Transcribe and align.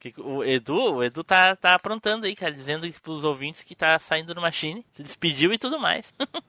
Que 0.00 0.14
o 0.16 0.42
Edu, 0.42 0.94
o 0.94 1.04
Edu 1.04 1.22
tá, 1.22 1.54
tá 1.54 1.74
aprontando 1.74 2.24
aí, 2.24 2.34
cara, 2.34 2.54
dizendo 2.54 2.90
pros 3.02 3.22
ouvintes 3.22 3.62
que 3.62 3.74
tá 3.74 3.98
saindo 3.98 4.34
do 4.34 4.40
Machine, 4.40 4.82
se 4.94 5.02
despediu 5.02 5.52
e 5.52 5.58
tudo 5.58 5.78
mais. 5.78 6.06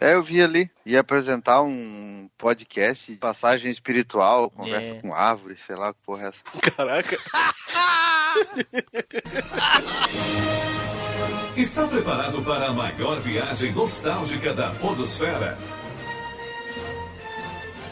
É. 0.00 0.10
é, 0.10 0.14
eu 0.14 0.22
vi 0.22 0.40
ali. 0.40 0.70
Ia 0.84 1.00
apresentar 1.00 1.60
um 1.60 2.30
podcast, 2.38 3.12
passagem 3.16 3.68
espiritual, 3.68 4.48
conversa 4.48 4.92
é. 4.92 5.00
com 5.00 5.12
árvores, 5.12 5.58
sei 5.66 5.74
lá 5.74 5.92
que 5.92 5.98
porra 6.04 6.26
é 6.26 6.28
essa. 6.28 6.38
Caraca. 6.76 7.18
Está 11.56 11.88
preparado 11.88 12.40
para 12.42 12.68
a 12.68 12.72
maior 12.72 13.18
viagem 13.20 13.72
nostálgica 13.72 14.54
da 14.54 14.70
Podosfera? 14.70 15.58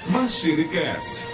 MachineCast. 0.07 1.25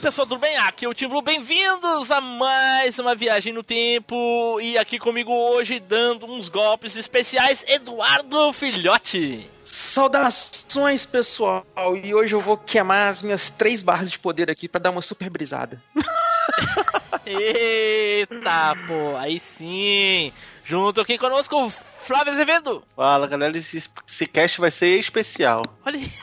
Pessoal, 0.00 0.26
tudo 0.26 0.40
bem? 0.40 0.56
Aqui 0.56 0.86
é 0.86 0.88
o 0.88 0.94
Tim 0.94 1.08
Blue, 1.08 1.20
bem-vindos 1.20 2.10
a 2.10 2.22
mais 2.22 2.98
uma 2.98 3.14
viagem 3.14 3.52
no 3.52 3.62
tempo. 3.62 4.58
E 4.58 4.78
aqui 4.78 4.98
comigo 4.98 5.30
hoje, 5.30 5.78
dando 5.78 6.24
uns 6.24 6.48
golpes 6.48 6.96
especiais, 6.96 7.62
Eduardo 7.68 8.50
Filhote. 8.54 9.46
Saudações 9.62 11.04
pessoal, 11.04 11.66
e 12.02 12.14
hoje 12.14 12.34
eu 12.34 12.40
vou 12.40 12.56
queimar 12.56 13.10
as 13.10 13.22
minhas 13.22 13.50
três 13.50 13.82
barras 13.82 14.10
de 14.10 14.18
poder 14.18 14.50
aqui 14.50 14.68
para 14.68 14.80
dar 14.80 14.90
uma 14.90 15.02
super 15.02 15.28
brisada. 15.28 15.82
Eita, 17.26 18.74
pô, 18.86 19.16
aí 19.18 19.40
sim. 19.58 20.32
Junto 20.64 21.02
aqui 21.02 21.18
conosco, 21.18 21.66
o 21.66 21.72
Flávio 22.00 22.32
Azevedo. 22.32 22.82
Fala, 22.96 23.26
galera, 23.26 23.54
esse, 23.56 23.90
esse 24.06 24.26
cast 24.26 24.60
vai 24.60 24.70
ser 24.70 24.98
especial. 24.98 25.62
Olha 25.84 25.98
aí. 25.98 26.10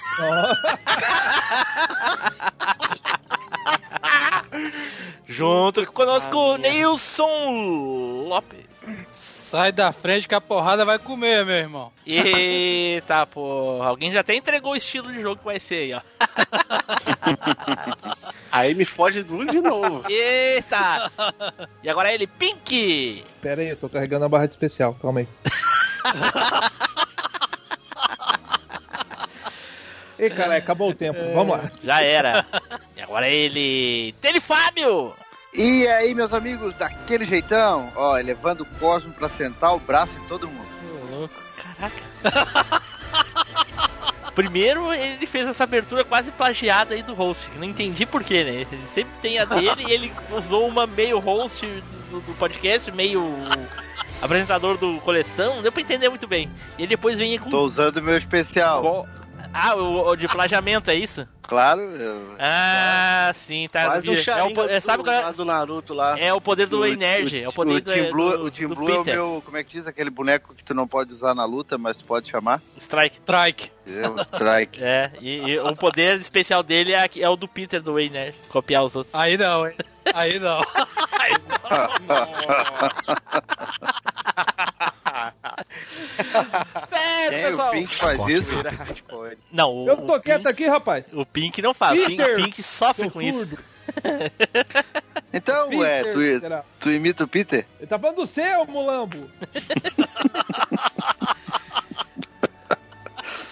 Junto 5.27 5.81
aqui 5.81 5.91
conosco, 5.91 6.57
Nilson 6.57 8.25
Lopes. 8.27 8.66
Sai 9.49 9.71
da 9.71 9.93
frente 9.93 10.27
que 10.27 10.35
a 10.35 10.41
porrada 10.41 10.83
vai 10.83 10.99
comer, 10.99 11.45
meu 11.45 11.55
irmão. 11.55 11.91
Eita, 12.05 13.25
pô. 13.31 13.81
Alguém 13.81 14.11
já 14.11 14.19
até 14.19 14.35
entregou 14.35 14.73
o 14.73 14.75
estilo 14.75 15.09
de 15.11 15.21
jogo 15.21 15.37
que 15.37 15.45
vai 15.45 15.57
ser 15.57 15.75
aí, 15.75 15.93
ó. 15.93 16.01
aí 18.51 18.75
me 18.75 18.83
foge 18.83 19.23
tudo 19.23 19.49
de 19.49 19.61
novo. 19.61 20.03
Eita! 20.09 21.11
E 21.81 21.89
agora 21.89 22.13
ele, 22.13 22.27
Pink! 22.27 23.23
Pera 23.41 23.61
aí, 23.61 23.69
eu 23.69 23.77
tô 23.77 23.87
carregando 23.87 24.25
a 24.25 24.29
barra 24.29 24.47
de 24.47 24.51
especial, 24.51 24.93
calma 24.95 25.21
aí. 25.21 25.27
Ei, 30.19 30.29
cara, 30.29 30.57
acabou 30.57 30.89
o 30.89 30.93
tempo. 30.93 31.19
Vamos 31.33 31.55
lá. 31.57 31.63
Já 31.81 32.01
era. 32.01 32.45
E 32.97 33.01
agora 33.01 33.29
ele. 33.29 34.13
Telefábio! 34.19 35.15
E 35.57 35.87
aí, 35.87 36.13
meus 36.13 36.33
amigos, 36.33 36.75
daquele 36.75 37.25
jeitão, 37.25 37.91
ó, 37.95 38.15
elevando 38.19 38.61
o 38.61 38.79
Cosmo 38.79 39.11
pra 39.11 39.27
sentar 39.27 39.75
o 39.75 39.79
braço 39.79 40.13
em 40.23 40.27
todo 40.27 40.47
mundo. 40.47 40.67
Ô, 41.11 41.15
louco, 41.15 41.33
caraca. 41.57 42.81
Primeiro, 44.35 44.93
ele 44.93 45.25
fez 45.25 45.47
essa 45.47 45.63
abertura 45.63 46.03
quase 46.03 46.29
plagiada 46.29 46.93
aí 46.93 47.01
do 47.01 47.15
host. 47.15 47.49
Não 47.57 47.63
entendi 47.63 48.05
porquê, 48.05 48.43
né? 48.43 48.51
Ele 48.71 48.83
sempre 48.93 49.11
tem 49.19 49.39
a 49.39 49.45
dele 49.45 49.83
e 49.87 49.91
ele 49.91 50.13
usou 50.29 50.67
uma 50.67 50.85
meio 50.85 51.17
host 51.17 51.65
do, 52.11 52.19
do 52.19 52.33
podcast, 52.37 52.91
meio 52.91 53.27
apresentador 54.21 54.77
do 54.77 55.01
coleção. 55.01 55.55
Não 55.55 55.63
deu 55.63 55.71
pra 55.71 55.81
entender 55.81 56.07
muito 56.07 56.27
bem. 56.27 56.51
E 56.77 56.83
ele 56.83 56.89
depois 56.89 57.17
vem 57.17 57.39
com. 57.39 57.49
Tô 57.49 57.61
usando 57.61 57.97
o 57.97 58.03
meu 58.03 58.15
especial. 58.15 59.07
Ah, 59.59 59.75
o, 59.75 60.09
o, 60.09 60.15
de 60.15 60.27
plagiamento, 60.27 60.91
é 60.91 60.95
isso? 60.95 61.27
Claro. 61.41 61.81
Eu... 61.81 62.35
Ah, 62.37 63.33
sim, 63.47 63.67
tá. 63.71 63.85
Faz 63.85 64.07
um 64.07 64.13
é 64.13 64.43
o, 64.43 64.69
é, 64.69 64.79
sabe 64.79 65.03
qual 65.03 65.15
é? 65.15 65.33
do 65.33 65.43
Naruto 65.43 65.95
lá. 65.95 66.15
É 66.19 66.31
o 66.31 66.39
poder 66.39 66.67
do 66.67 66.85
Energy. 66.85 67.41
É 67.41 67.49
o 67.49 67.53
poder 67.53 67.71
o 67.71 67.81
do, 67.81 67.91
Team 67.91 68.11
Blue, 68.11 68.37
do, 68.37 68.45
O 68.45 68.51
Team 68.51 68.69
Blue 68.69 68.89
é 68.89 68.99
o 68.99 69.03
meu, 69.03 69.41
como 69.43 69.57
é 69.57 69.63
que 69.63 69.71
diz, 69.71 69.87
aquele 69.87 70.11
boneco 70.11 70.53
que 70.53 70.63
tu 70.63 70.75
não 70.75 70.87
pode 70.87 71.11
usar 71.11 71.33
na 71.33 71.43
luta, 71.43 71.75
mas 71.75 71.97
tu 71.97 72.05
pode 72.05 72.29
chamar? 72.29 72.61
Strike. 72.77 73.17
Strike. 73.17 73.71
É, 73.87 74.07
o 74.07 74.21
Strike. 74.21 74.83
é, 74.83 75.11
e, 75.19 75.37
e, 75.49 75.59
o 75.59 75.75
poder 75.75 76.19
especial 76.19 76.61
dele 76.61 76.93
é, 76.93 77.09
é 77.17 77.29
o 77.29 77.35
do 77.35 77.47
Peter 77.47 77.81
do 77.81 77.99
Energy, 77.99 78.37
copiar 78.49 78.83
os 78.83 78.95
outros. 78.95 79.15
Aí 79.15 79.37
não, 79.37 79.65
hein? 79.65 79.73
Aí 80.13 80.37
não. 80.37 80.61
Aí 81.19 81.33
não. 81.49 82.27
certo, 86.89 87.29
Quem 87.29 87.43
pessoal. 87.43 87.69
o 87.69 87.71
Pink 87.71 87.95
faz 87.95 88.27
isso? 88.27 88.51
Não, 89.51 89.69
o, 89.73 89.87
Eu 89.89 89.97
tô 89.97 90.15
o 90.15 90.19
quieto 90.19 90.43
Pink, 90.43 90.49
aqui, 90.49 90.67
rapaz. 90.67 91.13
O 91.13 91.25
Pink 91.25 91.61
não 91.61 91.73
faz. 91.73 91.99
Peter, 92.05 92.33
o 92.33 92.43
Pink, 92.43 92.63
sofre 92.63 93.09
com 93.09 93.19
surdo. 93.19 93.55
isso. 93.55 93.63
Então, 95.33 95.69
Peter, 95.69 95.79
ué, 95.79 96.03
tu, 96.03 96.39
será? 96.39 96.63
tu 96.79 96.89
imita 96.91 97.23
o 97.25 97.27
Peter? 97.27 97.65
Ele 97.79 97.87
tá 97.87 97.99
falando 97.99 98.15
do 98.17 98.27
céu, 98.27 98.65
mulambo. 98.65 99.29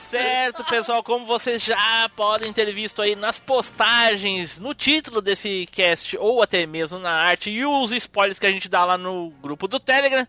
Certo, 0.09 0.63
pessoal, 0.63 1.03
como 1.03 1.25
vocês 1.25 1.61
já 1.61 2.09
podem 2.15 2.53
ter 2.53 2.71
visto 2.71 3.01
aí 3.01 3.17
nas 3.17 3.37
postagens, 3.37 4.57
no 4.57 4.73
título 4.73 5.19
desse 5.21 5.67
cast, 5.71 6.15
ou 6.17 6.41
até 6.41 6.65
mesmo 6.65 6.97
na 6.99 7.11
arte, 7.11 7.49
e 7.51 7.65
os 7.65 7.91
spoilers 7.91 8.39
que 8.39 8.45
a 8.47 8.49
gente 8.51 8.69
dá 8.69 8.85
lá 8.85 8.97
no 8.97 9.31
grupo 9.41 9.67
do 9.67 9.77
Telegram, 9.77 10.25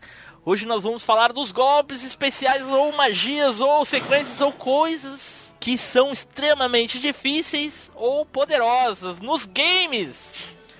hoje 0.49 0.65
nós 0.65 0.83
vamos 0.83 1.03
falar 1.03 1.33
dos 1.33 1.51
golpes 1.51 2.03
especiais, 2.03 2.61
ou 2.61 2.95
magias, 2.95 3.59
ou 3.59 3.83
sequências, 3.83 4.39
ou 4.39 4.53
coisas 4.53 5.19
que 5.59 5.77
são 5.77 6.13
extremamente 6.13 6.99
difíceis 6.99 7.91
ou 7.93 8.25
poderosas 8.25 9.19
nos 9.19 9.45
games. 9.45 10.15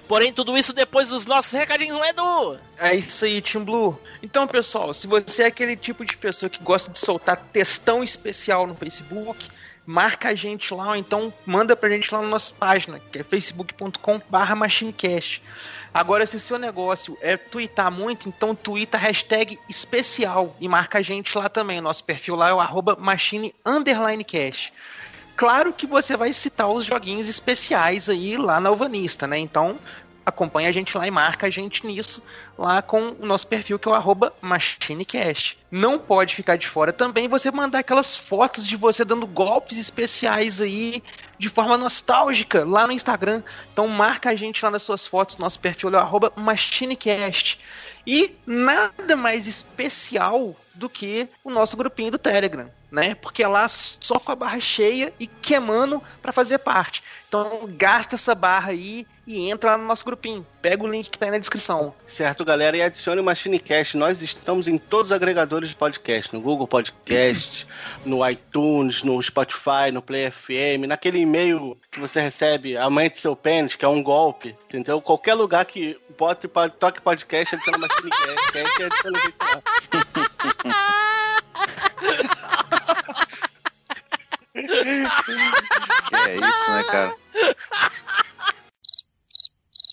Porém, 0.07 0.31
tudo 0.31 0.57
isso 0.57 0.71
depois 0.71 1.09
dos 1.09 1.25
nossos 1.25 1.51
recadinhos, 1.51 1.97
não 1.97 2.05
é, 2.05 2.11
Edu? 2.11 2.59
É 2.77 2.95
isso 2.95 3.25
aí, 3.25 3.41
Team 3.41 3.65
Blue. 3.65 3.99
Então, 4.23 4.47
pessoal, 4.47 4.93
se 4.93 5.05
você 5.05 5.43
é 5.43 5.47
aquele 5.47 5.75
tipo 5.75 6.05
de 6.05 6.15
pessoa 6.15 6.49
que 6.49 6.63
gosta 6.63 6.89
de 6.89 6.99
soltar 6.99 7.35
textão 7.51 8.01
especial 8.01 8.65
no 8.65 8.73
Facebook, 8.73 9.49
marca 9.85 10.29
a 10.29 10.35
gente 10.35 10.73
lá, 10.73 10.89
ou 10.89 10.95
então 10.95 11.33
manda 11.45 11.75
pra 11.75 11.89
gente 11.89 12.13
lá 12.13 12.21
na 12.21 12.27
nossa 12.29 12.53
página, 12.53 13.01
que 13.11 13.19
é 13.19 13.23
facebook.com.br 13.23 14.55
machinecast. 14.55 15.41
Agora, 15.97 16.27
se 16.27 16.35
o 16.35 16.39
seu 16.39 16.59
negócio 16.59 17.17
é 17.21 17.35
twittar 17.35 17.89
muito, 17.89 18.29
então 18.29 18.53
twita 18.53 18.99
hashtag 18.99 19.59
especial 19.67 20.55
e 20.59 20.67
marca 20.67 20.99
a 20.99 21.01
gente 21.01 21.35
lá 21.35 21.49
também. 21.49 21.81
Nosso 21.81 22.03
perfil 22.03 22.35
lá 22.35 22.49
é 22.49 22.53
o 22.53 22.59
arroba 22.59 22.95
machine 22.95 23.51
underline 23.65 24.23
cash. 24.23 24.71
Claro 25.35 25.73
que 25.73 25.87
você 25.87 26.15
vai 26.15 26.31
citar 26.33 26.69
os 26.69 26.85
joguinhos 26.85 27.27
especiais 27.27 28.09
aí 28.09 28.37
lá 28.37 28.59
na 28.59 28.69
Alvanista, 28.69 29.25
né? 29.25 29.39
Então 29.39 29.79
acompanha 30.27 30.67
a 30.67 30.73
gente 30.73 30.97
lá 30.97 31.07
e 31.07 31.11
marca 31.11 31.47
a 31.47 31.49
gente 31.49 31.87
nisso 31.87 32.21
lá 32.57 32.81
com 32.81 33.15
o 33.17 33.25
nosso 33.25 33.47
perfil 33.47 33.79
que 33.79 33.87
é 33.87 33.91
o 33.93 34.31
MachineCast. 34.41 35.57
Não 35.71 35.97
pode 35.97 36.35
ficar 36.35 36.57
de 36.57 36.67
fora 36.67 36.91
também 36.91 37.29
você 37.29 37.49
mandar 37.49 37.79
aquelas 37.79 38.13
fotos 38.13 38.67
de 38.67 38.75
você 38.75 39.05
dando 39.05 39.25
golpes 39.25 39.77
especiais 39.77 40.59
aí 40.59 41.01
de 41.39 41.47
forma 41.47 41.77
nostálgica 41.77 42.65
lá 42.65 42.85
no 42.85 42.91
Instagram. 42.91 43.41
Então 43.71 43.87
marca 43.87 44.31
a 44.31 44.35
gente 44.35 44.63
lá 44.65 44.69
nas 44.69 44.83
suas 44.83 45.07
fotos, 45.07 45.37
nosso 45.37 45.61
perfil 45.61 45.95
é 45.95 46.03
o 46.03 46.41
MachineCast. 46.41 47.57
E 48.05 48.35
nada 48.45 49.15
mais 49.15 49.47
especial 49.47 50.53
do 50.75 50.89
que 50.89 51.29
o 51.41 51.49
nosso 51.49 51.77
grupinho 51.77 52.11
do 52.11 52.19
Telegram, 52.19 52.69
né? 52.91 53.15
Porque 53.15 53.43
é 53.43 53.47
lá 53.47 53.67
só 53.69 54.19
com 54.19 54.31
a 54.31 54.35
barra 54.35 54.59
cheia 54.59 55.13
e 55.19 55.27
queimando 55.27 56.01
para 56.21 56.31
fazer 56.31 56.57
parte. 56.59 57.03
Então 57.27 57.67
gasta 57.73 58.15
essa 58.15 58.33
barra 58.33 58.71
aí 58.71 59.05
e 59.25 59.49
entra 59.49 59.71
lá 59.71 59.77
no 59.77 59.85
nosso 59.85 60.05
grupinho. 60.05 60.47
Pega 60.61 60.81
o 60.81 60.87
link 60.87 61.09
que 61.09 61.19
tá 61.19 61.25
aí 61.25 61.31
na 61.31 61.37
descrição. 61.37 61.93
Certo, 62.05 62.45
galera, 62.45 62.77
e 62.77 62.81
adicione 62.81 63.19
o 63.19 63.23
MachineCast. 63.23 63.97
Nós 63.97 64.21
estamos 64.21 64.69
em 64.69 64.77
todos 64.77 65.11
os 65.11 65.15
agregadores 65.15 65.69
de 65.69 65.75
podcast, 65.75 66.33
no 66.33 66.39
Google 66.39 66.65
Podcast, 66.65 67.67
no 68.05 68.27
iTunes, 68.27 69.03
no 69.03 69.21
Spotify, 69.21 69.91
no 69.91 70.01
Play 70.01 70.31
FM, 70.31 70.87
naquele 70.87 71.19
e-mail 71.19 71.77
que 71.91 71.99
você 71.99 72.21
recebe 72.21 72.77
amanhã 72.77 73.09
de 73.09 73.19
seu 73.19 73.35
pênis, 73.35 73.75
que 73.75 73.83
é 73.83 73.89
um 73.89 74.01
golpe, 74.01 74.55
entendeu? 74.65 75.01
Qualquer 75.01 75.33
lugar 75.33 75.65
que 75.65 75.99
bote, 76.17 76.47
toque 76.79 77.01
podcast, 77.01 77.55
adiciona 77.55 77.77
MachineCast, 77.79 78.51
que 78.53 78.57
aí 78.57 78.65
você 78.65 78.83
adiciona 78.83 79.17
o 79.17 79.21
jeito 79.21 79.37
lá. 79.43 79.61
É 86.27 86.35
isso, 86.35 86.71
né, 86.71 86.83
cara? 86.83 87.15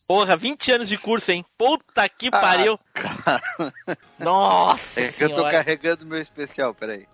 Porra, 0.07 0.37
20 0.37 0.73
anos 0.73 0.89
de 0.89 0.97
curso, 0.99 1.33
hein? 1.33 1.45
Puta 1.57 2.09
que 2.09 2.29
Ah. 2.33 2.41
pariu. 2.41 2.79
Nossa 4.19 5.01
É 5.01 5.09
que 5.09 5.25
eu 5.25 5.35
tô 5.35 5.43
carregando 5.43 6.07
meu 6.07 6.21
especial, 6.21 6.75
peraí. 6.75 7.07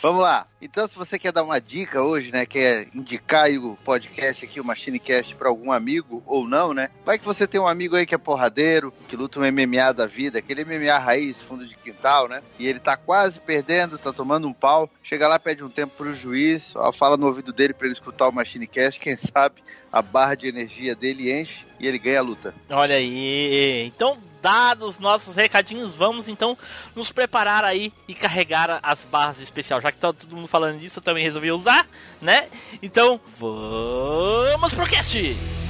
Vamos 0.00 0.22
lá. 0.22 0.46
Então, 0.62 0.88
se 0.88 0.96
você 0.96 1.18
quer 1.18 1.30
dar 1.30 1.42
uma 1.42 1.60
dica 1.60 2.02
hoje, 2.02 2.32
né? 2.32 2.46
Quer 2.46 2.88
indicar 2.94 3.44
aí 3.44 3.58
o 3.58 3.76
podcast 3.84 4.44
aqui, 4.44 4.58
o 4.58 4.64
MachineCast, 4.64 5.34
pra 5.34 5.50
algum 5.50 5.70
amigo 5.70 6.22
ou 6.26 6.48
não, 6.48 6.72
né? 6.72 6.88
Vai 7.04 7.18
que 7.18 7.24
você 7.24 7.46
tem 7.46 7.60
um 7.60 7.66
amigo 7.66 7.96
aí 7.96 8.06
que 8.06 8.14
é 8.14 8.18
porradeiro, 8.18 8.92
que 9.08 9.16
luta 9.16 9.38
um 9.38 9.42
MMA 9.42 9.92
da 9.92 10.06
vida, 10.06 10.38
aquele 10.38 10.64
MMA 10.64 10.98
raiz, 10.98 11.40
fundo 11.42 11.66
de 11.66 11.76
quintal, 11.76 12.28
né? 12.28 12.42
E 12.58 12.66
ele 12.66 12.78
tá 12.78 12.96
quase 12.96 13.38
perdendo, 13.40 13.98
tá 13.98 14.12
tomando 14.12 14.48
um 14.48 14.54
pau. 14.54 14.88
Chega 15.02 15.28
lá, 15.28 15.38
pede 15.38 15.62
um 15.62 15.68
tempo 15.68 15.94
pro 15.96 16.14
juiz, 16.14 16.74
ó, 16.74 16.90
fala 16.92 17.18
no 17.18 17.26
ouvido 17.26 17.52
dele 17.52 17.74
pra 17.74 17.86
ele 17.86 17.94
escutar 17.94 18.26
o 18.26 18.32
MachineCast, 18.32 18.98
quem 18.98 19.16
sabe 19.16 19.62
a 19.92 20.00
barra 20.00 20.34
de 20.34 20.46
energia 20.48 20.94
dele 20.94 21.30
enche 21.30 21.66
e 21.78 21.86
ele 21.86 21.98
ganha 21.98 22.20
a 22.20 22.22
luta. 22.22 22.54
Olha 22.70 22.96
aí. 22.96 23.84
Então, 23.86 24.16
dados 24.40 24.98
nossos 24.98 25.34
recadinhos, 25.34 25.94
vamos 25.94 26.28
então 26.28 26.56
nos 26.94 27.10
preparar 27.12 27.64
aí 27.64 27.92
e 28.08 28.14
carregar 28.14 28.80
as 28.82 28.98
barras 29.10 29.36
de 29.36 29.44
especial. 29.44 29.80
Já 29.80 29.92
que 29.92 29.98
tá 29.98 30.12
todo 30.12 30.34
mundo 30.34 30.48
falando 30.48 30.78
disso, 30.78 30.98
eu 30.98 31.02
também 31.02 31.24
resolvi 31.24 31.50
usar, 31.52 31.86
né? 32.20 32.48
Então, 32.82 33.20
vamos 33.38 34.72
pro 34.72 34.86
cast! 34.86 35.69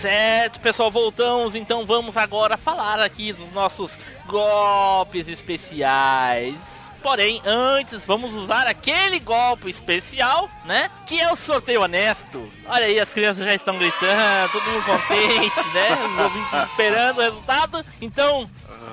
Certo, 0.00 0.60
pessoal, 0.60 0.90
voltamos. 0.90 1.54
Então 1.54 1.84
vamos 1.84 2.16
agora 2.16 2.56
falar 2.56 3.00
aqui 3.00 3.32
dos 3.32 3.52
nossos 3.52 3.92
golpes 4.26 5.28
especiais. 5.28 6.54
Porém, 7.02 7.40
antes 7.46 8.00
vamos 8.06 8.34
usar 8.34 8.66
aquele 8.66 9.20
golpe 9.20 9.70
especial, 9.70 10.50
né? 10.64 10.90
Que 11.06 11.20
é 11.20 11.32
o 11.32 11.36
sorteio 11.36 11.82
honesto. 11.82 12.46
Olha 12.66 12.86
aí, 12.86 13.00
as 13.00 13.10
crianças 13.10 13.44
já 13.44 13.54
estão 13.54 13.76
gritando, 13.78 14.52
todo 14.52 14.62
mundo 14.64 14.84
contente, 14.84 15.68
né? 15.74 15.98
Os 16.06 16.18
ouvintes 16.18 16.70
esperando 16.70 17.18
o 17.18 17.22
resultado. 17.22 17.84
Então, 18.00 18.48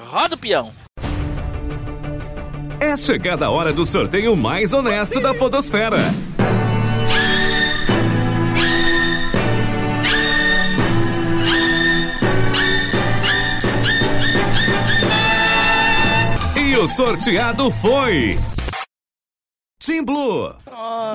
roda 0.07 0.35
o 0.35 0.37
peão. 0.37 0.73
É 2.79 2.95
chegada 2.95 3.47
a 3.47 3.49
hora 3.49 3.73
do 3.73 3.85
sorteio 3.85 4.35
mais 4.35 4.73
honesto 4.73 5.19
da 5.19 5.33
Podosfera. 5.33 5.97
E 16.77 16.79
o 16.79 16.85
sorteado 16.85 17.71
foi. 17.71 18.37
Team 19.83 20.05
Blue. 20.05 20.55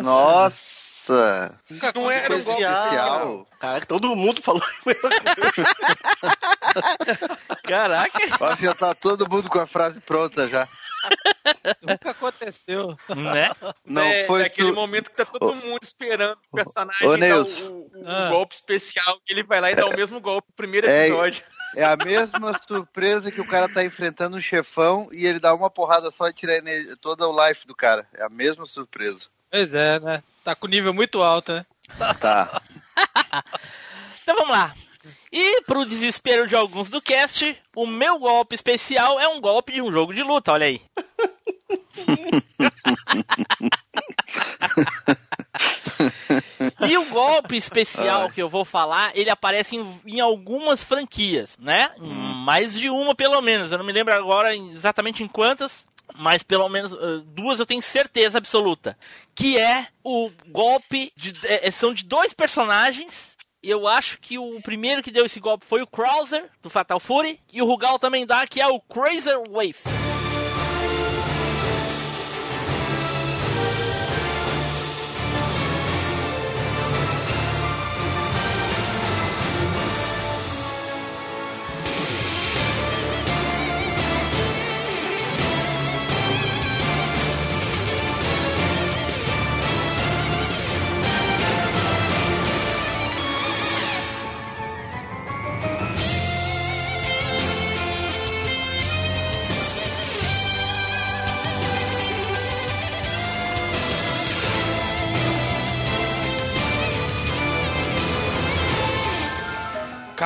Nossa! 0.03 1.57
Não 1.95 2.11
era 2.11 2.35
um 2.35 2.43
golpe 2.43 2.63
Especial. 2.63 3.47
Caraca, 3.61 3.87
todo 3.87 4.17
mundo 4.17 4.43
falou. 4.43 4.63
Caraca, 7.63 8.19
Ó, 8.41 8.57
já 8.57 8.75
tá 8.75 8.93
todo 8.95 9.29
mundo 9.31 9.49
com 9.49 9.61
a 9.61 9.67
frase 9.67 10.01
pronta 10.01 10.49
já. 10.49 10.69
Nunca 11.81 12.11
aconteceu. 12.11 12.97
né? 13.09 13.51
Não 13.85 14.03
é, 14.03 14.25
foi 14.27 14.43
naquele 14.43 14.69
su- 14.71 14.75
momento 14.75 15.11
que 15.11 15.17
tá 15.17 15.25
todo 15.25 15.55
mundo 15.55 15.81
esperando 15.83 16.37
o 16.51 16.57
personagem 16.57 17.07
Ô, 17.07 17.17
dar 17.17 17.39
o, 17.39 17.43
o- 17.43 18.03
o 18.03 18.09
Ah. 18.09 18.29
golpe 18.31 18.55
especial, 18.55 19.17
que 19.25 19.33
ele 19.33 19.45
vai 19.45 19.61
lá 19.61 19.71
e 19.71 19.77
dá 19.77 19.85
o 19.87 19.97
mesmo 19.97 20.21
golpe 20.21 20.49
no 20.49 20.55
primeiro 20.57 20.89
É, 20.89 21.07
episódio. 21.07 21.45
É 21.45 21.62
a 21.83 21.97
mesma 21.97 22.59
surpresa 22.67 23.31
que 23.31 23.41
o 23.41 23.47
cara 23.47 23.69
tá 23.69 23.85
enfrentando 23.85 24.37
um 24.37 24.41
chefão 24.41 25.09
e 25.13 25.27
ele 25.27 25.39
dá 25.39 25.55
uma 25.55 25.71
porrada 25.71 26.11
só 26.11 26.29
e 26.29 26.33
tira 26.33 26.53
a 26.53 26.59
energia- 26.59 26.97
toda 27.01 27.27
o 27.27 27.47
life 27.49 27.67
do 27.67 27.75
cara. 27.75 28.07
É 28.15 28.23
a 28.25 28.29
mesma 28.29 28.67
surpresa. 28.67 29.21
Pois 29.51 29.73
é, 29.75 29.99
né? 30.01 30.23
Tá 30.45 30.55
com 30.55 30.67
nível 30.67 30.93
muito 30.93 31.23
alto, 31.23 31.53
né? 31.53 31.65
Tá. 32.21 32.61
Então 34.23 34.37
vamos 34.37 34.57
lá. 34.57 34.73
E 35.33 35.63
pro 35.63 35.85
desespero 35.85 36.47
de 36.47 36.55
alguns 36.55 36.89
do 36.89 37.03
cast, 37.03 37.61
o 37.75 37.87
meu 37.87 38.21
golpe 38.21 38.55
especial 38.55 39.19
é 39.19 39.27
um 39.27 39.41
golpe 39.41 39.73
de 39.73 39.83
um 39.83 39.91
jogo 39.91 40.15
de 40.15 40.23
luta, 40.23 40.53
olha 40.53 40.67
aí. 40.67 40.81
e 46.89 46.97
o 46.99 47.05
golpe 47.07 47.57
especial 47.57 48.31
que 48.31 48.43
eu 48.43 48.49
vou 48.49 48.65
falar, 48.65 49.11
ele 49.15 49.31
aparece 49.31 49.77
em, 49.77 50.01
em 50.07 50.21
algumas 50.21 50.83
franquias, 50.83 51.57
né? 51.59 51.91
Em 51.99 52.13
mais 52.45 52.75
de 52.75 52.89
uma 52.91 53.15
pelo 53.15 53.41
menos. 53.41 53.71
Eu 53.73 53.79
não 53.79 53.85
me 53.85 53.93
lembro 53.93 54.15
agora 54.15 54.55
exatamente 54.57 55.23
em 55.23 55.29
quantas, 55.29 55.85
mas 56.17 56.43
pelo 56.43 56.69
menos 56.69 56.93
eh, 56.93 57.23
duas 57.27 57.59
eu 57.61 57.67
tenho 57.67 57.83
certeza 57.83 58.39
absoluta. 58.39 58.97
Que 59.35 59.59
é 59.59 59.87
o 60.05 60.31
golpe 60.49 61.13
de. 61.17 61.33
eh, 61.45 61.71
são 61.71 61.95
de 61.95 62.05
dois 62.05 62.33
personagens. 62.33 63.33
Eu 63.63 63.87
acho 63.87 64.19
que 64.21 64.37
o 64.39 64.61
primeiro 64.61 65.03
que 65.03 65.11
deu 65.13 65.25
esse 65.25 65.39
golpe 65.39 65.65
foi 65.65 65.83
o 65.83 65.87
Krauser, 65.87 66.51
do 66.61 66.69
Fatal 66.69 66.99
Fury. 66.99 67.39
E 67.53 67.63
o 67.63 67.65
Rugal 67.65 67.97
também 67.99 68.27
dá, 68.27 68.45
que 68.47 68.61
é 68.61 68.67
o 68.67 68.81
Crazer 68.81 69.39
Wave. 69.49 70.02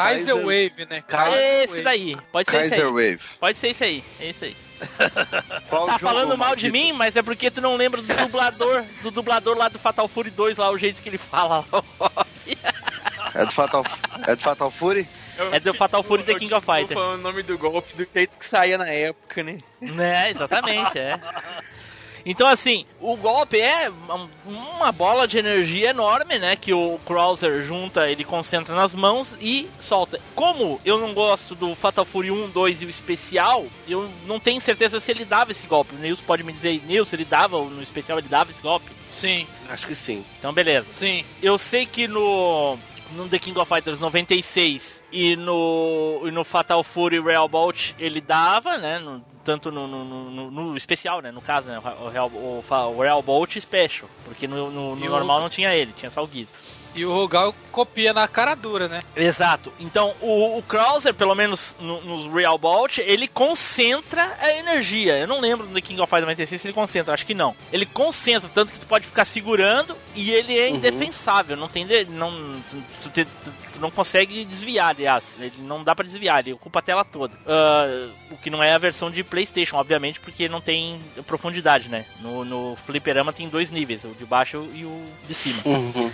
Kaiser 0.03 0.35
Kaiser- 0.35 0.45
Wave, 0.45 0.87
né? 0.91 1.05
Esse 1.63 1.67
Wave. 1.69 1.83
daí. 1.83 2.17
Pode 2.33 2.51
ser 2.51 2.57
esse 2.61 2.69
Kaiser 2.71 2.87
aí. 2.87 2.93
Wave. 2.93 3.21
Pode 3.41 3.59
ser 3.59 3.69
esse 3.69 3.85
aí. 3.85 4.05
É 4.21 4.29
esse 4.29 4.45
aí. 4.47 4.57
Qual 5.71 5.87
Tá 5.87 5.99
falando 5.99 6.37
mal 6.37 6.55
de 6.55 6.71
mim, 6.71 6.93
mas 6.97 7.17
é 7.17 7.23
porque 7.23 7.51
tu 7.51 7.61
não 7.61 7.77
lembra 7.77 8.03
do 8.03 8.15
dublador, 8.15 8.85
do 9.03 9.11
dublador 9.11 9.57
lá 9.57 9.69
do 9.69 9.79
Fatal 9.79 10.07
Fury 10.07 10.31
2, 10.31 10.59
lá, 10.59 10.71
o 10.71 10.77
jeito 10.79 11.01
que 11.03 11.09
ele 11.09 11.19
fala 11.19 11.65
lá. 11.73 12.27
É 13.35 13.45
do 13.45 13.53
Fatal, 13.53 13.85
é 14.27 14.37
do 14.37 14.43
Fatal 14.43 14.71
Fury? 14.71 15.09
É 15.53 15.61
do 15.61 15.75
Fatal 15.75 16.03
Fury 16.03 16.23
The 16.23 16.35
King 16.35 16.55
of 16.55 16.65
Fighters. 16.65 16.99
o 16.99 17.17
nome 17.19 17.43
do 17.43 17.59
golpe 17.59 17.93
do 17.95 18.07
jeito 18.15 18.39
que 18.39 18.47
saía 18.47 18.79
na 18.79 18.89
época, 18.89 19.43
né? 19.43 19.59
Né, 19.81 20.31
exatamente, 20.31 20.99
é. 20.99 21.19
Então, 22.29 22.49
assim, 22.49 22.85
o 23.01 23.17
golpe 23.17 23.57
é 23.61 23.89
um- 23.89 24.29
uma 24.77 24.91
bola 24.91 25.29
de 25.29 25.39
energia 25.39 25.91
enorme, 25.91 26.41
né? 26.41 26.57
Que 26.57 26.73
o 26.75 26.99
Krauser 27.07 27.63
junta, 27.65 28.11
ele 28.11 28.25
concentra 28.25 28.75
nas 28.75 28.93
mãos 28.97 29.29
e 29.41 29.69
solta. 29.79 30.21
Como 30.35 30.81
eu 30.85 30.99
não 30.99 31.15
gosto 31.15 31.55
do 31.55 31.73
Fatal 31.77 32.05
Fury 32.05 32.33
1, 32.33 32.49
2 32.51 32.83
e 32.83 32.85
o 32.85 32.91
especial, 32.91 33.65
eu 33.89 34.09
não 34.27 34.41
tenho 34.41 34.61
certeza 34.61 34.99
se 34.99 35.09
ele 35.13 35.25
dava 35.25 35.53
esse 35.53 35.67
golpe. 35.69 35.95
O 35.95 35.99
Nils 35.99 36.21
pode 36.21 36.43
me 36.43 36.53
dizer, 36.53 36.83
Nils, 36.85 37.13
ele 37.13 37.25
dava, 37.25 37.59
no 37.63 37.81
especial 37.83 38.19
ele 38.19 38.27
dava 38.29 38.51
esse 38.51 38.61
golpe? 38.61 38.91
Sim, 39.13 39.47
Acho 39.71 39.87
que 39.87 39.95
sim. 39.95 40.25
Então, 40.39 40.53
beleza. 40.53 40.87
sim. 40.91 41.25
Eu 41.41 41.57
sei 41.59 41.87
que 41.87 42.09
no, 42.09 42.77
no 43.13 43.29
The 43.29 43.39
King 43.39 43.59
of 43.59 43.73
Fighters 43.73 44.01
96 44.01 45.01
e 45.13 45.37
no, 45.37 46.23
e 46.25 46.31
no 46.33 46.45
Fatal 46.45 46.83
Fury 46.83 47.21
Real 47.21 47.49
Bolt 47.49 47.93
ele 48.01 48.21
dava, 48.21 48.77
né? 48.79 48.99
no- 48.99 49.25
tanto 49.47 49.71
no, 49.71 49.87
no, 49.87 50.05
no- 50.31 50.51
no 50.51 50.77
especial, 50.77 51.23
né? 51.23 51.31
No 51.31 51.41
caso, 51.41 51.69
né? 51.69 51.81
O 52.03 52.09
Real, 52.09 52.29
o, 52.29 52.63
o 52.69 53.01
Real 53.01 53.23
Bolt 53.23 53.57
Special. 53.59 54.11
Porque 54.25 54.47
no, 54.47 54.71
no- 54.71 54.97
normal 55.09 55.41
não 55.41 55.49
tinha 55.49 55.73
ele, 55.75 55.93
tinha 55.97 56.11
só 56.11 56.23
o 56.25 56.29
Giz. 56.29 56.49
E 56.97 57.05
o 57.05 57.13
Rugal 57.13 57.55
copia 57.71 58.13
na 58.13 58.27
cara 58.27 58.55
dura, 58.55 58.89
né? 58.89 59.01
Exato. 59.15 59.71
Então, 59.79 60.15
o, 60.21 60.57
o 60.59 60.63
Krauser, 60.63 61.13
pelo 61.15 61.35
menos 61.35 61.77
no- 61.79 62.01
nos 62.01 62.33
Real 62.35 62.57
Bolt, 62.57 62.99
ele 62.99 63.29
concentra 63.29 64.35
a 64.41 64.51
energia. 64.53 65.19
Eu 65.19 65.27
não 65.27 65.41
lembro 65.41 65.67
no 65.67 65.83
King 65.83 66.01
of 66.01 66.09
Fighters 66.09 66.27
96 66.27 66.61
se 66.61 66.67
ele 66.69 66.75
concentra, 66.75 67.13
acho 67.13 67.27
que 67.27 67.35
não. 67.35 67.55
Ele 67.73 67.85
concentra, 67.85 68.49
tanto 68.53 68.73
que 68.73 68.81
tu 68.81 68.87
pode 68.87 69.05
ficar 69.07 69.25
segurando 69.27 69.95
e 70.15 70.31
ele 70.31 70.59
é 70.59 70.69
indefensável. 70.71 71.57
Não 71.57 71.69
tem. 71.69 71.85
não, 72.09 72.31
tu, 72.71 72.83
tu 73.03 73.11
tu- 73.11 73.25
tu 73.75 73.81
não 73.81 73.91
consegue 73.91 74.45
desviar, 74.47 74.91
aliás. 74.91 75.23
Ele 75.39 75.53
não 75.59 75.85
dá 75.85 75.95
pra 75.95 76.05
desviar, 76.07 76.41
ele 76.41 76.55
ocupa 76.55 76.79
a 76.79 76.83
tela 76.83 77.05
toda. 77.05 77.35
Ah, 77.47 78.09
o 78.31 78.39
que 78.39 78.49
não 78.49 78.63
é 78.63 78.73
a 78.73 78.79
versão 78.79 79.11
de 79.11 79.23
PlayStation, 79.23 79.77
obviamente, 79.77 80.19
porque 80.19 80.49
não 80.49 80.63
tem 80.63 80.99
profundidade, 81.27 81.91
né? 81.91 82.07
No, 82.21 82.43
no 82.45 82.77
Fliperama 82.87 83.33
tem 83.35 83.49
dois 83.51 83.71
níveis, 83.71 84.03
o 84.05 84.09
de 84.09 84.25
baixo 84.25 84.67
e 84.75 84.85
o 84.87 85.05
de 85.29 85.35
cima. 85.35 85.61
Uhum. 85.67 86.11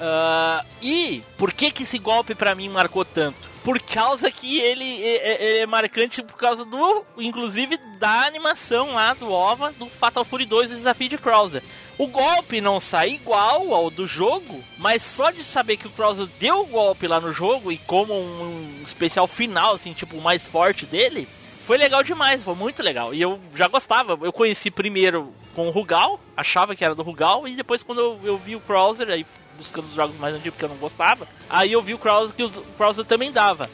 Ah, 0.00 0.64
e 0.80 1.22
por 1.36 1.52
que 1.52 1.70
que 1.70 1.82
esse 1.82 1.98
golpe 1.98 2.34
pra 2.34 2.54
mim 2.54 2.68
marcou 2.68 3.04
tanto? 3.04 3.50
Por 3.62 3.78
causa 3.78 4.30
que 4.30 4.58
ele 4.58 4.84
ele 5.02 5.58
é 5.58 5.66
marcante 5.66 6.22
por 6.22 6.36
causa 6.36 6.64
do, 6.64 7.04
inclusive, 7.18 7.76
da 7.98 8.24
animação 8.24 8.94
lá 8.94 9.12
do 9.12 9.30
OVA 9.30 9.72
do 9.72 9.86
Fatal 9.86 10.24
Fury 10.24 10.46
2, 10.46 10.72
o 10.72 10.76
desafio 10.76 11.10
de 11.10 11.18
Krauser. 11.18 11.62
O 11.98 12.06
golpe 12.06 12.62
não 12.62 12.80
sai 12.80 13.10
igual 13.10 13.74
ao 13.74 13.90
do 13.90 14.06
jogo, 14.06 14.64
mas 14.78 15.02
só 15.02 15.30
de 15.30 15.44
saber 15.44 15.76
que 15.76 15.86
o 15.86 15.90
Krauser 15.90 16.26
deu 16.40 16.62
o 16.62 16.66
golpe 16.66 17.06
lá 17.06 17.20
no 17.20 17.30
jogo 17.30 17.70
e 17.70 17.76
como 17.76 18.14
um, 18.14 18.80
um 18.80 18.82
especial 18.82 19.26
final, 19.26 19.74
assim, 19.74 19.92
tipo, 19.92 20.16
o 20.16 20.22
mais 20.22 20.46
forte 20.46 20.86
dele, 20.86 21.28
foi 21.66 21.76
legal 21.76 22.02
demais, 22.02 22.42
foi 22.42 22.54
muito 22.54 22.82
legal. 22.82 23.12
E 23.12 23.20
eu 23.20 23.38
já 23.54 23.68
gostava. 23.68 24.18
Eu 24.22 24.32
conheci 24.32 24.70
primeiro 24.70 25.32
com 25.54 25.68
o 25.68 25.70
Rugal, 25.70 26.18
achava 26.34 26.74
que 26.74 26.84
era 26.84 26.94
do 26.94 27.02
Rugal, 27.02 27.46
e 27.46 27.54
depois 27.54 27.82
quando 27.82 28.00
eu, 28.00 28.20
eu 28.24 28.38
vi 28.38 28.56
o 28.56 28.60
Krauser, 28.60 29.10
aí 29.10 29.26
buscando 29.60 29.86
os 29.86 29.94
jogos 29.94 30.18
mais 30.18 30.34
antigos 30.34 30.58
que 30.58 30.64
eu 30.64 30.68
não 30.68 30.76
gostava, 30.76 31.28
aí 31.48 31.72
eu 31.72 31.82
vi 31.82 31.94
o 31.94 31.98
Krauser 31.98 32.34
que 32.34 32.42
o 32.42 32.50
Krauser 32.76 33.04
também 33.04 33.30
dava. 33.30 33.70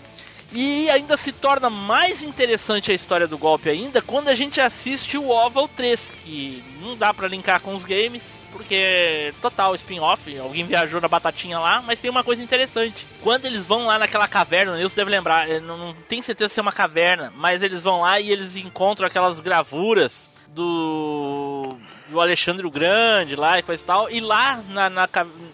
E 0.52 0.88
ainda 0.90 1.16
se 1.16 1.32
torna 1.32 1.68
mais 1.68 2.22
interessante 2.22 2.92
a 2.92 2.94
história 2.94 3.26
do 3.26 3.36
golpe 3.36 3.68
ainda 3.68 4.00
quando 4.00 4.28
a 4.28 4.34
gente 4.34 4.60
assiste 4.60 5.18
o 5.18 5.28
Oval 5.28 5.68
3, 5.68 6.00
que 6.24 6.62
não 6.80 6.96
dá 6.96 7.12
pra 7.12 7.26
linkar 7.26 7.60
com 7.60 7.74
os 7.74 7.84
games, 7.84 8.22
porque 8.52 8.74
é 8.74 9.32
total 9.42 9.74
spin-off, 9.74 10.38
alguém 10.38 10.64
viajou 10.64 11.00
na 11.00 11.08
batatinha 11.08 11.58
lá, 11.58 11.82
mas 11.82 11.98
tem 11.98 12.10
uma 12.10 12.24
coisa 12.24 12.42
interessante. 12.42 13.06
Quando 13.22 13.44
eles 13.44 13.66
vão 13.66 13.86
lá 13.86 13.98
naquela 13.98 14.28
caverna, 14.28 14.76
Nilson 14.76 14.96
deve 14.96 15.10
lembrar, 15.10 15.48
eu 15.48 15.60
não, 15.60 15.76
não 15.76 15.94
tenho 16.08 16.22
certeza 16.22 16.54
se 16.54 16.60
é 16.60 16.62
uma 16.62 16.72
caverna, 16.72 17.32
mas 17.36 17.60
eles 17.62 17.82
vão 17.82 18.02
lá 18.02 18.20
e 18.20 18.30
eles 18.30 18.56
encontram 18.56 19.06
aquelas 19.06 19.40
gravuras 19.40 20.12
do 20.56 21.76
do 22.08 22.20
Alexandre 22.20 22.66
o 22.66 22.70
Grande 22.70 23.36
lá 23.36 23.58
e 23.58 23.62
coisa 23.62 23.82
e 23.82 23.86
tal. 23.86 24.10
E 24.10 24.20
lá 24.20 24.62
na, 24.68 24.88
na 24.88 25.08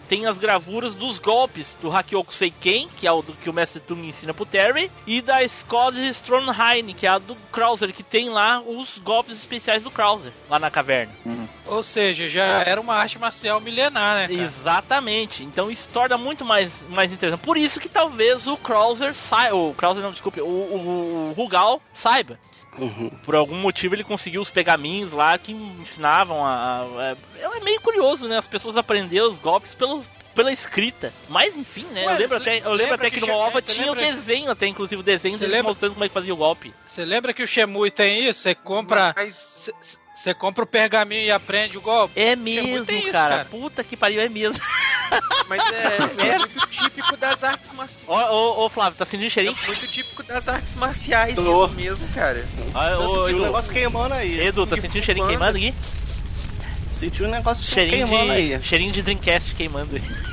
tem 0.08 0.26
as 0.26 0.38
gravuras 0.38 0.94
dos 0.94 1.18
golpes 1.18 1.74
do 1.80 1.90
Hakyoku 1.90 2.34
Seiken, 2.34 2.88
que 2.98 3.06
é 3.06 3.12
o 3.12 3.22
do 3.22 3.32
que 3.32 3.48
o 3.48 3.52
Mestre 3.52 3.80
Tung 3.80 4.06
ensina 4.06 4.34
pro 4.34 4.44
Terry, 4.44 4.90
e 5.06 5.22
da 5.22 5.38
de 5.42 6.08
Stronheim, 6.08 6.92
que 6.92 7.06
é 7.06 7.10
a 7.10 7.18
do 7.18 7.34
Krauser, 7.50 7.92
que 7.92 8.02
tem 8.02 8.28
lá 8.28 8.60
os 8.60 8.98
golpes 8.98 9.36
especiais 9.36 9.82
do 9.82 9.90
Krauser, 9.90 10.32
lá 10.50 10.58
na 10.58 10.70
caverna. 10.70 11.12
Ou 11.66 11.82
seja, 11.82 12.28
já 12.28 12.44
era 12.44 12.80
uma 12.80 12.94
arte 12.94 13.18
marcial 13.18 13.60
milenar, 13.60 14.16
né? 14.16 14.28
cara? 14.28 14.42
Exatamente. 14.42 15.42
Então 15.42 15.70
isso 15.70 15.88
torna 15.92 16.18
muito 16.18 16.44
mais, 16.44 16.70
mais 16.90 17.10
interessante. 17.10 17.40
Por 17.40 17.56
isso 17.56 17.80
que 17.80 17.88
talvez 17.88 18.46
o 18.46 18.56
Krauser 18.56 19.14
saiba. 19.14 19.56
O 19.56 19.74
Krauser 19.74 20.02
não, 20.02 20.12
desculpe, 20.12 20.40
o, 20.40 20.46
o, 20.46 21.30
o 21.30 21.32
Rugal 21.34 21.80
saiba. 21.94 22.38
Uhum. 22.78 23.10
Por 23.22 23.34
algum 23.34 23.56
motivo 23.56 23.94
ele 23.94 24.04
conseguiu 24.04 24.40
os 24.40 24.50
pergaminhos 24.50 25.12
lá 25.12 25.36
que 25.38 25.52
ensinavam 25.52 26.44
a. 26.44 26.80
a- 26.80 27.16
é, 27.38 27.44
é 27.56 27.60
meio 27.60 27.80
curioso, 27.80 28.26
né? 28.28 28.38
As 28.38 28.46
pessoas 28.46 28.76
aprenderam 28.76 29.30
os 29.30 29.38
golpes 29.38 29.74
pelo, 29.74 30.02
pela 30.34 30.50
escrita. 30.52 31.12
Mas 31.28 31.54
enfim, 31.56 31.84
né? 31.92 32.06
Ué, 32.06 32.14
eu 32.14 32.18
lembro 32.18 32.36
até, 32.38 32.58
eu 32.60 32.72
lembro 32.72 32.94
até 32.94 33.10
que 33.10 33.20
que, 33.20 33.26
no 33.26 33.34
OVA 33.34 33.60
você 33.60 33.74
tinha 33.74 33.92
o 33.92 33.94
desenho, 33.94 34.50
até 34.50 34.66
inclusive 34.66 35.00
o 35.00 35.04
desenho 35.04 35.36
deles 35.38 35.52
lembra- 35.52 35.68
mostrando 35.70 35.92
como 35.92 36.04
é 36.04 36.08
que 36.08 36.14
fazia 36.14 36.32
o 36.32 36.36
golpe. 36.36 36.72
Você 36.86 37.04
lembra 37.04 37.34
que 37.34 37.42
o 37.42 37.46
Shemui 37.46 37.90
tem 37.90 38.26
isso? 38.26 38.40
Você 38.40 38.54
compra. 38.54 39.12
Mas, 39.14 39.70
Você 40.22 40.32
compra 40.32 40.62
o 40.62 40.66
pergaminho 40.68 41.22
e 41.22 41.32
aprende 41.32 41.76
o 41.76 41.80
golpe? 41.80 42.12
É 42.20 42.36
mesmo, 42.36 42.84
isso, 42.88 43.10
cara. 43.10 43.38
cara. 43.38 43.44
Puta 43.46 43.82
que 43.82 43.96
pariu, 43.96 44.20
é 44.20 44.28
mesmo. 44.28 44.56
mas 45.48 45.60
é, 45.72 45.96
é 46.30 46.38
muito 46.38 46.66
típico 46.68 47.16
das 47.16 47.42
artes 47.42 47.72
marciais. 47.72 48.04
Ô, 48.06 48.14
ô, 48.14 48.64
ô, 48.64 48.68
Flávio, 48.68 48.96
tá 48.96 49.04
sentindo 49.04 49.26
É 49.26 49.30
cheirinho? 49.30 49.56
muito 49.66 49.86
típico 49.88 50.22
das 50.22 50.46
artes 50.46 50.76
marciais, 50.76 51.34
Tô. 51.34 51.66
isso 51.66 51.74
mesmo, 51.74 52.06
cara. 52.14 52.44
Ah, 52.72 52.96
ô, 53.00 53.24
um 53.24 53.28
Edu, 53.30 53.42
negócio 53.42 53.72
queimando 53.72 54.14
aí. 54.14 54.40
Edu, 54.46 54.64
tá 54.64 54.76
sentindo 54.76 55.04
cheirinho 55.04 55.26
queimando 55.26 55.58
aqui? 55.58 55.74
Senti 57.00 57.24
um 57.24 57.28
negócio 57.28 57.64
Cheirinho 57.68 58.06
queimando 58.06 58.30
aí. 58.32 58.56
de, 58.58 58.64
cheirinho 58.64 58.92
de 58.92 59.02
Dreamcast 59.02 59.54
queimando 59.56 59.96
aí. 59.96 60.31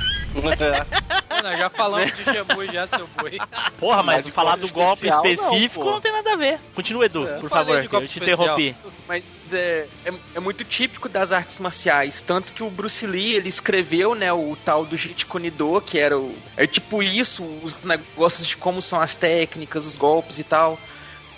É. 0.60 1.20
Não, 1.42 1.56
já 1.56 1.70
falamos 1.70 2.14
de 2.14 2.24
Shemui 2.24 2.66
já, 2.72 2.86
seu 2.86 3.08
boi. 3.16 3.38
Porra, 3.78 4.02
mas 4.02 4.16
Mas 4.16 4.24
de 4.26 4.30
falar 4.30 4.56
do 4.56 4.68
golpe 4.68 5.06
especial, 5.08 5.24
não, 5.24 5.30
específico 5.30 5.84
não, 5.84 5.92
pô. 5.94 6.00
tem 6.00 6.12
nada 6.12 6.32
a 6.32 6.36
ver. 6.36 6.58
Continua, 6.74 7.06
Edu, 7.06 7.26
por 7.40 7.48
falei 7.48 7.82
favor, 7.82 8.02
eu 8.02 8.08
te 8.08 8.18
interrompi. 8.18 8.76
Mas 9.08 9.24
é, 9.52 9.86
é, 10.04 10.12
é 10.34 10.40
muito 10.40 10.64
típico 10.64 11.08
das 11.08 11.32
artes 11.32 11.58
marciais. 11.58 12.20
Tanto 12.20 12.52
que 12.52 12.62
o 12.62 12.68
Bruce 12.68 13.06
Lee, 13.06 13.34
ele 13.34 13.48
escreveu, 13.48 14.14
né, 14.14 14.30
o 14.32 14.56
tal 14.64 14.84
do 14.84 14.96
Jeet 14.96 15.24
Kune 15.24 15.50
Do, 15.50 15.80
que 15.80 15.98
era 15.98 16.18
o... 16.18 16.36
É 16.56 16.66
tipo 16.66 17.02
isso, 17.02 17.42
os 17.62 17.82
negócios 17.82 18.46
de 18.46 18.56
como 18.56 18.82
são 18.82 19.00
as 19.00 19.14
técnicas, 19.14 19.86
os 19.86 19.96
golpes 19.96 20.38
e 20.38 20.44
tal. 20.44 20.78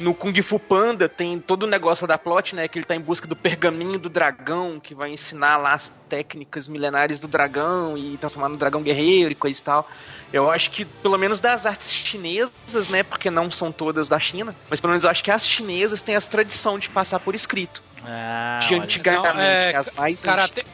No 0.02 0.12
Kung 0.12 0.34
Fu 0.42 0.58
Panda 0.58 1.08
tem 1.08 1.38
todo 1.38 1.62
o 1.62 1.66
negócio 1.66 2.06
da 2.08 2.18
plot, 2.18 2.56
né, 2.56 2.66
que 2.66 2.76
ele 2.76 2.84
tá 2.84 2.94
em 2.96 3.00
busca 3.00 3.26
do 3.26 3.36
pergaminho 3.36 3.98
do 4.00 4.08
dragão, 4.08 4.80
que 4.80 4.94
vai 4.96 5.10
ensinar 5.10 5.56
lá 5.56 5.74
as 5.74 5.92
técnicas 6.08 6.66
milenares 6.66 7.20
do 7.20 7.28
dragão 7.28 7.96
e 7.96 8.16
transformar 8.18 8.48
no 8.48 8.56
dragão 8.56 8.82
guerreiro 8.82 9.30
e 9.30 9.34
coisa 9.36 9.60
e 9.60 9.62
tal. 9.62 9.88
Eu 10.32 10.50
acho 10.50 10.70
que, 10.72 10.84
pelo 10.84 11.16
menos 11.16 11.38
das 11.38 11.66
artes 11.66 11.92
chinesas, 11.92 12.88
né, 12.88 13.04
porque 13.04 13.30
não 13.30 13.50
são 13.50 13.70
todas 13.70 14.08
da 14.08 14.18
China, 14.18 14.54
mas 14.68 14.80
pelo 14.80 14.90
menos 14.90 15.04
eu 15.04 15.10
acho 15.10 15.22
que 15.22 15.30
as 15.30 15.46
chinesas 15.46 16.02
têm 16.02 16.16
essa 16.16 16.28
tradição 16.28 16.78
de 16.78 16.88
passar 16.88 17.20
por 17.20 17.34
escrito 17.34 17.80
Ah, 18.04 18.58
de 18.60 18.74
antigamente, 18.74 19.34
Não, 19.34 19.40
é, 19.40 19.76
as 19.76 19.90
mais 19.96 20.20
Karatê, 20.20 20.64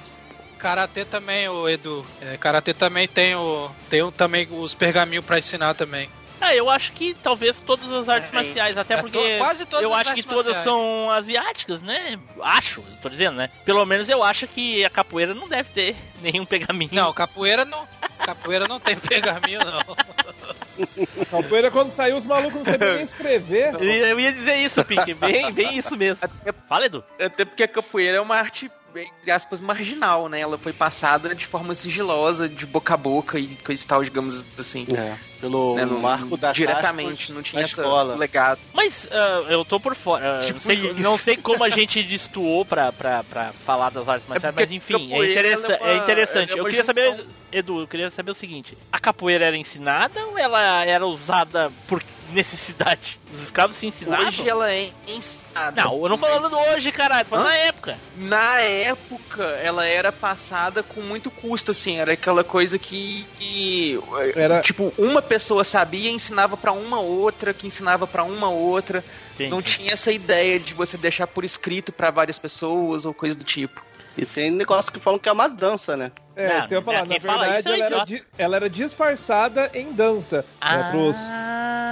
karatê 0.59 1.05
também, 1.05 1.49
o 1.49 1.69
Edu. 1.69 2.05
É, 2.23 2.39
karatê 2.39 2.73
também 2.73 3.07
tem 3.07 3.35
o 3.35 3.71
tem 3.91 4.03
o, 4.03 4.11
também 4.11 4.49
os 4.51 4.75
pergaminhos 4.75 5.25
pra 5.25 5.39
ensinar 5.39 5.75
também. 5.75 6.09
Ah, 6.41 6.55
eu 6.55 6.71
acho 6.71 6.93
que 6.93 7.15
talvez 7.15 7.59
todas 7.61 7.91
as 7.93 8.09
artes 8.09 8.31
É, 8.33 8.35
marciais, 8.35 8.79
até 8.79 8.95
é 8.95 9.01
porque 9.03 9.19
to- 9.19 9.39
quase 9.39 9.67
todas 9.67 9.85
eu 9.85 9.93
acho 9.95 10.05
que 10.05 10.11
artes 10.11 10.25
todas 10.25 10.47
marciais. 10.47 10.65
são 10.65 11.11
asiáticas, 11.11 11.83
né? 11.83 12.19
Acho, 12.43 12.83
tô 13.03 13.09
dizendo, 13.09 13.37
né? 13.37 13.51
Pelo 13.65 13.85
menos 13.85 14.09
eu 14.09 14.23
acho 14.23 14.47
que 14.47 14.85
a 14.85 14.91
capoeira 14.91 15.35
não 15.35 15.49
deve 15.49 15.69
ter 15.71 15.97
nenhum 16.23 16.45
pergaminho. 16.47 16.91
Não, 16.93 17.13
capoeira 17.13 17.65
não. 17.65 17.87
Capoeira 18.19 18.67
não 18.69 18.79
tem 18.81 18.97
pergaminho, 18.97 19.61
não. 19.65 19.97
Capoeira, 21.31 21.71
quando 21.71 21.91
saiu, 21.91 22.17
os 22.17 22.25
malucos 22.25 22.55
não 22.55 22.65
sabiam 22.65 22.95
nem 22.95 23.03
escrever. 23.03 23.75
Eu 23.75 23.85
ia- 23.85 24.07
eu 24.09 24.21
ia 24.21 24.33
dizer 24.33 24.57
isso, 24.57 24.85
Pink, 24.85 25.15
bem, 25.15 25.53
bem 25.53 25.77
isso 25.79 25.97
mesmo. 25.97 26.21
Fala, 26.69 26.87
Edu. 26.87 27.05
Até 27.21 27.45
porque 27.45 27.63
a 27.65 27.69
capoeira 27.69 28.19
é 28.19 28.21
uma 28.21 28.37
arte, 28.37 28.71
entre 28.95 29.31
aspas, 29.31 29.61
marginal, 29.61 30.29
né? 30.29 30.41
Ela 30.41 30.57
foi 30.59 30.73
passada 30.73 31.35
de 31.35 31.47
forma 31.47 31.75
sigilosa, 31.75 32.49
de 32.49 32.65
boca 32.67 32.95
a 32.95 32.97
boca 32.97 33.39
e 33.39 33.49
coisa 33.49 33.83
e 33.83 33.87
tal, 33.87 34.05
digamos 34.05 34.45
assim. 34.59 34.87
É, 34.97 35.17
Pelo 35.41 35.77
Né, 35.77 35.85
no- 35.85 36.01
marco 36.01 36.37
da 36.37 36.53
diretamente, 36.53 37.33
não 37.33 37.43
tinha 37.43 37.63
escola. 37.63 38.17
legado. 38.17 38.59
Mas 38.75 39.07
ah, 39.11 39.45
eu 39.49 39.65
tô 39.65 39.79
por 39.79 39.95
fora. 39.95 40.41
ah, 40.41 40.45
Tipo 40.45 40.55
não, 40.55 40.61
sei, 40.61 40.93
não 40.95 41.19
sei 41.19 41.37
como 41.37 41.63
a 41.63 41.69
gente 41.69 42.03
destoou 42.03 42.65
pra, 42.65 42.91
pra, 42.93 43.23
pra 43.23 43.53
falar 43.65 43.91
das 43.91 44.09
artes 44.09 44.29
marciais, 44.29 44.55
porque 44.55 44.67
mas 44.67 44.73
enfim, 44.77 45.13
é, 45.15 45.31
interessa- 45.31 45.73
é 45.75 45.79
é 45.81 45.95
uma- 45.95 46.03
interessante. 46.03 46.51
ela 46.53 46.59
é 46.59 46.61
eu 46.61 46.65
queria 46.65 46.85
saber. 46.85 47.25
Edu, 47.53 47.81
eu 47.81 47.87
queria 47.87 48.11
saber 48.11 48.31
o 48.33 48.35
seguinte: 48.35 48.77
a 48.93 48.99
capoeira 48.99 49.45
era 49.47 49.57
ensinada 49.57 50.21
ou 50.27 50.37
ela 50.37 50.85
era 50.85 51.07
usada 51.07 51.71
por, 51.87 52.03
necessidade. 52.31 53.19
Os 53.33 53.43
escravos 53.43 53.77
se 53.77 53.87
ensinavam. 53.87 54.27
Hoje 54.29 54.47
ela 54.49 54.71
é 54.71 54.91
ensinada. 55.07 55.83
Não, 55.83 56.03
eu 56.03 56.09
não 56.11 56.19
falando 56.19 56.51
Mas- 56.51 56.75
hoje, 56.75 56.93
caralho, 56.93 57.25
tô 57.25 57.31
falando 57.31 57.47
Hã? 57.47 57.51
na 57.51 57.57
época. 57.57 57.99
Na 58.19 58.61
época, 58.61 59.43
ela 59.63 59.87
era 59.87 60.13
passada 60.13 60.83
com 60.83 61.01
muito 61.01 61.31
custo, 61.31 61.71
assim. 61.71 61.99
Era 61.99 62.13
aquela 62.13 62.45
coisa 62.45 62.79
que, 62.79 63.25
que, 63.39 63.99
Era- 64.37 64.61
tipo, 64.61 64.93
uma 64.99 65.23
pessoa 65.29 65.63
sabia 65.63 66.11
e 66.11 66.15
ensinava 66.15 66.57
pra 66.57 66.73
uma 66.73 66.99
outra, 66.99 67.55
que 67.55 67.67
ensinava 67.67 68.07
pra 68.07 68.25
uma 68.25 68.49
outra. 68.49 69.05
Entendi. 69.35 69.51
Não 69.51 69.63
tinha 69.63 69.93
essa 69.93 70.11
ideia 70.11 70.59
de 70.59 70.75
você 70.75 70.97
deixar 70.97 71.27
por 71.27 71.45
escrito 71.45 71.93
pra 71.93 72.11
várias 72.11 72.39
pessoas 72.39 73.05
ou 73.05 73.15
coisa 73.15 73.37
do 73.37 73.45
tipo. 73.45 73.88
E 74.19 74.27
tem 74.27 74.51
negócio 74.51 74.91
que 74.93 74.99
falam 74.99 75.19
que 75.19 75.29
é 75.29 75.33
uma 75.33 75.49
dança, 75.49 75.97
né? 75.97 76.11
É, 76.35 76.49
Não, 76.49 76.59
isso 76.59 76.69
que 76.69 76.75
eu 76.75 76.79
ia 76.81 76.85
falar. 76.85 77.07
Na 77.07 77.21
fala 77.21 77.45
verdade, 77.47 77.59
isso 77.61 77.69
é 77.69 77.73
ela, 77.79 77.87
era 77.97 78.05
di- 78.05 78.25
ela 78.37 78.57
era 78.57 78.71
disfarçada 78.71 79.71
em 79.75 79.93
dança. 79.93 80.45
né, 80.63 80.89
pros, 80.91 81.17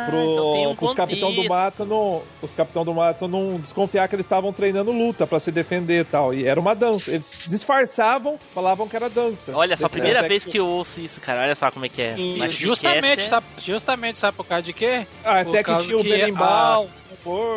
pro, 0.07 0.21
então 0.21 0.71
um 0.73 0.77
pros 0.77 0.95
capitão 0.95 1.33
do 1.35 1.49
mato 1.49 1.85
não, 1.85 2.23
os 2.43 2.55
capitão 2.55 2.85
do 2.85 2.95
mato 2.95 3.27
não 3.29 3.59
desconfiar 3.59 4.09
que 4.09 4.15
eles 4.17 4.27
estavam 4.27 4.53
treinando 4.53 4.93
luta 4.93 5.27
pra 5.27 5.39
se 5.41 5.51
defender 5.53 6.01
e 6.01 6.05
tal. 6.05 6.33
E 6.35 6.47
era 6.47 6.59
uma 6.59 6.75
dança. 6.75 7.11
Eles 7.11 7.45
disfarçavam, 7.49 8.39
falavam 8.55 8.89
que 8.89 8.97
era 8.97 9.09
dança. 9.09 9.53
Olha 9.55 9.77
só, 9.77 9.87
a 9.87 9.91
primeira 9.91 10.23
vez 10.27 10.45
que 10.45 10.59
eu 10.59 10.67
ouço 10.67 11.01
isso, 11.01 11.21
cara. 11.21 11.43
Olha 11.43 11.55
só 11.55 11.71
como 11.71 11.87
é 11.87 11.89
que 11.89 12.03
é. 12.03 12.15
E 12.19 12.37
Mas 12.39 12.55
Justamente, 12.55 13.23
é- 13.25 13.29
sabe, 13.29 13.47
justamente, 13.59 14.19
sabe 14.19 14.37
por 14.37 14.47
causa 14.47 14.63
de 14.63 14.73
quê? 14.73 15.07
Ah, 15.25 15.45
Por 15.45 15.51
até 15.51 15.59
que 15.59 15.65
causa 15.65 15.87
tinha 15.87 15.99
o 15.99 16.03
que 16.03 16.09
berimbau, 16.09 16.89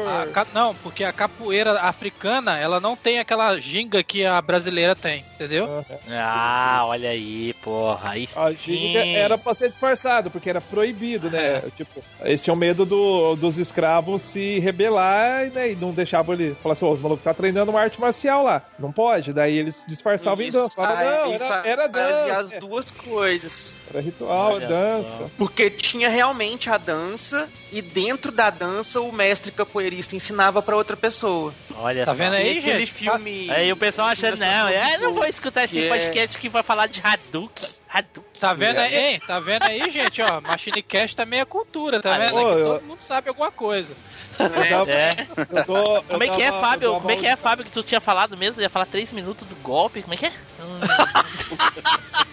A 0.08 0.28
ca- 0.28 0.48
Não, 0.54 0.74
porque 0.76 1.04
a 1.04 1.12
capoeira 1.14 1.80
africana, 1.82 2.58
ela 2.58 2.80
não 2.80 2.96
tem 2.96 3.20
aquela 3.20 3.60
ginga 3.60 4.02
que 4.04 4.26
a 4.26 4.42
brasileira 4.42 4.96
tem, 4.96 5.24
entendeu? 5.36 5.86
Ah, 6.10 6.84
olha 6.86 7.10
aí, 7.10 7.54
porra. 7.64 8.12
Aí 8.12 8.28
A 8.36 8.52
ginga 8.52 9.06
era 9.06 9.38
pra 9.38 9.54
ser 9.54 9.68
disfarçado, 9.70 10.30
porque 10.32 10.50
era 10.50 10.62
proibido, 10.62 11.30
né? 11.30 11.62
Tipo, 11.76 12.02
eles 12.24 12.42
tinham 12.42 12.56
medo 12.56 12.86
do- 12.86 13.36
dos 13.36 13.58
escravos 13.58 14.22
se 14.22 14.60
rebelar 14.60 15.50
né, 15.52 15.72
e 15.72 15.76
não 15.76 15.92
deixavam 15.92 16.34
ele. 16.36 16.56
Falar 16.62 16.74
assim, 16.74 16.86
ô, 16.86 16.92
os 16.92 17.00
malucos 17.02 17.24
tá 17.24 17.34
treinando 17.34 17.72
uma 17.72 17.82
arte 17.82 18.00
marcial 18.00 18.44
lá. 18.44 18.62
Não 18.78 18.92
pode. 18.92 19.34
Daí 19.34 19.58
eles 19.58 19.86
disfarçavam 19.88 20.44
em 20.44 20.48
Isso, 20.50 20.58
dança. 20.60 20.72
Falavam, 20.76 21.04
aí 21.32 21.38
não, 21.40 21.46
era, 21.48 21.68
era 21.68 21.88
dança. 21.88 22.34
as 22.40 22.50
duas 22.60 22.92
coisas. 22.92 23.76
Era 23.92 24.02
ritual, 24.02 24.54
Olha 24.54 24.68
dança. 24.68 25.10
só. 25.18 25.30
Porque 25.38 25.70
tinha 25.70 26.10
realmente 26.10 26.70
a 26.70 26.78
dança 26.78 27.48
e 27.72 27.82
dentro 27.82 28.32
da 28.32 28.50
dança 28.50 29.02
o 29.02 29.12
mestre 29.12 29.52
capoeirista 29.66 30.16
ensinava 30.16 30.62
pra 30.62 30.75
outra 30.75 30.96
pessoa. 30.98 31.54
Olha 31.75 32.06
Tá 32.06 32.12
só. 32.12 32.18
vendo 32.18 32.34
aí, 32.36 32.56
E 32.56 32.60
aquele 32.60 32.80
gente? 32.86 32.94
filme. 32.94 33.50
Aí 33.51 33.72
o 33.72 33.78
pessoal 33.78 34.08
achando, 34.08 34.38
não, 34.38 34.68
é, 34.70 34.98
não 34.98 35.13
vou 35.13 35.25
escutar 35.25 35.66
esse 35.66 35.74
Que 35.74 35.86
é- 35.86 35.89
podcast 35.89 36.38
que 36.38 36.50
vai 36.50 36.63
falar 36.63 36.88
de 36.88 37.01
Hadouken. 37.04 37.70
Hadouken. 37.88 38.24
Tá 38.39 38.54
vendo 38.54 38.78
aí, 38.80 38.96
hein? 38.96 39.22
Tá 39.25 39.39
vendo 39.39 39.63
aí, 39.63 39.89
gente, 39.89 40.22
ó, 40.22 40.39
Machine 40.42 40.82
Cast 40.82 41.16
também 41.16 41.39
é 41.42 41.46
cultura, 41.46 42.01
tá 42.01 42.18
vendo? 42.18 42.36
ô, 42.36 42.48
Aqui 42.50 42.60
eu- 42.60 42.66
todo 42.74 42.84
mundo 42.86 43.01
sabe 43.01 43.30
alguma 43.30 43.51
coisa. 43.51 43.94
É. 44.39 45.25
tô- 45.66 45.75
eu 45.98 46.04
Como 46.04 46.24
é 46.24 46.28
que 46.30 46.42
é, 46.42 46.50
Fábio? 46.51 46.94
Como 46.94 47.12
é 47.12 47.16
que 47.18 47.28
é, 47.28 47.36
Fábio, 47.36 47.66
que 47.66 47.72
tu 47.72 47.84
tinha 47.84 48.00
falado 48.00 48.38
mesmo? 48.38 48.62
Ia 48.62 48.70
falar 48.70 48.86
três 48.86 49.12
minutos 49.12 49.46
do 49.46 49.56
golpe? 49.56 50.01
Como 50.01 50.13
é 50.13 50.18
que 50.18 50.28
é? 50.28 50.30
Hum. 50.62 50.80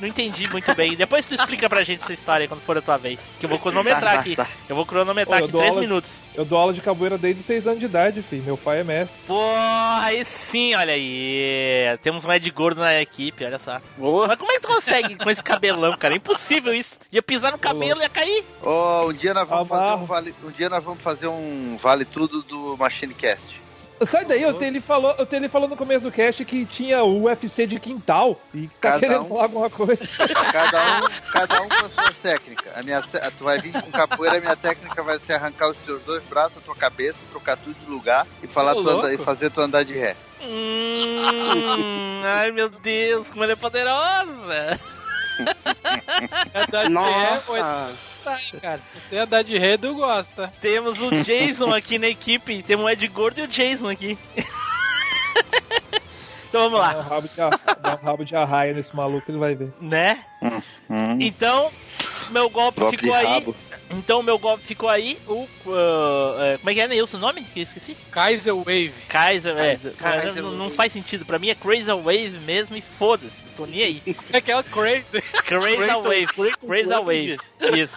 Não 0.00 0.08
entendi 0.08 0.48
muito 0.50 0.74
bem. 0.74 0.96
Depois 0.96 1.24
tu 1.26 1.34
explica 1.34 1.68
pra 1.68 1.82
gente 1.82 2.02
essa 2.02 2.12
história 2.12 2.48
quando 2.48 2.60
for 2.60 2.76
a 2.76 2.82
tua 2.82 2.96
vez. 2.96 3.18
Que 3.38 3.46
eu 3.46 3.50
vou 3.50 3.58
cronometrar 3.58 4.02
Tá, 4.02 4.12
tá, 4.14 4.20
aqui. 4.20 4.36
tá. 4.36 4.48
Eu 4.68 4.74
vou 4.76 4.84
cronometrar 4.84 5.40
Ô, 5.40 5.44
aqui 5.44 5.52
dou 5.52 5.60
três 5.60 5.70
aula 5.74 5.80
de- 5.82 5.86
minutos. 5.88 6.10
Eu 6.34 6.44
dou 6.44 6.58
aula 6.58 6.72
de 6.72 6.80
capoeira 6.80 7.16
desde 7.16 7.40
os 7.40 7.46
6 7.46 7.66
anos 7.66 7.78
de 7.78 7.86
idade, 7.86 8.20
filho. 8.22 8.42
Meu 8.42 8.56
pai 8.56 8.80
é 8.80 8.84
mestre. 8.84 9.16
Porra, 9.26 10.00
aí 10.02 10.24
sim, 10.24 10.74
olha 10.74 10.94
aí. 10.94 11.96
Temos 12.02 12.24
um 12.24 12.32
Ed 12.32 12.50
Gordo 12.50 12.80
na 12.80 13.00
equipe, 13.00 13.44
olha 13.44 13.58
só. 13.58 13.80
Boa. 13.96 14.26
Mas 14.26 14.36
como 14.38 14.50
é 14.50 14.56
que 14.56 14.60
tu 14.62 14.68
consegue 14.68 15.14
com 15.16 15.30
esse 15.30 15.42
cabelão, 15.42 15.96
cara? 15.96 16.14
É 16.14 16.16
impossível 16.16 16.74
isso. 16.74 16.96
Ia 17.12 17.22
pisar 17.22 17.52
no 17.52 17.58
cabelo 17.58 18.00
e 18.00 18.02
ia 18.02 18.08
cair. 18.08 18.44
Ô, 18.62 19.06
um 19.08 19.12
dia 19.12 19.32
nós 19.32 19.48
vamos 19.48 19.68
fazer 19.68 19.94
um 20.02 20.04
vale, 20.06 20.34
um 20.44 20.50
dia 20.50 20.68
nós 20.68 20.82
vamos 20.82 21.00
fazer 21.02 21.26
um 21.28 21.78
vale 21.80 22.04
tudo 22.04 22.42
do 22.42 22.76
Machine 22.76 23.14
Cast. 23.14 23.62
Sai 24.02 24.24
daí, 24.24 24.42
eu 24.42 24.54
tenho, 24.54 24.70
ele 24.72 24.80
falou, 24.80 25.14
eu 25.18 25.24
tenho 25.24 25.40
ele 25.40 25.48
falou 25.48 25.68
no 25.68 25.76
começo 25.76 26.02
do 26.02 26.10
cast 26.10 26.44
que 26.44 26.64
tinha 26.66 27.02
o 27.02 27.24
UFC 27.24 27.66
de 27.66 27.78
quintal 27.78 28.40
e 28.52 28.66
tá 28.66 28.74
Cada 28.80 29.00
querendo 29.00 29.22
um. 29.22 29.28
falar 29.28 29.42
alguma 29.44 29.70
coisa. 29.70 30.00
Cada 30.52 30.98
um, 30.98 31.08
cada 31.32 31.62
um 31.62 31.68
com 31.68 31.86
as 31.86 31.92
suas 31.92 32.16
técnicas. 32.22 32.72
A 32.76 32.82
minha, 32.82 33.02
tu 33.02 33.44
vai 33.44 33.60
vir 33.60 33.72
com 33.72 33.90
capoeira, 33.90 34.38
a 34.38 34.40
minha 34.40 34.56
técnica 34.56 35.02
vai 35.02 35.18
ser 35.18 35.34
arrancar 35.34 35.70
os 35.70 35.76
teus 35.78 36.02
dois 36.02 36.22
braços, 36.24 36.58
a 36.58 36.60
tua 36.60 36.74
cabeça, 36.74 37.18
trocar 37.30 37.56
tudo 37.56 37.74
de 37.74 37.90
lugar 37.90 38.26
e 38.42 38.46
falar 38.46 38.74
tu 38.74 39.08
e 39.08 39.18
fazer 39.18 39.50
tu 39.50 39.60
andar 39.60 39.84
de 39.84 39.94
ré. 39.94 40.16
Hum, 40.42 42.22
ai 42.24 42.50
meu 42.50 42.68
Deus, 42.68 43.28
como 43.28 43.44
ela 43.44 43.52
é 43.52 43.56
poderosa. 43.56 44.80
É 46.54 48.13
Nossa. 48.24 48.56
Tá, 48.56 48.60
cara. 48.60 48.80
Você 48.94 49.16
é 49.16 49.26
da 49.26 49.42
de 49.42 49.58
tu 49.78 49.94
gosta. 49.94 50.52
Temos 50.60 51.00
o 51.00 51.10
Jason 51.22 51.72
aqui 51.74 51.98
na 51.98 52.08
equipe. 52.08 52.62
Temos 52.62 52.84
o 52.86 52.88
Ed 52.88 53.06
Gordo 53.08 53.38
e 53.40 53.42
o 53.44 53.48
Jason 53.48 53.88
aqui. 53.90 54.18
então 56.48 56.70
vamos 56.70 56.80
Dá 56.80 56.92
um 56.94 56.96
lá, 56.96 57.02
rabo 57.02 57.28
de, 57.28 57.36
dá 57.36 57.98
um 58.00 58.04
rabo 58.06 58.24
de 58.24 58.36
arraia 58.36 58.72
nesse 58.72 58.94
maluco, 58.94 59.30
ele 59.30 59.38
vai 59.38 59.54
ver. 59.54 59.72
né? 59.80 60.24
Hum, 60.88 61.16
Então, 61.20 61.70
meu 62.30 62.48
golpe, 62.48 62.80
golpe 62.80 62.96
ficou 62.96 63.14
aí. 63.14 63.54
Então, 63.90 64.22
meu 64.22 64.38
golpe 64.38 64.64
ficou 64.64 64.88
aí. 64.88 65.18
O. 65.26 65.46
uh, 65.66 66.40
é, 66.40 66.58
como 66.58 66.70
é 66.70 66.74
que 66.74 66.80
é, 66.80 66.88
Neilson, 66.88 67.16
o 67.16 67.20
nome? 67.20 67.42
Que 67.44 67.60
eu 67.60 67.62
esqueci? 67.64 67.96
Kaiser 68.10 68.54
Wave. 68.56 68.92
Kaiser, 69.08 69.52
é. 69.52 69.56
Kaiser- 69.68 69.92
Kaiser 69.94 70.42
não, 70.42 70.52
não 70.52 70.70
faz 70.70 70.92
sentido. 70.92 71.24
Pra 71.24 71.38
mim 71.38 71.48
é 71.50 71.54
Crazy 71.54 71.84
Wave 71.92 72.38
mesmo 72.44 72.76
e 72.76 72.80
foda-se. 72.80 73.44
Tô 73.56 73.66
nem 73.66 73.82
aí. 73.82 74.02
É 74.32 74.38
aquela 74.38 74.62
crazy. 74.64 75.20
Crazy 75.46 75.76
Kratos- 75.76 76.04
Wave. 76.06 76.56
Crazy 76.66 76.88
Wave. 76.88 77.38
Isso. 77.78 77.96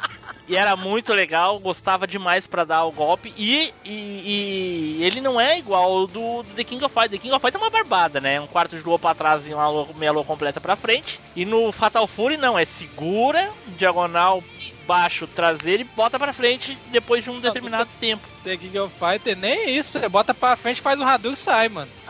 E 0.50 0.56
era 0.56 0.78
muito 0.78 1.13
legal, 1.13 1.60
gostava 1.60 2.08
demais 2.08 2.47
pra 2.47 2.63
dar 2.63 2.86
o 2.86 2.91
golpe. 2.91 3.34
E, 3.36 3.73
e, 3.84 4.97
e 5.00 5.04
ele 5.04 5.19
não 5.19 5.41
é 5.41 5.58
igual 5.58 5.84
ao 5.84 6.08
do, 6.08 6.43
do 6.43 6.54
The 6.56 6.63
King 6.63 6.84
of 6.86 6.93
Fighters. 6.93 7.12
The 7.12 7.17
King 7.17 7.34
of 7.34 7.41
Fighters 7.41 7.62
é 7.62 7.65
uma 7.65 7.69
barbada, 7.71 8.21
né? 8.21 8.39
Um 8.39 8.47
quarto 8.47 8.78
de 8.78 8.84
lua 8.84 8.97
pra 8.97 9.13
trás 9.13 9.45
e 9.45 9.54
uma 9.54 9.67
lua, 9.69 9.88
meia 9.97 10.12
lua 10.13 10.23
completa 10.23 10.62
pra 10.62 10.76
frente. 10.78 11.19
E 11.36 11.43
no 11.43 11.69
Fatal 11.73 12.08
Fury 12.08 12.38
não, 12.38 12.58
é 12.58 12.63
segura, 12.65 13.50
diagonal 13.78 14.41
baixo 14.88 15.28
traseiro 15.28 15.82
e 15.82 15.86
bota 15.86 16.17
pra 16.17 16.32
frente 16.32 16.78
depois 16.88 17.23
de 17.23 17.30
um 17.30 17.39
determinado 17.41 17.89
tempo. 18.00 18.26
The 18.43 18.56
King 18.58 18.80
of 18.80 18.95
Fighter, 18.97 19.38
nem 19.38 19.76
isso. 19.78 20.00
Você 20.00 20.10
bota 20.10 20.34
pra 20.34 20.56
frente, 20.56 20.82
faz 20.82 21.00
um 21.00 21.06
Hadouken 21.06 21.34
e 21.34 21.38
sai, 21.38 21.69
mano. 21.69 21.91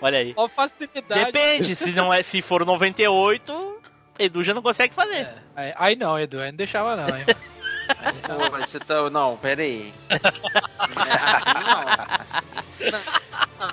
Olha 0.00 0.18
aí. 0.18 0.32
Ó, 0.36 0.48
facilidade. 0.48 1.26
Depende, 1.26 1.76
se 1.76 1.92
não 1.92 2.12
é, 2.12 2.22
se 2.22 2.42
for 2.42 2.62
o 2.62 2.64
98, 2.64 3.80
Edu 4.18 4.42
já 4.42 4.54
não 4.54 4.62
consegue 4.62 4.94
fazer. 4.94 5.28
Aí, 5.54 5.72
aí 5.76 5.96
não, 5.96 6.18
Edu, 6.18 6.40
aí 6.40 6.50
não 6.50 6.56
deixava 6.56 6.96
não, 6.96 7.16
hein. 7.16 7.24
Pô, 8.26 8.50
mas 8.52 8.68
você 8.70 8.80
tá. 8.80 9.08
Não, 9.10 9.36
pera 9.36 9.62
aí. 9.62 9.92
Assim 10.10 10.40
não. 12.90 13.00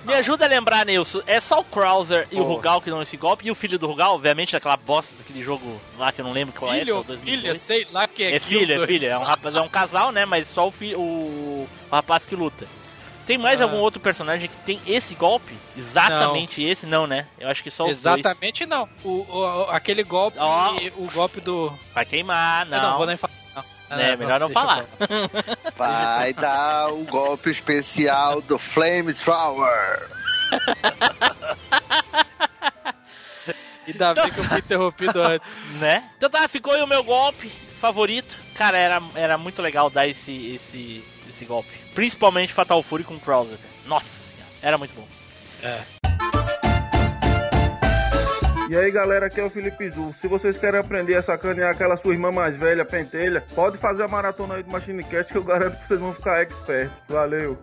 Me 0.06 0.14
ajuda 0.14 0.46
a 0.46 0.48
lembrar, 0.48 0.86
Nilson, 0.86 1.22
é 1.26 1.40
só 1.40 1.60
o 1.60 1.64
Krauser 1.64 2.28
e 2.32 2.40
o. 2.40 2.44
Rugal 2.44 2.82
que 2.82 2.90
dão 2.90 3.02
esse 3.02 3.18
golpe, 3.18 3.48
e 3.48 3.52
o 3.52 3.56
filho 3.56 3.78
do 3.80 3.88
Rugal, 3.88 4.14
obviamente, 4.16 4.56
aquela 4.56 4.78
bosta 4.78 5.12
daquele 5.18 5.44
jogo 5.44 5.80
lá 5.98 6.12
que 6.12 6.22
eu 6.22 6.26
não 6.26 6.32
lembro 6.32 6.54
qual 6.58 6.74
é, 6.74 6.80
Filho, 6.80 6.96
só 6.98 7.04
2002. 7.04 7.42
filha, 7.42 7.60
sei 7.60 7.88
lá 7.92 8.08
que 8.08 8.24
é 8.24 8.36
É 8.36 8.40
filho, 8.40 8.84
é 8.84 8.88
filho, 8.88 9.08
é 9.08 9.18
um 9.18 9.24
rapaz, 9.24 9.56
é 9.56 9.62
um 9.62 9.70
casal, 9.70 10.12
né? 10.12 10.26
Mas 10.26 10.48
só 10.48 10.68
o, 10.68 10.72
fi, 10.72 10.96
o, 10.96 11.00
o 11.02 11.70
rapaz 11.92 12.24
que 12.26 12.36
luta. 12.36 12.66
Tem 13.26 13.38
mais 13.38 13.62
Ah. 13.62 13.66
algum 13.66 13.78
outro 13.78 14.00
personagem 14.00 14.50
que 14.50 14.56
tem 14.66 14.80
esse 14.88 15.14
golpe? 15.16 15.54
Exatamente 15.78 16.64
esse, 16.64 16.86
não, 16.88 17.06
né? 17.06 17.28
Eu 17.40 17.48
acho 17.50 17.64
que 17.64 17.70
só 17.72 17.84
os 17.84 18.02
dois. 18.02 18.20
Exatamente 18.20 18.66
não. 18.66 18.88
O, 19.04 19.26
o- 19.30 19.68
aquele 19.70 20.04
golpe, 20.04 20.38
Ó. 20.40 20.76
o 20.98 21.10
golpe 21.12 21.40
do... 21.42 21.72
Vai 21.94 22.06
queimar, 22.06 22.66
Eu 22.66 22.72
não. 22.72 22.82
não 22.92 22.98
vou 22.98 23.06
nem 23.08 23.18
falar. 23.18 23.34
É, 23.90 24.16
melhor 24.16 24.40
não 24.40 24.50
falar. 24.50 24.86
Vai 25.76 26.34
dar 26.34 26.94
o 26.94 27.04
golpe 27.06 27.50
especial 27.50 28.42
do 28.42 28.60
Flame 28.60 29.14
Thrower. 29.14 30.08
Ainda 33.88 34.14
bem 34.14 34.32
que 34.32 34.40
eu 34.40 34.44
fui 34.44 34.60
interrompido 34.60 35.24
antes. 35.24 35.48
né? 35.80 36.10
Então 36.18 36.30
tá, 36.30 36.48
ficou 36.48 36.74
aí 36.74 36.82
o 36.82 36.88
meu 36.88 37.04
golpe 37.04 37.50
favorito. 37.50 38.38
Cara, 38.54 38.78
era, 38.78 39.02
era 39.16 39.38
muito 39.38 39.62
legal 39.62 39.90
dar 39.90 40.08
esse, 40.08 40.56
esse, 40.56 41.04
esse 41.28 41.46
golpe. 41.46 41.70
Principalmente 41.96 42.54
Fatal 42.54 42.84
Fury 42.84 43.04
com 43.04 43.20
Krauser. 43.20 43.58
Nossa 43.86 44.06
senhora, 44.06 44.52
era 44.62 44.78
muito 44.78 44.94
bom. 44.94 45.08
E 48.70 48.78
aí 48.78 48.92
galera, 48.92 49.26
aqui 49.26 49.42
é 49.42 49.44
o 49.44 49.50
Felipe 49.50 49.90
Zu. 49.90 50.16
Se 50.22 50.28
vocês 50.28 50.56
querem 50.60 50.80
aprender 50.80 51.16
a 51.16 51.24
sacanear 51.24 51.72
aquela 51.72 51.98
sua 51.98 52.14
irmã 52.14 52.32
mais 52.32 52.56
velha, 52.56 52.86
pentelha, 52.86 53.44
pode 53.56 53.80
fazer 53.80 54.04
a 54.04 54.08
maratona 54.08 54.54
aí 54.54 54.62
do 54.62 54.72
Machine 54.72 55.04
Cast 55.04 55.32
que 55.32 55.40
eu 55.40 55.44
garanto 55.44 55.76
que 55.80 55.88
vocês 55.88 56.00
vão 56.00 56.14
ficar 56.14 56.44
expert. 56.44 56.92
Valeu! 57.08 57.58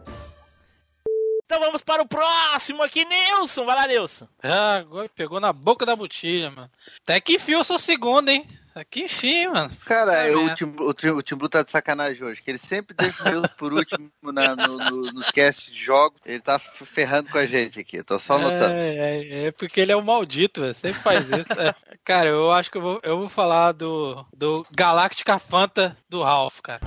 Então 1.44 1.60
vamos 1.60 1.80
para 1.80 2.02
o 2.02 2.08
próximo 2.08 2.82
aqui, 2.82 3.04
Nilson. 3.04 3.64
Vai 3.64 3.76
lá, 3.76 3.86
Nilson. 3.86 4.26
Ah, 4.42 4.78
agora 4.78 5.08
pegou 5.08 5.38
na 5.38 5.52
boca 5.52 5.86
da 5.86 5.94
botilha, 5.94 6.50
mano. 6.50 6.70
Até 7.04 7.20
que 7.20 7.34
enfim 7.34 7.52
eu 7.52 7.62
sou 7.62 7.78
segundo, 7.78 8.28
hein? 8.28 8.44
Que 8.84 9.04
enfim, 9.04 9.46
mano. 9.48 9.70
Cara, 9.84 10.20
Ah, 10.22 10.28
eu- 10.28 10.44
o, 10.46 10.54
Tim, 10.54 10.64
o, 10.78 10.92
Tim, 10.94 11.08
o 11.08 11.22
Tim 11.22 11.34
Blue 11.36 11.48
tá 11.48 11.62
de 11.62 11.70
sacanagem 11.70 12.22
hoje, 12.22 12.42
que 12.42 12.50
ele 12.50 12.58
sempre 12.58 12.94
deixa 12.94 13.22
o 13.22 13.30
Deus 13.30 13.46
por 13.56 13.72
último 13.72 14.10
na- 14.22 14.54
no- 14.56 14.76
no- 14.78 15.12
nos 15.12 15.30
casts 15.30 15.72
de 15.72 15.82
jogos. 15.82 16.20
Ele 16.26 16.40
tá 16.40 16.58
ferrando 16.58 17.30
com 17.30 17.38
a 17.38 17.46
gente 17.46 17.80
aqui, 17.80 18.02
tô 18.02 18.18
só 18.18 18.34
anotando. 18.34 18.74
É, 18.74 18.96
é, 18.96 19.44
é 19.46 19.52
porque 19.52 19.80
ele 19.80 19.92
é 19.92 19.96
um 19.96 20.02
maldito, 20.02 20.60
velho. 20.60 20.74
Sempre 20.74 21.00
faz 21.02 21.24
isso. 21.24 21.60
É. 21.60 21.74
Cara, 22.04 22.28
eu 22.28 22.52
acho 22.52 22.70
que 22.70 22.78
eu 22.78 22.82
vou, 22.82 23.00
eu 23.02 23.18
vou 23.18 23.28
falar 23.28 23.72
do, 23.72 24.24
do 24.36 24.66
Galactica 24.74 25.38
Fanta 25.38 25.96
do 26.08 26.22
Ralph, 26.22 26.60
cara. 26.60 26.80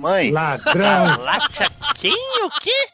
Mãe, 0.00 0.32
Galatia 0.32 1.70
quem? 2.00 2.44
O 2.44 2.50
quê? 2.50 2.88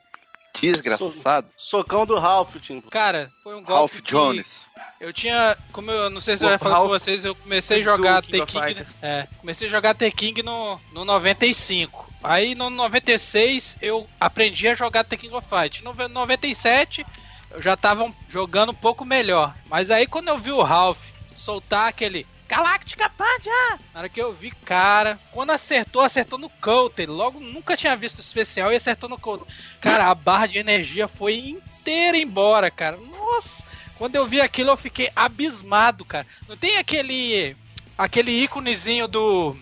desgraçado. 0.60 1.48
Socão 1.56 2.06
do 2.06 2.18
Ralph, 2.18 2.56
Tim. 2.62 2.80
Cara, 2.80 3.30
foi 3.44 3.54
um 3.54 3.62
golpe 3.62 3.72
Ralph 3.72 3.92
que 4.02 4.10
Jones. 4.10 4.66
Eu 4.98 5.12
tinha, 5.12 5.56
como 5.72 5.90
eu 5.90 6.08
não 6.08 6.20
sei 6.20 6.36
se 6.36 6.44
eu 6.44 6.50
já 6.50 6.58
falei 6.58 6.78
com 6.78 6.88
vocês, 6.88 7.24
eu 7.24 7.34
comecei 7.34 7.80
a 7.80 7.84
jogar 7.84 8.22
King 8.22 8.40
of 8.40 8.52
T-King, 8.52 8.66
Fighters. 8.66 8.88
é, 9.02 9.28
comecei 9.38 9.68
a 9.68 9.70
jogar 9.70 9.94
T-King 9.94 10.42
no, 10.42 10.80
no 10.92 11.04
95. 11.04 12.10
Aí 12.24 12.54
no 12.54 12.70
96 12.70 13.76
eu 13.82 14.06
aprendi 14.18 14.66
a 14.68 14.74
jogar 14.74 15.04
T-King 15.04 15.34
of 15.34 15.46
Fight. 15.48 15.84
No 15.84 15.94
97 16.08 17.06
eu 17.50 17.62
já 17.62 17.76
tava 17.76 18.10
jogando 18.28 18.70
um 18.70 18.74
pouco 18.74 19.04
melhor. 19.04 19.54
Mas 19.68 19.90
aí 19.90 20.06
quando 20.06 20.28
eu 20.28 20.38
vi 20.38 20.50
o 20.50 20.62
Ralph 20.62 20.98
soltar 21.34 21.88
aquele 21.88 22.26
Galactica 22.48 23.08
Punch, 23.10 23.48
ah! 23.48 23.78
na 23.92 24.00
hora 24.00 24.08
que 24.08 24.20
eu 24.22 24.32
vi, 24.32 24.50
cara, 24.50 25.18
quando 25.32 25.50
acertou, 25.50 26.02
acertou 26.02 26.38
no 26.38 26.48
counter. 26.48 27.10
Logo, 27.10 27.40
nunca 27.40 27.76
tinha 27.76 27.96
visto 27.96 28.20
especial 28.20 28.72
e 28.72 28.76
acertou 28.76 29.08
no 29.08 29.18
counter. 29.18 29.46
Cara, 29.80 30.06
a 30.08 30.14
barra 30.14 30.46
de 30.46 30.58
energia 30.58 31.08
foi 31.08 31.36
inteira 31.38 32.16
embora, 32.16 32.70
cara. 32.70 32.96
Nossa! 32.98 33.64
Quando 33.96 34.14
eu 34.14 34.26
vi 34.26 34.40
aquilo, 34.40 34.70
eu 34.70 34.76
fiquei 34.76 35.10
abismado, 35.16 36.04
cara. 36.04 36.26
Não 36.48 36.56
tem 36.56 36.76
aquele 36.78 37.56
aquele 37.98 38.30
íconezinho 38.30 39.08
do 39.08 39.56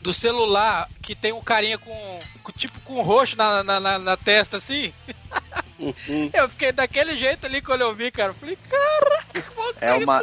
do 0.00 0.12
celular 0.14 0.88
que 1.02 1.14
tem 1.14 1.32
um 1.32 1.40
carinha 1.42 1.78
com, 1.78 2.20
com- 2.42 2.52
tipo 2.52 2.78
com 2.82 3.02
roxo 3.02 3.36
na, 3.36 3.64
na, 3.64 3.80
na- 3.80 3.98
na 3.98 4.16
testa 4.16 4.58
assim? 4.58 4.92
eu 6.34 6.48
fiquei 6.48 6.72
daquele 6.72 7.16
jeito 7.16 7.46
ali 7.46 7.60
quando 7.62 7.82
eu 7.82 7.94
vi, 7.94 8.10
cara. 8.10 8.30
Eu 8.30 8.34
falei, 8.34 8.58
cara, 8.68 9.22
É 9.80 9.92
uma, 9.94 10.20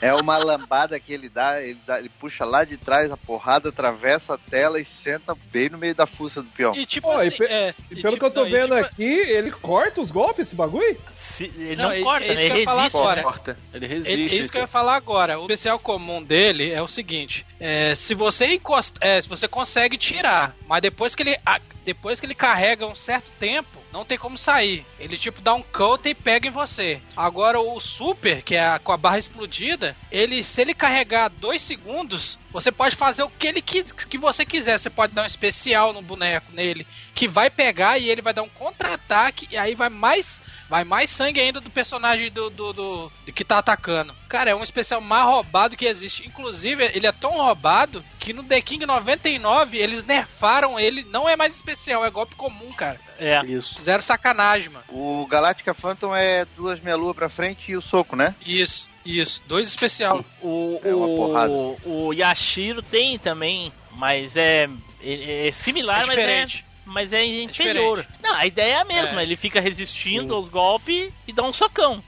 é 0.00 0.14
uma 0.14 0.36
lambada 0.36 0.98
que 1.00 1.12
ele 1.12 1.28
dá, 1.28 1.62
ele 1.62 1.78
dá, 1.86 1.98
ele 1.98 2.08
puxa 2.08 2.44
lá 2.44 2.64
de 2.64 2.76
trás 2.76 3.10
a 3.10 3.16
porrada, 3.16 3.68
atravessa 3.68 4.34
a 4.34 4.38
tela 4.38 4.80
e 4.80 4.84
senta 4.84 5.34
bem 5.52 5.68
no 5.68 5.78
meio 5.78 5.94
da 5.94 6.06
fuça 6.06 6.42
do 6.42 6.48
peão. 6.50 6.74
e 6.74 6.84
tipo 6.84 7.08
Pô, 7.08 7.22
e 7.22 7.28
assim, 7.28 7.36
pe- 7.38 7.44
é, 7.46 7.74
E 7.90 8.02
pelo 8.02 8.14
tipo, 8.14 8.18
que 8.18 8.24
eu 8.24 8.30
tô 8.30 8.40
não, 8.40 8.48
e 8.48 8.50
vendo 8.50 8.74
tipo- 8.74 8.86
aqui, 8.86 9.04
ele 9.04 9.50
corta 9.50 10.00
os 10.00 10.10
golpes, 10.10 10.40
esse 10.46 10.54
bagulho? 10.56 10.96
Se- 11.36 11.44
ele 11.56 11.76
Não, 11.76 11.84
não, 11.84 11.92
é- 11.92 12.00
corta, 12.02 12.26
é 12.26 12.32
isso 12.34 12.42
que 12.42 12.46
eu 12.48 12.50
Ele 12.52 12.58
ia 12.60 12.64
falar 12.64 12.82
resiste. 12.82 12.98
agora. 12.98 13.22
Corta. 13.22 13.58
Ele 13.74 13.84
É 13.84 13.88
resiste. 13.88 14.38
isso 14.40 14.52
que 14.52 14.58
eu 14.58 14.62
ia 14.62 14.66
falar 14.68 14.96
agora. 14.96 15.38
O 15.38 15.42
especial 15.42 15.78
comum 15.78 16.22
dele 16.22 16.72
é 16.72 16.82
o 16.82 16.88
seguinte: 16.88 17.46
é, 17.60 17.94
se 17.94 18.14
você 18.14 18.46
encosta, 18.46 18.98
é, 19.06 19.20
se 19.20 19.28
você 19.28 19.46
consegue 19.46 19.96
tirar, 19.98 20.54
mas 20.66 20.82
depois 20.82 21.14
que 21.14 21.22
ele 21.22 21.38
a- 21.44 21.60
depois 21.84 22.18
que 22.18 22.26
ele 22.26 22.34
carrega 22.34 22.84
um 22.86 22.94
certo 22.96 23.30
tempo, 23.38 23.68
não 23.96 24.04
tem 24.04 24.18
como 24.18 24.36
sair. 24.36 24.84
Ele 24.98 25.16
tipo 25.16 25.40
dá 25.40 25.54
um 25.54 25.62
counter 25.62 26.10
e 26.10 26.14
pega 26.14 26.46
em 26.48 26.50
você. 26.52 27.00
Agora 27.16 27.58
o 27.60 27.80
super, 27.80 28.42
que 28.42 28.54
é 28.54 28.78
com 28.78 28.92
a 28.92 28.96
barra 28.96 29.18
explodida, 29.18 29.96
ele 30.12 30.42
se 30.44 30.60
ele 30.60 30.74
carregar 30.74 31.28
dois 31.30 31.62
segundos, 31.62 32.38
você 32.52 32.70
pode 32.70 32.94
fazer 32.96 33.22
o 33.22 33.30
que 33.30 33.46
ele 33.46 33.62
quis, 33.62 33.90
que 33.92 34.18
você 34.18 34.44
quiser. 34.44 34.78
Você 34.78 34.90
pode 34.90 35.12
dar 35.14 35.22
um 35.22 35.26
especial 35.26 35.92
no 35.92 36.02
boneco 36.02 36.52
nele 36.52 36.86
que 37.14 37.26
vai 37.26 37.48
pegar 37.48 37.98
e 37.98 38.10
ele 38.10 38.20
vai 38.20 38.34
dar 38.34 38.42
um 38.42 38.48
contra-ataque 38.48 39.48
e 39.50 39.56
aí 39.56 39.74
vai 39.74 39.88
mais 39.88 40.40
vai 40.68 40.82
mais 40.82 41.10
sangue 41.12 41.40
ainda 41.40 41.60
do 41.60 41.70
personagem 41.70 42.28
do, 42.30 42.50
do, 42.50 42.72
do- 42.72 43.12
do 43.24 43.32
que 43.32 43.44
tá 43.44 43.58
atacando. 43.58 44.12
Cara, 44.28 44.50
é 44.50 44.54
um 44.54 44.64
especial 44.64 45.00
mais 45.00 45.24
roubado 45.24 45.76
que 45.76 45.84
existe. 45.86 46.26
Inclusive, 46.26 46.90
ele 46.92 47.06
é 47.06 47.12
tão 47.12 47.30
roubado 47.30 48.04
que 48.18 48.32
no 48.32 48.42
The 48.42 48.60
King 48.60 48.84
99 48.84 49.78
eles 49.78 50.02
nerfaram 50.04 50.78
ele. 50.78 51.04
Não 51.04 51.28
é 51.28 51.36
mais 51.36 51.54
especial, 51.54 52.04
é 52.04 52.10
golpe 52.10 52.34
comum, 52.34 52.72
cara. 52.72 53.00
É. 53.18 53.40
Isso. 53.46 53.74
Fizeram 53.74 54.02
sacanagem, 54.02 54.70
mano. 54.70 54.84
O 54.90 55.26
Galactica 55.26 55.72
Phantom 55.74 56.14
é 56.14 56.44
duas 56.56 56.80
meia 56.80 56.96
lua 56.96 57.14
pra 57.14 57.28
frente 57.28 57.72
e 57.72 57.76
o 57.76 57.82
soco, 57.82 58.14
né? 58.16 58.34
Isso, 58.44 58.88
isso. 59.04 59.42
Dois 59.46 59.68
especial. 59.68 60.24
O, 60.42 60.80
É 60.84 60.94
uma 60.94 61.06
porrada. 61.06 61.50
o, 61.52 61.78
o 62.08 62.12
Yashiro 62.12 62.82
tem 62.82 63.18
também, 63.18 63.72
mas 63.92 64.36
é, 64.36 64.68
é, 65.02 65.48
é 65.48 65.52
similar, 65.52 66.02
É 66.02 66.06
mas 66.06 66.18
é, 66.18 66.20
diferente. 66.20 66.64
mas 66.84 67.12
é 67.12 67.24
inferior. 67.24 67.98
diferente. 68.00 68.22
não, 68.22 68.36
a 68.36 68.46
ideia 68.46 68.74
é 68.74 68.76
a 68.80 68.84
mesma, 68.84 69.20
É. 69.20 69.22
ele 69.24 69.36
fica 69.36 69.60
resistindo 69.60 70.34
aos 70.34 70.48
golpes 70.48 71.12
e 71.26 71.32
dá 71.32 71.42
um 71.42 71.52
socão. 71.52 72.02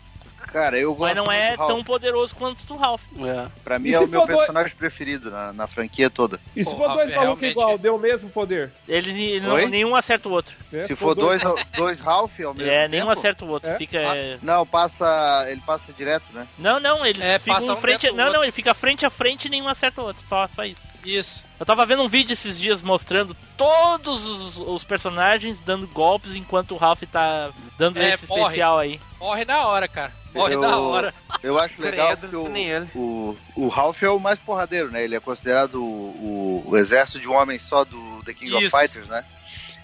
Cara, 0.53 0.79
eu 0.79 0.95
gosto 0.95 1.15
Mas 1.15 1.17
não 1.17 1.31
é 1.31 1.57
tão 1.57 1.85
poderoso 1.85 2.35
quanto 2.35 2.63
o 2.63 2.67
do 2.67 2.77
Ralph. 2.77 3.03
É. 3.21 3.47
Pra 3.63 3.79
mim 3.79 3.91
E 3.91 3.95
é 3.95 3.99
o 4.01 4.09
meu 4.09 4.27
dois- 4.27 4.39
personagem 4.39 4.75
preferido 4.77 5.31
na, 5.31 5.53
na 5.53 5.67
franquia 5.67 6.09
toda. 6.09 6.41
E 6.57 6.65
se 6.65 6.71
Pô, 6.71 6.77
for 6.79 6.89
dois 6.95 7.09
Ralph, 7.11 7.17
malucos 7.25 7.41
realmente- 7.43 7.51
igual, 7.51 7.79
deu 7.79 7.95
o 7.97 7.99
mesmo 7.99 8.31
poder? 8.31 8.73
Ele, 8.89 9.11
ele 9.11 9.47
não, 9.47 9.57
nenhum 9.69 9.95
acerta 9.95 10.29
o 10.29 10.33
outro. 10.33 10.55
né? 10.73 10.87
Se 10.87 10.97
for 10.97 11.15
dois, 11.15 11.43
dois 11.77 12.01
Ralph 12.01 12.41
ao 12.41 12.55
mesmo 12.55 12.71
É, 12.73 12.89
nenhum 12.89 13.07
tempo, 13.07 13.19
acerta 13.19 13.45
o 13.45 13.49
outro. 13.49 13.69
É? 13.69 13.77
Fica. 13.77 13.99
Ah. 14.01 14.39
Não, 14.43 14.67
passa. 14.67 15.47
Ele 15.49 15.61
passa 15.67 15.93
direto, 15.93 16.25
né? 16.33 16.47
Não, 16.59 16.81
não, 16.81 17.05
eles 17.05 17.23
É, 17.23 17.39
passa 17.39 17.73
um 17.73 17.77
frente. 17.77 18.09
do 18.09 18.17
Não, 18.17 18.33
não, 18.33 18.43
ele 18.43 18.53
fica 18.53 18.73
frente 18.75 19.05
a 19.05 19.11
frente 19.11 19.47
e 19.47 19.51
nenhum 19.51 19.69
acerta 19.69 20.01
o 20.01 20.05
outro. 20.07 20.23
Só, 20.29 20.47
só 20.49 20.65
isso. 20.65 20.88
Isso. 21.17 21.45
Eu 21.59 21.65
tava 21.67 21.87
vendo 21.87 22.03
um 22.03 22.09
vídeo 22.09 22.33
esses 22.33 22.59
dias 22.59 22.83
mostrando 22.83 23.37
todos 23.57 24.25
os, 24.27 24.59
os 24.59 24.85
personagens 24.85 25.59
dando 25.61 25.87
golpes 25.89 26.37
enquanto 26.37 26.73
o 26.73 26.77
Ralph 26.77 27.03
tá 27.11 27.51
dando 27.79 27.99
É, 27.99 28.15
esse 28.15 28.27
morre. 28.29 28.43
especial 28.43 28.79
aí. 28.79 29.01
Morre 29.19 29.45
na 29.45 29.67
hora, 29.67 29.89
cara. 29.89 30.13
Morre 30.35 30.55
Eu- 30.55 30.61
na 30.61 30.77
hora. 30.79 31.15
Eu 31.43 31.59
acho 31.59 31.81
legal 31.81 32.09
Credo, 32.17 32.29
que 32.29 32.37
o, 32.37 32.49
nem 32.49 32.69
ele. 32.69 32.89
o, 32.95 33.37
o 33.57 33.69
Ralph 33.69 34.03
é 34.03 34.11
o 34.11 34.19
mais 34.21 34.39
porradeiro, 34.39 34.91
né? 34.91 35.03
Ele 35.03 35.15
é 35.17 35.21
considerado 35.21 35.77
o, 35.83 36.63
o, 36.67 36.71
o 36.71 36.77
exército 36.77 37.19
de 37.19 37.29
um 37.29 37.33
homem 37.35 37.59
só 37.59 37.85
do 37.85 38.23
The 38.25 38.35
King 38.35 38.57
Isso. 38.57 38.67
of 38.67 38.71
Fighters, 38.71 39.09
né? 39.09 39.25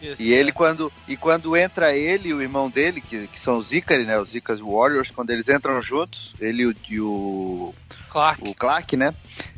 Isso. 0.03 0.21
E 0.21 0.33
ele 0.33 0.53
quando 0.53 0.93
e 1.09 1.17
quando 1.17 1.57
entra 1.57 1.93
ele 1.95 2.29
e 2.29 2.35
o 2.35 2.43
irmão 2.43 2.69
dele, 2.69 3.01
que, 3.01 3.27
que 3.29 3.41
são 3.41 3.57
os 3.59 3.73
Ikari, 3.73 4.05
né? 4.05 4.19
Os 4.19 4.35
Ikari 4.35 4.61
Warriors, 4.63 5.11
quando 5.11 5.31
eles 5.31 5.49
entram 5.49 5.81
juntos, 5.81 6.33
ele 6.41 6.63
e 6.63 6.67
o, 6.67 6.75
e 6.91 7.01
o, 7.01 7.75
Clark. 8.11 8.47
o 8.49 8.55
Clark, 8.55 8.97
né? 8.97 9.15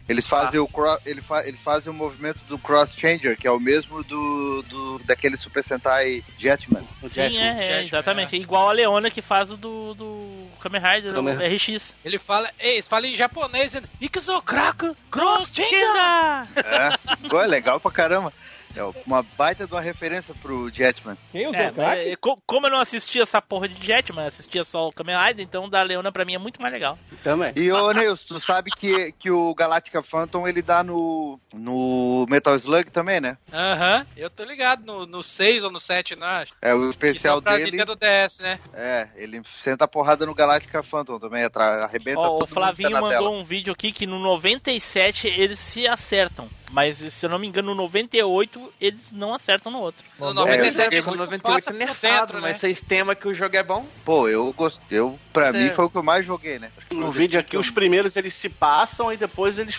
Eles 0.08 0.24
fazem 0.24 0.60
o 0.60 0.68
cro- 0.68 1.00
ele 1.04 1.20
fa, 1.20 1.44
eles 1.48 1.60
fazem 1.60 1.90
o 1.90 1.94
movimento 1.94 2.38
do 2.48 2.56
Cross 2.56 2.92
Changer, 2.96 3.36
que 3.36 3.44
é 3.44 3.50
o 3.50 3.58
mesmo 3.58 4.04
do, 4.04 4.62
do 4.62 4.98
daquele 5.00 5.36
Super 5.36 5.64
Sentai 5.64 6.22
Jetman. 6.38 6.84
O 7.02 7.08
Sim, 7.08 7.14
Jetman. 7.28 7.42
é, 7.44 7.50
é, 7.50 7.60
Jetman, 7.82 7.82
exatamente. 7.86 8.36
Igual 8.36 8.68
a 8.70 8.72
Leona 8.72 9.10
que 9.10 9.20
faz 9.20 9.50
o 9.50 9.56
do, 9.56 9.94
do 9.94 10.46
Kamen 10.60 10.80
Rider, 10.80 11.12
do 11.12 11.20
RX. 11.28 11.92
Ele 12.04 12.20
fala, 12.20 12.48
ei, 12.60 12.74
eles 12.74 12.86
falam 12.86 13.10
em 13.10 13.16
japonês, 13.16 13.74
ele, 13.74 13.86
Ikuzo 14.00 14.40
Kraku 14.42 14.96
Cross 15.10 15.50
Changer! 15.52 16.46
É, 16.54 17.28
Pô, 17.28 17.40
é 17.40 17.46
legal 17.48 17.80
pra 17.80 17.90
caramba. 17.90 18.32
É 18.76 18.82
uma 19.06 19.22
baita 19.22 19.66
de 19.66 19.72
uma 19.72 19.80
referência 19.80 20.34
pro 20.42 20.68
Jetman. 20.70 21.16
Quem 21.32 21.46
usou 21.48 21.60
É, 21.60 21.70
crack? 21.72 22.06
mas, 22.06 22.16
co- 22.20 22.38
como 22.46 22.66
eu 22.66 22.70
não 22.70 22.78
assistia 22.80 23.22
essa 23.22 23.40
porra 23.40 23.68
de 23.68 23.84
Jetman, 23.84 24.26
assistia 24.26 24.62
só 24.64 24.86
o 24.88 24.92
Kamen 24.92 25.16
Rider, 25.16 25.44
então 25.44 25.64
o 25.64 25.70
da 25.70 25.82
Leona 25.82 26.12
pra 26.12 26.24
mim 26.24 26.34
é 26.34 26.38
muito 26.38 26.60
mais 26.60 26.72
legal. 26.72 26.98
Também. 27.22 27.52
E 27.56 27.72
ô 27.72 27.90
Neus, 27.92 28.22
tu 28.22 28.40
sabe 28.40 28.70
que, 28.70 29.12
que 29.12 29.30
o 29.30 29.54
Galactica 29.54 30.02
Phantom 30.02 30.46
ele 30.46 30.60
dá 30.62 30.84
no, 30.84 31.40
no 31.54 32.26
Metal 32.28 32.54
Slug 32.56 32.90
também, 32.90 33.20
né? 33.20 33.38
Aham, 33.52 34.06
eu 34.16 34.28
tô 34.30 34.44
ligado 34.44 34.84
no, 34.84 35.06
no 35.06 35.22
6 35.22 35.64
ou 35.64 35.70
no 35.70 35.80
7, 35.80 36.14
não 36.16 36.26
acho. 36.26 36.52
É, 36.60 36.74
o 36.74 36.80
Que 36.82 36.90
especial 36.90 37.40
pra 37.40 37.56
dele. 37.56 37.70
Nintendo 37.72 37.96
DS, 37.96 38.40
né? 38.40 38.60
É, 38.74 39.08
ele 39.16 39.40
senta 39.62 39.84
a 39.84 39.88
porrada 39.88 40.26
no 40.26 40.34
Galactica 40.34 40.82
Phantom 40.82 41.18
também, 41.18 41.42
arrebenta 41.54 42.20
Ó, 42.20 42.24
todo 42.24 42.34
o 42.36 42.38
mundo 42.40 42.46
Flavinho 42.48 42.88
que 42.90 42.94
mandou 42.94 43.10
tela. 43.10 43.30
um 43.30 43.42
vídeo 43.44 43.72
aqui 43.72 43.92
que 43.92 44.06
no 44.06 44.18
97 44.18 45.28
eles 45.28 45.58
se 45.58 45.86
acertam. 45.86 46.48
Mas 46.72 46.96
se 46.98 47.24
eu 47.24 47.30
não 47.30 47.38
me 47.38 47.46
engano, 47.46 47.68
no 47.74 47.82
98 47.82 48.72
eles 48.80 49.00
não 49.12 49.32
acertam 49.32 49.70
no 49.70 49.78
outro. 49.78 50.04
No 50.18 50.26
É, 50.26 50.28
eu 50.30 50.34
97 50.34 50.84
joguei 50.84 50.98
eles 50.98 51.06
no 51.06 51.16
98 51.16 51.42
passam 51.54 51.72
é 51.74 51.76
nerfado, 51.78 52.16
dentro, 52.26 52.34
mas 52.40 52.42
né? 52.42 52.52
vocês 52.54 52.80
temam 52.80 53.14
que 53.14 53.28
o 53.28 53.34
jogo 53.34 53.56
é 53.56 53.62
bom? 53.62 53.86
Pô, 54.04 54.28
eu 54.28 54.52
gostei. 54.52 54.98
Eu, 54.98 55.18
pra 55.32 55.52
Você- 55.52 55.58
mim 55.58 55.70
foi 55.70 55.84
o 55.84 55.90
que 55.90 55.96
eu 55.96 56.02
mais 56.02 56.26
joguei, 56.26 56.58
né? 56.58 56.70
No 56.90 57.10
vídeo 57.12 57.38
aqui, 57.38 57.56
os 57.56 57.70
primeiros 57.70 58.16
eles 58.16 58.34
se 58.34 58.48
passam 58.48 59.12
e 59.12 59.16
depois 59.16 59.58
eles, 59.58 59.76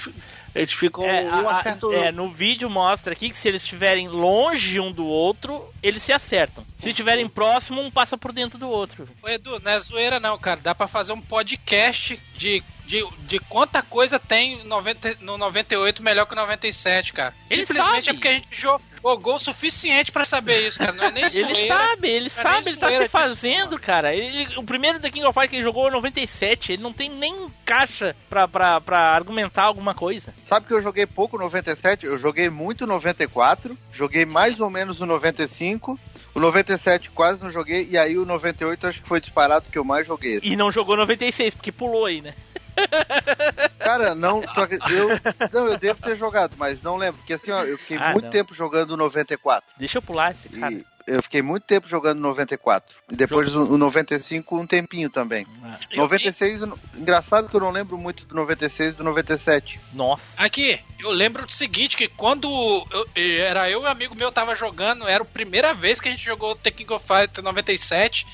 eles 0.58 0.74
ficam 0.74 1.04
É, 1.04 1.24
um 1.24 1.50
a- 1.50 1.60
acerto. 1.60 1.92
é, 1.94 2.12
no 2.12 2.30
vídeo 2.30 2.70
mostra 2.70 3.14
aqui 3.14 3.30
que 3.30 3.38
se 3.38 3.48
eles 3.48 3.62
estiverem 3.64 4.08
longe 4.08 4.80
um 4.80 4.92
do 4.92 5.06
outro, 5.06 5.64
eles 5.82 6.04
se 6.04 6.12
acertam. 6.12 6.66
Se 6.80 6.90
estiverem 6.90 7.28
próximo, 7.28 7.82
um 7.82 7.90
passa 7.92 8.18
por 8.18 8.32
dentro 8.32 8.58
do 8.58 8.70
outro. 8.70 9.08
Ô 9.22 9.28
Edu, 9.30 9.60
não 9.64 9.72
é 9.72 9.80
zoeira 9.80 10.20
não, 10.20 10.38
cara. 10.38 10.60
Dá 10.62 10.76
pra 10.76 10.88
fazer 10.88 11.14
um 11.14 11.22
podcast 11.22 12.20
de, 12.36 12.62
de, 12.86 13.06
de 13.22 13.40
quanta 13.40 13.82
coisa 13.82 14.20
tem 14.20 14.58
no 14.60 14.66
90 14.66 15.18
no 15.22 15.38
98 15.38 16.02
melhor 16.04 16.26
que 16.26 16.34
o 16.34 16.36
97, 16.36 17.14
cara. 17.14 17.34
Ele 17.50 17.66
Simplesmente 17.66 18.06
sabe. 18.06 18.10
é 18.10 18.14
porque 18.14 18.28
a 18.28 18.34
gente 18.34 18.48
jo- 18.52 18.82
jogou 19.08 19.36
o 19.36 19.40
suficiente 19.40 20.12
pra 20.12 20.26
saber 20.26 20.68
isso, 20.68 20.78
cara. 20.78 20.92
Não 20.92 21.06
é 21.06 21.12
nem 21.12 21.30
zoeira. 21.30 21.50
Ele 21.52 21.68
sabe, 21.68 22.08
ele 22.10 22.28
é 22.28 22.30
sabe, 22.30 22.70
ele 22.70 22.78
tá 22.78 22.88
se 22.88 22.98
disso, 23.00 23.10
fazendo, 23.10 23.80
cara. 23.80 24.14
Ele- 24.14 24.58
o 24.58 24.64
primeiro 24.64 25.00
The 25.00 25.10
King 25.10 25.26
of 25.26 25.34
Fighters 25.34 25.50
que 25.50 25.56
ele 25.58 25.64
jogou 25.64 25.88
é 25.88 25.92
97, 25.92 26.74
ele 26.74 26.84
não 26.84 26.92
tem 26.94 27.10
nem 27.10 27.48
caixa 27.66 28.16
pra, 28.30 28.48
pra, 28.48 28.82
pra 28.82 29.00
argumentar 29.12 29.64
alguma 29.64 29.94
coisa. 29.96 30.34
Sabe 30.48 30.68
que 30.68 30.74
eu 30.74 30.82
joguei 30.82 31.06
pouco 31.06 31.38
no 31.38 31.44
97? 31.46 32.06
Eu 32.06 32.18
joguei 32.18 32.50
muito 32.50 32.86
no 32.86 32.94
94, 32.94 33.78
joguei 33.94 34.26
mais 34.26 34.60
ou 34.60 34.70
menos 34.70 35.00
no 35.00 35.06
95. 35.06 35.98
O 36.36 36.40
97 36.40 37.10
quase 37.12 37.42
não 37.42 37.50
joguei, 37.50 37.88
e 37.90 37.98
aí 37.98 38.18
o 38.18 38.26
98 38.26 38.86
acho 38.88 39.02
que 39.02 39.08
foi 39.08 39.20
disparado 39.20 39.66
que 39.72 39.78
eu 39.78 39.84
mais 39.84 40.06
joguei. 40.06 40.40
E 40.44 40.56
não 40.56 40.72
jogou 40.72 40.96
96, 40.96 41.56
porque 41.56 41.72
pulou 41.72 42.06
aí, 42.06 42.22
né? 42.22 42.34
Cara, 43.80 44.14
não, 44.14 44.46
só 44.48 44.66
que 44.68 44.76
eu, 44.92 45.08
não, 45.54 45.68
eu 45.68 45.78
devo 45.78 46.02
ter 46.02 46.16
jogado, 46.16 46.56
mas 46.58 46.82
não 46.82 46.98
lembro, 46.98 47.18
porque 47.20 47.34
assim, 47.34 47.52
ó, 47.52 47.64
eu 47.64 47.78
fiquei 47.78 47.98
Ah, 47.98 48.12
muito 48.12 48.26
não. 48.26 48.32
tempo 48.32 48.54
jogando 48.54 48.92
o 48.92 48.98
94. 48.98 49.64
Deixa 49.78 49.98
eu 49.98 50.02
pular 50.02 50.32
esse 50.32 50.50
cara. 50.60 50.74
E 50.74 50.84
eu 51.08 51.24
fiquei 51.24 51.42
muito 51.42 51.64
tempo 51.64 51.88
jogando 51.88 52.20
94. 52.20 52.94
E 53.10 53.16
depois 53.16 53.56
o, 53.56 53.74
o 53.74 53.78
95 53.78 54.58
um 54.60 54.68
tempinho 54.68 55.10
também. 55.10 55.48
Ah, 55.64 55.78
Eu 55.90 56.00
96, 56.00 56.62
eu 56.62 56.80
engraçado 56.96 57.48
que 57.48 57.56
eu 57.56 57.62
não 57.62 57.72
lembro 57.72 57.98
muito 57.98 58.26
do 58.26 58.36
96 58.36 58.94
e 58.94 58.98
do 58.98 59.04
97. 59.06 59.80
Nossa. 59.94 60.24
Aqui, 60.36 60.78
eu 61.00 61.10
lembro 61.12 61.46
do 61.46 61.52
seguinte, 61.54 61.96
que 61.96 62.10
quando 62.10 62.50
eu- 62.92 63.08
era 63.16 63.70
eu 63.70 63.82
e 63.82 63.84
um 63.84 63.88
amigo 63.88 64.14
meu 64.16 64.32
tava 64.34 64.54
jogando, 64.54 65.08
era 65.08 65.24
a 65.24 65.26
primeira 65.26 65.74
vez 65.74 66.02
que 66.02 66.10
a 66.10 66.12
gente 66.12 66.26
jogou 66.26 66.56
The 66.56 66.72
King 66.72 66.92
of 66.94 67.06
Fighters 67.08 67.42
97, 67.44 68.28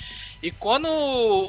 e 0.43 0.51
quando 0.51 0.89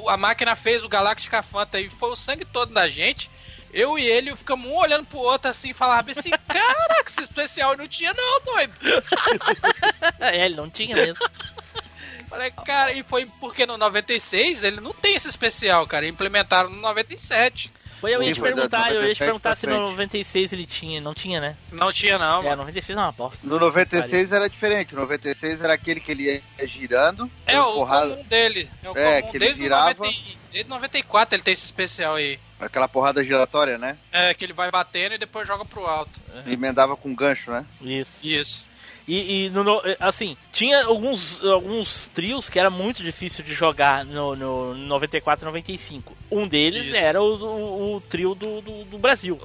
a 0.09 0.17
máquina 0.17 0.55
fez 0.55 0.85
o 0.85 0.89
Galactica 0.89 1.43
Fanta 1.43 1.81
e 1.81 1.91
foi 1.91 2.11
o 2.11 2.17
sangue 2.17 2.45
todo 2.45 2.73
da 2.73 2.89
gente, 2.89 3.29
eu 3.73 3.99
e 3.99 4.07
ele 4.07 4.37
ficamos 4.37 4.71
um 4.71 4.77
olhando 4.77 5.05
pro 5.05 5.19
outro 5.19 5.51
assim, 5.51 5.71
e 5.71 5.75
falava 5.75 6.13
assim, 6.13 6.31
caraca, 6.47 7.05
esse 7.05 7.23
especial 7.23 7.77
não 7.77 7.89
tinha 7.89 8.15
não, 8.15 8.41
doido. 8.45 8.73
É, 10.21 10.47
ele 10.47 10.55
não 10.55 10.71
tinha 10.71 10.95
mesmo. 10.95 11.19
Falei, 12.31 12.53
cara, 12.53 12.93
e 12.93 13.03
foi 13.03 13.27
porque 13.41 13.67
no 13.67 13.77
96 13.77 14.63
ele 14.63 14.81
não 14.81 14.93
tem 14.93 15.17
esse 15.17 15.29
especial, 15.29 15.87
cara, 15.89 16.07
implementaram 16.07 16.71
no 16.71 16.77
97. 16.77 17.73
Foi 18.05 18.15
eu 18.15 18.23
ia 18.23 18.35
te 18.35 18.41
perguntar, 18.41 18.93
eu 18.93 19.03
ia 19.07 19.15
te 19.15 19.19
97 19.19 19.19
perguntar 19.25 19.57
se 19.57 19.67
no 19.67 19.73
frente. 19.77 19.91
96 19.93 20.53
ele 20.53 20.67
tinha, 20.67 21.01
não 21.01 21.15
tinha, 21.15 21.41
né? 21.41 21.57
Não 21.73 21.93
tinha 21.93 22.19
não, 22.19 22.41
É, 22.41 22.45
mano. 22.51 22.57
96 22.59 22.99
é 22.99 23.01
uma 23.01 23.13
bosta. 23.13 23.39
No 23.43 23.59
96 23.59 24.33
era 24.33 24.49
diferente. 24.49 24.95
O 24.95 24.99
96 24.99 25.63
era 25.63 25.73
aquele 25.73 26.01
que 26.01 26.13
ele 26.13 26.25
ia 26.25 26.67
girando. 26.67 27.31
É 27.47 27.61
o 27.61 27.73
porrada, 27.75 28.11
comum 28.17 28.25
dele. 28.25 28.69
É, 28.83 28.91
o 28.91 28.97
É, 28.99 29.23
que 29.23 29.37
ele 29.37 29.39
desde, 29.47 29.61
o 29.61 29.63
girava. 29.65 29.95
90 29.95 30.09
e- 30.11 30.39
desde 30.53 30.69
94 30.71 31.35
ele 31.35 31.43
tem 31.43 31.55
esse 31.55 31.65
especial 31.65 32.15
aí. 32.17 32.39
aquela 32.61 32.89
porrada 32.89 33.23
giratória, 33.25 33.77
né? 33.79 33.97
É, 34.13 34.33
que 34.35 34.45
ele 34.45 34.53
vai 34.53 34.71
batendo 34.71 35.15
e 35.15 35.19
depois 35.19 35.47
joga 35.47 35.65
pro 35.65 35.87
alto. 35.87 36.21
E 36.47 36.53
emendava 36.53 36.97
com 36.97 37.15
gancho, 37.15 37.51
né? 37.51 37.65
Isso. 37.81 38.13
Isso. 38.23 38.74
E, 39.07 39.45
e 39.47 39.51
no- 39.51 39.63
no- 39.65 39.83
assim, 40.01 40.37
tinha 40.53 40.85
alguns, 40.87 41.43
alguns 41.45 42.07
trios 42.15 42.49
que 42.49 42.59
era 42.59 42.71
muito 42.71 43.03
difícil 43.03 43.45
de 43.45 43.53
jogar 43.53 44.05
no, 44.05 44.35
no 44.35 44.75
94 44.75 45.45
e 45.45 45.47
95. 45.47 46.17
Um 46.31 46.49
deles 46.49 46.87
Isso. 46.87 46.97
era 46.97 47.21
o, 47.23 47.35
o- 47.35 47.97
o 47.97 48.01
trio 48.01 48.35
do, 48.35 48.61
do, 48.63 48.85
do 48.85 48.99
Brasil. 48.99 49.39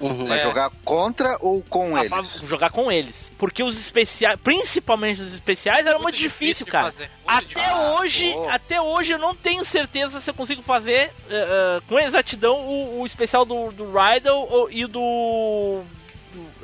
Uhum. 0.00 0.26
Mas 0.26 0.40
É. 0.40 0.44
jogar 0.44 0.70
contra 0.84 1.36
ou 1.40 1.62
com 1.62 1.94
A 1.94 2.04
eles? 2.04 2.40
jogar 2.42 2.70
com 2.70 2.90
eles. 2.90 3.30
Porque 3.38 3.62
os 3.62 3.78
especiais, 3.78 4.36
principalmente 4.42 5.20
os 5.20 5.32
especiais, 5.34 5.86
era 5.86 5.96
muito, 5.98 6.16
difícil, 6.16 6.64
de 6.64 6.72
cara. 6.72 6.84
fazer, 6.86 7.08
muito 7.08 7.22
Até 7.26 7.46
difícil. 7.46 7.76
hoje, 8.00 8.32
pô. 8.32 8.48
até 8.48 8.80
hoje 8.82 9.12
eu 9.12 9.18
não 9.18 9.34
tenho 9.36 9.64
certeza 9.64 10.20
se 10.20 10.28
eu 10.30 10.34
consigo 10.34 10.62
fazer 10.62 11.12
eh, 11.30 11.30
eh, 11.30 11.80
com 11.88 12.00
exatidão 12.00 12.56
o, 12.56 13.00
o 13.02 13.06
especial 13.06 13.44
do, 13.44 13.70
do 13.70 13.92
Rydell 13.92 14.36
ou- 14.50 14.68
e 14.72 14.84
o 14.84 14.88
do- 14.88 15.82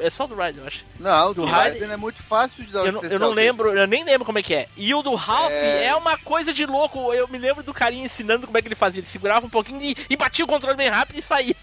É 0.00 0.10
só 0.10 0.26
do 0.26 0.34
Rydell, 0.34 0.62
eu 0.62 0.66
acho. 0.66 0.84
Não, 0.98 1.28
do 1.28 1.42
Do 1.42 1.44
Raiden 1.44 1.80
Raiden 1.80 1.92
é 1.92 1.96
muito 1.96 2.22
fácil 2.22 2.64
de 2.64 2.72
dar 2.72 2.82
o 2.82 2.86
Eu 2.86 2.92
não, 2.92 3.04
eu 3.04 3.18
não 3.18 3.30
lembro, 3.30 3.72
eu 3.76 3.86
nem 3.86 4.04
lembro 4.04 4.24
como 4.24 4.38
é 4.38 4.42
que 4.42 4.54
é. 4.54 4.68
E 4.76 4.94
o 4.94 5.02
do 5.02 5.14
Ralph 5.14 5.50
é... 5.50 5.86
É. 5.86 5.94
uma 5.94 6.16
coisa 6.18 6.52
de 6.52 6.66
louco. 6.66 7.12
Eu 7.12 7.28
me 7.28 7.38
lembro 7.38 7.62
do 7.62 7.74
carinha 7.74 8.06
ensinando 8.06 8.46
como 8.46 8.56
é 8.56 8.62
que 8.62 8.68
ele 8.68 8.74
fazia. 8.74 9.00
Ele 9.00 9.06
segurava 9.06 9.46
um 9.46 9.50
pouquinho 9.50 9.82
e, 9.82 9.96
e 10.10 10.16
batia 10.16 10.44
o 10.44 10.48
controle 10.48 10.76
bem 10.76 10.88
rápido 10.88 11.18
e 11.18 11.22
saía. 11.22 11.56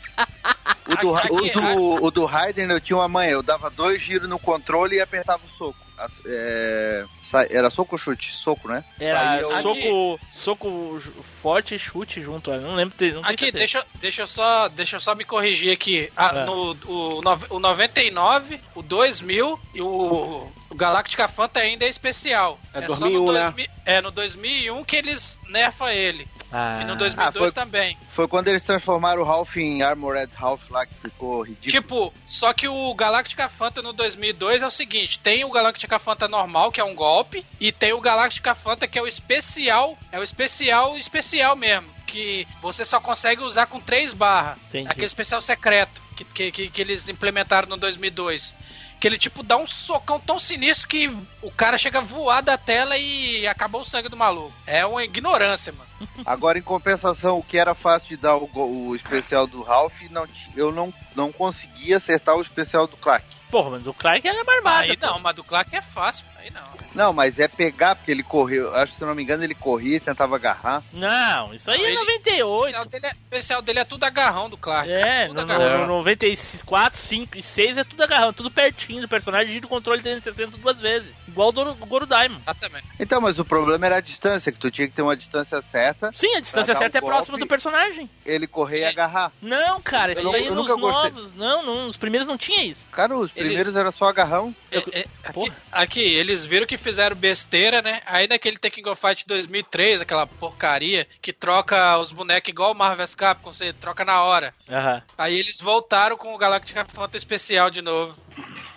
O 0.88 0.95
do, 0.95 1.12
o 1.34 1.52
do, 1.52 2.06
o 2.06 2.12
do 2.12 2.26
Raiden 2.26 2.69
eu 2.69 2.82
tinha 2.82 2.98
uma 2.98 3.08
manha, 3.08 3.32
eu 3.32 3.43
dava 3.43 3.69
dois 3.69 4.02
giros 4.02 4.30
no 4.30 4.39
controle 4.39 4.95
e 4.95 5.02
apertava 5.02 5.41
o 5.45 5.58
soco. 5.58 5.85
É, 6.25 7.05
Era 7.49 7.69
soco 7.69 7.95
ou 7.95 7.99
chute? 7.99 8.34
Soco, 8.36 8.67
né? 8.67 8.84
Era 8.99 9.19
Saía 9.19 9.47
o- 9.47 9.62
soco, 9.62 10.19
soco 10.36 11.01
forte 11.41 11.75
e 11.75 11.79
chute 11.79 12.21
junto. 12.21 12.51
Eu 12.51 12.62
não 12.62 12.75
lembro. 12.75 12.95
Não 13.13 13.25
Aqui, 13.25 13.51
deixa, 13.51 13.86
deixa, 13.95 14.21
eu 14.23 14.27
só, 14.27 14.67
deixa 14.69 14.95
eu 14.97 14.99
só 14.99 15.13
me 15.15 15.23
corrigir 15.23 15.71
aqui. 15.73 16.12
Ah, 16.15 16.31
É. 16.34 16.45
no, 16.45 16.71
o, 16.86 17.21
nove- 17.21 17.47
o 17.49 17.60
99, 17.60 18.60
o 18.73 18.81
2000 18.81 19.60
e 19.73 19.81
o, 19.81 20.49
o 20.69 20.75
Galactica 20.75 21.27
Fanta 21.27 21.60
ainda 21.60 21.86
é 21.86 21.89
especial. 21.89 22.60
É 22.73 22.81
só 22.84 22.95
2001, 22.95 23.25
no 23.25 23.31
né? 23.34 23.39
2000 23.41 23.67
É 23.86 24.01
no 24.01 24.12
2001 24.12 24.84
que 24.84 24.95
eles 24.95 25.39
nerfam 25.49 25.89
ele. 25.89 26.27
Ah, 26.51 26.79
E 26.81 26.86
no 26.86 26.95
2002 26.95 27.36
Ah, 27.36 27.39
foi- 27.39 27.51
também. 27.51 27.97
Foi 28.12 28.27
quando 28.27 28.47
eles 28.47 28.63
transformaram 28.63 29.21
o 29.21 29.25
Ralph 29.25 29.58
em 29.58 29.81
Armored 29.81 30.31
Ralph 30.36 30.69
lá, 30.69 30.86
que 30.86 30.93
ficou 30.95 31.41
ridículo. 31.41 31.71
Tipo, 31.71 32.13
só 32.25 32.53
que 32.53 32.67
o 32.67 32.93
Galactica 32.93 33.49
Fanta 33.49 33.81
no 33.81 33.91
2002 33.91 34.62
é 34.62 34.67
o 34.67 34.71
seguinte: 34.71 35.19
tem 35.19 35.43
o 35.43 35.49
Galactica 35.51 35.99
Fanta 35.99 36.27
normal, 36.27 36.71
que 36.71 36.79
é 36.79 36.84
um 36.84 36.95
golpe, 36.95 37.45
e 37.60 37.71
tem 37.71 37.93
o 37.93 37.99
Galactica 38.01 38.55
Fanta 38.55 38.88
que 38.88 38.97
é 38.97 39.01
o 39.01 39.08
especial, 39.08 39.97
é 40.12 40.19
o 40.19 40.23
especial 40.23 40.97
especial 40.97 41.55
mesmo, 41.55 41.88
que 42.08 42.47
você 42.62 42.86
só 42.86 42.99
consegue 43.01 43.41
usar 43.41 43.65
com 43.65 43.79
três 43.79 44.13
barras. 44.13 44.58
Aquele 44.88 45.05
especial 45.08 45.41
secreto 45.41 46.01
que, 46.15 46.23
que, 46.23 46.51
que, 46.51 46.69
que 46.69 46.81
eles 46.81 47.10
implementaram 47.10 47.67
no 47.67 47.75
2002. 47.77 48.55
Que 48.99 49.08
ele, 49.08 49.17
tipo, 49.17 49.43
dá 49.43 49.58
um 49.58 49.67
socão 49.67 50.19
tão 50.19 50.39
sinistro 50.39 50.88
que 50.88 51.08
o 51.41 51.51
cara 51.51 51.77
chega 51.77 51.99
a 51.99 52.01
voar 52.01 52.41
da 52.41 52.58
tela 52.58 52.97
e 52.97 53.47
acabou 53.47 53.81
o 53.81 53.86
sangue 53.86 54.10
do 54.10 54.17
maluco. 54.17 54.53
É 54.65 54.86
uma 54.86 55.03
ignorância, 55.03 55.73
mano. 55.73 56.10
Agora, 56.25 56.58
em 56.58 56.62
compensação, 56.62 57.38
o 57.38 57.43
que 57.43 57.58
era 57.58 57.75
fácil 57.75 58.10
de 58.10 58.17
dar 58.17 58.36
o, 58.38 58.49
o 58.53 58.95
especial 58.95 59.45
do 59.47 59.62
Ralph, 59.62 60.01
não, 60.10 60.27
eu 60.55 60.71
não, 60.71 60.93
não 61.15 61.31
conseguia 61.31 61.97
acertar 61.97 62.36
o 62.36 62.41
especial 62.41 62.88
do 62.88 62.97
Clark. 62.97 63.25
Porra, 63.51 63.71
mas 63.71 63.88
o 63.88 63.93
Clark 63.93 64.27
ele 64.27 64.39
é 64.39 64.43
barbado. 64.43 64.84
Aí 64.84 64.97
não, 64.99 65.19
mas 65.19 65.36
do 65.36 65.43
Clark 65.43 65.75
é 65.75 65.81
fácil. 65.81 66.25
Aí 66.38 66.49
não. 66.49 66.85
Não, 66.95 67.13
mas 67.13 67.38
é 67.39 67.47
pegar, 67.47 67.95
porque 67.95 68.12
ele 68.12 68.23
correu. 68.23 68.73
Acho 68.75 68.93
que 68.93 68.97
se 68.97 69.03
eu 69.03 69.08
não 69.08 69.15
me 69.15 69.21
engano, 69.21 69.43
ele 69.43 69.53
corria 69.53 69.97
e 69.97 69.99
tentava 69.99 70.36
agarrar. 70.36 70.81
Não, 70.93 71.53
isso 71.53 71.69
aí 71.69 71.77
Não, 71.77 71.86
é 71.86 71.88
ele- 71.89 71.97
O 71.97 71.99
98. 72.05 72.65
especial 72.65 72.86
dele 72.86 73.05
é, 73.05 73.10
o 73.10 73.13
especial 73.25 73.62
dele 73.62 73.79
é 73.79 73.86
tudo 73.86 74.03
agarrão 74.05 74.49
do 74.49 74.58
Clark. 74.58 74.89
É, 74.89 75.27
no, 75.27 75.41
agarrão. 75.41 75.71
no, 75.81 75.88
no 75.88 75.88
94, 75.97 76.97
5 76.99 77.38
e 77.38 77.41
6 77.43 77.77
é 77.77 77.84
tudo 77.84 78.01
agarrão, 78.03 78.34
tudo 78.34 78.49
pertinho 78.49 79.01
do 79.01 79.08
personagem, 79.10 79.53
gira 79.53 79.65
o 79.65 79.69
controle 79.69 80.01
360 80.01 80.58
duas 80.58 80.79
vezes. 80.79 81.10
Igual 81.27 81.49
o 81.49 81.51
do 81.51 81.65
do 81.65 81.86
Goro 81.86 82.05
Daimon. 82.05 82.39
Exatamente. 82.39 82.88
Então, 82.99 83.19
mas 83.19 83.38
o 83.39 83.43
problema 83.45 83.86
era 83.86 83.97
a 83.97 84.01
distância, 84.01 84.51
que 84.51 84.58
tu 84.58 84.71
tinha 84.71 84.88
que 84.88 84.93
ter 84.93 85.01
uma 85.01 85.17
distância 85.17 85.62
certa, 85.62 86.12
Sim, 86.15 86.34
a 86.36 86.39
distância 86.39 86.75
certa 86.75 86.97
um 86.97 87.01
é 87.08 87.12
próxima 87.12 87.38
do 87.38 87.45
personagem. 87.47 88.10
ele 88.25 88.47
correr 88.47 88.79
e 88.81 88.86
agarrar. 88.86 89.31
Não, 89.41 89.81
cara, 89.81 90.13
isso 90.13 90.31
daí 90.31 90.45
eu 90.45 90.55
nos 90.55 90.67
gostei. 90.67 91.12
novos. 91.12 91.36
Não, 91.36 91.63
não, 91.65 91.89
os 91.89 91.97
primeiros 91.97 92.27
não 92.27 92.38
tinha 92.38 92.63
isso. 92.63 92.86
Cara, 92.91 93.15
os 93.17 93.31
Eles- 93.36 93.47
primeiros 93.49 93.75
era 93.75 93.91
só 93.91 94.08
agarrão. 94.08 94.55
É, 94.71 94.77
é, 94.77 95.05
aqui, 95.23 95.34
Porra. 95.34 95.55
aqui, 95.71 95.99
eles 96.01 96.45
viram 96.45 96.65
que 96.65 96.77
fizeram 96.86 97.15
besteira, 97.15 97.82
né? 97.82 98.00
Aí 98.06 98.28
naquele 98.28 98.60
Tekken 98.60 98.84
Go 98.84 98.95
Fight 98.95 99.26
2003, 99.26 100.02
aquela 100.02 100.28
porcaria, 100.28 101.08
que 101.19 101.34
troca 101.34 101.98
os 101.98 102.12
bonecos 102.12 102.50
igual 102.50 102.74
o 102.74 102.76
Marvel 102.76 102.98
vs 102.98 103.15
Capcom, 103.15 103.52
você 103.52 103.74
troca 103.74 104.06
na 104.06 104.21
hora. 104.21 104.54
Aham. 104.69 105.02
Aí 105.17 105.36
eles 105.36 105.60
voltaram 105.60 106.15
com 106.15 106.34
o 106.34 106.38
Galactica 106.38 106.86
Fanta 106.86 107.17
especial 107.17 107.71
de 107.71 107.82
novo. 107.82 108.15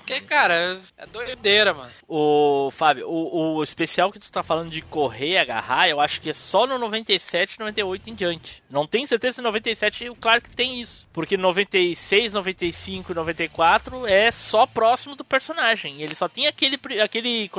Porque, 0.08 0.22
cara, 0.22 0.80
é 0.96 1.06
doideira, 1.06 1.74
mano. 1.74 1.90
O 2.08 2.70
Fábio, 2.70 3.06
o, 3.06 3.56
o 3.56 3.62
especial 3.62 4.10
que 4.10 4.18
tu 4.18 4.32
tá 4.32 4.42
falando 4.42 4.70
de 4.70 4.80
correr, 4.80 5.36
agarrar, 5.36 5.86
eu 5.86 6.00
acho 6.00 6.18
que 6.22 6.30
é 6.30 6.32
só 6.32 6.66
no 6.66 6.78
97 6.78 7.58
98 7.58 8.08
em 8.08 8.14
diante. 8.14 8.62
Não 8.70 8.86
tenho 8.86 9.06
certeza 9.06 9.36
se 9.36 9.42
97, 9.42 10.10
claro 10.18 10.40
que 10.40 10.56
tem 10.56 10.80
isso. 10.80 11.06
Porque 11.12 11.36
96, 11.36 12.32
95 12.32 13.12
e 13.12 13.14
94 13.14 14.06
é 14.06 14.30
só 14.30 14.66
próximo 14.66 15.14
do 15.14 15.24
personagem. 15.24 16.00
Ele 16.00 16.14
só 16.14 16.26
tem 16.26 16.46
aquele, 16.46 16.80
aquele 17.02 17.50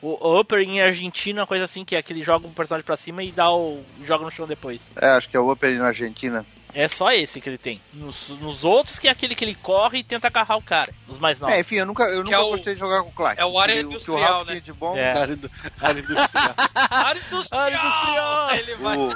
o, 0.00 0.40
upper 0.40 0.60
em 0.60 0.80
Argentina, 0.80 1.42
uma 1.42 1.46
coisa 1.46 1.64
assim, 1.64 1.84
que 1.84 1.96
é 1.96 1.98
aquele 1.98 2.22
joga 2.22 2.46
um 2.46 2.54
personagem 2.54 2.86
pra 2.86 2.96
cima 2.96 3.22
e 3.22 3.30
dá 3.30 3.52
o. 3.52 3.84
joga 4.06 4.24
no 4.24 4.30
chão 4.30 4.46
depois. 4.46 4.80
É, 4.96 5.08
acho 5.10 5.28
que 5.28 5.36
é 5.36 5.40
o 5.40 5.52
Upper 5.52 5.76
na 5.76 5.88
Argentina. 5.88 6.46
É 6.74 6.88
só 6.88 7.10
esse 7.10 7.40
que 7.40 7.48
ele 7.48 7.58
tem. 7.58 7.80
Nos, 7.92 8.28
nos 8.40 8.64
outros, 8.64 8.98
que 8.98 9.08
é 9.08 9.10
aquele 9.10 9.34
que 9.34 9.44
ele 9.44 9.54
corre 9.54 9.98
e 9.98 10.04
tenta 10.04 10.26
agarrar 10.28 10.56
o 10.56 10.62
cara. 10.62 10.92
Os 11.08 11.18
mais 11.18 11.38
novos. 11.38 11.54
É, 11.54 11.60
enfim, 11.60 11.76
eu 11.76 11.86
nunca, 11.86 12.04
eu 12.04 12.18
Que 12.18 12.24
nunca 12.24 12.36
é 12.36 12.38
o- 12.38 12.50
gostei 12.50 12.74
de 12.74 12.80
jogar 12.80 13.02
com 13.02 13.08
o 13.08 13.12
Clark. 13.12 13.40
é 13.40 13.44
o 13.44 13.58
área 13.58 13.74
O 13.74 13.78
o 13.78 13.80
industrial, 13.82 14.20
Ralph 14.20 14.46
né? 14.48 14.60
de 14.60 14.72
bom, 14.72 14.96
É. 14.96 15.12
Área 15.20 15.36
do- 15.36 15.50
área 15.80 16.00
industrial. 16.00 16.54
Área 16.90 17.20
industrial! 17.26 17.62
Área 17.64 17.76
industrial! 17.76 18.50
Ele 18.56 18.74
vai. 18.76 18.96
o, 18.96 19.14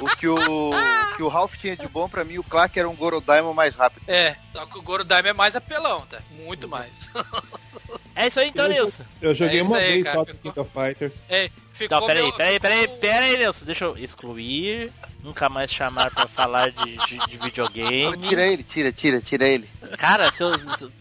o 0.00 0.16
que 0.16 0.28
o, 0.28 0.70
o 0.70 1.16
que 1.16 1.22
o 1.22 1.28
Ralph 1.28 1.54
tinha 1.56 1.76
de 1.76 1.86
bom, 1.88 2.08
pra 2.08 2.24
mim, 2.24 2.38
o 2.38 2.44
Clark 2.44 2.78
era 2.78 2.88
um 2.88 2.94
Gorodaimon 2.96 3.52
mais 3.54 3.74
rápido. 3.74 4.02
É, 4.08 4.36
só 4.52 4.64
que 4.66 4.78
o 4.78 4.82
Gorodaime 4.82 5.28
é 5.28 5.32
mais 5.32 5.54
apelão, 5.56 6.02
tá? 6.06 6.18
Muito 6.30 6.68
mais. 6.68 7.08
É 8.14 8.26
isso 8.26 8.40
aí 8.40 8.48
então, 8.48 8.66
Eu- 8.66 8.84
Nilson. 8.84 9.04
Eu 9.22 9.34
joguei 9.34 9.60
É 9.60 9.62
uma 9.62 9.78
aí, 9.78 9.92
vez 9.92 10.04
cara, 10.04 10.16
só 10.18 10.24
do 10.24 10.34
King 10.34 10.60
of 10.60 10.70
Fighters. 10.72 11.22
É, 11.28 11.50
ficou 11.72 12.00
Não, 12.00 12.06
peraí, 12.06 12.22
meu- 12.24 12.32
peraí, 12.32 12.60
peraí, 12.60 12.88
peraí, 12.88 13.36
Nilson. 13.38 13.64
Deixa 13.64 13.84
eu 13.84 13.96
excluir. 13.96 14.90
Nunca 15.22 15.48
mais 15.48 15.70
chamar 15.72 16.10
pra 16.12 16.26
falar 16.26 16.70
de, 16.70 16.96
de, 16.96 17.18
de 17.26 17.36
videogame. 17.38 18.16
Tira 18.28 18.46
ele, 18.46 18.62
tira, 18.62 18.92
tira, 18.92 19.20
tira 19.20 19.48
ele. 19.48 19.68
Cara, 19.98 20.30
seu- 20.32 20.50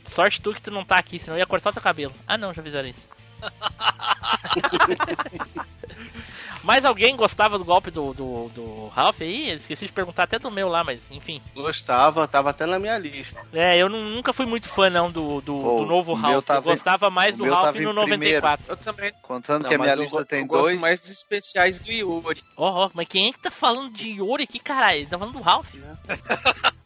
sorte 0.07 0.41
tu 0.41 0.53
que 0.53 0.61
tu 0.61 0.71
não 0.71 0.83
tá 0.83 0.97
aqui, 0.97 1.19
senão 1.19 1.35
eu 1.35 1.39
ia 1.39 1.45
cortar 1.45 1.71
teu 1.71 1.81
cabelo. 1.81 2.13
Ah 2.27 2.37
não, 2.37 2.53
já 2.53 2.61
fizeram 2.63 2.89
isso. 2.89 3.07
Mais 6.67 6.83
alguém 6.83 7.15
gostava 7.15 7.57
do 7.57 7.63
golpe 7.63 7.89
do, 7.89 8.13
do, 8.13 8.49
do 8.49 8.87
Ralph 8.89 9.21
aí? 9.21 9.51
Eu 9.51 9.55
esqueci 9.55 9.85
de 9.85 9.91
perguntar 9.93 10.23
até 10.23 10.37
do 10.37 10.51
meu 10.51 10.67
lá, 10.67 10.83
mas 10.83 10.99
enfim. 11.09 11.41
Gostava, 11.55 12.27
tava 12.27 12.49
até 12.49 12.65
na 12.65 12.77
minha 12.77 12.97
lista. 12.97 13.39
É, 13.53 13.81
eu 13.81 13.87
nu- 13.87 14.09
nunca 14.09 14.33
fui 14.33 14.45
muito 14.45 14.67
fã 14.67 14.89
não 14.89 15.09
do, 15.09 15.39
do, 15.39 15.53
Pô, 15.61 15.79
do 15.79 15.85
novo 15.85 16.13
Ralph. 16.13 16.43
tava 16.43 16.59
eu 16.59 16.63
gostava 16.75 17.09
mais 17.09 17.37
do 17.37 17.45
Ralph 17.49 17.75
no 17.77 17.93
primeiro. 18.03 18.41
94. 18.41 18.65
Eu 18.67 18.75
também. 18.77 19.13
Contando 19.21 19.63
Não, 19.63 19.69
que 19.69 19.75
a 19.75 19.77
mas 19.77 19.87
minha 19.87 19.95
lista 20.03 20.25
tem 20.25 20.41
eu 20.41 20.45
gosto 20.47 20.63
dois. 20.63 20.79
mais 20.79 20.99
dos 20.99 21.09
especiais 21.09 21.79
do 21.79 21.89
Yuri. 21.89 22.43
Ó, 22.57 22.85
ó, 22.85 22.89
mas 22.93 23.07
quem 23.07 23.29
é 23.29 23.31
que 23.31 23.39
tá 23.39 23.49
falando 23.49 23.89
de 23.93 24.09
Yuri 24.09 24.43
aqui, 24.43 24.59
caralho? 24.59 24.97
Ele 24.97 25.05
tá 25.05 25.17
falando 25.17 25.35
do 25.35 25.41
Ralph, 25.41 25.73
né? 25.73 25.95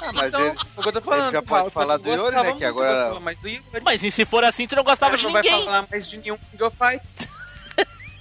Ah, 0.00 0.12
mas 0.14 0.28
então, 0.28 0.40
ele, 0.40 0.50
é 0.50 0.88
eu 0.88 0.92
tô 0.92 1.00
falando. 1.00 1.32
já 1.32 1.40
do 1.40 1.46
pode 1.46 1.60
Ralph, 1.62 1.72
falar 1.72 1.94
eu 1.94 1.98
do 1.98 2.08
Yuri, 2.10 2.36
né, 2.36 2.52
que 2.54 2.64
agora- 2.64 3.10
do 3.10 3.48
Yuri. 3.48 3.62
Mas 3.84 4.02
e 4.02 4.10
se 4.10 4.24
for 4.24 4.44
assim, 4.44 4.66
tu 4.66 4.76
não 4.76 4.84
gostava 4.84 5.16
de 5.16 5.24
não 5.24 5.32
vai 5.32 5.42
ninguém? 5.42 5.64
falar 5.64 5.86
mais 5.90 6.08
de 6.08 6.16
nenhum 6.18 6.38
King 6.50 6.62
of 6.62 6.76
Fight. 6.76 7.02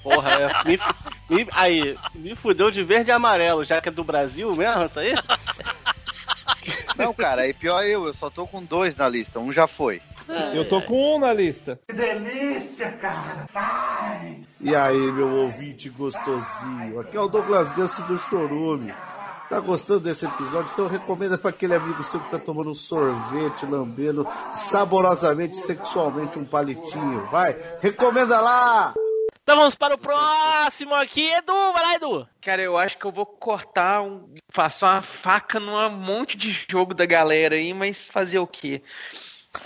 Porra, 0.10 0.30
é, 0.32 0.48
me, 0.70 0.80
me- 1.30 1.48
aí, 1.52 1.98
me 2.16 2.34
fudeu 2.34 2.72
de 2.72 2.82
verde 2.82 3.10
e 3.10 3.14
amarelo, 3.14 3.66
já 3.66 3.82
que 3.82 3.90
é 3.90 3.92
do 3.92 4.04
Brasil 4.06 4.56
mesmo, 4.56 4.86
isso 4.86 5.00
aí? 5.00 5.14
Não, 6.98 7.14
cara, 7.14 7.42
aí 7.42 7.54
pior 7.54 7.84
eu, 7.84 8.08
eu 8.08 8.14
só 8.14 8.30
tô 8.30 8.48
com 8.48 8.64
dois 8.64 8.96
na 8.96 9.08
lista, 9.10 9.38
um 9.40 9.52
já 9.52 9.68
foi. 9.68 10.02
Eu 10.54 10.68
tô 10.68 10.82
com 10.82 11.16
um 11.16 11.20
na 11.20 11.34
lista. 11.34 11.80
E 14.62 14.76
aí, 14.76 15.12
meu 15.12 15.30
ouvinte 15.30 15.90
gostosinho, 15.90 17.00
aqui 17.00 17.16
é 17.16 17.20
o 17.20 17.28
Douglas 17.28 17.72
Ganso 17.72 18.02
do 18.04 18.18
Chorume. 18.18 18.94
Tá 19.50 19.60
gostando 19.62 20.02
desse 20.02 20.26
episódio? 20.26 20.72
Então 20.74 20.88
recomenda 20.88 21.38
pra 21.38 21.52
aquele 21.52 21.74
amigo 21.76 22.04
seu 22.04 22.20
que 22.20 22.30
tá 22.32 22.38
tomando 22.40 22.72
um 22.72 22.76
sorvete, 22.76 23.66
lambendo 23.66 24.28
saborosamente, 24.54 25.56
sexualmente 25.58 26.38
um 26.38 26.44
palitinho. 26.46 27.26
Vai, 27.32 27.56
recomenda 27.82 28.42
lá! 28.42 28.94
Então 29.48 29.60
vamos 29.60 29.76
para 29.76 29.96
o 29.96 29.98
próximo 29.98 30.94
aqui, 30.94 31.26
Edu, 31.26 31.54
vai 31.72 31.82
lá, 31.82 31.96
Edu. 31.96 32.28
Cara, 32.42 32.62
eu 32.62 32.78
acho 32.78 32.98
que 32.98 33.06
eu 33.06 33.14
vou 33.14 33.26
cortar, 33.26 34.02
um, 34.02 34.28
passar 34.54 34.96
uma 34.96 35.02
faca 35.02 35.58
num 35.58 35.90
monte 35.90 36.36
de 36.36 36.52
jogo 36.70 36.94
da 36.94 37.06
galera 37.06 37.56
aí, 37.56 37.74
mas 37.74 38.10
fazer 38.10 38.40
o 38.40 38.46
quê? 38.46 38.82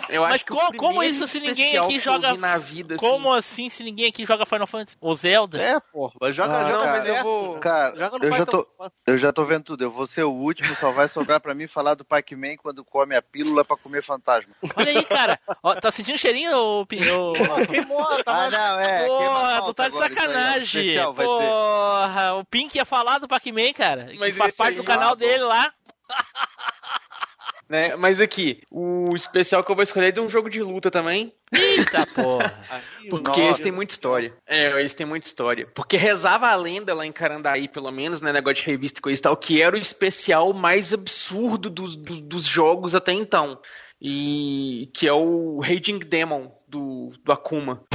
Eu 0.09 0.23
Mas 0.23 0.35
acho 0.35 0.45
que 0.45 0.53
o 0.53 0.73
como 0.77 1.01
isso 1.03 1.27
se 1.27 1.39
ninguém 1.39 1.77
aqui 1.77 1.99
joga- 1.99 2.33
na 2.33 2.57
vida, 2.57 2.95
assim, 2.95 3.05
Como 3.05 3.33
assim 3.33 3.69
se 3.69 3.83
ninguém 3.83 4.07
aqui 4.07 4.25
joga 4.25 4.45
Final 4.45 4.67
Fantasy? 4.67 4.97
Ou 4.99 5.15
Zelda? 5.15 5.61
É, 5.61 5.79
porra, 5.79 6.13
mas 6.19 6.35
joga, 6.35 6.57
Ah, 6.59 6.63
joga 6.69 6.83
cara, 6.83 6.91
mas 6.97 7.07
eu 7.07 7.23
vou- 7.23 7.59
Cara, 7.59 7.95
Joga 7.97 8.17
no 8.19 8.25
eu 8.25 8.31
já, 8.37 8.45
tô, 8.45 8.67
eu 9.07 9.17
já 9.17 9.31
tô 9.33 9.45
vendo 9.45 9.63
tudo. 9.63 9.83
Eu 9.83 9.91
vou 9.91 10.05
ser 10.07 10.23
o 10.23 10.31
último, 10.31 10.75
só 10.75 10.91
vai 10.91 11.07
sobrar 11.07 11.39
pra 11.39 11.53
mim 11.53 11.67
falar 11.67 11.93
do 11.95 12.03
Pac-Man 12.03 12.57
quando 12.57 12.83
come 12.83 13.15
a 13.15 13.21
pílula 13.21 13.63
pra 13.63 13.77
comer 13.77 14.01
fantasma. 14.03 14.53
Olha 14.75 14.91
aí, 14.91 15.03
cara. 15.05 15.39
Ó, 15.63 15.75
tá 15.75 15.91
sentindo 15.91 16.17
cheirinho, 16.17 16.55
ô... 16.57 16.85
Pi- 16.85 17.09
ô- 17.09 17.33
Queimou, 17.69 18.05
Ah, 18.25 18.49
não, 18.49 18.79
é. 18.79 19.05
Porra, 19.07 19.61
tu 19.63 19.73
tá 19.73 19.87
de 19.89 19.95
aí, 19.95 20.01
sacanagem. 20.09 20.95
Ser. 20.95 21.05
Porra, 21.13 22.33
o 22.35 22.45
Pink 22.45 22.75
ia 22.77 22.85
falar 22.85 23.19
do 23.19 23.27
Pac-Man, 23.27 23.73
cara. 23.73 24.09
Mas 24.17 24.35
faz 24.35 24.55
parte 24.55 24.71
aí, 24.71 24.77
do 24.77 24.83
canal 24.83 25.11
bom. 25.11 25.15
dele 25.17 25.43
lá. 25.43 25.71
né? 27.71 27.95
Mas 27.95 28.19
aqui, 28.19 28.61
o 28.69 29.15
especial 29.15 29.63
que 29.63 29.71
eu 29.71 29.75
vou 29.75 29.81
escolher 29.81 30.09
é 30.09 30.11
de 30.11 30.19
um 30.19 30.29
jogo 30.29 30.49
de 30.49 30.61
luta 30.61 30.91
também. 30.91 31.33
Eita 31.53 32.05
porra. 32.13 32.61
Porque 33.09 33.29
Nossa. 33.29 33.41
eles 33.41 33.59
têm 33.61 33.71
muita 33.71 33.93
história. 33.93 34.33
É, 34.45 34.77
eles 34.77 34.93
têm 34.93 35.05
muita 35.05 35.25
história. 35.25 35.65
Porque 35.73 35.95
rezava 35.95 36.49
a 36.49 36.55
lenda 36.55 36.93
lá 36.93 37.05
em 37.05 37.13
Carandaí, 37.13 37.69
pelo 37.69 37.89
menos, 37.89 38.19
né? 38.19 38.33
Negócio 38.33 38.65
de 38.65 38.69
revista 38.69 38.99
e 38.99 39.01
coisa 39.01 39.19
e 39.19 39.23
tal, 39.23 39.37
que 39.37 39.61
era 39.61 39.77
o 39.77 39.79
especial 39.79 40.51
mais 40.53 40.93
absurdo 40.93 41.69
dos, 41.69 41.95
dos, 41.95 42.19
dos 42.19 42.43
jogos 42.43 42.93
até 42.93 43.13
então. 43.13 43.57
E 44.01 44.91
que 44.93 45.07
é 45.07 45.13
o 45.13 45.61
Raging 45.61 45.99
Demon 45.99 46.51
do, 46.67 47.13
do 47.23 47.31
Akuma. 47.31 47.85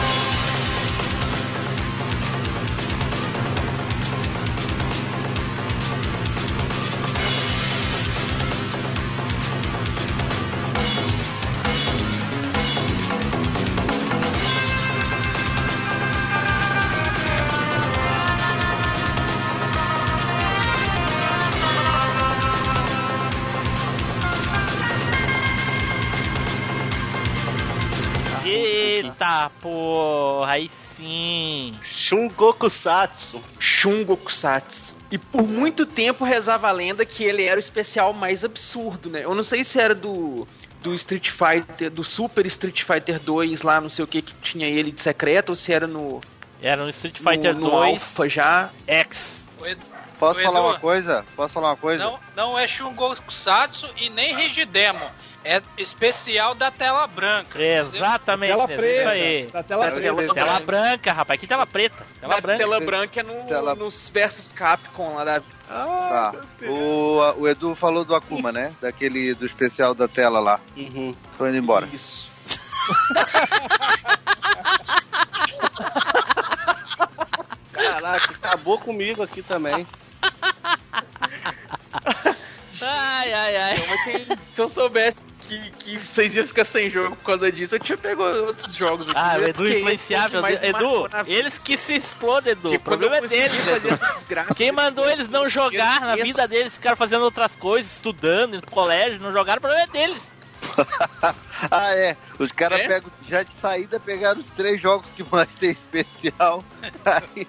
Shungoku 32.52 32.70
Satsu. 32.70 33.42
Shungokusatsu. 33.58 34.94
E 35.10 35.18
por 35.18 35.42
muito 35.42 35.86
tempo 35.86 36.24
rezava 36.24 36.68
a 36.68 36.72
lenda 36.72 37.04
que 37.04 37.22
ele 37.24 37.44
era 37.44 37.56
o 37.56 37.60
especial 37.60 38.12
mais 38.12 38.44
absurdo, 38.44 39.08
né? 39.10 39.24
Eu 39.24 39.34
não 39.34 39.44
sei 39.44 39.64
se 39.64 39.80
era 39.80 39.94
do 39.94 40.46
do 40.82 40.94
Street 40.94 41.30
Fighter, 41.30 41.90
do 41.90 42.04
Super 42.04 42.46
Street 42.46 42.82
Fighter 42.84 43.18
2 43.18 43.62
lá, 43.62 43.80
não 43.80 43.88
sei 43.88 44.04
o 44.04 44.08
que 44.08 44.22
que 44.22 44.34
tinha 44.36 44.68
ele 44.68 44.92
de 44.92 45.00
secreto, 45.00 45.50
ou 45.50 45.56
se 45.56 45.72
era 45.72 45.86
no 45.86 46.20
Era 46.62 46.82
no 46.84 46.88
Street 46.90 47.16
Fighter 47.18 47.54
no, 47.54 47.60
no 47.62 47.70
2 47.70 47.90
Alpha 47.92 48.28
já. 48.28 48.70
X. 48.86 49.36
Edu- 49.64 49.80
Posso 50.18 50.40
falar 50.40 50.60
Edu. 50.60 50.68
uma 50.68 50.78
coisa? 50.78 51.26
Posso 51.34 51.52
falar 51.54 51.70
uma 51.70 51.76
coisa? 51.76 52.04
Não, 52.04 52.18
não 52.36 52.58
é 52.58 52.66
Shungokusatsu 52.68 53.88
e 53.96 54.08
nem 54.10 54.34
Regidemon. 54.34 55.08
É 55.48 55.62
especial 55.78 56.56
da 56.56 56.72
tela 56.72 57.06
branca. 57.06 57.62
Exatamente. 57.62 58.50
Tela? 58.50 58.64
Isso 58.64 59.08
aí. 59.08 59.38
preta. 59.38 59.52
Da 59.52 59.62
tela 59.62 59.84
Da 59.84 59.90
preta. 59.92 60.02
tela 60.16 60.34
Tela 60.34 60.60
branca, 60.60 61.12
rapaz. 61.12 61.40
Que 61.40 61.46
tela 61.46 61.64
preta. 61.64 62.04
Tela 62.20 62.40
branca. 62.40 62.58
tela 62.58 62.80
branca 62.80 63.20
é 63.20 63.22
no, 63.22 63.46
Tela- 63.46 63.74
nos 63.76 64.10
versus 64.10 64.50
Capcom 64.50 65.14
lá 65.14 65.24
da. 65.24 65.40
Tá. 65.68 66.34
O, 66.68 67.20
o 67.38 67.46
Edu 67.48 67.76
falou 67.76 68.04
do 68.04 68.12
Akuma, 68.16 68.50
né? 68.50 68.72
Daquele 68.80 69.34
do 69.34 69.46
especial 69.46 69.94
da 69.94 70.08
tela 70.08 70.40
lá. 70.40 70.58
Uhum. 70.76 71.14
Tô 71.38 71.46
indo 71.46 71.58
embora. 71.58 71.86
Isso. 71.92 72.28
Caraca, 77.72 78.32
acabou 78.32 78.78
comigo 78.78 79.22
aqui 79.22 79.42
também. 79.42 79.86
Ai, 82.80 83.32
ai, 83.32 83.56
ai. 83.56 83.76
Tem- 84.04 84.38
se 84.52 84.60
eu 84.60 84.68
soubesse 84.68 85.26
que, 85.40 85.70
que 85.72 85.98
vocês 85.98 86.34
iam 86.34 86.46
ficar 86.46 86.64
sem 86.64 86.90
jogo 86.90 87.16
por 87.16 87.24
causa 87.24 87.50
disso, 87.50 87.74
eu 87.76 87.80
tinha 87.80 87.96
pego 87.96 88.22
outros 88.22 88.74
jogos 88.74 89.08
aqui. 89.08 89.18
Ah, 89.18 89.34
o 89.36 89.40
né? 89.40 89.48
Edu 89.50 89.68
influenciável. 89.68 90.42
o 90.42 90.46
Edu, 90.46 90.72
marcou 90.72 91.08
na 91.08 91.22
vida. 91.22 91.38
eles 91.38 91.58
que 91.58 91.76
se 91.76 91.94
explodem, 91.94 92.52
Edu. 92.52 92.70
Que 92.70 92.76
O 92.76 92.80
problema 92.80 93.16
é 93.16 93.20
deles, 93.22 93.66
Edu. 93.66 93.88
Quem 94.56 94.72
mandou 94.72 95.08
eles 95.08 95.28
não 95.28 95.48
jogar 95.48 96.00
na 96.00 96.16
vida 96.16 96.46
deles, 96.48 96.74
ficaram 96.74 96.96
fazendo 96.96 97.22
outras 97.24 97.54
coisas, 97.56 97.92
estudando, 97.92 98.54
indo 98.56 98.62
pro 98.62 98.72
colégio, 98.72 99.20
não 99.20 99.32
jogaram, 99.32 99.58
o 99.58 99.62
problema 99.62 99.84
é 99.84 99.86
deles. 99.86 100.22
Ah, 101.70 101.94
é. 101.94 102.16
Os 102.38 102.52
caras 102.52 102.80
É? 102.80 102.86
pegam, 102.86 103.10
já 103.26 103.42
de 103.42 103.54
saída 103.54 103.98
pegaram 103.98 104.40
os 104.40 104.46
três 104.56 104.78
jogos 104.80 105.08
que 105.16 105.24
mais 105.32 105.54
tem 105.54 105.70
especial. 105.70 106.62
Aí 107.34 107.46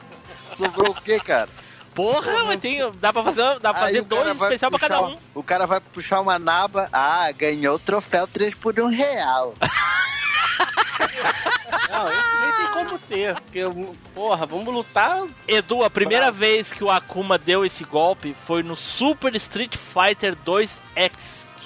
sobrou 0.55 0.91
o 0.91 1.01
quê, 1.01 1.19
cara? 1.19 1.49
Porra, 1.97 2.43
mas 2.45 2.59
tem, 2.59 2.79
dá 3.01 3.11
pra 3.11 3.23
fazer, 3.23 3.59
dá 3.59 3.73
pra 3.73 3.81
fazer 3.85 4.03
dois 4.03 4.39
especial 4.39 4.69
pra 4.69 4.79
cada 4.79 5.01
um-. 5.01 5.17
O 5.33 5.41
cara 5.41 5.65
vai 5.65 5.79
puxar 5.79 6.21
uma 6.21 6.37
naba. 6.37 6.87
Ah, 6.93 7.31
ganhou 7.31 7.73
o 7.73 7.79
troféu 7.79 8.27
3 8.27 8.53
por 8.53 8.79
1 8.79 8.87
real. 8.89 9.55
Não, 11.89 12.07
esse 12.11 12.21
nem 12.41 12.51
tem 12.51 12.67
como 12.73 12.99
ter. 12.99 13.33
Porque, 13.33 13.63
porra, 14.13 14.45
vamos 14.45 14.71
lutar. 14.71 15.23
Edu, 15.47 15.83
a 15.83 15.89
primeira 15.89 16.31
vez 16.31 16.71
que 16.71 16.83
o 16.83 16.91
Akuma 16.91 17.39
deu 17.39 17.65
esse 17.65 17.83
golpe 17.83 18.35
foi 18.45 18.61
no 18.61 18.75
Super 18.75 19.33
Street 19.35 19.75
Fighter 19.75 20.35
2X, 20.45 21.11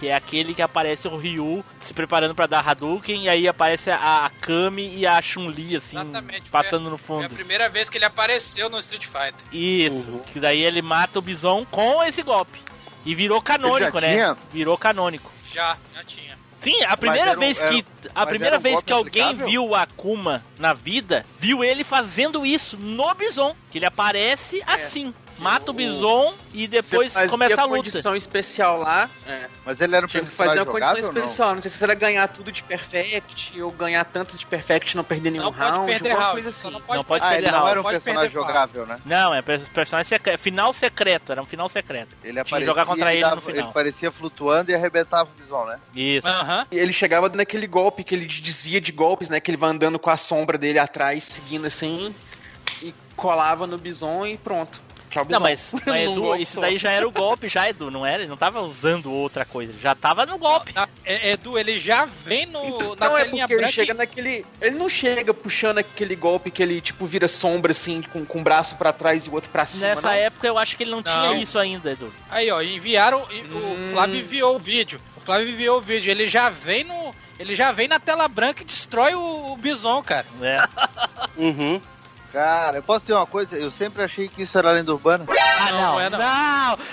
que 0.02 0.08
é 0.08 0.16
aquele 0.16 0.56
que 0.56 0.64
aparece 0.64 1.08
o 1.08 1.16
Ryu 1.16 1.64
se 1.80 1.94
preparando 1.94 2.34
pra 2.34 2.48
dar 2.48 2.68
Hadouken, 2.68 3.26
e 3.26 3.30
aí 3.30 3.48
aparece 3.48 3.92
a, 3.92 4.26
a 4.26 4.30
Kami 4.32 4.98
e 4.98 5.06
a 5.06 5.22
Chun-Li, 5.22 5.76
assim, 5.76 5.96
Exatamente, 5.96 6.50
passando 6.50 6.90
no 6.90 6.98
Foi 6.98 7.20
a 7.20 7.22
fundo. 7.30 7.36
primeira 7.36 7.70
vez 7.70 7.88
que 7.88 8.00
ele 8.00 8.06
apareceu 8.06 8.68
no 8.68 8.80
Street 8.80 9.06
Fighter. 9.06 9.36
Isso, 9.54 10.24
que 10.34 10.40
daí 10.40 10.60
ele 10.64 10.82
mata 10.82 11.20
o 11.20 11.22
Bison 11.22 11.64
com 11.70 12.02
esse 12.04 12.24
golpe. 12.24 12.58
E 13.06 13.14
virou 13.14 13.40
canônico, 13.44 14.00
né? 14.02 14.12
tinha? 14.14 14.38
Virou 14.52 14.76
canônico. 14.76 15.32
Já, 15.52 15.78
já 15.96 16.04
tinha. 16.04 16.36
Sim, 16.58 16.84
a 16.88 16.98
primeira 16.98 17.30
era 17.32 17.38
um- 17.38 17.40
vez 17.40 17.60
era- 17.60 17.70
que 17.70 17.86
a 18.10 18.12
mas 18.16 18.26
primeira 18.30 18.56
era 18.56 18.60
um 18.60 18.64
vez 18.64 18.82
que 18.84 18.94
alguém 18.94 19.22
aplicável? 19.24 19.48
viu 19.48 19.66
o 19.68 19.76
Akuma 19.76 20.44
na 20.60 20.74
vida, 20.74 21.26
viu 21.40 21.64
ele 21.64 21.84
fazendo 21.84 22.44
isso 22.46 22.76
no 22.78 23.14
Bison, 23.16 23.56
que 23.72 23.78
ele 23.80 23.86
aparece 23.88 24.64
assim, 24.66 25.14
mata 25.42 25.72
o 25.72 25.74
Bison 25.74 26.34
e 26.54 26.68
depois 26.68 27.14
começa 27.30 27.62
a 27.62 27.66
luta. 27.66 27.78
condição 27.78 28.16
especial 28.16 28.80
lá. 28.80 29.10
É. 29.28 29.48
Mas 29.66 29.82
ele 29.82 29.96
era 29.96 30.06
um 30.06 30.10
Tinha 30.10 30.24
que 30.24 30.32
fazer 30.32 30.60
uma 30.60 30.66
condição 30.66 30.96
ou 30.96 31.02
não? 31.02 31.10
especial. 31.10 31.56
Não? 31.56 31.62
sei 31.62 31.72
se 31.72 31.84
era 31.84 31.94
ganhar 31.96 32.28
tudo 32.28 32.52
de 32.52 32.64
perfect 32.64 33.62
ou 33.62 33.72
ganhar 33.72 34.04
tantos 34.06 34.38
de 34.38 34.46
perfect 34.46 34.94
e 34.94 34.96
não 34.98 35.04
perder 35.04 35.32
nenhum 35.32 35.46
Não 35.46 35.54
pode 35.54 35.70
round. 35.72 35.86
perder 35.92 36.10
alguma 36.12 36.26
round, 36.28 36.42
coisa 36.42 36.58
só 36.58 36.68
assim. 36.68 36.74
não 36.78 36.82
pode 36.82 36.98
Não 36.98 37.04
pode 37.04 37.24
Ah, 37.24 37.28
ele 37.34 37.36
perder 37.42 37.52
não 37.52 37.58
round. 37.60 37.72
era 37.72 37.80
um 37.80 37.84
pode 37.84 37.96
personagem 38.00 38.30
perder 38.32 38.48
jogável, 38.48 38.86
né? 38.86 39.00
Não, 39.06 39.34
é 39.36 39.42
per- 39.42 39.70
personagem 39.74 40.08
secreto, 40.10 40.40
final 40.40 40.74
secreto, 40.74 41.32
era 41.32 41.42
um 41.42 41.46
final 41.46 41.68
secreto. 41.70 42.10
Ele 42.24 42.34
Tinha 42.34 42.34
que 42.34 42.40
aparecia, 42.50 42.66
jogar 42.74 42.86
contra 42.86 43.12
ele 43.14 43.24
no 43.24 43.30
dava- 43.30 43.42
final. 43.42 43.64
Ele 43.66 43.74
parecia 43.74 44.12
flutuando 44.12 44.72
e 44.72 44.76
arrebentava 44.76 45.30
o 45.30 45.42
bison, 45.42 45.66
né? 45.66 45.80
Isso. 45.96 46.28
E 46.72 46.78
ele 46.78 46.94
chegava 46.94 47.30
naquele 47.30 47.68
golpe 47.68 48.04
que 48.04 48.14
ele 48.16 48.26
desvia 48.26 48.80
de 48.82 48.92
golpes, 48.92 49.30
né? 49.30 49.40
Que 49.40 49.50
ele 49.52 49.58
vai 49.58 49.70
andando 49.72 49.98
com 49.98 50.10
a 50.10 50.18
sombra 50.18 50.58
dele 50.58 50.80
atrás, 50.80 51.24
seguindo 51.24 51.66
assim, 51.66 52.14
e 52.82 52.94
colava 53.16 53.66
no 53.68 53.78
bison 53.78 54.26
e 54.26 54.38
pronto. 54.38 54.82
Tchau. 55.12 55.26
Não, 55.30 55.40
mas, 55.40 55.60
mas 55.86 56.04
Edu, 56.10 56.22
golpe 56.22 56.42
isso 56.42 56.62
daí 56.62 56.78
já 56.78 56.92
era 56.92 57.08
o 57.08 57.12
golpe, 57.12 57.48
já, 57.50 57.70
Edu, 57.70 57.92
não 57.92 58.06
era? 58.06 58.24
Ele 58.24 58.30
não 58.30 58.38
tava 58.38 58.62
usando 58.62 59.12
outra 59.12 59.44
coisa, 59.46 59.74
ele 59.74 59.82
já 59.82 59.94
tava 59.94 60.26
no 60.26 60.38
golpe. 60.38 60.72
Tá, 60.74 60.88
é, 61.04 61.32
Edu, 61.32 61.58
ele 61.60 61.78
já 61.78 62.06
vem 62.06 62.46
no, 62.46 62.96
na 62.96 63.10
Não 63.10 63.18
é 63.18 63.26
telinha 63.26 63.44
porque 63.44 63.54
ele 63.54 63.62
branca. 63.62 63.74
chega 63.74 63.94
naquele. 63.94 64.46
Ele 64.62 64.78
não 64.78 64.88
chega 64.88 65.34
puxando 65.34 65.80
aquele 65.80 66.16
golpe 66.16 66.50
que 66.50 66.64
ele, 66.64 66.80
tipo, 66.80 67.06
vira 67.06 67.28
sombra 67.28 67.72
assim, 67.72 68.02
com, 68.02 68.26
com 68.26 68.40
um 68.40 68.44
braço 68.44 68.76
pra 68.78 68.94
trás 68.94 69.26
e 69.26 69.30
o 69.30 69.34
outro 69.34 69.50
pra 69.50 69.66
cima. 69.66 69.88
Nessa 69.88 70.02
não? 70.02 70.14
época 70.14 70.48
eu 70.48 70.58
acho 70.58 70.78
que 70.78 70.84
ele 70.84 70.92
não, 70.92 71.04
tinha 71.04 71.16
Não. 71.16 71.36
isso 71.36 71.60
ainda, 71.60 71.92
Edu. 71.92 72.12
Aí, 72.30 72.50
ó, 72.50 72.62
enviaram. 72.62 73.22
Hum. 73.32 73.88
O 73.88 73.92
Flávio 73.92 74.20
enviou 74.20 74.56
o 74.56 74.60
vídeo. 74.60 75.02
O 75.18 75.20
Flávio 75.20 75.50
enviou 75.50 75.78
o 75.78 75.82
vídeo. 75.82 76.10
Ele 76.10 76.28
já 76.28 76.50
vem 76.50 76.84
no. 76.84 77.14
Ele 77.38 77.56
já 77.56 77.72
vem 77.72 77.88
na 77.88 78.00
tela 78.00 78.28
branca 78.28 78.62
e 78.62 78.66
destrói 78.66 79.16
o, 79.16 79.52
o 79.54 79.58
Bison, 79.58 80.02
cara. 80.04 80.26
É. 80.42 80.62
Uhum. 81.38 81.82
Cara, 82.32 82.78
eu 82.78 82.84
posso 82.84 83.02
dizer 83.02 83.14
uma 83.14 83.26
coisa? 83.26 83.58
Eu 83.58 83.72
sempre 83.72 84.04
achei 84.04 84.28
que 84.30 84.44
isso 84.44 84.58
era 84.58 84.72
lenda 84.72 84.94
urbana. 84.94 85.26
Ah, 85.30 85.72
Não, 85.72 85.82
não, 85.82 85.92
não 85.94 86.00
é 86.00 86.10
não. 86.10 86.20
não! 86.20 86.78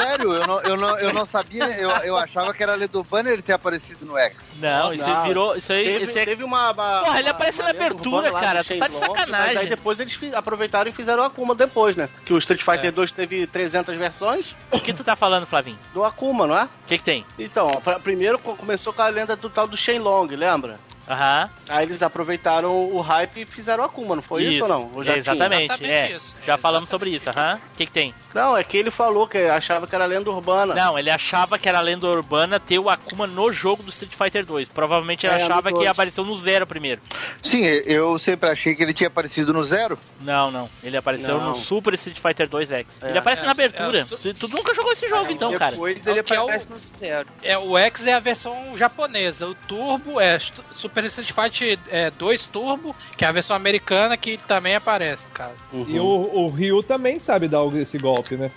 Sério, 0.00 0.32
eu 0.32 0.46
não, 0.46 0.60
eu 0.60 0.76
não, 0.78 0.98
eu 0.98 1.12
não 1.12 1.26
sabia, 1.26 1.66
eu, 1.78 1.90
eu 1.90 2.16
achava 2.16 2.54
que 2.54 2.62
era 2.62 2.74
lenda 2.74 2.96
urbana 2.96 3.30
ele 3.30 3.42
ter 3.42 3.52
aparecido 3.52 4.06
no 4.06 4.16
X. 4.16 4.34
Não, 4.56 4.84
Nossa, 4.84 4.94
isso 4.94 5.06
não. 5.08 5.22
virou. 5.24 5.54
Isso 5.56 5.72
aí. 5.74 5.84
Teve, 5.84 6.04
isso 6.06 6.18
é- 6.18 6.24
teve 6.24 6.42
uma, 6.42 6.70
uma- 6.72 7.00
Porra, 7.02 7.20
ele 7.20 7.28
aparece 7.28 7.58
na 7.62 7.68
abertura, 7.70 8.32
cara, 8.32 8.64
tá 8.64 8.88
de 8.88 8.94
sacanagem. 8.98 9.28
Mas 9.28 9.56
aí 9.58 9.68
depois 9.68 10.00
eles 10.00 10.18
aproveitaram 10.32 10.90
e 10.90 10.94
fizeram 10.94 11.22
o 11.22 11.26
Akuma 11.26 11.54
depois, 11.54 11.96
né? 11.96 12.08
Que 12.24 12.32
o 12.32 12.38
Street 12.38 12.62
Fighter 12.62 12.86
É. 12.86 12.90
2 12.90 13.12
teve 13.12 13.46
300 13.46 13.94
versões 13.98 14.56
O 14.72 14.80
que 14.80 14.94
tu 14.94 15.04
tá 15.04 15.14
falando, 15.14 15.46
Flavinho? 15.46 15.78
do 15.92 16.02
Akuma, 16.02 16.46
não 16.46 16.56
é? 16.58 16.64
O 16.64 16.68
que 16.86 16.96
que 16.96 17.04
tem? 17.04 17.26
Então, 17.38 17.78
pra- 17.82 18.00
primeiro 18.00 18.38
co- 18.38 18.56
começou 18.56 18.94
com 18.94 19.02
a 19.02 19.08
lenda 19.08 19.36
do 19.36 19.50
tal 19.50 19.68
do 19.68 19.76
Shenlong, 19.76 20.34
lembra? 20.34 20.80
Aham. 21.10 21.50
Aí 21.68 21.84
eles 21.86 22.02
aproveitaram 22.02 22.70
o 22.92 23.00
hype 23.00 23.40
e 23.42 23.44
fizeram 23.44 23.82
o 23.82 23.86
Akuma, 23.86 24.14
não 24.14 24.22
foi 24.22 24.44
isso, 24.44 24.62
ou 24.62 24.68
não? 24.68 24.90
Ou 24.94 25.02
já 25.02 25.12
É, 25.16 25.20
tinha? 25.20 25.34
exatamente, 25.34 25.64
Exatamente 25.64 25.92
é. 26.12 26.16
isso. 26.16 26.36
Já 26.46 26.56
falamos 26.56 26.88
sobre 26.88 27.10
isso, 27.10 27.28
aham. 27.28 27.56
O 27.74 27.76
que 27.76 27.86
que 27.86 27.90
tem? 27.92 28.14
Não, 28.32 28.56
é 28.56 28.62
que 28.62 28.76
ele 28.76 28.92
falou 28.92 29.26
que 29.26 29.38
achava 29.38 29.86
que 29.88 29.94
era 29.94 30.04
lenda 30.06 30.30
urbana. 30.30 30.72
Não, 30.74 30.96
ele 30.96 31.10
achava 31.10 31.58
que 31.58 31.68
era 31.68 31.80
lenda 31.80 32.06
urbana 32.06 32.60
ter 32.60 32.78
o 32.78 32.88
Akuma 32.88 33.26
no 33.26 33.52
jogo 33.52 33.82
do 33.82 33.88
Street 33.90 34.14
Fighter 34.14 34.46
2. 34.46 34.68
Provavelmente 34.68 35.26
ele 35.26 35.34
É, 35.34 35.42
achava 35.42 35.72
que 35.72 35.84
apareceu 35.86 36.24
no 36.24 36.36
zero 36.36 36.64
primeiro. 36.66 37.00
Sim, 37.42 37.62
eu 37.64 38.16
sempre 38.18 38.48
achei 38.48 38.74
que 38.76 38.82
ele 38.82 38.94
tinha 38.94 39.08
aparecido 39.08 39.52
no 39.52 39.64
zero. 39.64 39.98
Não, 40.20 40.50
não. 40.50 40.70
Ele 40.82 40.96
apareceu 40.96 41.38
Não. 41.38 41.50
no 41.50 41.54
Super 41.56 41.94
Street 41.94 42.18
Fighter 42.20 42.48
2 42.48 42.70
X. 42.70 42.86
É, 43.02 43.08
ele 43.08 43.18
aparece 43.18 43.42
é, 43.42 43.46
na 43.46 43.50
abertura. 43.50 43.98
é, 44.00 44.04
tu- 44.04 44.16
Você- 44.16 44.32
tu 44.34 44.46
nunca 44.46 44.72
jogou 44.74 44.92
esse 44.92 45.08
jogo, 45.08 45.32
então, 45.32 45.52
cara. 45.56 45.72
Depois 45.72 46.06
É 46.06 46.10
ele 46.10 46.18
é 46.18 46.22
aparece 46.22 46.70
no 46.70 46.78
zero. 46.78 47.28
É, 47.42 47.58
o 47.58 47.76
X 47.76 48.06
é 48.06 48.14
a 48.14 48.20
versão 48.20 48.76
japonesa. 48.76 49.46
O 49.48 49.54
Turbo 49.54 50.20
é 50.20 50.38
Super 50.74 50.99
Street 51.06 51.32
Fighter 51.32 51.78
é, 51.88 52.10
2 52.10 52.46
Turbo, 52.46 52.94
que 53.16 53.24
é 53.24 53.28
a 53.28 53.32
versão 53.32 53.56
americana 53.56 54.16
que 54.16 54.38
também 54.38 54.74
aparece, 54.74 55.26
cara. 55.28 55.54
Uhum. 55.72 55.86
E 55.88 56.00
o, 56.00 56.04
o 56.04 56.48
Ryu 56.48 56.82
também 56.82 57.18
sabe 57.18 57.48
dar 57.48 57.64
esse 57.76 57.98
golpe, 57.98 58.36
né? 58.36 58.50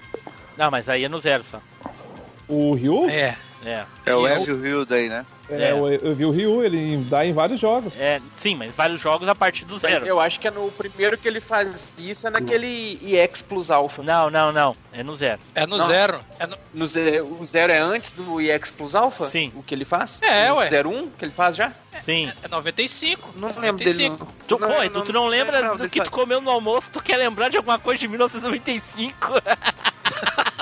Não, 0.58 0.70
mas 0.70 0.88
aí 0.88 1.06
é 1.06 1.10
no 1.10 1.20
zero 1.20 1.44
só. 1.44 1.62
O 2.48 2.74
Ryu? 2.74 3.10
É. 3.10 3.38
É. 3.66 3.86
É 4.06 4.16
o 4.16 4.28
F 4.28 4.50
e 4.50 4.54
o 4.54 4.62
Rio 4.62 4.86
daí, 4.86 5.10
né? 5.10 5.26
É, 5.54 5.70
É. 5.70 5.72
Eu, 5.72 5.90
eu 5.90 6.16
vi 6.16 6.26
o 6.26 6.32
Ryu, 6.32 6.64
ele 6.64 6.98
dá 7.10 7.26
em 7.26 7.34
vários 7.34 7.60
jogos. 7.60 7.94
É, 8.00 8.20
sim, 8.40 8.56
mas 8.56 8.74
vários 8.76 9.00
jogos 9.00 9.28
a 9.28 9.36
partir 9.36 9.66
do 9.66 9.78
zero. 9.78 10.06
Eu 10.06 10.20
acho 10.20 10.40
que 10.40 10.48
é 10.48 10.52
no 10.52 10.72
primeiro 10.72 11.18
que 11.18 11.28
ele 11.28 11.40
faz 11.42 11.94
isso, 11.98 12.28
é 12.28 12.30
naquele 12.30 13.00
EX 13.02 13.42
Plus 13.42 13.70
Alpha. 13.72 14.02
Não, 14.04 14.30
não, 14.30 14.52
não. 14.52 14.76
É 14.92 15.02
no 15.04 15.16
zero. 15.16 15.40
É 15.56 15.66
no 15.66 15.78
Não. 15.78 15.86
zero. 15.86 16.20
É 16.40 16.46
no- 16.48 16.58
No 16.74 16.88
ze- 16.88 17.22
o 17.22 17.46
zero 17.46 17.72
é 17.72 17.80
antes 17.80 18.12
do 18.12 18.40
EX 18.42 18.70
Plus 18.72 18.94
Alpha? 18.96 19.28
Sim. 19.30 19.52
O 19.56 19.64
que 19.64 19.74
ele 19.74 19.86
faz? 19.86 20.20
É, 20.22 20.52
o 20.52 20.58
ué. 20.58 20.68
01 20.70 21.10
que 21.10 21.26
ele 21.26 21.32
faz 21.32 21.56
já? 21.56 21.72
Sim. 22.04 22.32
é 22.44 22.48
95. 22.48 23.30
Não 23.36 23.48
lembro 23.50 23.84
dele. 23.84 24.10
95. 24.10 24.26
Não. 24.26 24.34
Tu, 24.48 24.60
Não, 24.60 24.90
pô, 24.92 25.02
tu 25.02 25.14
não 25.14 25.26
lembra 25.28 25.62
não, 25.62 25.76
do 25.78 25.90
que 25.90 26.02
tu 26.02 26.12
comeu 26.12 26.42
no 26.42 26.50
almoço? 26.50 26.90
Tu 26.92 27.02
quer 27.02 27.18
lembrar 27.18 27.50
de 27.50 27.58
alguma 27.58 27.78
coisa 27.80 28.00
de 28.00 28.08
1995? 28.08 29.34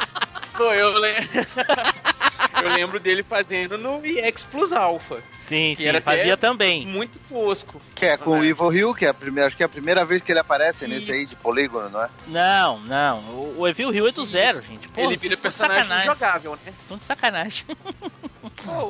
Eu, 0.60 0.92
lembro. 0.94 1.30
eu 2.64 2.70
lembro 2.70 3.00
dele 3.00 3.24
fazendo 3.24 3.78
no 3.78 4.06
EX 4.06 4.44
Plus 4.44 4.72
Alpha. 4.72 5.24
Sim, 5.52 5.76
Que 5.76 5.84
sim, 5.84 5.90
era 5.90 6.02
fazia 6.02 6.36
também. 6.38 6.86
Muito 6.88 7.20
tosco. 7.30 7.82
Que 7.94 8.06
é 8.08 8.18
com 8.18 8.32
o 8.40 8.44
É. 8.44 8.48
Evil 8.48 8.68
Rio, 8.70 8.96
que 8.96 9.06
é 9.06 9.10
a 9.10 9.14
primeira, 9.14 9.48
acho 9.48 9.56
que 9.58 9.64
é 9.64 9.66
a 9.66 9.70
primeira 9.70 10.04
vez 10.06 10.22
que 10.22 10.32
ele 10.32 10.40
aparece 10.40 10.88
nesse 10.88 11.04
Isso. 11.04 11.12
aí 11.12 11.26
de 11.26 11.36
polígono, 11.36 11.90
não 11.90 12.04
é? 12.04 12.10
Não, 12.28 12.80
não. 12.80 13.20
O, 13.20 13.56
o 13.60 13.68
Evil 13.68 13.92
Rio 13.92 14.08
é 14.08 14.12
do 14.12 14.24
Isso. 14.24 14.32
zero, 14.32 14.60
gente. 14.66 14.88
Pô, 14.88 15.02
ele 15.02 15.18
vira 15.18 15.36
personagem 15.38 15.84
sacanagem. 15.84 16.06
jogável, 16.10 16.58
né? 16.66 16.74
Estão 16.82 16.98
de 16.98 17.04
sacanagem. 17.04 17.66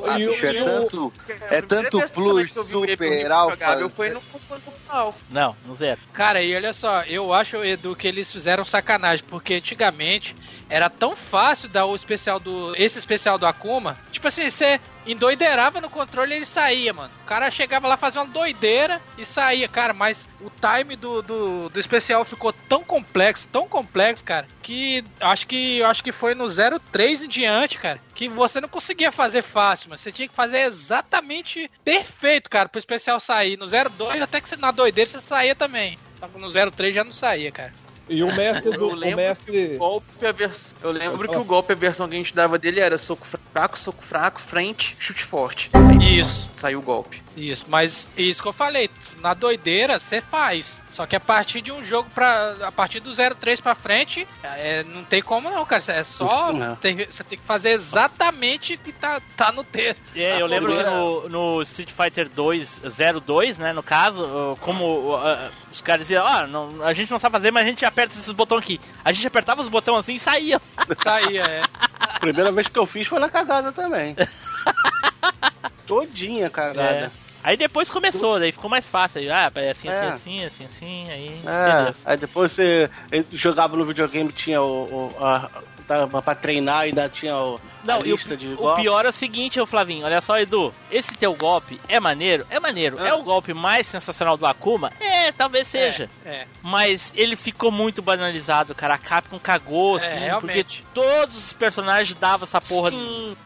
Ah, 0.06 0.18
E 0.18 0.28
o- 0.28 0.32
bicho, 0.32 0.46
é 0.46 0.52
tanto, 0.64 1.12
é 1.28 1.62
primeira 1.62 1.66
tanto 1.90 2.12
plus, 2.12 2.52
super, 2.52 3.30
alfa. 3.32 3.50
jogável 3.56 3.90
Foi 3.90 4.10
no 4.10 4.20
Plus 4.20 4.60
Alpha. 4.88 5.18
Não, 5.30 5.56
no 5.66 5.74
zero. 5.74 5.98
Cara, 6.12 6.42
e 6.42 6.54
olha 6.54 6.72
só, 6.72 7.02
eu 7.02 7.32
acho, 7.32 7.56
Edu, 7.64 7.94
que 7.96 8.06
eles 8.06 8.30
fizeram 8.30 8.64
sacanagem, 8.64 9.24
porque 9.26 9.54
antigamente 9.54 10.36
era 10.68 10.90
tão 10.90 11.16
fácil 11.16 11.68
dar 11.68 11.86
o 11.86 11.94
especial 11.94 12.38
do. 12.38 12.74
Esse 12.76 12.98
especial 12.98 13.38
do 13.38 13.46
Akuma. 13.46 13.98
Tipo 14.10 14.28
assim, 14.28 14.48
você 14.50 14.78
endoideirava 15.06 15.80
no 15.80 15.90
controle 15.90 16.32
e 16.32 16.36
ele 16.36 16.46
saía, 16.46 16.92
mano. 16.92 17.12
O 17.22 17.26
cara 17.26 17.50
chegava 17.50 17.88
lá, 17.88 17.96
fazia 17.96 18.20
uma 18.20 18.32
doideira 18.32 19.00
e 19.18 19.24
saía, 19.24 19.68
cara, 19.68 19.92
mas 19.92 20.28
o 20.40 20.50
time 20.50 20.96
do, 20.96 21.22
do, 21.22 21.68
do 21.68 21.80
especial 21.80 22.24
ficou 22.24 22.52
tão 22.52 22.82
complexo, 22.82 23.48
tão 23.48 23.68
complexo, 23.68 24.24
cara, 24.24 24.46
que 24.62 25.04
acho 25.20 25.46
que 25.46 25.82
acho 25.82 26.02
que 26.02 26.12
foi 26.12 26.34
no 26.34 26.46
03 26.46 27.22
em 27.22 27.28
diante, 27.28 27.78
cara, 27.78 28.00
que 28.14 28.28
você 28.28 28.60
não 28.60 28.68
conseguia 28.68 29.10
fazer 29.10 29.42
fácil, 29.42 29.90
mas 29.90 30.00
você 30.00 30.12
tinha 30.12 30.28
que 30.28 30.34
fazer 30.34 30.60
exatamente 30.60 31.70
perfeito, 31.84 32.48
cara, 32.48 32.68
pro 32.68 32.78
especial 32.78 33.18
sair. 33.18 33.56
No 33.56 33.66
02, 33.66 34.22
até 34.22 34.40
que 34.40 34.48
você, 34.48 34.56
na 34.56 34.70
doideira 34.70 35.10
você 35.10 35.20
saía 35.20 35.54
também. 35.54 35.98
No 36.36 36.48
03 36.70 36.94
já 36.94 37.02
não 37.02 37.12
saía, 37.12 37.50
cara. 37.50 37.72
E 38.08 38.22
o 38.22 38.34
mestre 38.34 38.70
do. 38.76 38.90
Eu 38.90 38.92
O 38.92 38.94
lembro 38.94 39.16
mestre. 39.16 39.76
O 39.76 39.78
golpe, 39.78 40.26
a 40.26 40.32
vers... 40.32 40.68
Eu 40.82 40.90
lembro 40.90 41.28
que 41.28 41.36
o 41.36 41.44
golpe, 41.44 41.72
a 41.72 41.76
versão 41.76 42.08
que 42.08 42.14
a 42.14 42.18
gente 42.18 42.34
dava 42.34 42.58
dele 42.58 42.80
era 42.80 42.98
soco 42.98 43.26
fraco, 43.52 43.78
soco 43.78 44.02
fraco, 44.02 44.40
frente, 44.40 44.96
chute 44.98 45.24
forte. 45.24 45.70
Isso. 46.00 46.50
Saiu 46.54 46.80
o 46.80 46.82
golpe. 46.82 47.22
Isso, 47.36 47.64
mas 47.68 48.10
isso 48.16 48.42
que 48.42 48.48
eu 48.48 48.52
falei, 48.52 48.90
na 49.20 49.34
doideira 49.34 49.98
você 49.98 50.20
faz. 50.20 50.80
Só 50.92 51.06
que 51.06 51.16
a 51.16 51.20
partir 51.20 51.62
de 51.62 51.72
um 51.72 51.82
jogo 51.82 52.08
pra. 52.14 52.54
A 52.68 52.70
partir 52.70 53.00
do 53.00 53.10
03 53.14 53.60
pra 53.60 53.74
frente, 53.74 54.28
é, 54.42 54.84
não 54.84 55.02
tem 55.02 55.22
como 55.22 55.50
não, 55.50 55.64
cara. 55.64 55.82
É 55.88 56.04
só. 56.04 56.52
Não. 56.52 56.76
tem- 56.76 57.06
você 57.06 57.24
tem 57.24 57.38
que 57.38 57.44
fazer 57.46 57.70
exatamente 57.70 58.74
o 58.74 58.78
que 58.78 58.92
tá, 58.92 59.20
tá 59.36 59.50
no 59.50 59.64
texto. 59.64 59.98
É, 60.14 60.40
eu 60.40 60.46
lembro 60.46 60.76
que 60.76 60.82
no, 60.82 61.28
no 61.30 61.62
Street 61.62 61.90
Fighter 61.90 62.28
2, 62.28 62.80
02, 63.24 63.56
né, 63.58 63.72
no 63.72 63.82
caso, 63.82 64.56
como 64.60 65.16
uh, 65.16 65.50
os 65.72 65.80
caras 65.80 66.06
diziam, 66.06 66.24
ó, 66.24 66.46
não, 66.46 66.84
a 66.84 66.92
gente 66.92 67.10
não 67.10 67.18
sabe 67.18 67.32
fazer, 67.32 67.50
mas 67.50 67.64
a 67.64 67.68
gente 67.68 67.84
aperta 67.84 68.14
esses 68.18 68.32
botões 68.32 68.62
aqui. 68.62 68.78
A 69.02 69.12
gente 69.12 69.26
apertava 69.26 69.62
os 69.62 69.68
botões 69.68 70.00
assim 70.00 70.14
e 70.16 70.20
saía. 70.20 70.60
Saía, 71.02 71.42
é. 71.42 71.62
A 71.98 72.20
primeira 72.20 72.52
vez 72.52 72.68
que 72.68 72.78
eu 72.78 72.84
fiz 72.86 73.06
foi 73.06 73.18
na 73.18 73.30
cagada 73.30 73.72
também. 73.72 74.14
Todinha 75.86 76.48
cagada. 76.50 77.10
Aí 77.42 77.56
depois 77.56 77.90
começou, 77.90 78.38
daí 78.38 78.52
ficou 78.52 78.70
mais 78.70 78.86
fácil. 78.86 79.20
Aí, 79.20 79.28
Ah, 79.30 79.50
é 79.56 79.70
assim, 79.70 79.88
É. 79.88 80.00
assim, 80.08 80.44
assim, 80.44 80.44
assim, 80.44 80.64
assim, 80.64 81.10
aí. 81.10 81.40
É, 81.46 81.94
aí 82.04 82.16
depois 82.16 82.52
você 82.52 82.88
jogava 83.32 83.76
no 83.76 83.84
videogame, 83.84 84.32
tinha 84.32 84.62
o. 84.62 85.12
o 85.18 85.24
a, 85.24 85.50
tava 85.86 86.22
pra 86.22 86.34
treinar, 86.34 86.82
ainda 86.82 87.08
tinha 87.08 87.36
o, 87.36 87.60
Não, 87.82 87.96
a 87.96 88.06
e 88.06 88.12
o, 88.12 88.16
lista 88.16 88.36
de 88.36 88.54
o 88.56 88.74
pior 88.76 89.04
é 89.04 89.08
o 89.08 89.12
seguinte, 89.12 89.60
ô 89.60 89.66
Flavinho, 89.66 90.06
olha 90.06 90.20
só, 90.20 90.38
Edu, 90.38 90.72
esse 90.90 91.12
teu 91.16 91.34
golpe 91.34 91.80
é 91.88 91.98
maneiro? 91.98 92.46
É 92.48 92.60
maneiro. 92.60 92.98
É 93.00 93.12
o 93.12 93.22
golpe 93.22 93.52
mais 93.52 93.86
sensacional 93.88 94.36
do 94.36 94.46
Akuma? 94.46 94.92
É, 95.00 95.32
talvez 95.32 95.66
seja. 95.66 96.08
É. 96.24 96.46
Mas 96.62 97.12
ele 97.16 97.34
ficou 97.34 97.70
muito 97.72 98.00
banalizado, 98.00 98.74
cara. 98.74 98.94
A 98.94 98.98
Capcom 98.98 99.38
cagou, 99.38 99.98
É, 99.98 100.06
assim, 100.30 100.40
porque 100.40 100.64
todos 100.94 101.36
os 101.36 101.52
personagens 101.52 102.16
davam 102.18 102.44
essa 102.44 102.60
porra. 102.60 102.90
Sim. 102.90 103.36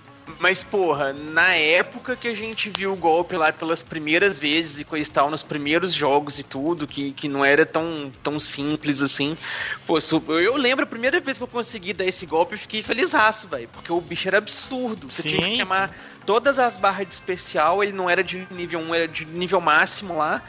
Mas, 0.41 0.63
porra, 0.63 1.13
na 1.13 1.55
época 1.55 2.17
que 2.17 2.27
a 2.27 2.35
gente 2.35 2.71
viu 2.77 2.93
o 2.93 2.97
golpe 2.97 3.37
lá 3.37 3.53
pelas 3.53 3.83
primeiras 3.83 4.39
vezes 4.39 4.81
e 4.81 4.85
coisa 4.85 5.09
e 5.09 5.13
tal, 5.13 5.31
nos 5.31 5.43
primeiros 5.43 5.95
jogos 5.95 6.39
e 6.39 6.43
tudo, 6.43 6.87
que, 6.87 7.13
que 7.13 7.29
não 7.29 7.45
era 7.45 7.65
tão, 7.65 8.13
tão 8.23 8.41
simples 8.41 9.03
assim. 9.03 9.37
Pô, 9.87 9.99
eu 10.29 10.57
lembro 10.57 10.85
a 10.85 10.89
primeira 10.89 11.21
vez 11.21 11.39
que 11.39 11.45
eu 11.45 11.49
consegui 11.49 11.93
dar 11.93 12.05
esse 12.05 12.27
golpe, 12.27 12.55
eu 12.55 12.59
fiquei 12.59 12.83
felizaço, 12.83 13.47
velho. 13.49 13.69
Porque 13.69 13.93
o 13.93 14.01
bicho 14.01 14.27
era 14.29 14.39
absurdo. 14.39 15.11
Você 15.11 15.23
tinha 15.23 15.41
Sim. 15.41 15.51
que 15.51 15.57
queimar 15.57 15.95
todas 16.27 16.59
as 16.59 16.77
barras 16.77 17.07
de 17.07 17.15
especial, 17.15 17.83
ele 17.83 17.93
não 17.93 18.11
era 18.11 18.23
de 18.23 18.47
nível 18.51 18.81
1, 18.81 18.95
era 18.95 19.09
de 19.09 19.25
nível 19.25 19.61
máximo 19.61 20.19
lá. 20.19 20.43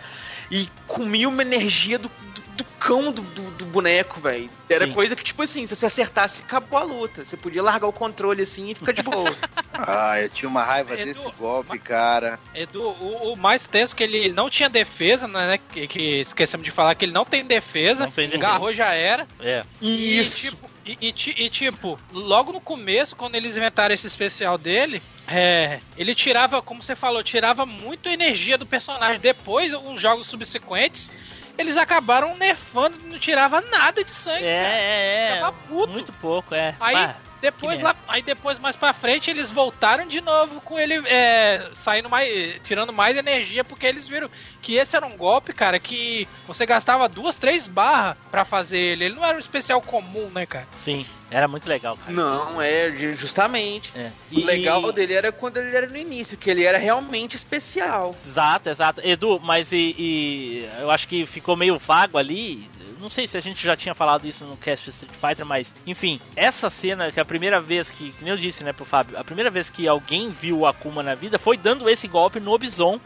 E 0.49 0.69
comia 0.88 1.30
uma 1.30 1.41
energia 1.41 1.99
do, 1.99 2.07
do, 2.07 2.41
do 2.57 2.65
cão 2.79 3.11
do, 3.11 3.21
do, 3.21 3.51
do 3.51 3.65
boneco, 3.65 4.19
velho. 4.19 4.49
Era 4.69 4.87
Sim. 4.87 4.93
coisa 4.93 5.15
que, 5.15 5.23
tipo 5.23 5.41
assim, 5.43 5.65
se 5.67 5.75
você 5.75 5.85
acertasse, 5.85 6.41
acabou 6.41 6.79
a 6.79 6.83
luta. 6.83 7.23
Você 7.23 7.37
podia 7.37 7.61
largar 7.61 7.87
o 7.87 7.93
controle 7.93 8.41
assim 8.41 8.71
e 8.71 8.75
ficar 8.75 8.91
de 8.91 9.03
boa. 9.03 9.35
Ah, 9.79 10.19
eu 10.19 10.27
tinha 10.27 10.49
uma 10.49 10.63
raiva 10.63 10.95
Edu, 10.95 11.13
desse 11.13 11.35
golpe, 11.37 11.77
cara. 11.77 12.39
Edu, 12.55 12.81
o, 12.81 13.33
o 13.33 13.35
mais 13.35 13.67
tenso 13.67 13.93
é 13.93 13.97
que 13.97 14.03
ele 14.03 14.29
não 14.29 14.49
tinha 14.49 14.67
defesa, 14.67 15.27
né? 15.27 15.59
Que, 15.71 15.87
que 15.87 16.01
esquecemos 16.19 16.65
de 16.65 16.71
falar 16.71 16.95
que 16.95 17.05
ele 17.05 17.11
não 17.11 17.23
tem 17.23 17.45
defesa. 17.45 18.05
Não 18.05 18.11
tem 18.11 18.27
defesa. 18.27 18.47
Agarrou 18.47 18.73
já 18.73 18.95
era. 18.95 19.27
É. 19.39 19.63
E, 19.79 20.19
Isso. 20.19 20.49
tipo, 20.49 20.67
e, 20.83 20.97
e 20.99 21.07
e, 21.09 21.49
tipo, 21.49 21.99
logo 22.11 22.53
no 22.53 22.61
começo, 22.61 23.15
quando 23.15 23.35
eles 23.35 23.55
inventaram 23.55 23.93
esse 23.93 24.07
especial 24.07 24.57
dele, 24.57 24.99
é, 25.27 25.81
ele 25.97 26.15
tirava, 26.15 26.61
como 26.61 26.81
você 26.81 26.95
falou, 26.95 27.21
tirava 27.21 27.65
muito 27.65 28.07
energia 28.07 28.57
do 28.57 28.65
personagem. 28.65 29.19
Depois, 29.19 29.73
os 29.73 29.99
jogos 29.99 30.27
subsequentes, 30.27 31.11
eles 31.57 31.77
acabaram 31.77 32.35
nerfando, 32.37 32.97
não 33.05 33.17
tirava 33.19 33.61
nada 33.61 34.03
de 34.03 34.11
sangue. 34.11 34.39
cara. 34.39 34.75
É, 34.75 35.31
é, 35.31 35.39
é. 35.39 35.51
Puto. 35.67 35.93
Muito 35.93 36.13
pouco, 36.13 36.53
é. 36.53 36.75
Aí 36.79 36.95
depois 37.41 37.79
lá, 37.79 37.95
aí 38.07 38.21
depois 38.21 38.57
mais 38.59 38.75
pra 38.75 38.93
frente 38.93 39.29
eles 39.29 39.51
voltaram 39.51 40.07
de 40.07 40.21
novo 40.21 40.59
com 40.61 40.77
ele 40.79 40.95
é, 41.07 41.69
saindo 41.73 42.09
mais, 42.09 42.59
tirando 42.63 42.91
mais 42.91 43.15
energia 43.17 43.63
porque 43.63 43.85
eles 43.85 44.07
viram 44.07 44.29
que 44.61 44.75
esse 44.75 44.95
era 44.95 45.05
um 45.05 45.15
golpe, 45.15 45.53
cara, 45.53 45.79
que 45.79 46.27
você 46.47 46.65
gastava 46.65 47.07
duas, 47.07 47.35
três 47.38 47.67
barras 47.67 48.17
pra 48.31 48.43
fazer 48.43 48.77
ele. 48.79 49.05
Ele 49.05 49.15
não 49.15 49.25
era 49.25 49.35
um 49.38 49.39
especial 49.39 49.81
comum, 49.81 50.29
né, 50.33 50.45
cara? 50.45 50.67
sim, 50.83 51.05
era 51.29 51.47
muito 51.47 51.67
legal, 51.67 51.97
cara. 51.97 52.11
Não, 52.11 52.61
é, 52.61 52.89
ju- 52.91 53.13
justamente. 53.13 53.91
É. 53.95 54.11
O 54.31 54.39
legal 54.39 54.91
dele 54.93 55.13
era 55.13 55.31
quando 55.31 55.57
ele 55.57 55.75
era 55.75 55.85
no 55.88 55.97
início, 55.97 56.38
que 56.38 56.49
ele 56.49 56.63
era 56.63 56.77
realmente 56.77 57.35
especial. 57.35 58.15
Exato, 58.25 58.69
exato. 58.69 59.01
Edu, 59.03 59.38
mas 59.43 59.71
e, 59.73 59.93
e 59.97 60.69
eu 60.79 60.89
acho 60.89 61.07
que 61.07 61.25
ficou 61.25 61.55
meio 61.57 61.77
vago 61.77 62.17
ali. 62.17 62.69
Não 62.99 63.09
sei 63.09 63.27
se 63.27 63.37
a 63.37 63.41
gente 63.41 63.63
já 63.63 63.75
tinha 63.75 63.93
falado 63.93 64.27
isso 64.27 64.43
no 64.43 64.57
cast 64.57 64.89
Street 64.89 65.13
Fighter, 65.13 65.45
mas 65.45 65.73
enfim, 65.85 66.19
essa 66.35 66.69
cena 66.69 67.11
que 67.11 67.19
a 67.19 67.25
primeira 67.25 67.61
vez 67.61 67.89
que, 67.89 68.11
que 68.11 68.23
nem 68.23 68.31
eu 68.31 68.37
disse, 68.37 68.63
né, 68.63 68.73
pro 68.73 68.85
Fábio, 68.85 69.17
a 69.17 69.23
primeira 69.23 69.49
vez 69.49 69.69
que 69.69 69.87
alguém 69.87 70.31
viu 70.31 70.59
o 70.59 70.65
Akuma 70.65 71.03
na 71.03 71.15
vida 71.15 71.37
foi 71.37 71.57
dando 71.57 71.89
esse 71.89 72.07
golpe 72.07 72.39
no 72.39 72.57
Bison. 72.57 72.99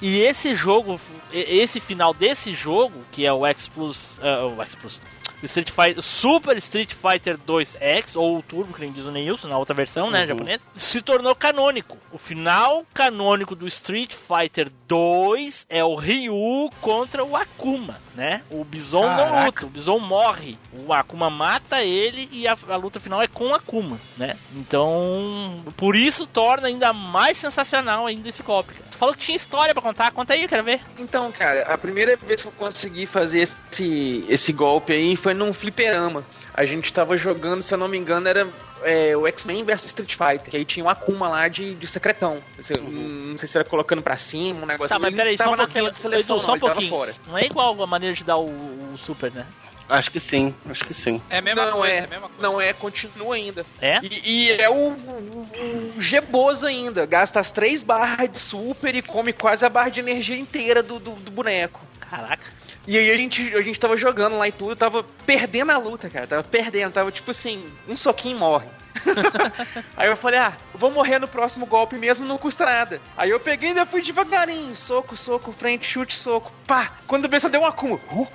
E 0.00 0.20
esse 0.20 0.54
jogo, 0.54 1.00
esse 1.32 1.80
final 1.80 2.12
desse 2.12 2.52
jogo, 2.52 3.02
que 3.10 3.24
é 3.24 3.32
o 3.32 3.46
X 3.46 3.66
Plus, 3.68 4.18
ah, 4.20 4.44
o 4.44 4.62
X 4.62 4.74
Plus, 4.74 5.00
Street 5.42 5.70
Fighter, 5.70 6.02
Super 6.02 6.56
Street 6.58 6.92
Fighter 6.94 7.36
2X, 7.38 8.16
ou 8.16 8.38
o 8.38 8.42
Turbo, 8.42 8.72
que 8.74 8.80
nem 8.80 8.92
diz 8.92 9.04
o 9.04 9.10
Neilson, 9.10 9.48
na 9.48 9.58
outra 9.58 9.74
versão, 9.74 10.10
né, 10.10 10.22
Uhum. 10.22 10.26
japonesa, 10.28 10.62
se 10.76 11.00
tornou 11.02 11.34
canônico. 11.34 11.96
O 12.12 12.18
final 12.18 12.84
canônico 12.94 13.54
do 13.54 13.66
Street 13.66 14.12
Fighter 14.14 14.70
2 14.88 15.66
é 15.68 15.84
o 15.84 15.94
Ryu 15.94 16.70
contra 16.80 17.22
o 17.24 17.36
Akuma, 17.36 18.00
né? 18.14 18.42
O 18.50 18.64
Bison 18.64 19.02
não 19.02 19.16
Caraca. 19.16 19.44
luta, 19.44 19.66
o 19.66 19.70
Bison 19.70 19.98
morre. 19.98 20.58
O 20.72 20.92
Akuma 20.92 21.28
mata 21.30 21.82
ele 21.82 22.28
e 22.32 22.48
a, 22.48 22.56
a 22.68 22.76
luta 22.76 22.98
final 22.98 23.20
é 23.22 23.26
com 23.28 23.48
o 23.48 23.54
Akuma, 23.54 24.00
né? 24.16 24.36
Então, 24.54 25.62
por 25.76 25.96
isso 25.96 26.26
torna 26.26 26.68
ainda 26.68 26.92
mais 26.92 27.36
sensacional 27.38 28.06
ainda 28.06 28.28
esse 28.28 28.42
golpe. 28.42 28.72
Tu 28.90 28.96
falou 28.96 29.14
que 29.14 29.20
tinha 29.20 29.36
história 29.36 29.74
pra 29.74 29.82
contar, 29.82 30.10
conta 30.12 30.32
aí, 30.32 30.42
eu 30.44 30.48
quero 30.48 30.64
ver. 30.64 30.80
Então, 30.98 31.30
cara, 31.32 31.62
a 31.72 31.76
primeira 31.76 32.16
vez 32.16 32.40
que 32.42 32.48
eu 32.48 32.52
consegui 32.52 33.04
fazer 33.06 33.40
esse, 33.40 34.24
esse 34.28 34.52
golpe 34.52 34.92
aí 34.92 35.16
foi 35.26 35.34
num 35.34 35.52
fliperama. 35.52 36.24
A 36.54 36.64
gente 36.64 36.92
tava 36.92 37.16
jogando, 37.16 37.60
se 37.60 37.74
eu 37.74 37.78
não 37.78 37.88
me 37.88 37.98
engano, 37.98 38.28
era 38.28 38.46
é, 38.84 39.16
o 39.16 39.26
X-Men 39.26 39.64
vs 39.64 39.86
Street 39.86 40.12
Fighter, 40.14 40.50
que 40.52 40.56
aí 40.56 40.64
tinha 40.64 40.86
um 40.86 40.88
Akuma 40.88 41.28
lá 41.28 41.48
de, 41.48 41.74
de 41.74 41.86
secretão. 41.88 42.40
Você- 42.56 42.74
Não 42.78 43.36
sei 43.36 43.48
se 43.48 43.56
era 43.58 43.64
colocando 43.64 44.02
pra 44.02 44.16
cima, 44.16 44.62
um 44.62 44.66
negócio 44.66 44.94
Tá, 44.94 45.00
mas 45.00 45.12
peraí, 45.12 45.32
não 45.32 45.38
só 45.38 45.42
um 45.42 45.46
tava 45.46 45.56
na 45.56 45.62
pouquinho. 45.64 45.82
tela 45.84 45.92
de 45.92 45.98
seleção, 45.98 46.38
só 46.40 46.52
um 46.54 46.58
pouquinho. 46.60 46.88
fora. 46.90 47.12
Não 47.26 47.36
é 47.36 47.44
igual 47.44 47.82
a 47.82 47.86
maneira 47.88 48.14
de 48.14 48.22
dar 48.22 48.36
o, 48.36 48.44
o 48.44 48.96
Super, 48.98 49.32
né? 49.32 49.44
Acho 49.88 50.12
que 50.12 50.20
sim, 50.20 50.54
acho 50.70 50.84
que 50.84 50.94
sim. 50.94 51.20
É 51.28 51.38
a 51.38 51.42
mesma 51.42 51.66
não 51.66 51.78
coisa, 51.78 51.92
é, 51.94 51.98
é 51.98 52.04
a 52.04 52.08
mesma 52.08 52.28
coisa. 52.28 52.42
não 52.42 52.60
é, 52.60 52.72
continua 52.72 53.34
ainda. 53.34 53.66
É? 53.80 53.98
E, 54.02 54.22
e 54.24 54.52
é 54.52 54.70
o, 54.70 54.74
o, 54.74 55.92
o 55.96 56.00
Geboso 56.00 56.66
ainda. 56.68 57.04
Gasta 57.04 57.40
as 57.40 57.50
três 57.50 57.82
barras 57.82 58.30
de 58.32 58.38
super 58.38 58.94
e 58.94 59.02
come 59.02 59.32
quase 59.32 59.64
a 59.64 59.68
barra 59.68 59.88
de 59.88 59.98
energia 59.98 60.36
inteira 60.38 60.82
do, 60.84 61.00
do, 61.00 61.10
do 61.12 61.30
boneco. 61.32 61.80
Caraca. 62.00 62.46
E 62.86 62.96
aí 62.96 63.10
a 63.10 63.16
gente, 63.16 63.54
a 63.54 63.62
gente 63.62 63.80
tava 63.80 63.96
jogando 63.96 64.38
lá 64.38 64.46
e 64.46 64.52
tudo, 64.52 64.76
tava 64.76 65.04
perdendo 65.24 65.72
a 65.72 65.78
luta, 65.78 66.08
cara. 66.08 66.26
Tava 66.26 66.44
perdendo, 66.44 66.92
tava 66.92 67.10
tipo 67.10 67.30
assim, 67.30 67.68
um 67.88 67.96
soquinho 67.96 68.38
morre. 68.38 68.68
aí 69.96 70.08
eu 70.08 70.16
falei, 70.16 70.38
ah, 70.38 70.56
vou 70.74 70.90
morrer 70.90 71.18
no 71.18 71.28
próximo 71.28 71.66
golpe 71.66 71.96
mesmo, 71.96 72.24
não 72.24 72.38
custa 72.38 72.64
nada. 72.64 73.00
Aí 73.16 73.30
eu 73.30 73.40
peguei 73.40 73.72
e 73.72 73.86
fui 73.86 74.02
devagarinho, 74.02 74.74
soco, 74.76 75.16
soco, 75.16 75.52
frente, 75.52 75.86
chute, 75.86 76.14
soco, 76.14 76.52
pá. 76.66 76.92
Quando 77.06 77.28
veio 77.28 77.40
só 77.40 77.48
deu 77.48 77.62
um 77.62 77.66
acúmulo. 77.66 78.00
Uh, 78.10 78.28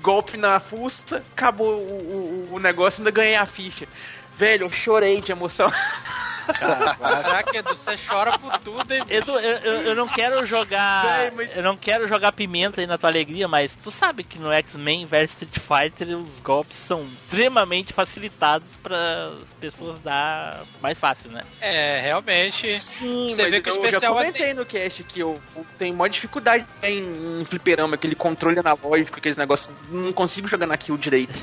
golpe 0.00 0.36
na 0.36 0.60
fuça, 0.60 1.24
acabou 1.32 1.74
o, 1.74 2.48
o, 2.50 2.54
o 2.54 2.58
negócio, 2.60 3.00
ainda 3.00 3.10
ganhei 3.10 3.34
a 3.34 3.44
ficha. 3.44 3.88
Velho, 4.36 4.66
eu 4.66 4.70
chorei 4.70 5.20
de 5.20 5.32
emoção. 5.32 5.70
Caraca, 6.46 7.56
Edu, 7.56 7.76
você 7.76 7.96
chora 7.96 8.38
por 8.38 8.56
tudo, 8.58 8.92
hein? 8.92 9.02
Edu, 9.08 9.32
eu, 9.38 9.58
eu, 9.58 9.72
eu 9.88 9.94
não 9.94 10.06
quero 10.08 10.44
jogar. 10.46 11.04
Véi, 11.18 11.30
mas- 11.34 11.56
Eu 11.56 11.62
não 11.62 11.76
quero 11.76 12.06
jogar 12.08 12.32
pimenta 12.32 12.80
aí 12.80 12.86
na 12.86 12.96
tua 12.98 13.10
alegria, 13.10 13.46
mas 13.48 13.76
tu 13.82 13.90
sabe 13.90 14.24
que 14.24 14.38
no 14.38 14.52
X-Men 14.52 15.06
vs 15.06 15.30
Street 15.30 15.58
Fighter 15.58 16.16
os 16.16 16.40
golpes 16.40 16.76
são 16.76 17.04
extremamente 17.24 17.92
facilitados 17.92 18.68
para 18.82 19.28
as 19.42 19.48
pessoas 19.60 20.00
dar 20.02 20.62
mais 20.80 20.98
fácil, 20.98 21.30
né? 21.30 21.44
É, 21.60 22.00
realmente. 22.00 22.78
Sim, 22.78 23.30
Você 23.30 23.42
mas 23.42 23.50
vê 23.50 23.60
que 23.60 23.68
o 23.68 23.72
eu 23.72 23.76
especial 23.76 24.00
já 24.00 24.06
é- 24.08 24.10
comentei 24.26 24.54
no 24.54 24.64
cast 24.66 25.02
que 25.04 25.20
eu, 25.20 25.40
eu 25.54 25.66
tenho 25.78 25.94
maior 25.94 26.08
dificuldade 26.08 26.66
em, 26.82 27.40
em 27.40 27.44
fliperama, 27.44 27.94
aquele 27.94 28.14
controle 28.14 28.58
analógico, 28.58 29.18
aqueles 29.18 29.36
negócios, 29.36 29.74
não 29.90 30.12
consigo 30.12 30.48
jogar 30.48 30.66
na 30.66 30.76
kill 30.76 30.96
direito. 30.96 31.38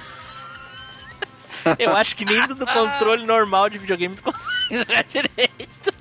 Eu 1.80 1.96
acho 1.96 2.16
que 2.16 2.26
nem 2.26 2.48
do 2.48 2.66
controle 2.66 3.26
normal 3.26 3.70
de 3.70 3.78
videogame 3.78 4.16
consegue 4.18 4.44
jogar 4.80 5.04
direito. 5.04 5.94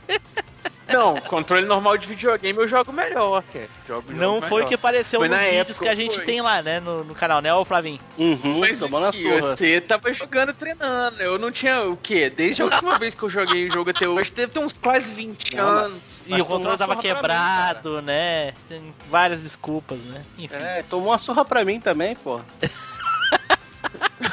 Não, 0.89 1.19
controle 1.23 1.65
normal 1.65 1.97
de 1.97 2.07
videogame 2.07 2.59
eu 2.59 2.69
jogo 2.69 2.93
melhor, 2.93 3.43
cara. 3.51 3.67
Jogo, 3.89 4.13
Não 4.13 4.35
jogo 4.35 4.41
foi 4.43 4.49
o 4.51 4.55
melhor. 4.57 4.69
que 4.69 4.75
apareceu 4.75 5.21
Foi 5.21 5.29
nos 5.29 5.39
na 5.39 5.43
vídeos 5.45 5.61
época, 5.71 5.81
que 5.81 5.89
a 5.89 5.95
gente 5.95 6.17
foi. 6.17 6.25
tem 6.27 6.43
lá, 6.43 6.61
né, 6.61 6.81
no, 6.81 7.03
no 7.03 7.15
canal, 7.15 7.41
né, 7.41 7.55
ô 7.55 7.65
Flavinho? 7.65 7.99
Uhum, 8.19 8.59
Mas 8.61 8.79
tomando 8.79 9.07
a 9.07 9.13
surra. 9.13 9.41
você 9.41 9.81
tava 9.81 10.13
jogando, 10.13 10.53
treinando. 10.53 11.23
Eu 11.23 11.39
não 11.39 11.51
tinha 11.51 11.89
o 11.89 11.97
quê? 11.97 12.29
Desde 12.29 12.61
a 12.61 12.67
última 12.67 12.99
vez 12.99 13.15
que 13.15 13.23
eu 13.23 13.31
joguei 13.31 13.69
o 13.69 13.73
jogo 13.73 13.89
até 13.89 14.07
hoje, 14.07 14.31
deve 14.33 14.53
ter 14.53 14.59
uns 14.61 14.77
quase 14.77 15.11
20 15.15 15.57
Não, 15.57 15.67
anos. 15.67 16.23
E 16.27 16.35
o 16.39 16.45
controle 16.45 16.77
tava 16.77 16.97
quebrado, 16.97 18.03
né? 18.03 18.53
Tem 18.69 18.95
várias 19.11 19.41
desculpas, 19.41 19.99
né? 19.99 20.23
Enfim. 20.37 20.55
É, 20.55 20.83
tomou 20.91 21.09
uma 21.09 21.19
surra 21.19 21.43
pra 21.43 21.65
mim 21.65 21.81
também, 21.81 22.15
pô. 22.17 22.39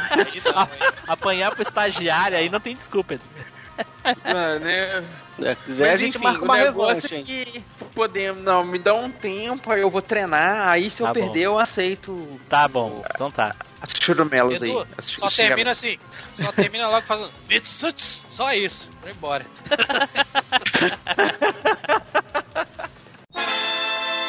Apanhar 1.07 1.51
pro 1.53 1.63
estagiário 1.63 2.37
aí 2.37 2.49
não 2.49 2.59
tem 2.59 2.75
desculpa. 2.75 3.19
Ah, 4.23 4.59
né? 4.59 5.03
Se 5.37 5.55
quiser, 5.65 5.87
a 5.87 5.91
Mas 5.91 5.99
gente 6.01 6.15
enfim, 6.17 6.23
marca 6.25 6.41
o 6.41 6.43
uma 6.43 6.57
negócio 6.57 7.09
revanche, 7.09 7.15
é 7.15 7.23
que 7.23 7.63
podemos, 7.95 8.43
não, 8.43 8.65
me 8.65 8.77
dá 8.77 8.93
um 8.93 9.09
tempo, 9.09 9.71
aí 9.71 9.79
eu 9.81 9.89
vou 9.89 10.01
treinar, 10.01 10.67
aí 10.67 10.89
se 10.89 11.01
Tá 11.01 11.09
eu 11.09 11.13
bom. 11.13 11.19
perder 11.21 11.41
eu 11.43 11.57
aceito 11.57 12.39
Tá 12.49 12.67
bom, 12.67 13.01
então 13.15 13.31
tá. 13.31 13.55
as 13.81 13.89
churumelas 14.01 14.61
aí. 14.61 14.73
As 14.97 15.05
só 15.05 15.29
termina 15.29 15.71
assim, 15.71 15.97
só 16.33 16.51
termina 16.51 16.89
logo 16.89 17.07
fazendo 17.07 17.31
Mitsuts, 17.47 18.25
só 18.29 18.53
isso, 18.53 18.89
vai 19.01 19.13
embora. 19.13 19.45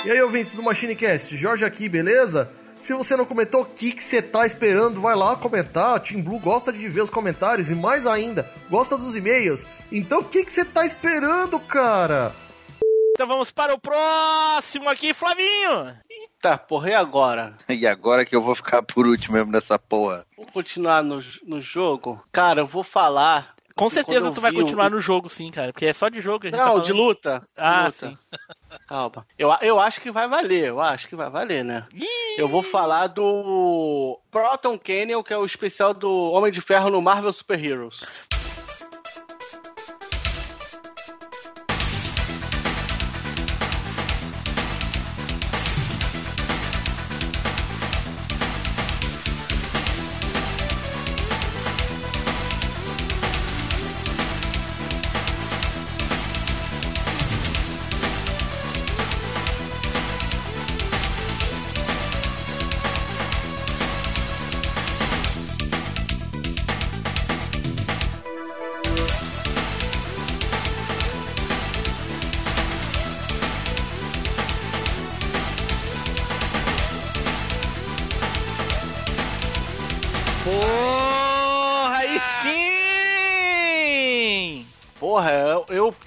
E 0.03 0.11
aí, 0.11 0.23
ouvintes 0.23 0.55
do 0.55 0.63
MachineCast, 0.63 1.37
Jorge 1.37 1.63
aqui, 1.63 1.87
beleza? 1.87 2.51
Se 2.81 2.95
você 2.95 3.15
não 3.15 3.27
comentou, 3.27 3.63
o 3.63 3.67
que 3.67 3.93
que 3.93 4.03
você 4.03 4.23
tá 4.23 4.47
esperando? 4.47 5.03
Vai 5.03 5.15
lá 5.15 5.37
comentar. 5.37 5.97
A 5.97 6.01
Team 6.01 6.23
Blue 6.23 6.39
gosta 6.39 6.73
de 6.73 6.89
ver 6.89 7.03
os 7.03 7.11
comentários 7.11 7.71
e 7.71 7.75
mais 7.75 8.07
ainda, 8.07 8.51
gosta 8.71 8.97
dos 8.97 9.15
e-mails. 9.15 9.67
Então, 9.93 10.21
o 10.21 10.25
que 10.25 10.45
que 10.45 10.51
você 10.51 10.65
tá 10.65 10.85
esperando, 10.87 11.61
cara? 11.61 12.33
Então 13.13 13.29
vamos 13.29 13.51
para 13.51 13.75
o 13.75 13.79
próximo 13.79 14.89
aqui, 14.89 15.13
Flavinho. 15.13 15.95
Tá, 16.41 16.57
porra, 16.57 16.91
e 16.91 16.95
agora? 16.95 17.55
E 17.69 17.87
agora 17.87 18.25
que 18.25 18.35
eu 18.35 18.43
vou 18.43 18.55
ficar 18.55 18.83
por 18.83 19.07
último 19.07 19.37
mesmo 19.37 19.53
nessa 19.53 19.79
porra. 19.79 20.25
Vamos 20.37 20.51
continuar 20.53 21.03
no, 21.03 21.23
no 21.47 21.61
jogo? 21.61 22.23
Cara, 22.33 22.63
eu 22.63 22.67
vou 22.67 22.83
falar. 22.83 23.55
Com 23.81 23.91
certeza 23.91 24.31
tu 24.31 24.41
vai 24.41 24.51
vi 24.51 24.59
o- 24.59 24.61
continuar 24.61 24.91
no 24.91 25.01
jogo, 25.01 25.29
sim, 25.29 25.51
cara. 25.51 25.73
Porque 25.73 25.87
é 25.87 25.93
só 25.93 26.09
de 26.09 26.21
jogo 26.21 26.41
que 26.41 26.47
a 26.47 26.51
gente 26.51 26.59
Não, 26.59 26.65
tá 26.67 26.71
falando. 26.73 26.85
de 26.87 26.93
luta. 26.93 27.39
de 27.41 27.47
Ah, 27.57 27.87
luta. 27.87 28.09
sim. 28.09 28.19
Calma. 28.87 29.27
Eu, 29.39 29.51
eu 29.63 29.81
acho 29.81 30.01
que 30.01 30.11
vai 30.11 30.29
valer, 30.29 30.67
eu 30.69 30.81
acho 30.81 31.09
que 31.09 31.17
vai 31.17 31.29
valer, 31.29 31.65
né? 31.65 31.87
Eu 32.39 32.47
vou 32.49 32.63
falar 32.63 33.09
do 33.09 34.21
Proton 34.31 34.79
Canyon, 34.79 35.23
que 35.23 35.33
é 35.33 35.37
o 35.39 35.45
especial 35.45 35.93
do 35.93 36.09
Homem 36.31 36.53
de 36.53 36.61
Ferro 36.61 36.89
no 36.91 37.03
Marvel 37.03 37.33
Super 37.33 37.63
Heroes. 37.65 38.05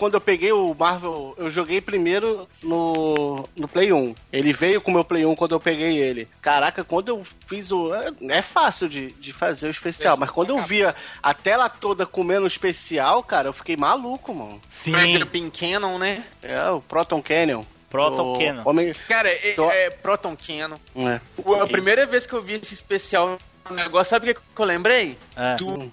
Quando 0.03 0.15
eu 0.15 0.21
peguei 0.21 0.51
o 0.51 0.75
Marvel, 0.77 1.33
eu 1.37 1.49
joguei 1.49 1.79
primeiro 1.79 2.45
no, 2.61 3.47
no 3.55 3.69
Play 3.69 3.93
1. 3.93 4.13
Ele 4.33 4.51
veio 4.51 4.81
com 4.81 4.91
o 4.91 4.93
meu 4.93 5.05
Play 5.05 5.25
1 5.25 5.33
quando 5.33 5.53
eu 5.55 5.61
peguei 5.61 5.97
ele. 5.97 6.27
Caraca, 6.41 6.83
quando 6.83 7.07
eu 7.07 7.25
fiz 7.47 7.71
o. 7.71 7.95
É, 7.95 8.11
é 8.27 8.41
fácil 8.41 8.89
de, 8.89 9.11
de 9.13 9.31
fazer 9.31 9.67
o 9.67 9.71
especial, 9.71 10.17
mas 10.17 10.29
quando 10.29 10.49
eu 10.49 10.61
via 10.61 10.93
a 11.21 11.33
tela 11.33 11.69
toda 11.69 12.05
comendo 12.05 12.43
o 12.43 12.47
especial, 12.47 13.23
cara, 13.23 13.47
eu 13.47 13.53
fiquei 13.53 13.77
maluco, 13.77 14.35
mano. 14.35 14.59
Sim. 14.69 15.25
Pin 15.31 15.49
Cannon, 15.49 15.97
né? 15.97 16.25
É, 16.41 16.69
o 16.69 16.81
Proton 16.81 17.21
Canyon. 17.21 17.63
Proton 17.89 18.33
O 18.33 18.37
Cannon. 18.39 18.63
Homem... 18.65 18.93
Cara, 19.07 19.29
é, 19.29 19.53
Tô- 19.53 19.71
é 19.71 19.89
Proton 19.89 20.35
Cannon. 20.35 20.77
É. 20.97 21.21
O- 21.37 21.53
A 21.55 21.65
primeira 21.67 22.05
vez 22.05 22.25
que 22.25 22.33
eu 22.33 22.41
vi 22.41 22.55
esse 22.55 22.73
especial 22.73 23.37
no 23.69 23.75
negócio, 23.75 24.09
sabe 24.09 24.31
o 24.31 24.35
que 24.35 24.41
que 24.53 24.61
eu 24.61 24.65
lembrei? 24.65 25.17
É. 25.37 25.55
Do, 25.55 25.91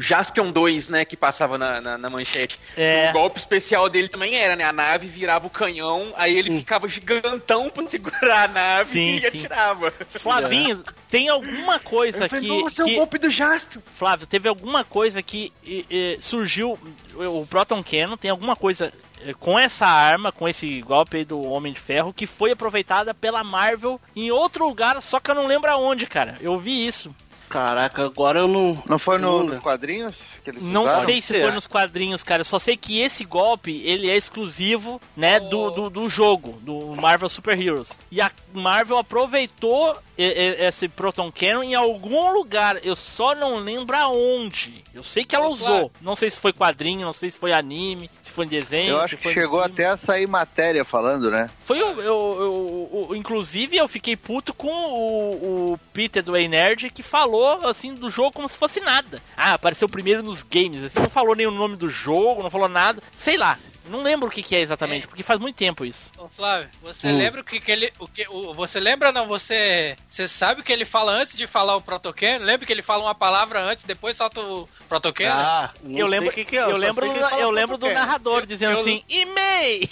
Jaspion 0.00 0.50
2, 0.50 0.88
né, 0.88 1.04
que 1.04 1.16
passava 1.16 1.58
na, 1.58 1.80
na, 1.80 1.98
na 1.98 2.10
manchete. 2.10 2.58
É. 2.76 3.10
O 3.10 3.12
golpe 3.12 3.38
especial 3.38 3.88
dele 3.88 4.08
também 4.08 4.36
era, 4.36 4.56
né? 4.56 4.64
A 4.64 4.72
nave 4.72 5.06
virava 5.06 5.46
o 5.46 5.50
canhão, 5.50 6.12
aí 6.16 6.36
ele 6.36 6.58
ficava 6.58 6.88
gigantão 6.88 7.68
pra 7.70 7.86
segurar 7.86 8.44
a 8.44 8.48
nave 8.48 8.92
Sim, 8.92 9.16
e 9.16 9.20
sim. 9.20 9.26
atirava. 9.26 9.92
Flavinho, 10.10 10.82
tem 11.10 11.28
alguma 11.28 11.78
coisa 11.78 12.24
Eu 12.24 12.28
falei, 12.28 12.48
que. 12.48 12.62
Nossa, 12.62 12.82
é 12.82 12.84
que- 12.84 12.92
o 12.92 12.96
golpe 12.96 13.18
do 13.18 13.30
Jaspion. 13.30 13.80
Flávio, 13.94 14.26
teve 14.26 14.48
alguma 14.48 14.84
coisa 14.84 15.22
que 15.22 15.52
e, 15.64 15.84
e, 15.90 16.18
surgiu. 16.20 16.78
O 17.14 17.46
Proton 17.46 17.82
Cannon 17.82 18.16
tem 18.16 18.30
alguma 18.30 18.56
coisa 18.56 18.92
eh, 19.24 19.34
com 19.38 19.58
essa 19.58 19.86
arma, 19.86 20.32
com 20.32 20.48
esse 20.48 20.80
golpe 20.80 21.18
aí 21.18 21.24
do 21.24 21.42
Homem 21.42 21.72
de 21.72 21.80
Ferro, 21.80 22.12
que 22.12 22.26
foi 22.26 22.52
aproveitada 22.52 23.12
pela 23.12 23.44
Marvel 23.44 24.00
em 24.14 24.30
outro 24.30 24.66
lugar, 24.66 25.00
só 25.02 25.20
que 25.20 25.30
eu 25.30 25.34
não 25.34 25.46
lembro 25.46 25.70
aonde, 25.70 26.06
cara. 26.06 26.36
Eu 26.40 26.58
vi 26.58 26.86
isso. 26.86 27.14
Caraca, 27.50 28.04
agora 28.06 28.38
eu 28.40 28.48
não. 28.48 28.82
Não 28.88 28.98
foi 28.98 29.18
no- 29.18 29.42
nos 29.42 29.58
quadrinhos 29.58 30.14
que 30.42 30.50
eles 30.50 30.62
Não 30.62 30.84
usaram? 30.86 31.04
sei 31.04 31.20
se 31.20 31.38
foi 31.40 31.50
nos 31.50 31.66
quadrinhos, 31.66 32.22
cara. 32.22 32.40
Eu 32.40 32.44
só 32.46 32.58
sei 32.58 32.76
que 32.76 33.00
esse 33.00 33.24
golpe, 33.24 33.82
ele 33.84 34.08
é 34.08 34.16
exclusivo, 34.16 34.98
né, 35.16 35.38
do, 35.40 35.70
do, 35.70 35.90
do 35.90 36.08
jogo, 36.08 36.58
do 36.62 36.94
Marvel 36.96 37.28
Super 37.28 37.60
Heroes. 37.60 37.88
E 38.10 38.20
a 38.20 38.30
Marvel 38.54 38.96
aproveitou 38.96 39.96
esse 40.16 40.86
Proton 40.86 41.32
Cannon 41.32 41.62
em 41.62 41.74
algum 41.74 42.32
lugar. 42.32 42.76
Eu 42.84 42.94
só 42.94 43.34
não 43.34 43.56
lembro 43.56 43.96
aonde. 43.96 44.84
Eu 44.94 45.02
sei 45.02 45.24
que 45.24 45.34
ela 45.34 45.48
Ô, 45.48 45.52
usou. 45.52 45.66
Flávio. 45.66 45.90
Não 46.00 46.14
sei 46.14 46.30
se 46.30 46.38
foi 46.38 46.52
quadrinho, 46.52 47.06
não 47.06 47.12
sei 47.12 47.30
se 47.30 47.38
foi 47.38 47.52
anime, 47.52 48.10
se 48.22 48.30
foi 48.30 48.44
em 48.44 48.48
desenho. 48.48 48.90
Eu 48.90 49.00
acho 49.00 49.16
que 49.16 49.32
chegou 49.32 49.60
até 49.62 49.86
a 49.86 49.96
sair 49.96 50.26
matéria 50.26 50.84
falando, 50.84 51.30
né? 51.30 51.48
Foi 51.64 51.78
o, 51.78 52.00
eu, 52.00 52.02
eu- 52.02 53.06
eu- 53.10 53.16
inclusive 53.16 53.76
eu 53.78 53.88
fiquei 53.88 54.14
puto 54.14 54.52
com 54.52 54.68
o, 54.68 55.72
o 55.72 55.80
Peter 55.92 56.22
do 56.22 56.36
Ei 56.36 56.48
Nerd 56.48 56.90
que 56.90 57.02
falou 57.02 57.39
assim 57.68 57.94
do 57.94 58.10
jogo 58.10 58.32
como 58.32 58.48
se 58.48 58.56
fosse 58.56 58.80
nada. 58.80 59.22
Ah, 59.36 59.54
apareceu 59.54 59.88
primeiro 59.88 60.22
nos 60.22 60.42
games, 60.42 60.84
assim, 60.84 60.98
não 61.00 61.10
falou 61.10 61.34
nem 61.34 61.46
o 61.46 61.50
nome 61.50 61.76
do 61.76 61.88
jogo, 61.88 62.42
não 62.42 62.50
falou 62.50 62.68
nada, 62.68 63.02
sei 63.16 63.36
lá. 63.36 63.58
Não 63.88 64.02
lembro 64.02 64.28
o 64.28 64.30
que, 64.30 64.40
que 64.42 64.54
é 64.54 64.60
exatamente, 64.60 65.08
porque 65.08 65.22
faz 65.22 65.40
muito 65.40 65.56
tempo 65.56 65.84
isso. 65.84 66.12
Ô, 66.16 66.28
Flávio, 66.28 66.68
você 66.80 67.08
Hum. 67.08 67.16
lembra 67.18 67.40
o 67.40 67.44
que, 67.44 67.58
que 67.58 67.72
ele. 67.72 67.92
O 67.98 68.06
que, 68.06 68.24
o, 68.28 68.54
você 68.54 68.78
lembra 68.78 69.10
não? 69.10 69.26
Você. 69.26 69.96
Você 70.08 70.28
sabe 70.28 70.60
o 70.60 70.64
que 70.64 70.72
ele 70.72 70.84
fala 70.84 71.10
antes 71.12 71.36
de 71.36 71.46
falar 71.48 71.74
o 71.74 71.80
protocan? 71.80 72.36
Lembra 72.38 72.66
que 72.66 72.72
ele 72.72 72.82
fala 72.82 73.02
uma 73.02 73.14
palavra 73.16 73.60
antes, 73.60 73.82
depois 73.84 74.16
solta 74.16 74.40
o 74.42 74.68
protocan? 74.88 75.32
Ah, 75.32 75.70
não 75.82 75.98
eu 75.98 76.08
sei 76.08 76.10
lembro, 76.10 76.28
o 76.30 76.32
que 76.32 76.44
que 76.44 76.56
é, 76.56 76.62
eu 76.62 76.70
só 76.72 76.76
lembro, 76.76 77.04
eu 77.06 77.50
lembro 77.50 77.76
do 77.78 77.90
narrador 77.90 78.46
dizendo 78.46 78.74
eu- 78.74 78.80
assim, 78.80 79.02
e-mail! 79.08 79.88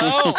Não, 0.00 0.34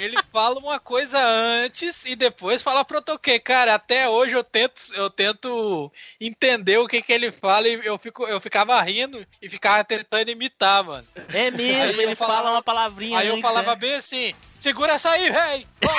ele 0.00 0.16
fala 0.32 0.58
uma 0.58 0.80
coisa 0.80 1.18
antes 1.22 2.06
e 2.06 2.16
depois 2.16 2.62
fala 2.62 2.82
protoquê. 2.84 3.38
Cara, 3.38 3.74
até 3.74 4.08
hoje 4.08 4.34
eu 4.34 4.42
tento, 4.42 4.80
eu 4.94 5.10
tento 5.10 5.92
entender 6.18 6.78
o 6.78 6.88
que, 6.88 7.02
que 7.02 7.12
ele 7.12 7.30
fala 7.30 7.68
e 7.68 7.74
eu, 7.84 7.98
fico, 7.98 8.26
eu 8.26 8.40
ficava 8.40 8.80
rindo 8.80 9.24
e 9.42 9.50
ficava 9.50 9.84
tentando 9.84 10.30
imitar, 10.30 10.82
mano. 10.82 11.06
É 11.32 11.50
mesmo, 11.50 11.82
Aí 11.82 12.00
ele 12.00 12.16
falava- 12.16 12.38
fala 12.38 12.50
uma 12.54 12.62
palavrinha 12.62 13.18
Aí 13.18 13.28
eu 13.28 13.38
falava 13.40 13.70
né? 13.72 13.76
bem 13.76 13.94
assim: 13.94 14.34
segura 14.58 14.94
essa 14.94 15.10
aí, 15.10 15.30
véi! 15.30 15.66
Pau 15.80 15.94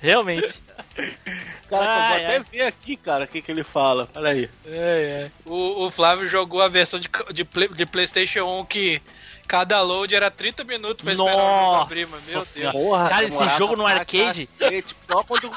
Realmente. 0.00 0.54
Cara, 0.94 1.84
eu 1.84 1.88
vou 1.88 1.88
Ai, 1.88 2.24
até 2.24 2.36
ai. 2.38 2.44
ver 2.50 2.62
aqui, 2.62 2.96
cara, 2.96 3.24
o 3.24 3.28
que, 3.28 3.40
que 3.40 3.50
ele 3.50 3.62
fala. 3.62 4.06
Pera 4.06 4.30
aí. 4.30 4.48
É, 4.66 5.28
é. 5.28 5.30
O, 5.48 5.86
o 5.86 5.90
Flávio 5.90 6.28
jogou 6.28 6.60
a 6.60 6.68
versão 6.68 6.98
de, 6.98 7.08
de, 7.32 7.44
Play- 7.44 7.68
de 7.68 7.86
PlayStation 7.86 8.44
1 8.60 8.64
que 8.64 9.00
cada 9.46 9.80
load 9.82 10.14
era 10.14 10.30
30 10.30 10.62
minutos 10.64 11.02
pra 11.02 11.12
esperar 11.12 11.30
o 11.30 11.32
jogo 11.32 11.44
Nossa 11.72 11.82
abrir, 11.82 12.06
mano. 12.06 12.22
Meu 12.26 12.34
Deus. 12.34 12.48
Senhora. 12.48 13.08
Cara, 13.08 13.24
esse 13.24 13.58
jogo 13.58 13.76
no 13.76 13.86
arcade- 13.86 14.46
cacete. 14.46 14.96
Só 15.08 15.22
quando 15.22 15.50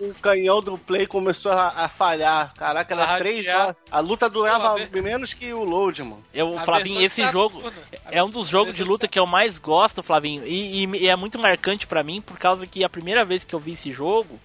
o 0.00 0.14
canhão 0.20 0.60
do 0.62 0.78
Play 0.78 1.06
começou 1.06 1.52
a, 1.52 1.68
a 1.68 1.88
falhar. 1.88 2.54
Caraca, 2.54 2.94
era 2.94 3.04
A 3.04 3.18
três 3.18 3.46
ratear. 3.46 3.62
horas. 3.62 3.76
A 3.90 4.00
luta 4.00 4.28
durava 4.30 4.70
Pô, 4.70 4.76
a 4.82 4.86
ver- 4.86 5.02
menos 5.02 5.34
que 5.34 5.52
o 5.52 5.64
load, 5.64 6.02
mano. 6.02 6.24
Eu, 6.32 6.58
Flavinho, 6.60 7.00
esse 7.02 7.22
jogo 7.30 7.60
Saturno. 7.60 7.78
é 8.10 8.22
um 8.24 8.30
dos 8.30 8.48
jogos 8.48 8.74
de 8.74 8.84
luta 8.84 9.06
que 9.06 9.18
eu 9.18 9.26
mais 9.26 9.58
gosto, 9.58 10.02
Flavinho, 10.02 10.46
e, 10.46 10.84
e- 10.84 10.96
e 11.04 11.08
é 11.08 11.14
muito 11.16 11.38
marcante 11.38 11.86
pra 11.86 12.02
mim 12.02 12.20
por 12.22 12.38
causa 12.38 12.66
que 12.66 12.82
a 12.84 12.88
primeira 12.88 13.22
vez 13.24 13.44
que 13.44 13.54
eu 13.54 13.58
vi 13.60 13.72
esse 13.72 13.90
jogo 13.90 14.38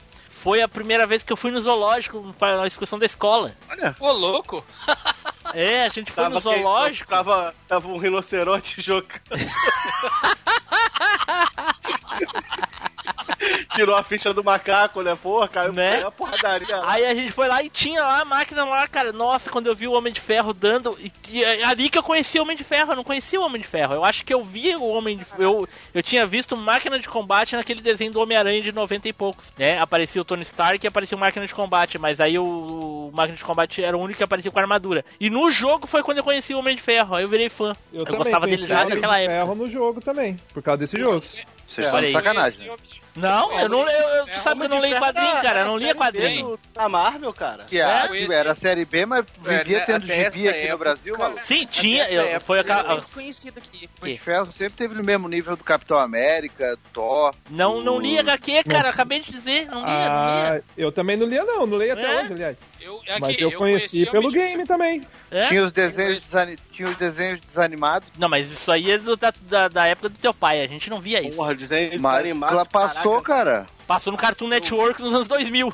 foi 0.44 0.62
a 0.62 0.68
primeira 0.68 1.08
vez 1.08 1.24
que 1.24 1.32
eu 1.32 1.38
fui 1.38 1.52
no 1.52 1.62
zoológico 1.62 2.36
para 2.38 2.62
a 2.62 2.68
excursão 2.68 3.00
da 3.00 3.06
escola. 3.06 3.56
Olha. 3.70 3.96
Ô, 4.00 4.12
louco! 4.12 4.64
É, 5.54 5.82
a 5.86 5.90
gente 5.90 6.12
foi 6.12 6.24
no 6.24 6.32
quem- 6.32 6.42
zoológico. 6.42 7.08
tava, 7.08 7.54
tava 7.68 7.88
um 7.88 7.98
rinoceronte 7.98 8.78
jogando. 8.82 9.22
Tirou 13.74 13.96
a 13.96 14.04
ficha 14.04 14.34
do 14.34 14.44
macaco, 14.44 15.02
né? 15.02 15.16
Porra, 15.16 15.48
caiu 15.48 15.74
Né? 15.74 16.04
a 16.04 16.12
porradaria. 16.12 16.78
lá. 16.78 16.92
Aí 16.92 17.06
a 17.06 17.14
gente 17.14 17.32
foi 17.32 17.48
lá 17.48 17.62
e 17.64 17.70
tinha 17.70 18.02
lá 18.02 18.22
a 18.22 18.26
máquina 18.26 18.64
lá, 18.66 18.88
cara. 18.88 19.12
Nossa, 19.12 19.50
quando 19.50 19.68
eu 19.68 19.76
vi 19.76 19.88
o 19.88 19.94
Homem 19.94 20.14
de 20.14 20.20
Ferro 20.22 20.54
dando. 20.54 20.98
E, 21.00 21.12
e 21.30 21.44
é 21.44 21.66
ali 21.66 21.90
que 21.90 21.98
eu 21.98 22.04
conheci 22.04 22.40
o 22.40 22.44
Homem 22.44 22.56
de 22.56 22.64
Ferro, 22.64 22.92
eu 22.92 22.96
não 22.96 23.04
conhecia 23.04 23.40
o 23.40 23.44
Homem 23.44 23.62
de 23.62 23.68
Ferro. 23.68 23.94
Eu 23.96 24.06
acho 24.06 24.24
que 24.24 24.34
eu 24.34 24.44
vi 24.44 24.76
o 24.76 24.88
Homem 24.88 25.18
de 25.18 25.26
Eu, 25.38 25.68
eu 25.94 26.04
tinha 26.04 26.26
visto 26.26 26.56
máquina 26.56 27.00
de 27.00 27.08
combate 27.08 27.56
naquele 27.56 27.82
desenho 27.82 28.12
do 28.12 28.20
Homem-Aranha 28.20 28.62
de 28.62 28.72
90 28.72 29.08
e 29.08 29.14
poucos. 29.14 29.52
Né? 29.58 29.78
Aparecia 29.80 30.22
o 30.22 30.26
Tony 30.26 30.44
Stark 30.44 30.86
e 30.86 30.88
aparecia 30.88 31.18
o 31.18 31.20
máquina 31.20 31.46
de 31.46 31.54
combate. 31.54 31.98
Mas 31.98 32.20
aí 32.20 32.38
o, 32.38 32.44
o 32.44 33.12
máquina 33.14 33.38
de 33.38 33.44
combate 33.44 33.84
era 33.84 33.98
o 33.98 34.02
único 34.02 34.18
que 34.18 34.24
aparecia 34.24 34.52
com 34.52 34.60
armadura. 34.60 35.04
E 35.20 35.30
no 35.30 35.50
jogo 35.52 35.88
foi 35.88 36.04
quando 36.04 36.20
eu 36.20 36.24
conheci 36.24 36.54
o 36.54 36.60
Homem 36.60 36.76
de 36.76 36.82
Ferro. 36.82 37.16
Aí 37.16 37.24
eu 37.24 37.30
virei 37.30 37.50
fã. 37.50 37.76
Eu, 37.92 38.04
também 38.06 38.20
gostava 38.20 38.46
dele 38.46 38.58
conheci 38.58 38.74
já 38.74 38.80
o 38.80 38.86
Homem 38.86 38.96
naquela 38.96 39.18
de 39.18 39.24
época. 39.24 39.34
Ferro 39.40 39.56
no 39.56 39.70
jogo 39.70 40.02
também, 40.02 40.40
por 40.54 40.62
causa 40.64 40.78
desse 40.80 40.98
jogo. 40.98 41.24
Vocês 41.68 41.88
estão 41.88 42.02
de 42.02 42.12
sacanagem. 42.12 42.68
né? 42.70 42.76
Não, 43.16 43.60
eu 43.60 43.70
não 43.70 43.82
eu, 43.82 43.88
eu, 44.10 44.28
É, 44.28 44.32
tu 44.32 44.40
sabe 44.42 44.62
que 44.62 44.66
eu 44.66 44.70
não 44.70 44.80
leio 44.80 44.98
quadrinho, 45.00 45.42
cara. 45.42 45.60
Eu 45.62 45.66
não 45.66 45.78
lia 45.78 45.94
quadrinho. 45.94 46.60
Da 46.74 46.90
Marvel, 46.90 47.32
cara. 47.34 47.66
Que, 47.66 47.80
a, 47.80 48.10
É, 48.12 48.34
era 48.34 48.52
a 48.54 48.56
série 48.56 48.86
B, 48.86 49.06
mas 49.06 49.24
vivia 49.40 49.78
É, 49.78 49.82
tendo 49.82 50.06
gibi 50.08 50.50
aqui 50.50 50.70
no 50.70 50.78
Brasil, 50.80 51.18
maluco. 51.18 51.46
Sim, 51.46 51.68
tinha. 51.68 52.06
Eu, 52.10 52.24
época, 52.26 52.40
foi 52.42 52.60
a, 52.60 52.96
desconhecido 52.96 53.58
aqui. 53.60 53.88
Homem 54.02 54.16
de 54.16 54.20
Ferro 54.22 54.52
sempre 54.52 54.74
teve 54.76 54.96
no 54.96 55.04
mesmo 55.04 55.28
nível 55.30 55.56
do 55.56 55.64
Capitão 55.64 55.98
América, 56.00 56.78
Thor. 56.92 57.36
Não, 57.52 57.82
não 57.82 57.96
do- 57.96 58.02
li 58.02 58.18
HQ, 58.18 58.64
cara. 58.64 58.90
Acabei 58.90 59.20
de 59.20 59.32
dizer. 59.32 59.68
Não 59.68 59.82
lia, 59.86 60.10
não 60.10 60.18
Ah, 60.20 60.50
lia. 60.54 60.64
eu 60.76 60.92
também 60.92 61.16
não 61.16 61.28
lia, 61.28 61.44
não. 61.44 61.68
Não 61.68 61.78
leio 61.78 61.94
até 61.94 62.04
É? 62.06 62.22
hoje, 62.24 62.34
aliás. 62.34 62.58
Eu, 62.84 62.98
aqui, 63.08 63.20
Mas 63.22 63.40
eu, 63.40 63.52
conheci 63.54 64.00
Homem 64.02 64.12
pelo 64.12 64.30
game 64.32 64.66
também. 64.66 65.08
É? 65.32 65.48
Tinha 65.48 65.64
os 65.64 65.72
desenhos, 65.72 66.20
desani- 66.26 66.58
tinha 66.72 66.90
os 66.90 66.98
desenhos 66.98 67.40
desanimados, 67.46 68.08
Não, 68.20 68.28
mas 68.30 68.52
isso 68.52 68.72
aí 68.72 68.92
é 68.92 68.98
do- 68.98 69.16
da, 69.16 69.34
da, 69.42 69.68
da 69.68 69.88
época 69.88 70.10
do 70.10 70.18
teu 70.18 70.34
pai. 70.34 70.62
A 70.62 70.68
gente 70.68 70.90
não 70.90 71.00
via 71.00 71.22
isso. 71.22 71.36
Porra, 71.36 71.56
desenho 71.56 71.92
mas 72.02 72.18
desanimado. 72.24 72.54
ela 72.54 72.66
passou, 72.66 73.22
caraca. 73.22 73.52
cara. 73.52 73.68
Passou 73.88 74.12
no 74.12 74.18
Cartoon 74.18 74.48
Network 74.48 75.02
nos 75.02 75.14
anos 75.14 75.28
2000. 75.28 75.74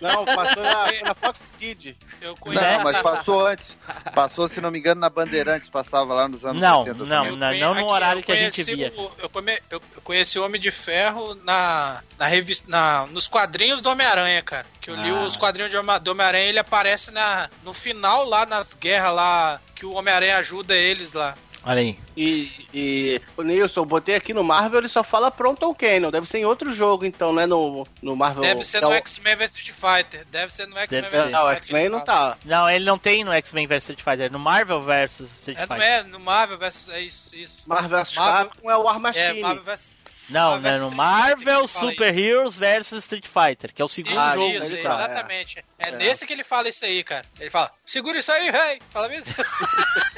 Não, 0.00 0.24
passou 0.24 0.62
na, 0.62 0.86
na 1.04 1.14
Fox 1.14 1.52
Kid. 1.58 1.96
Eu 2.20 2.36
conheci, 2.36 2.64
Não, 2.64 2.84
mas 2.84 3.00
passou 3.02 3.46
antes. 3.46 3.76
Passou, 4.14 4.48
se 4.48 4.60
não 4.60 4.70
me 4.70 4.78
engano, 4.78 5.00
na 5.00 5.08
Bandeirantes, 5.10 5.68
passava 5.68 6.14
lá 6.14 6.28
nos 6.28 6.44
anos 6.44 6.60
Não, 6.60 6.80
80 6.80 7.04
não, 7.04 7.36
não, 7.36 7.52
não 7.54 7.74
no 7.74 7.86
horário 7.86 8.22
que 8.22 8.32
a 8.32 8.36
gente 8.36 8.62
via. 8.62 8.92
o- 8.96 9.10
eu, 9.18 9.28
come- 9.28 9.60
eu 9.70 9.80
conheci 10.02 10.38
o 10.38 10.44
Homem 10.44 10.60
de 10.60 10.70
Ferro 10.70 11.34
na, 11.44 12.02
na 12.18 12.26
revista, 12.26 12.64
na, 12.68 13.06
nos 13.06 13.28
quadrinhos 13.28 13.80
do 13.80 13.90
Homem-Aranha, 13.90 14.42
cara. 14.42 14.66
Que 14.80 14.90
eu 14.90 14.96
li 14.96 15.10
Ah. 15.10 15.22
os 15.26 15.36
quadrinhos 15.36 15.72
do 16.02 16.10
Homem-Aranha, 16.10 16.44
ele 16.46 16.58
aparece 16.58 17.10
na, 17.10 17.48
no 17.62 17.72
final 17.74 18.24
lá 18.24 18.46
nas 18.46 18.74
guerras 18.74 19.14
lá, 19.14 19.60
que 19.74 19.84
o 19.86 19.92
Homem-Aranha 19.92 20.36
ajuda 20.38 20.74
eles 20.74 21.12
lá. 21.12 21.34
Olha 21.68 21.80
aí. 21.80 21.98
E, 22.16 22.48
e 22.72 23.20
o 23.36 23.42
Nilson, 23.42 23.80
eu 23.80 23.84
botei 23.84 24.14
aqui 24.14 24.32
no 24.32 24.44
Marvel, 24.44 24.78
ele 24.78 24.88
só 24.88 25.02
fala 25.02 25.32
Pronto 25.32 25.74
Canyon. 25.74 26.12
Deve 26.12 26.24
ser 26.26 26.38
em 26.38 26.44
outro 26.44 26.72
jogo, 26.72 27.04
então, 27.04 27.32
né? 27.32 27.44
No, 27.44 27.84
no 28.00 28.14
Marvel. 28.14 28.42
Deve 28.44 28.62
ser 28.62 28.78
Então, 28.78 28.90
no 28.90 28.94
X-Men 28.96 29.34
vs 29.36 29.50
Street 29.58 29.72
Fighter. 29.72 30.24
Deve 30.30 30.52
ser 30.52 30.66
no 30.68 30.78
X-Men 30.78 31.02
vs. 31.02 31.30
Não, 31.32 31.44
o 31.46 31.50
X-Men 31.50 31.88
não 31.88 32.00
tá. 32.00 32.38
Não, 32.44 32.70
ele 32.70 32.84
não 32.84 32.96
tem 32.98 33.24
no 33.24 33.32
X-Men 33.32 33.66
vs 33.66 33.82
Street 33.82 34.00
Fighter, 34.02 34.26
é 34.26 34.30
no 34.30 34.38
Marvel 34.38 34.80
vs 34.80 35.20
Street 35.40 35.58
É, 35.58 35.66
não 35.66 35.76
Fighter. 35.76 35.82
é, 35.92 36.02
no 36.04 36.20
Marvel 36.20 36.56
vs. 36.56 36.88
É 36.90 37.00
isso, 37.00 37.34
isso. 37.34 37.68
Marvel 37.68 37.98
vs. 38.04 38.14
Marvel- 38.14 38.48
Capcom 38.50 38.70
é 38.70 38.76
o 38.76 38.82
War 38.84 38.96
É, 38.96 38.98
Machine. 39.00 39.40
Marvel 39.40 39.64
vs. 39.64 39.90
Não, 40.28 40.50
Marvel 40.50 40.72
né, 40.72 40.78
no. 40.78 40.90
Marvel 40.90 41.68
Super 41.68 42.16
Heroes 42.16 42.56
vs 42.58 42.92
Street 42.92 43.26
Fighter, 43.26 43.72
que 43.74 43.80
é 43.82 43.84
o 43.84 43.88
segundo 43.88 44.18
Ah, 44.18 44.34
jogo. 44.34 44.46
isso, 44.50 44.70
tá, 44.82 45.04
exatamente. 45.04 45.58
É. 45.78 45.88
É. 45.88 45.92
nesse 45.92 46.26
que 46.26 46.32
ele 46.32 46.42
fala 46.44 46.68
isso 46.68 46.84
aí, 46.84 47.02
cara. 47.04 47.24
Ele 47.40 47.50
fala, 47.50 47.70
segura 47.84 48.18
isso 48.18 48.30
aí, 48.32 48.50
rei! 48.50 48.80
Fala 48.90 49.08
mesmo. 49.08 49.32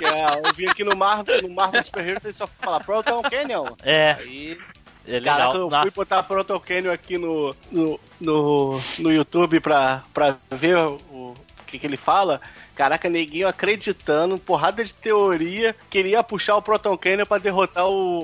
Que 0.00 0.06
é, 0.06 0.48
eu 0.48 0.54
vi 0.54 0.66
aqui 0.66 0.82
no 0.82 0.96
Marvel, 0.96 1.42
no 1.42 1.50
Marvel 1.50 1.82
Super 1.82 2.08
Heroes, 2.08 2.24
ele 2.24 2.32
só 2.32 2.46
fala 2.46 2.80
Pronto 2.80 3.20
Canyon. 3.28 3.74
É, 3.82 4.12
Aí, 4.12 4.58
é 5.06 5.12
legal. 5.12 5.52
caraca, 5.52 5.58
eu 5.58 5.82
fui 5.82 5.90
botar 5.90 6.22
Pronto 6.22 6.58
Canyon 6.58 6.90
aqui 6.90 7.18
no, 7.18 7.54
no, 7.70 8.00
no, 8.18 8.80
no 8.98 9.12
YouTube 9.12 9.60
pra, 9.60 10.02
pra 10.14 10.36
ver 10.50 10.78
o, 10.78 11.36
que, 11.70 11.78
que 11.78 11.86
ele 11.86 11.96
fala. 11.96 12.40
Caraca, 12.74 13.08
neguinho 13.10 13.46
acreditando, 13.46 14.38
porrada 14.38 14.82
de 14.82 14.94
teoria, 14.94 15.76
queria 15.90 16.22
puxar 16.22 16.56
o 16.56 16.62
Proton 16.62 16.96
Canyon 16.96 17.26
pra 17.26 17.36
derrotar 17.36 17.86
o, 17.86 18.20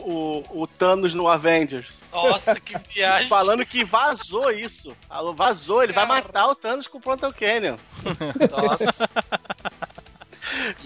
o, 0.48 0.62
o 0.62 0.66
Thanos 0.66 1.12
no 1.12 1.28
Avengers. 1.28 2.00
Nossa, 2.10 2.58
que 2.58 2.74
viagem. 2.94 3.28
Falando 3.28 3.66
que 3.66 3.84
vazou 3.84 4.50
isso. 4.50 4.96
Falou, 5.08 5.34
Vazou, 5.34 5.82
ele 5.82 5.92
vai 5.92 6.06
matar 6.06 6.48
o 6.48 6.54
Thanos 6.54 6.86
com 6.86 6.96
o 6.98 7.00
Proton 7.00 7.30
Canyon. 7.32 7.76
Nossa. 8.50 9.08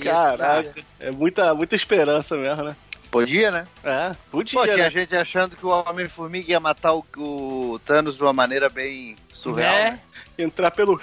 Caraca, 0.02 0.74
é 0.98 1.10
muita, 1.10 1.54
muita 1.54 1.74
esperança 1.74 2.36
mesmo, 2.36 2.64
né? 2.64 2.76
Podia, 3.10 3.50
né? 3.50 3.66
É, 3.82 4.14
podia, 4.30 4.58
Pô, 4.58 4.64
tinha 4.64 4.76
né? 4.76 4.90
gente 4.90 5.16
achando 5.16 5.56
que 5.56 5.66
o 5.66 5.68
Homem-Formiga 5.68 6.52
ia 6.52 6.60
matar 6.60 6.94
o, 6.94 7.04
o 7.16 7.80
Thanos 7.84 8.16
de 8.16 8.22
uma 8.22 8.32
maneira 8.32 8.68
bem 8.68 9.16
surreal. 9.32 9.74
Né? 9.74 9.90
né? 9.90 10.00
Entrar 10.38 10.70
pelo... 10.70 10.98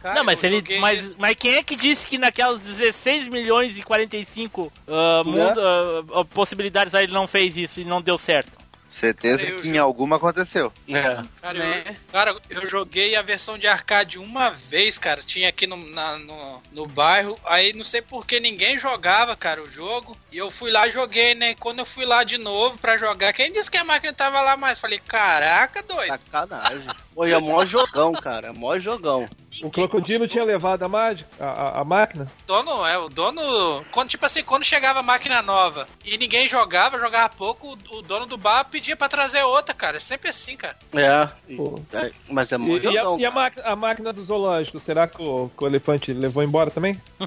Cara, 0.00 0.14
não, 0.14 0.24
mas, 0.24 0.42
ele, 0.44 0.78
mas, 0.78 1.16
mas 1.16 1.34
quem 1.36 1.56
é 1.56 1.62
que 1.62 1.74
disse 1.74 2.06
que 2.06 2.16
naquelas 2.16 2.60
16 2.62 3.28
milhões 3.28 3.76
e 3.76 3.82
45 3.82 4.72
ah, 4.86 5.22
Né? 5.24 5.30
mundo, 5.30 5.60
ah, 5.60 6.24
possibilidades 6.24 6.94
aí 6.94 7.04
ele 7.04 7.12
não 7.12 7.26
fez 7.26 7.56
isso 7.56 7.80
e 7.80 7.84
não 7.84 8.00
deu 8.00 8.16
certo? 8.16 8.63
Certeza 8.94 9.44
Cara, 9.44 9.60
que 9.60 9.68
em 9.68 9.76
alguma 9.76 10.16
aconteceu. 10.16 10.72
É. 10.88 11.02
Cara, 11.42 11.58
Né? 11.58 11.82
eu, 11.86 11.94
cara, 12.12 12.36
eu 12.48 12.66
joguei 12.66 13.16
a 13.16 13.22
versão 13.22 13.58
de 13.58 13.66
arcade 13.66 14.20
uma 14.20 14.50
vez, 14.50 14.98
cara. 14.98 15.20
Tinha 15.20 15.48
aqui 15.48 15.66
no, 15.66 15.76
na- 15.76 16.16
no, 16.16 16.62
no 16.70 16.86
bairro. 16.86 17.36
Aí 17.44 17.72
não 17.72 17.84
sei 17.84 18.00
por 18.00 18.24
que 18.24 18.38
ninguém 18.38 18.78
jogava, 18.78 19.34
cara, 19.34 19.60
o 19.62 19.66
jogo. 19.70 20.16
E 20.30 20.38
eu 20.38 20.48
fui 20.48 20.70
lá 20.70 20.86
e 20.86 20.92
joguei, 20.92 21.34
né? 21.34 21.56
Quando 21.56 21.80
eu 21.80 21.84
fui 21.86 22.04
lá 22.04 22.22
de 22.22 22.38
novo 22.38 22.78
pra 22.78 22.96
jogar, 22.96 23.32
quem 23.32 23.52
disse 23.52 23.68
que 23.70 23.78
a 23.78 23.84
máquina 23.84 24.12
tava 24.12 24.40
lá 24.40 24.56
mais? 24.56 24.78
Falei, 24.78 25.00
caraca, 25.00 25.82
doido. 25.82 26.08
Sacanagem. 26.08 26.86
Pô, 27.12 27.26
e 27.26 27.32
é 27.32 27.38
mó 27.40 27.64
jogão, 27.66 28.12
cara. 28.12 28.48
É 28.48 28.52
mó 28.52 28.78
jogão. 28.78 29.28
O 29.62 29.70
crocodilo 29.70 30.26
tinha 30.26 30.44
levado 30.44 30.82
a, 30.82 30.88
mágica, 30.88 31.28
a, 31.38 31.44
a- 31.46 31.80
a 31.80 31.84
máquina. 31.84 32.30
dono, 32.46 32.84
é, 32.86 32.98
o 32.98 33.08
dono. 33.08 33.84
Quando, 33.90 34.08
tipo 34.08 34.24
assim, 34.26 34.42
quando 34.42 34.64
chegava 34.64 35.00
a 35.00 35.02
máquina 35.02 35.42
nova 35.42 35.86
e 36.04 36.16
ninguém 36.18 36.48
jogava, 36.48 36.98
jogava 36.98 37.28
pouco, 37.28 37.78
o, 37.90 37.98
o 37.98 38.02
dono 38.02 38.26
do 38.26 38.36
bar 38.36 38.64
pedia 38.64 38.96
pra 38.96 39.08
trazer 39.08 39.42
outra, 39.42 39.74
cara. 39.74 39.98
É 39.98 40.00
sempre 40.00 40.28
assim, 40.30 40.56
cara. 40.56 40.76
É. 40.94 41.28
e- 41.48 41.58
é, 41.96 42.12
mas 42.28 42.50
é 42.52 42.58
mó 42.58 42.76
E, 42.76 42.80
e 42.80 42.88
a, 42.88 42.92
jogão. 42.92 43.18
e 43.20 43.26
a 43.26 43.30
máquina, 43.30 43.64
a 43.66 43.76
máquina 43.76 44.12
do 44.12 44.22
zoológico, 44.22 44.80
será 44.80 45.06
que 45.06 45.22
o, 45.22 45.50
que 45.56 45.64
o 45.64 45.66
elefante 45.66 46.12
levou 46.12 46.42
embora 46.42 46.70
também? 46.70 47.00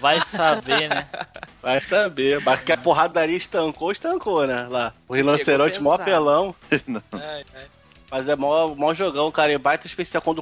Vai 0.00 0.20
saber, 0.26 0.88
né? 0.88 1.06
Vai 1.62 1.80
saber. 1.80 2.40
Mas 2.40 2.60
que 2.60 2.72
a 2.72 2.76
porradaria 2.76 3.36
estancou, 3.36 3.92
estancou, 3.92 4.46
né? 4.46 4.66
Lá. 4.68 4.92
O 5.08 5.14
rinoceronte 5.14 5.80
mó 5.80 5.92
apelão. 5.92 6.54
É, 6.70 6.76
é. 7.54 7.66
Mas 8.14 8.28
é 8.28 8.36
mó, 8.36 8.68
mó 8.76 8.94
jogão, 8.94 9.28
cara. 9.32 9.52
E 9.52 9.58
baita 9.58 9.88
especial. 9.88 10.22
Quando, 10.22 10.40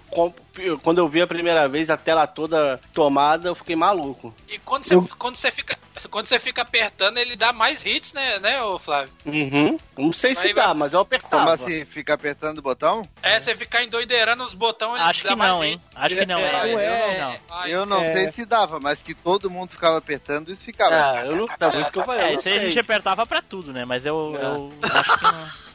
quando 0.83 0.99
eu 0.99 1.09
vi 1.09 1.23
a 1.23 1.27
primeira 1.27 1.67
vez 1.67 1.89
a 1.89 1.97
tela 1.97 2.27
toda 2.27 2.79
tomada, 2.93 3.49
eu 3.49 3.55
fiquei 3.55 3.75
maluco. 3.75 4.35
E 4.47 4.59
quando 4.59 4.85
você, 4.85 4.95
quando 5.19 5.37
você 5.37 5.51
fica. 5.51 5.79
Quando 6.11 6.27
você 6.27 6.39
fica 6.39 6.61
apertando, 6.61 7.17
ele 7.17 7.35
dá 7.35 7.51
mais 7.51 7.83
hits, 7.87 8.13
né, 8.13 8.39
né, 8.41 8.63
ô 8.63 8.79
Flávio? 8.79 9.11
Uhum. 9.25 9.79
Não 9.97 10.13
sei 10.13 10.35
se 10.35 10.49
Aí 10.49 10.53
dá, 10.55 10.67
vai- 10.67 10.75
mas 10.75 10.93
eu 10.93 11.01
apertava. 11.01 11.39
Como 11.45 11.51
assim? 11.51 11.85
Fica 11.87 12.13
apertando 12.13 12.59
o 12.59 12.63
botão? 12.63 13.09
É, 13.23 13.41
você 13.41 13.55
ficar 13.57 13.83
endoideirando 13.85 14.45
os 14.45 14.53
botões, 14.53 15.01
ele 15.01 15.09
Acho 15.09 15.25
que 15.25 15.35
não, 15.35 15.65
hein? 15.65 15.75
hits. 15.75 15.87
Acho 15.95 16.15
que 16.17 16.27
não. 16.27 16.39
É, 16.41 16.73
É, 16.75 17.41
é. 17.65 17.71
eu 17.75 17.87
não. 17.87 17.99
Eu 18.05 18.11
É. 18.11 18.13
sei 18.13 18.33
se 18.33 18.45
dava, 18.45 18.79
mas 18.81 18.99
que 19.01 19.15
todo 19.15 19.49
mundo 19.51 19.71
ficava 19.71 19.97
apertando, 19.97 20.53
isso 20.53 20.63
ficava. 20.65 20.95
Ah, 20.95 21.25
eu 21.25 21.37
não. 21.37 21.47
Tá, 21.47 21.71
por 21.71 21.81
isso 21.81 21.91
que 21.93 21.99
eu 21.99 22.05
falei. 22.05 22.23
eu 22.23 22.27
É, 22.27 22.35
isso 22.35 22.49
aí 22.51 22.59
a 22.59 22.65
gente 22.67 22.79
apertava 22.79 23.27
pra 23.27 23.41
tudo, 23.41 23.73
né? 23.73 23.87
Mas 23.87 24.05
eu, 24.05 24.37
É. 24.39 24.45
eu 24.45 24.73
acho 24.83 25.19
que 25.19 25.25
não. 25.25 25.63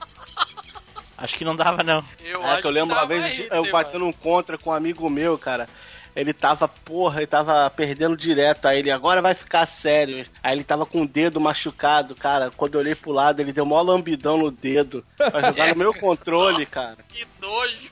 Acho 1.18 1.36
que 1.36 1.44
não 1.46 1.56
dava, 1.56 1.84
não. 1.84 2.04
eu 2.24 2.42
É, 2.44 2.52
acho 2.52 2.62
que 2.62 2.68
eu 2.68 2.72
lembro 2.72 2.96
uma 2.96 3.06
vez 3.08 3.40
hits, 3.40 3.48
eu 3.52 3.72
batendo 3.72 4.06
um 4.06 4.14
contra 4.14 4.58
com 4.58 4.70
um 4.70 4.74
amigo 4.74 5.10
meu, 5.10 5.38
cara. 5.38 5.68
Ele 6.16 6.34
tava, 6.34 6.68
porra, 6.68 7.20
ele 7.20 7.28
tava 7.28 7.70
perdendo 7.70 8.18
direto. 8.18 8.68
Aí 8.68 8.80
ele, 8.80 8.90
agora 8.90 9.22
vai 9.22 9.36
ficar 9.36 9.66
sério. 9.68 10.26
Aí 10.42 10.56
ele 10.56 10.64
tava 10.64 10.84
com 10.86 11.04
o 11.04 11.08
dedo 11.08 11.40
machucado, 11.40 12.16
cara. 12.16 12.52
Quando 12.58 12.74
eu 12.76 12.80
olhei 12.82 12.96
pro 12.96 13.12
lado, 13.12 13.40
ele 13.40 13.54
deu 13.54 13.66
mó 13.66 13.80
lambidão 13.82 14.36
no 14.38 14.50
dedo 14.50 15.06
pra 15.16 15.44
jogar 15.44 15.68
no 15.70 15.76
meu 15.76 15.94
controle, 15.94 16.66
cara. 16.66 16.90
mano. 16.90 17.04
Que 17.10 17.28
nojo. 17.40 17.92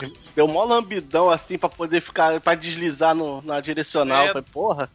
Deu 0.34 0.48
mó 0.48 0.64
lambidão 0.64 1.28
assim 1.30 1.58
pra 1.58 1.68
poder 1.68 2.00
ficar, 2.00 2.40
pra 2.40 2.54
deslizar 2.54 3.14
no, 3.14 3.42
na 3.42 3.60
direcional. 3.60 4.22
É. 4.22 4.28
Falei, 4.28 4.44
porra. 4.50 4.90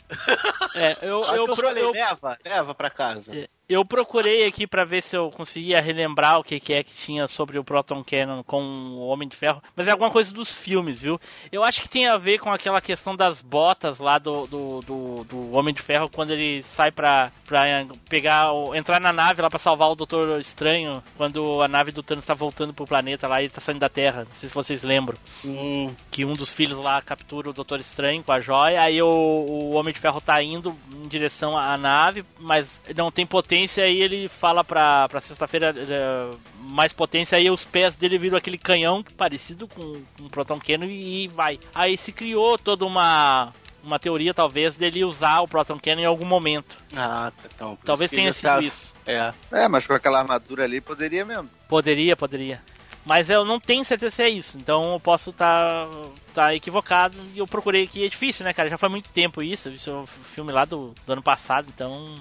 É, 0.73 0.97
eu, 1.03 1.21
eu, 1.21 1.35
eu 1.35 1.45
pro- 1.45 1.55
falei, 1.67 1.83
eu- 1.83 1.91
leva, 1.91 2.37
leva 2.43 2.73
pra 2.73 2.89
casa. 2.89 3.47
Eu 3.67 3.83
procurei 3.83 4.45
aqui 4.45 4.67
pra 4.67 4.85
ver 4.85 5.01
se 5.01 5.15
eu 5.15 5.31
conseguia 5.31 5.81
relembrar 5.81 6.39
o 6.39 6.43
que, 6.43 6.59
que 6.59 6.73
é 6.73 6.83
que 6.83 6.93
tinha 6.93 7.27
sobre 7.27 7.57
o 7.57 7.63
Proton 7.63 8.03
Cannon 8.03 8.43
com 8.43 8.61
o 8.61 9.07
Homem 9.07 9.27
de 9.27 9.35
Ferro, 9.35 9.61
mas 9.75 9.87
é 9.87 9.91
alguma 9.91 10.11
coisa 10.11 10.31
dos 10.31 10.55
filmes, 10.55 11.01
viu? 11.01 11.19
Eu 11.51 11.63
acho 11.63 11.81
que 11.81 11.89
tem 11.89 12.07
a 12.07 12.17
ver 12.17 12.39
com 12.39 12.51
aquela 12.51 12.79
questão 12.79 13.15
das 13.15 13.41
botas 13.41 13.99
lá 13.99 14.17
do, 14.17 14.45
do, 14.47 14.81
do, 14.81 15.23
do 15.23 15.51
Homem 15.51 15.73
de 15.73 15.81
Ferro 15.81 16.09
quando 16.09 16.31
ele 16.31 16.61
sai 16.63 16.91
pra, 16.91 17.31
pra 17.45 17.63
pegar, 18.07 18.45
entrar 18.75 18.99
na 18.99 19.11
nave 19.11 19.41
lá 19.41 19.49
pra 19.49 19.59
salvar 19.59 19.89
o 19.89 19.95
Doutor 19.95 20.39
Estranho, 20.39 21.03
quando 21.17 21.61
a 21.61 21.67
nave 21.67 21.91
do 21.91 22.03
Thanos 22.03 22.25
tá 22.25 22.33
voltando 22.33 22.73
pro 22.73 22.87
planeta 22.87 23.27
lá 23.27 23.41
e 23.41 23.49
tá 23.49 23.61
saindo 23.61 23.79
da 23.79 23.89
Terra. 23.89 24.25
Não 24.25 24.35
sei 24.35 24.49
se 24.49 24.55
vocês 24.55 24.83
lembram. 24.83 25.17
Hum, 25.43 25.93
que 26.11 26.23
um 26.23 26.33
dos 26.33 26.53
filhos 26.53 26.77
lá 26.77 27.01
captura 27.01 27.49
o 27.49 27.53
Doutor 27.53 27.79
Estranho 27.79 28.23
com 28.23 28.31
a 28.31 28.39
joia, 28.39 28.81
aí 28.81 29.01
o, 29.01 29.07
o 29.07 29.73
Homem 29.73 29.93
de 29.93 29.99
Ferro 29.99 30.21
tá 30.21 30.41
indo 30.41 30.75
em 30.91 31.07
direção 31.07 31.57
à 31.57 31.77
nave, 31.77 32.23
mas 32.39 32.67
não 32.95 33.11
tem 33.11 33.25
potência, 33.25 33.54
aí 33.81 34.01
ele 34.01 34.27
fala 34.27 34.63
pra, 34.63 35.07
pra 35.07 35.21
sexta-feira 35.21 35.73
eh, 35.75 36.35
mais 36.59 36.91
potência, 36.93 37.37
aí 37.37 37.49
os 37.49 37.63
pés 37.65 37.95
dele 37.95 38.17
viram 38.17 38.37
aquele 38.37 38.57
canhão 38.57 39.03
parecido 39.17 39.67
com 39.67 40.01
um 40.19 40.29
Proton 40.29 40.59
Cannon 40.59 40.85
e 40.85 41.27
vai. 41.27 41.59
Aí 41.73 41.97
se 41.97 42.11
criou 42.11 42.57
toda 42.57 42.85
uma 42.85 43.53
uma 43.83 43.99
teoria 43.99 44.33
talvez 44.33 44.75
dele 44.75 45.05
usar 45.05 45.41
o 45.41 45.47
Proton 45.47 45.79
Cannon 45.79 46.01
em 46.01 46.05
algum 46.05 46.25
momento. 46.25 46.75
ah, 46.95 47.31
tá, 47.35 47.49
então. 47.53 47.77
Talvez 47.85 48.09
tenha 48.09 48.33
sido 48.33 48.43
tá- 48.43 48.61
isso. 48.61 48.93
É. 49.05 49.31
É, 49.51 49.67
mas 49.67 49.85
com 49.85 49.93
aquela 49.93 50.19
armadura 50.19 50.63
ali 50.63 50.81
poderia 50.81 51.23
mesmo. 51.23 51.49
Poderia, 51.69 52.15
poderia. 52.15 52.61
Mas 53.05 53.29
eu 53.29 53.45
não 53.45 53.59
tenho 53.59 53.85
certeza 53.85 54.15
se 54.15 54.23
é 54.23 54.29
isso. 54.29 54.57
Então 54.57 54.93
eu 54.93 54.99
posso 54.99 55.29
estar 55.29 55.87
tá, 56.33 56.55
equivocado. 56.55 57.15
E 57.33 57.39
eu 57.39 57.47
procurei 57.47 57.83
aqui. 57.83 58.03
É 58.03 58.09
difícil, 58.09 58.43
né, 58.43 58.53
cara? 58.53 58.67
Já 58.67 58.77
faz 58.77 58.91
muito 58.91 59.09
tempo 59.11 59.43
isso. 59.43 59.69
Isso 59.69 59.89
é 59.89 59.93
um 59.93 60.07
filme 60.07 60.51
lá 60.51 60.65
do, 60.65 60.95
do 61.05 61.13
ano 61.13 61.21
passado. 61.21 61.67
Então. 61.73 62.15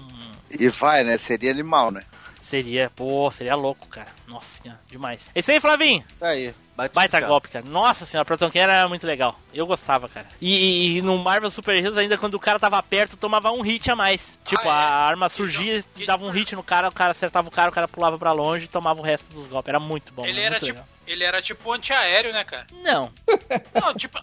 E 0.49 0.69
vai, 0.69 1.03
né? 1.03 1.17
Seria 1.17 1.51
animal, 1.51 1.89
né? 1.91 2.03
Seria, 2.43 2.91
pô, 2.95 3.31
seria 3.31 3.55
louco, 3.55 3.87
cara. 3.87 4.09
Nossa 4.27 4.61
senhora, 4.61 4.79
demais. 4.87 5.19
É 5.33 5.39
isso 5.39 5.51
aí, 5.51 5.59
Flavinho. 5.59 6.03
Tá 6.19 6.27
aí. 6.27 6.53
Baita 6.75 7.19
tchau. 7.19 7.29
golpe, 7.29 7.47
cara. 7.47 7.65
Nossa 7.65 8.05
senhora, 8.05 8.25
Proton 8.25 8.49
King 8.49 8.59
era 8.63 8.87
muito 8.89 9.07
legal. 9.07 9.39
Eu 9.53 9.65
gostava, 9.65 10.09
cara. 10.09 10.27
E, 10.41 10.97
e- 10.97 11.01
no 11.01 11.17
Marvel 11.17 11.49
Super 11.49 11.75
Heroes, 11.77 11.97
ainda 11.97 12.17
quando 12.17 12.33
o 12.33 12.39
cara 12.39 12.59
tava 12.59 12.81
perto, 12.83 13.15
tomava 13.15 13.51
um 13.51 13.61
hit 13.61 13.89
a 13.89 13.95
mais. 13.95 14.21
Tipo, 14.43 14.67
a 14.67 14.73
arma 14.75 15.29
surgia, 15.29 15.83
dava 16.05 16.25
um 16.25 16.29
hit 16.29 16.53
no 16.55 16.61
cara, 16.63 16.89
o 16.89 16.91
cara 16.91 17.11
acertava 17.11 17.47
o 17.47 17.51
cara, 17.51 17.69
o 17.69 17.73
cara 17.73 17.87
pulava 17.87 18.17
pra 18.17 18.31
longe 18.33 18.65
e 18.65 18.67
tomava 18.67 18.99
o 18.99 19.03
resto 19.03 19.25
dos 19.33 19.47
golpes. 19.47 19.69
Era 19.69 19.79
muito 19.79 20.11
bom. 20.13 20.25
Ele 20.25 20.41
era 20.41 20.59
legal. 20.59 20.75
tipo, 20.75 20.87
ele 21.07 21.23
era 21.23 21.41
tipo 21.41 21.71
antiaéreo, 21.71 22.33
né, 22.33 22.43
cara? 22.43 22.67
Não. 22.83 23.11
Não, 23.73 23.93
tipo. 23.93 24.19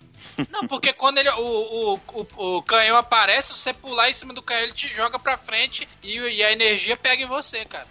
Não, 0.50 0.66
porque 0.66 0.92
quando 0.92 1.18
ele, 1.18 1.30
o, 1.30 1.94
o, 1.94 2.00
o, 2.36 2.56
o 2.58 2.62
canhão 2.62 2.96
aparece, 2.96 3.52
você 3.56 3.72
pular 3.72 4.10
em 4.10 4.14
cima 4.14 4.32
do 4.34 4.42
canhão, 4.42 4.62
ele 4.64 4.72
te 4.72 4.88
joga 4.94 5.18
pra 5.18 5.36
frente 5.38 5.88
e, 6.02 6.18
e 6.18 6.42
a 6.44 6.52
energia 6.52 6.96
pega 6.96 7.22
em 7.22 7.26
você, 7.26 7.64
cara. 7.64 7.86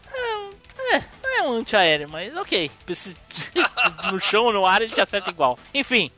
É, 0.94 0.98
não 1.00 1.21
é 1.40 1.44
um 1.44 1.54
antiaéreo, 1.54 2.10
mas 2.10 2.36
ok. 2.36 2.70
No 4.12 4.20
chão 4.20 4.46
ou 4.46 4.54
no 4.54 4.66
ar 4.66 4.82
ele 4.82 4.94
te 4.94 5.02
acerta 5.02 5.30
igual. 5.30 5.58
Enfim, 5.74 6.12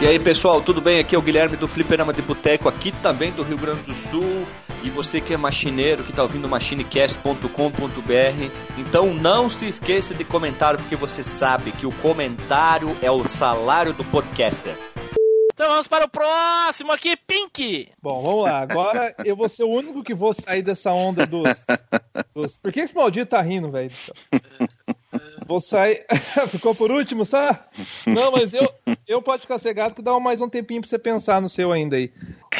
E 0.00 0.06
aí 0.06 0.18
pessoal, 0.18 0.60
tudo 0.60 0.80
bem? 0.80 0.98
Aqui 0.98 1.14
é 1.14 1.18
o 1.18 1.22
Guilherme 1.22 1.56
do 1.56 1.68
Fliperama 1.68 2.12
de 2.12 2.22
Boteco, 2.22 2.68
aqui 2.68 2.90
também 2.90 3.30
do 3.30 3.42
Rio 3.42 3.56
Grande 3.56 3.82
do 3.82 3.94
Sul. 3.94 4.46
E 4.82 4.90
você 4.90 5.20
que 5.20 5.32
é 5.32 5.36
machineiro, 5.36 6.02
que 6.02 6.12
tá 6.12 6.24
ouvindo 6.24 6.48
machinecast.com.br, 6.48 8.50
então 8.76 9.14
não 9.14 9.48
se 9.48 9.68
esqueça 9.68 10.12
de 10.12 10.24
comentar, 10.24 10.76
porque 10.76 10.96
você 10.96 11.22
sabe 11.22 11.70
que 11.70 11.86
o 11.86 11.92
comentário 11.92 12.96
é 13.00 13.10
o 13.10 13.28
salário 13.28 13.92
do 13.92 14.04
podcaster. 14.04 14.76
Então 15.52 15.68
vamos 15.68 15.88
para 15.88 16.04
o 16.04 16.08
próximo 16.08 16.92
aqui, 16.92 17.16
Pink. 17.16 17.90
Bom, 18.02 18.22
vamos 18.22 18.44
lá. 18.44 18.60
Agora 18.60 19.14
eu 19.24 19.36
vou 19.36 19.48
ser 19.48 19.64
o 19.64 19.70
único 19.70 20.02
que 20.02 20.14
vou 20.14 20.32
sair 20.34 20.62
dessa 20.62 20.92
onda 20.92 21.26
dos. 21.26 21.66
dos... 22.34 22.56
Por 22.56 22.72
que 22.72 22.80
esse 22.80 22.94
maldito 22.94 23.30
tá 23.30 23.40
rindo, 23.40 23.70
velho? 23.70 23.90
Vou 25.46 25.60
sair. 25.60 26.04
Ficou 26.48 26.74
por 26.74 26.90
último, 26.90 27.24
sabe? 27.24 27.58
Não, 28.06 28.32
mas 28.32 28.54
eu, 28.54 28.66
eu 29.06 29.20
pode 29.20 29.42
ficar 29.42 29.58
cegado 29.58 29.94
que 29.94 30.02
dá 30.02 30.18
mais 30.18 30.40
um 30.40 30.48
tempinho 30.48 30.80
pra 30.80 30.88
você 30.88 30.98
pensar 30.98 31.40
no 31.40 31.48
seu 31.48 31.72
ainda 31.72 31.96
aí. 31.96 32.12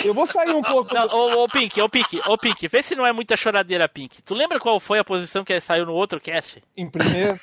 Eu 0.05 0.13
vou 0.13 0.27
sair 0.27 0.51
um 0.51 0.61
pouco. 0.61 0.95
Não, 0.95 1.07
ô, 1.07 1.45
ô, 1.45 1.49
Pink, 1.49 1.81
ô 1.81 1.89
Pink, 1.89 2.21
ô 2.27 2.37
Pink, 2.37 2.69
vê 2.69 2.83
se 2.83 2.95
não 2.95 3.07
é 3.07 3.13
muita 3.13 3.37
choradeira, 3.37 3.89
Pink. 3.89 4.23
Tu 4.23 4.35
lembra 4.35 4.61
qual 4.61 4.79
foi 4.79 4.99
a 4.99 5.05
posição 5.05 5.45
que 5.45 5.53
ele 5.53 5.61
saiu 5.61 5.87
no 5.87 5.95
outro 5.95 6.21
cast? 6.21 6.63
Em 6.77 6.89
primeiro. 6.89 7.39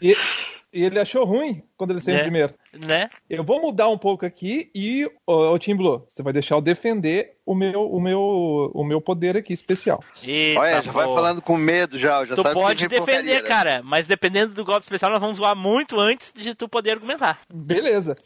E, 0.00 0.16
e 0.72 0.84
ele 0.84 0.98
achou 0.98 1.24
ruim 1.24 1.62
quando 1.76 1.90
ele 1.90 2.00
saiu 2.00 2.16
É. 2.16 2.18
em 2.18 2.22
primeiro. 2.22 2.54
Né? 2.72 3.10
Eu 3.28 3.44
vou 3.44 3.60
mudar 3.60 3.88
um 3.88 3.98
pouco 3.98 4.24
aqui 4.24 4.70
e, 4.74 5.04
ô, 5.26 5.52
ô 5.52 5.58
Tim 5.58 5.76
Blue, 5.76 6.04
você 6.08 6.22
vai 6.22 6.32
deixar 6.32 6.54
eu 6.54 6.60
defender 6.62 7.32
o 7.44 7.54
meu, 7.54 7.82
o 7.90 8.00
meu, 8.00 8.70
o 8.72 8.82
meu 8.84 9.00
poder 9.00 9.36
aqui 9.36 9.52
especial. 9.52 10.02
Eita, 10.22 10.60
Olha, 10.60 10.82
já 10.82 10.92
vai 10.92 11.06
pô. 11.06 11.14
falando 11.14 11.42
com 11.42 11.56
medo 11.58 11.98
já. 11.98 12.24
já 12.24 12.34
Tu 12.34 12.42
sabe 12.42 12.54
pode 12.54 12.82
que 12.84 12.88
defender, 12.88 13.12
porcaria, 13.12 13.34
né? 13.34 13.40
cara, 13.42 13.82
mas 13.84 14.06
dependendo 14.06 14.54
do 14.54 14.64
golpe 14.64 14.82
especial, 14.82 15.10
nós 15.10 15.20
vamos 15.20 15.36
zoar 15.36 15.54
muito 15.56 15.98
antes 16.00 16.32
de 16.34 16.54
tu 16.54 16.68
poder 16.68 16.92
argumentar. 16.92 17.40
Beleza. 17.52 18.16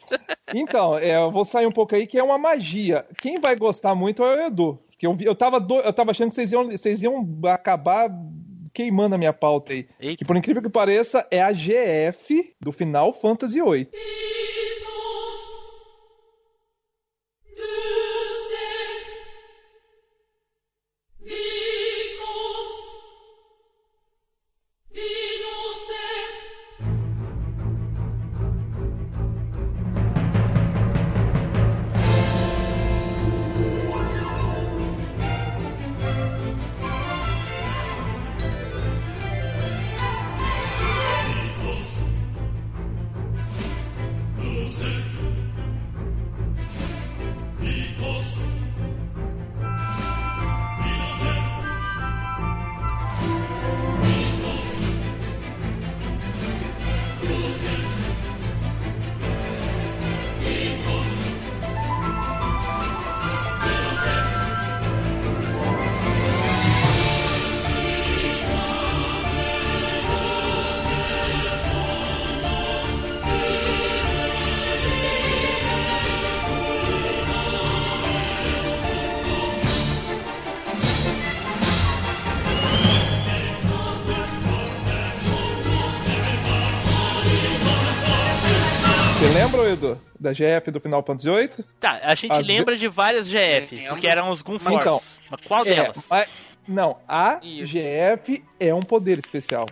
Então, 0.53 0.97
é, 0.97 1.15
eu 1.17 1.31
vou 1.31 1.43
sair 1.43 1.65
um 1.67 1.71
pouco 1.71 1.95
aí 1.95 2.07
que 2.07 2.17
é 2.17 2.23
uma 2.23 2.37
magia. 2.37 3.05
Quem 3.17 3.39
vai 3.39 3.55
gostar 3.55 3.93
muito 3.95 4.23
é 4.23 4.43
o 4.45 4.47
Edu. 4.47 4.79
Que 4.97 5.05
eu, 5.05 5.13
vi- 5.13 5.25
eu, 5.25 5.35
tava 5.35 5.59
do- 5.59 5.79
eu 5.81 5.93
tava 5.93 6.11
achando 6.11 6.29
que 6.29 6.35
vocês 6.35 6.51
iam, 6.51 6.65
vocês 6.71 7.03
iam 7.03 7.27
acabar 7.45 8.09
queimando 8.73 9.15
a 9.15 9.17
minha 9.17 9.33
pauta 9.33 9.73
aí. 9.73 9.87
Que 10.15 10.25
por 10.25 10.35
incrível 10.35 10.61
que 10.61 10.69
pareça, 10.69 11.25
é 11.31 11.41
a 11.41 11.51
GF 11.51 12.53
do 12.59 12.71
Final 12.71 13.11
Fantasy 13.13 13.61
VIII. 13.61 13.89
Edu, 89.67 90.01
da 90.19 90.31
GF 90.33 90.71
do 90.71 90.79
Final 90.79 91.03
Fantasy 91.03 91.29
VIII? 91.29 91.65
Tá, 91.79 91.99
a 92.03 92.15
gente 92.15 92.31
As 92.31 92.45
lembra 92.47 92.75
de 92.75 92.87
várias 92.87 93.27
GF, 93.27 93.87
porque 93.89 94.07
eram 94.07 94.29
os 94.29 94.41
Gun 94.41 94.57
Force. 94.59 94.77
Então, 94.79 95.01
mas 95.29 95.41
qual 95.41 95.65
é, 95.65 95.75
delas? 95.75 95.97
mas- 96.09 96.29
não, 96.67 96.97
a 97.07 97.39
GF 97.41 98.43
é 98.59 98.73
um 98.73 98.81
poder 98.81 99.17
especial. 99.19 99.65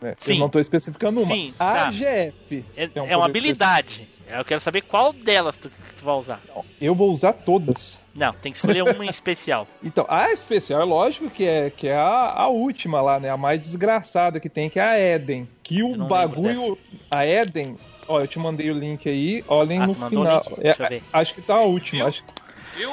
né? 0.00 0.12
Eu 0.12 0.16
Sim. 0.20 0.38
não 0.38 0.48
tô 0.48 0.58
especificando 0.58 1.20
uma. 1.20 1.34
Sim, 1.34 1.52
a 1.58 1.74
tá. 1.74 1.90
GF 1.90 2.64
É, 2.76 3.00
um 3.00 3.06
é 3.06 3.16
uma 3.16 3.26
habilidade. 3.26 4.08
Eu 4.32 4.44
quero 4.44 4.60
saber 4.60 4.82
qual 4.82 5.12
delas 5.12 5.56
tu, 5.56 5.68
tu 5.68 6.04
vai 6.04 6.14
usar. 6.14 6.40
Eu 6.80 6.94
vou 6.94 7.10
usar 7.10 7.32
todas. 7.32 8.00
Não, 8.14 8.30
tem 8.30 8.52
que 8.52 8.58
escolher 8.58 8.82
uma 8.82 9.04
em 9.04 9.10
especial. 9.10 9.66
Então, 9.82 10.06
a 10.08 10.30
especial 10.30 10.80
é 10.80 10.84
lógico 10.84 11.28
que 11.28 11.44
é, 11.44 11.68
que 11.68 11.88
é 11.88 11.96
a, 11.96 12.32
a 12.36 12.48
última 12.48 13.00
lá, 13.00 13.18
né? 13.18 13.28
A 13.28 13.36
mais 13.36 13.58
desgraçada 13.58 14.38
que 14.38 14.48
tem, 14.48 14.70
que 14.70 14.78
é 14.78 14.82
a 14.84 14.98
Eden. 14.98 15.48
Que 15.64 15.82
o 15.82 15.96
não 15.96 16.06
bagulho. 16.06 16.78
A 17.10 17.26
Eden. 17.26 17.76
Ó, 18.10 18.20
eu 18.20 18.26
te 18.26 18.40
mandei 18.40 18.68
o 18.72 18.74
link 18.74 19.08
aí. 19.08 19.40
Olhem 19.46 19.78
Ah, 19.78 19.86
no 19.86 19.94
final. 19.94 20.42
link? 20.42 20.58
É, 20.58 20.62
Deixa 20.64 20.82
eu 20.82 20.88
ver. 20.88 21.04
acho 21.12 21.32
que 21.34 21.42
tá 21.42 21.54
a 21.54 21.62
última. 21.62 22.08
Acho, 22.08 22.24
Viu, 22.74 22.92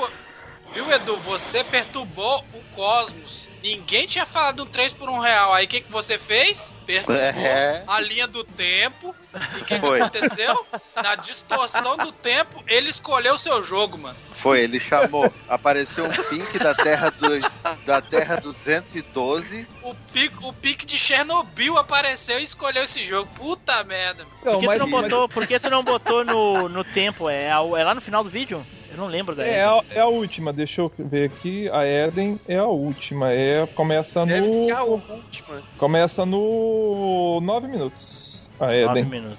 viu 0.72 0.92
Edu? 0.92 1.18
Você 1.18 1.64
perturbou 1.64 2.40
o 2.54 2.62
cosmos. 2.76 3.50
Ninguém 3.68 4.08
tinha 4.08 4.26
falado 4.26 4.64
um 4.64 4.66
3 4.66 4.94
por 4.94 5.10
1 5.10 5.20
real. 5.20 5.54
Aí 5.54 5.66
o 5.66 5.68
que, 5.68 5.82
que 5.82 5.92
você 5.92 6.18
fez? 6.18 6.74
Perturbou 6.86 7.22
É. 7.22 7.84
a 7.86 8.00
linha 8.00 8.26
do 8.26 8.44
tempo. 8.44 9.14
E 9.34 9.62
o 9.62 9.66
que, 9.66 9.78
que 9.78 9.86
aconteceu? 9.86 10.66
Na 10.96 11.16
distorção 11.16 11.98
do 11.98 12.12
tempo, 12.14 12.64
ele 12.66 12.90
escolheu 12.90 13.34
o 13.36 13.38
seu 13.38 13.62
jogo, 13.62 13.98
mano. 13.98 14.16
Foi, 14.38 14.62
ele 14.62 14.80
chamou. 14.80 15.34
Apareceu 15.50 16.06
um 16.06 16.10
pink 16.30 16.58
da 16.60 16.74
Terra, 16.74 17.10
dos, 17.10 17.44
da 17.86 18.02
terra 18.02 18.38
212. 18.38 19.68
O 19.84 19.94
pique, 20.14 20.38
o 20.42 20.54
pique 20.54 20.86
de 20.86 20.98
Chernobyl 20.98 21.78
apareceu 21.78 22.40
e 22.40 22.44
escolheu 22.44 22.84
esse 22.84 23.04
jogo. 23.04 23.30
Puta 23.36 23.84
merda. 23.84 24.26
mano. 24.26 24.60
Por 24.60 24.60
que, 24.60 24.70
tu 24.70 24.80
não 24.80 24.90
botou, 24.90 25.30
por 25.30 25.48
que 25.48 25.60
tu 25.60 25.70
não 25.70 25.84
botou 25.84 26.24
no, 26.24 26.70
no 26.70 26.84
tempo? 26.84 27.30
É, 27.30 27.48
é 27.48 27.84
lá 27.84 27.94
no 27.94 28.02
final 28.02 28.24
do 28.24 28.30
vídeo? 28.30 28.66
Eu 28.98 29.04
não 29.04 29.08
lembro 29.10 29.36
da 29.36 29.46
é, 29.46 29.64
a, 29.64 29.80
é 29.92 30.00
a 30.00 30.08
última, 30.08 30.52
deixa 30.52 30.82
eu 30.82 30.92
ver 30.98 31.26
aqui. 31.26 31.70
A 31.70 31.86
Eden 31.86 32.40
é 32.48 32.58
a 32.58 32.66
última. 32.66 33.32
É, 33.32 33.64
começa 33.68 34.22
no. 34.22 34.26
Deve 34.26 34.52
ser 34.54 34.72
a 34.72 34.84
última. 34.84 35.62
Começa 35.78 36.26
no 36.26 37.40
9 37.44 37.68
minutos. 37.68 38.50
A 38.60 38.66
Nove 38.66 39.00
Eden. 39.00 39.06
minutos. 39.06 39.38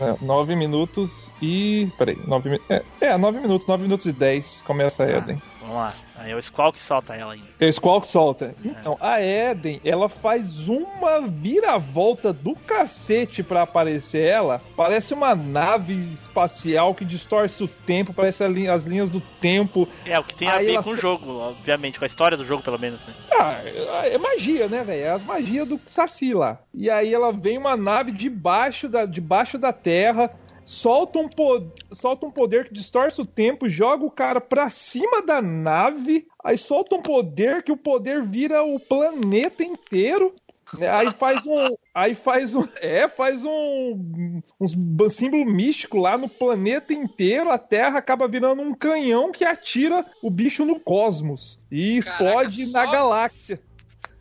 É, 0.00 0.16
9 0.24 0.54
minutos 0.56 1.32
e. 1.42 1.88
Peraí, 1.98 2.16
9 2.28 2.50
mi- 2.50 2.60
é, 2.70 2.82
é, 3.00 3.18
9 3.18 3.40
minutos, 3.40 3.66
9 3.66 3.82
minutos 3.82 4.06
e 4.06 4.12
10 4.12 4.62
começa 4.62 5.02
a 5.02 5.10
Eden. 5.18 5.42
Vamos 5.72 5.86
lá. 5.88 5.94
Aí 6.16 6.30
é 6.30 6.36
o 6.36 6.42
Squall 6.42 6.72
que 6.72 6.82
solta 6.82 7.14
ela 7.14 7.32
ainda. 7.32 7.46
É 7.58 7.66
o 7.66 7.72
Squall 7.72 8.00
que 8.00 8.08
solta. 8.08 8.54
Então, 8.64 8.96
a 9.00 9.20
Eden, 9.20 9.80
ela 9.84 10.08
faz 10.08 10.68
uma 10.68 11.20
viravolta 11.26 12.32
do 12.32 12.54
cacete 12.54 13.42
pra 13.42 13.62
aparecer 13.62 14.24
ela. 14.28 14.60
Parece 14.76 15.14
uma 15.14 15.34
nave 15.34 15.94
espacial 16.12 16.94
que 16.94 17.04
distorce 17.04 17.64
o 17.64 17.68
tempo, 17.68 18.12
parece 18.12 18.46
linha- 18.46 18.72
as 18.72 18.84
linhas 18.84 19.08
do 19.10 19.20
tempo. 19.40 19.88
É, 20.04 20.18
o 20.18 20.24
que 20.24 20.34
tem 20.34 20.48
a 20.48 20.56
Aí 20.56 20.66
ver 20.66 20.82
com 20.82 20.90
o 20.90 20.96
jogo, 20.96 21.38
obviamente, 21.38 21.98
com 21.98 22.04
a 22.04 22.06
história 22.06 22.36
do 22.36 22.44
jogo, 22.44 22.62
pelo 22.62 22.78
menos, 22.78 23.00
né? 23.06 23.14
Ah, 23.32 24.06
é 24.06 24.18
magia, 24.18 24.68
né, 24.68 24.84
velho? 24.84 25.02
É 25.04 25.10
as 25.10 25.22
magias 25.24 25.66
do 25.66 25.80
Saci 25.86 26.34
lá. 26.34 26.58
E 26.74 26.90
aí 26.90 27.12
ela 27.12 27.32
vem 27.32 27.56
uma 27.58 27.76
nave 27.76 28.12
debaixo 28.12 28.88
da, 28.88 29.04
debaixo 29.06 29.58
da 29.58 29.72
terra, 29.72 30.30
solta 30.64 31.18
um, 31.18 31.28
po- 31.28 31.70
solta 31.92 32.26
um 32.26 32.30
poder 32.30 32.66
que 32.68 32.74
distorce 32.74 33.20
o 33.20 33.26
tempo, 33.26 33.68
joga 33.68 34.04
o 34.04 34.10
cara 34.10 34.40
pra 34.40 34.68
cima 34.68 35.22
da 35.22 35.40
nave, 35.42 36.26
aí 36.44 36.56
solta 36.56 36.96
um 36.96 37.02
poder 37.02 37.62
que 37.62 37.72
o 37.72 37.76
poder 37.76 38.22
vira 38.22 38.62
o 38.62 38.78
planeta 38.80 39.62
inteiro. 39.64 40.34
né? 40.78 40.88
Aí 40.88 41.10
faz 41.12 41.44
um. 41.46 41.76
Aí 41.94 42.14
faz 42.14 42.54
um. 42.54 42.66
É, 42.80 43.06
faz 43.08 43.44
um. 43.44 44.40
Um 44.60 45.08
símbolo 45.10 45.44
místico 45.44 45.98
lá 45.98 46.16
no 46.16 46.28
planeta 46.28 46.92
inteiro. 46.94 47.50
A 47.50 47.58
Terra 47.58 47.98
acaba 47.98 48.26
virando 48.26 48.62
um 48.62 48.72
canhão 48.74 49.30
que 49.32 49.44
atira 49.44 50.06
o 50.22 50.30
bicho 50.30 50.64
no 50.64 50.80
cosmos. 50.80 51.60
E 51.70 51.98
explode 51.98 52.72
na 52.72 52.86
galáxia. 52.86 53.60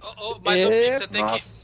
Ô, 0.01 0.33
ô, 0.33 0.39
mas, 0.43 0.61
É, 0.63 0.91
Pix, 0.97 1.07
você 1.09 1.13
tem 1.13 1.25
que. 1.27 1.60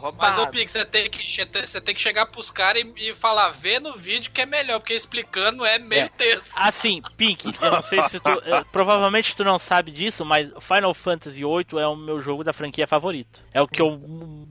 Nossa. 0.00 0.16
Mas, 0.18 0.38
ô, 0.38 0.46
Pix, 0.48 0.72
você 0.72 0.84
tem 0.84 1.08
que, 1.10 1.26
você 1.66 1.80
tem 1.80 1.94
que 1.94 2.00
chegar 2.00 2.26
pros 2.26 2.50
caras 2.50 2.82
e, 2.82 3.10
e 3.10 3.14
falar, 3.14 3.50
vê 3.50 3.78
no 3.80 3.96
vídeo 3.96 4.30
que 4.30 4.40
é 4.40 4.46
melhor, 4.46 4.78
porque 4.80 4.94
explicando 4.94 5.64
é 5.64 5.78
meio 5.78 6.02
É. 6.02 6.08
texto. 6.08 6.52
Assim, 6.56 7.00
Pink, 7.16 7.52
eu 7.60 7.70
não 7.70 7.82
sei 7.82 8.02
se 8.08 8.18
tu. 8.20 8.28
eh, 8.46 8.64
provavelmente 8.72 9.34
tu 9.34 9.44
não 9.44 9.58
sabe 9.58 9.90
disso, 9.90 10.24
mas 10.24 10.50
Final 10.60 10.94
Fantasy 10.94 11.40
VIII 11.42 11.80
é 11.80 11.86
o 11.86 11.96
meu 11.96 12.20
jogo 12.20 12.44
da 12.44 12.52
franquia 12.52 12.86
favorito. 12.86 13.40
É 13.52 13.60
o 13.60 13.66
que 13.68 13.82
eu 13.82 13.98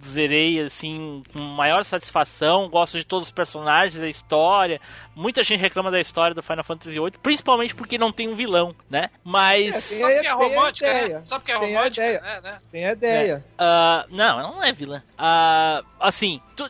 zerei, 0.06 0.62
assim, 0.62 1.24
com 1.32 1.40
maior 1.40 1.84
satisfação. 1.84 2.70
Gosto 2.70 2.98
de 2.98 3.04
todos 3.04 3.28
os 3.28 3.32
personagens, 3.32 4.00
da 4.00 4.08
história. 4.08 4.80
Muita 5.16 5.44
gente 5.44 5.60
reclama 5.62 5.90
da 5.92 6.00
história 6.00 6.34
do 6.36 6.44
Final 6.44 6.64
Fantasy 6.64 6.92
VIII, 7.00 7.12
principalmente 7.22 7.76
porque 7.76 7.98
não 7.98 8.12
tem 8.12 8.28
um 8.30 8.36
vilão, 8.36 8.76
né? 8.90 9.10
Mas. 9.24 9.92
É, 9.92 9.96
tem 9.96 10.00
Só 10.00 10.08
porque 10.08 10.28
é 10.28 10.32
romântica, 10.34 11.08
né? 11.08 11.22
Só 11.26 11.40
porque 11.40 11.52
é 11.52 11.60
Tem 11.60 11.76
a 11.76 11.78
romântica, 11.80 12.06
ideia. 12.06 12.22
né? 12.22 12.42
né? 12.42 12.60
Tem 12.72 12.86
a 12.86 12.92
ideia. 12.92 13.46
Ah, 13.58 14.06
não, 14.10 14.40
ela 14.40 14.52
não 14.52 14.64
é 14.64 14.72
vilã. 14.72 15.02
Ah, 15.40 15.84
assim, 16.00 16.42
tu- 16.56 16.70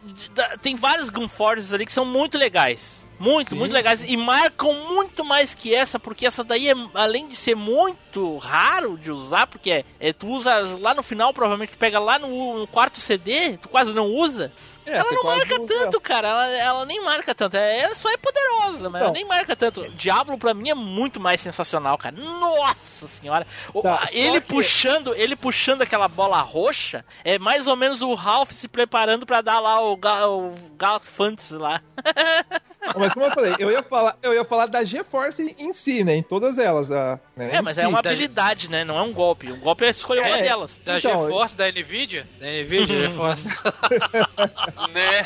tem 0.62 0.76
vários 0.76 1.10
Gunforces 1.10 1.74
ali 1.74 1.86
que 1.86 1.94
são 1.94 2.04
muito 2.06 2.38
legais. 2.38 3.06
Muito, 3.20 3.56
muito 3.56 3.72
legais. 3.74 4.04
E 4.08 4.16
marcam 4.16 4.72
muito 4.92 5.26
mais 5.26 5.56
que 5.56 5.74
essa, 5.74 5.98
porque 6.00 6.28
essa 6.28 6.44
daí, 6.44 6.70
é, 6.70 6.74
além 6.94 7.28
de 7.28 7.36
ser 7.36 7.56
muito 7.56 8.38
raro 8.38 8.96
de 8.98 9.12
usar, 9.12 9.48
porque 9.48 9.72
é, 9.72 9.86
é, 10.00 10.14
tu 10.14 10.28
usa 10.28 10.54
lá 10.80 10.94
no 10.94 11.02
final, 11.02 11.34
provavelmente 11.34 11.72
tu 11.72 11.78
pega 11.80 12.00
lá 12.00 12.20
no, 12.20 12.60
no 12.60 12.68
quarto 12.68 13.00
CD, 13.00 13.58
tu 13.58 13.70
quase 13.70 13.92
não 13.94 14.06
usa. 14.08 14.52
É, 14.88 14.98
ela 14.98 15.12
não 15.12 15.24
marca 15.24 15.62
usa- 15.62 15.68
tanto, 15.68 16.02
cara. 16.02 16.28
Ela, 16.28 16.48
ela 16.50 16.86
nem 16.86 17.04
marca 17.04 17.36
tanto. 17.36 17.58
É- 17.58 17.80
Ela 17.82 17.96
só 17.96 18.10
é 18.12 18.18
poderosa, 18.18 18.90
mas 18.90 19.02
ela 19.02 19.08
Não. 19.08 19.14
nem 19.14 19.26
marca 19.26 19.56
tanto. 19.56 19.90
Diablo, 19.92 20.38
pra 20.38 20.54
mim, 20.54 20.70
é 20.70 20.76
muito 20.76 21.20
mais 21.20 21.42
sensacional, 21.42 21.98
cara. 21.98 22.16
Nossa 22.16 23.08
senhora. 23.08 23.46
Tá, 23.84 24.08
ele 24.12 24.40
que- 24.42 24.48
puxando, 24.48 25.14
ele 25.16 25.36
puxando 25.36 25.82
aquela 25.82 26.08
bola 26.08 26.40
roxa, 26.40 27.04
é 27.24 27.38
mais 27.38 27.68
ou 27.68 27.76
menos 27.76 28.02
o 28.02 28.14
Ralph 28.14 28.52
se 28.52 28.68
preparando 28.68 29.26
pra 29.26 29.42
dar 29.42 29.60
lá 29.60 29.80
o, 29.82 29.96
Ga 29.98 30.28
o 30.28 30.54
Galaxy 30.78 31.12
Fantasy 31.12 31.54
lá. 31.56 31.82
Mas 32.96 33.14
como 33.14 33.26
eu 33.26 33.32
falei, 33.32 33.56
eu 33.60 33.72
ia 33.72 33.82
falar, 33.84 34.18
eu 34.22 34.34
ia 34.34 34.44
falar 34.46 34.66
da 34.68 34.84
GeForce 34.84 35.56
em 35.58 35.74
si, 35.74 36.04
né? 36.04 36.16
Em 36.16 36.24
todas 36.24 36.58
elas. 36.60 36.92
a- 36.92 37.20
né, 37.36 37.50
É, 37.54 37.62
mas 37.62 37.76
si. 37.76 37.82
é 37.82 37.88
uma 37.88 38.02
da- 38.02 38.10
habilidade, 38.10 38.70
né? 38.70 38.84
Não 38.84 38.98
é 38.98 39.02
um 39.02 39.12
golpe. 39.14 39.52
Um 39.52 39.60
golpe 39.60 39.86
é 39.86 39.90
escolher 39.90 40.22
uma 40.22 40.38
É. 40.38 40.42
delas. 40.44 40.72
Da 40.86 40.98
Então, 40.98 41.26
GeForce, 41.26 41.56
da 41.58 41.68
NVIDIA? 41.72 42.28
Da 42.40 42.48
NVIDIA, 42.48 43.10
GeForce. 43.10 43.48
Né? 44.94 45.26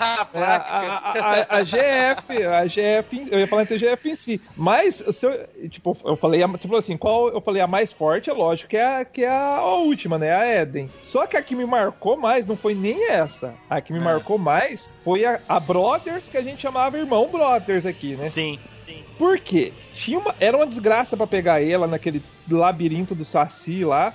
A 0.00 0.28
É, 0.34 0.44
a, 0.44 0.56
a- 0.62 1.46
a- 1.50 1.56
a 1.58 1.64
GF, 1.64 2.42
a 2.44 2.66
GF, 2.66 3.16
em- 3.16 3.28
eu 3.30 3.38
ia 3.40 3.46
falar 3.46 3.62
entre 3.62 3.74
a 3.74 3.78
GF 3.78 4.08
em 4.10 4.14
si. 4.14 4.40
Mas, 4.56 4.96
se 4.96 5.26
eu, 5.26 5.48
tipo, 5.68 5.96
eu 6.04 6.16
falei, 6.16 6.42
a- 6.42 6.46
você 6.46 6.66
falou 6.66 6.78
assim, 6.78 6.96
qual 6.96 7.28
eu 7.28 7.40
falei 7.40 7.60
a 7.62 7.66
mais 7.66 7.92
forte, 7.92 8.30
é 8.30 8.32
lógico 8.32 8.70
que 8.70 8.76
é, 8.76 9.00
a- 9.00 9.04
que 9.04 9.24
é 9.24 9.28
a, 9.28 9.56
a 9.58 9.74
última, 9.76 10.18
né? 10.18 10.34
A 10.34 10.46
Eden. 10.62 10.90
Só 11.02 11.26
que 11.26 11.36
a 11.36 11.42
que 11.42 11.54
me 11.54 11.66
marcou 11.66 12.16
mais 12.16 12.46
não 12.46 12.56
foi 12.56 12.74
nem 12.74 13.08
essa. 13.10 13.54
A 13.68 13.80
que 13.80 13.92
me 13.92 13.98
É. 13.98 14.02
marcou 14.02 14.38
mais 14.38 14.92
foi 15.00 15.24
a, 15.24 15.40
a 15.48 15.60
Brothers, 15.60 16.28
que 16.28 16.36
a 16.36 16.42
gente 16.42 16.62
chamava 16.62 16.98
irmão 17.02 17.28
Brothers 17.30 17.86
aqui, 17.86 18.16
né? 18.16 18.30
Sim. 18.30 18.58
Por 19.18 19.38
quê? 19.38 19.72
Tinha 19.94 20.18
uma, 20.18 20.34
era 20.40 20.56
uma 20.56 20.66
desgraça 20.66 21.16
pra 21.16 21.26
pegar 21.26 21.62
ela 21.62 21.86
naquele 21.86 22.22
labirinto 22.50 23.14
do 23.14 23.24
Saci 23.24 23.84
lá. 23.84 24.12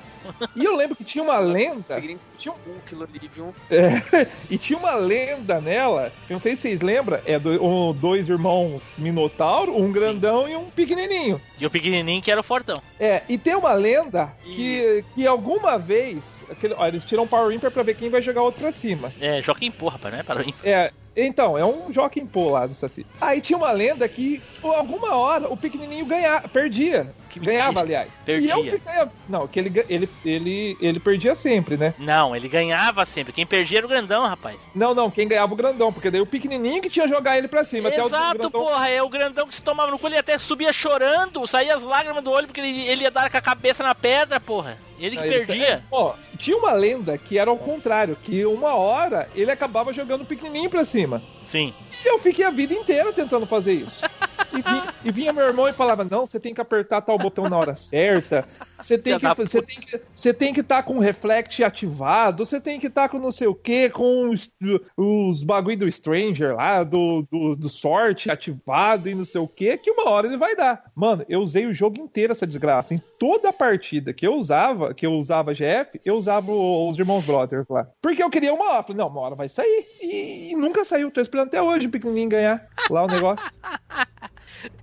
E 0.55 0.63
eu 0.63 0.75
lembro 0.75 0.95
que 0.95 1.03
tinha 1.03 1.23
uma 1.23 1.37
lenda. 1.39 2.01
Tinha 2.37 2.53
um- 2.53 2.79
quilo 2.87 3.03
ali, 3.03 3.29
viu? 3.33 3.53
é, 3.69 4.27
e 4.49 4.57
tinha 4.57 4.77
uma 4.77 4.95
lenda 4.95 5.59
nela, 5.61 6.11
eu 6.29 6.33
não 6.33 6.39
sei 6.39 6.55
se 6.55 6.63
vocês 6.63 6.81
lembram, 6.81 7.19
é 7.25 7.37
do, 7.39 7.63
um- 7.63 7.93
dois 7.93 8.29
irmãos 8.29 8.81
Minotauro, 8.97 9.75
um 9.77 9.91
grandão 9.91 10.47
e 10.47 10.55
um 10.55 10.69
pequenininho. 10.69 11.41
E 11.59 11.65
o 11.65 11.69
pequenininho 11.69 12.21
que 12.21 12.31
era 12.31 12.39
o 12.41 12.43
fortão. 12.43 12.81
É, 12.99 13.21
e 13.29 13.37
tem 13.37 13.55
uma 13.55 13.73
lenda 13.73 14.33
que, 14.43 15.03
que 15.13 15.27
alguma 15.27 15.77
vez, 15.77 16.45
aquele, 16.49 16.73
ó, 16.75 16.85
eles 16.87 17.03
tiram 17.03 17.23
um 17.23 17.27
Power 17.27 17.55
Imper 17.55 17.71
pra 17.71 17.83
ver 17.83 17.95
quem 17.95 18.09
vai 18.09 18.21
jogar 18.21 18.41
outro 18.41 18.61
pra 18.61 18.71
cima. 18.71 19.13
É, 19.19 19.41
Joaquim 19.41 19.71
Porra, 19.71 19.93
rapaz, 19.93 20.13
não 20.13 20.19
é 20.19 20.23
para 20.23 20.43
mim. 20.43 20.53
É, 20.63 20.91
então, 21.15 21.57
é 21.57 21.65
um 21.65 21.91
Joaquim 21.91 22.25
Pô 22.25 22.49
lá 22.51 22.67
do 22.67 22.73
Saci. 22.73 23.05
Aí 23.19 23.41
tinha 23.41 23.57
uma 23.57 23.71
lenda 23.71 24.07
que, 24.07 24.41
por 24.61 24.75
alguma 24.75 25.15
hora, 25.15 25.47
o 25.51 25.57
pequenininho 25.57 26.05
ganhava, 26.05 26.47
perdia. 26.47 27.13
Que 27.27 27.39
ganhava, 27.39 27.81
aliás. 27.81 28.09
Perdia. 28.25 28.55
E 28.57 28.99
eu. 28.99 29.09
Não, 29.27 29.47
que 29.47 29.59
ele, 29.59 29.85
ele, 29.89 30.09
ele, 30.25 30.77
ele 30.81 30.99
perdia 30.99 31.35
sempre, 31.35 31.77
né? 31.77 31.93
Não, 31.97 32.35
ele 32.35 32.47
ganhava 32.47 33.05
sempre. 33.05 33.33
Quem 33.33 33.45
perdia 33.45 33.79
era 33.79 33.85
o 33.85 33.89
grandão, 33.89 34.25
rapaz. 34.25 34.57
Não, 34.73 34.93
não, 34.93 35.11
quem 35.11 35.27
ganhava 35.27 35.53
o 35.53 35.57
grandão, 35.57 35.91
porque 35.91 36.09
daí 36.09 36.21
o 36.21 36.25
pequenininho 36.25 36.81
que 36.81 36.89
tinha 36.89 37.07
jogar 37.07 37.37
ele 37.37 37.47
pra 37.47 37.63
cima. 37.63 37.89
até 37.89 38.01
o 38.03 38.07
Exato, 38.07 38.37
grandão... 38.37 38.51
porra. 38.51 38.89
É 38.89 39.01
o 39.01 39.09
grandão 39.09 39.47
que 39.47 39.55
se 39.55 39.61
tomava 39.61 39.91
no 39.91 39.99
cu, 39.99 40.07
ele 40.07 40.17
até 40.17 40.37
subia 40.37 40.71
chorando, 40.71 41.45
saía 41.47 41.75
as 41.75 41.83
lágrimas 41.83 42.23
do 42.23 42.31
olho 42.31 42.47
porque 42.47 42.61
ele, 42.61 42.87
ele 42.87 43.03
ia 43.03 43.11
dar 43.11 43.29
com 43.29 43.37
a 43.37 43.41
cabeça 43.41 43.83
na 43.83 43.93
pedra, 43.93 44.39
porra. 44.39 44.77
Ele 44.99 45.15
que 45.15 45.23
Aí 45.23 45.29
ele 45.29 45.45
perdia. 45.45 45.83
Ó, 45.91 46.15
tinha 46.37 46.57
uma 46.57 46.73
lenda 46.73 47.17
que 47.17 47.37
era 47.37 47.49
ao 47.49 47.57
contrário, 47.57 48.17
que 48.21 48.45
uma 48.45 48.75
hora 48.75 49.29
ele 49.35 49.51
acabava 49.51 49.93
jogando 49.93 50.21
o 50.21 50.25
pequenininho 50.25 50.69
pra 50.69 50.83
cima. 50.83 51.21
Sim. 51.43 51.73
E 52.03 52.07
eu 52.07 52.17
fiquei 52.19 52.43
a 52.43 52.49
vida 52.49 52.73
inteira 52.73 53.13
tentando 53.13 53.45
fazer 53.45 53.73
isso. 53.73 53.99
E 54.53 54.61
vinha, 54.61 54.93
e 55.05 55.11
vinha 55.11 55.33
meu 55.33 55.45
irmão 55.45 55.67
e 55.67 55.73
falava: 55.73 56.03
Não, 56.03 56.25
você 56.25 56.39
tem 56.39 56.53
que 56.53 56.61
apertar 56.61 57.01
tal 57.01 57.17
botão 57.17 57.49
na 57.49 57.57
hora 57.57 57.75
certa. 57.75 58.45
Você 58.79 58.97
tem 58.97 59.17
que 59.17 59.27
você 59.27 59.61
tem 59.61 59.79
que 59.79 60.01
você 60.15 60.33
tem 60.33 60.53
que 60.53 60.59
estar 60.61 60.83
com 60.83 60.97
o 60.97 60.99
reflect 60.99 61.63
ativado. 61.63 62.45
Você 62.45 62.59
tem 62.59 62.79
que 62.79 62.87
estar 62.87 63.09
com 63.09 63.19
não 63.19 63.31
sei 63.31 63.47
o 63.47 63.55
que, 63.55 63.89
com 63.89 64.29
os, 64.29 64.49
os 64.95 65.43
bagulho 65.43 65.77
do 65.77 65.91
Stranger 65.91 66.55
lá, 66.55 66.83
do, 66.83 67.27
do, 67.31 67.55
do 67.55 67.69
sorte 67.69 68.31
ativado 68.31 69.09
e 69.09 69.15
não 69.15 69.25
sei 69.25 69.41
o 69.41 69.47
que, 69.47 69.77
que 69.77 69.91
uma 69.91 70.09
hora 70.09 70.27
ele 70.27 70.37
vai 70.37 70.55
dar. 70.55 70.83
Mano, 70.95 71.25
eu 71.27 71.41
usei 71.41 71.65
o 71.65 71.73
jogo 71.73 71.99
inteiro 71.99 72.31
essa 72.31 72.47
desgraça. 72.47 72.93
Em 72.93 73.01
toda 73.19 73.49
a 73.49 73.53
partida 73.53 74.13
que 74.13 74.25
eu 74.25 74.35
usava, 74.35 74.93
que 74.93 75.05
eu 75.05 75.13
usava 75.13 75.53
GF, 75.53 75.99
eu 76.05 76.15
usava 76.15 76.51
os 76.51 76.97
irmãos 76.97 77.25
Brothers 77.25 77.65
lá. 77.69 77.87
Porque 78.01 78.21
eu 78.21 78.29
queria 78.29 78.53
uma 78.53 78.71
hora. 78.71 78.83
Falei, 78.83 78.97
não, 78.97 79.07
uma 79.07 79.21
hora 79.21 79.35
vai 79.35 79.49
sair. 79.49 79.87
E, 80.01 80.51
e 80.51 80.55
nunca 80.55 80.83
saiu. 80.85 81.11
Tô 81.11 81.21
esperando 81.21 81.47
até 81.47 81.61
hoje 81.61 81.87
o 81.87 81.91
pequenininho 81.91 82.29
ganhar 82.29 82.67
lá 82.89 83.03
o 83.03 83.07
negócio. 83.07 83.45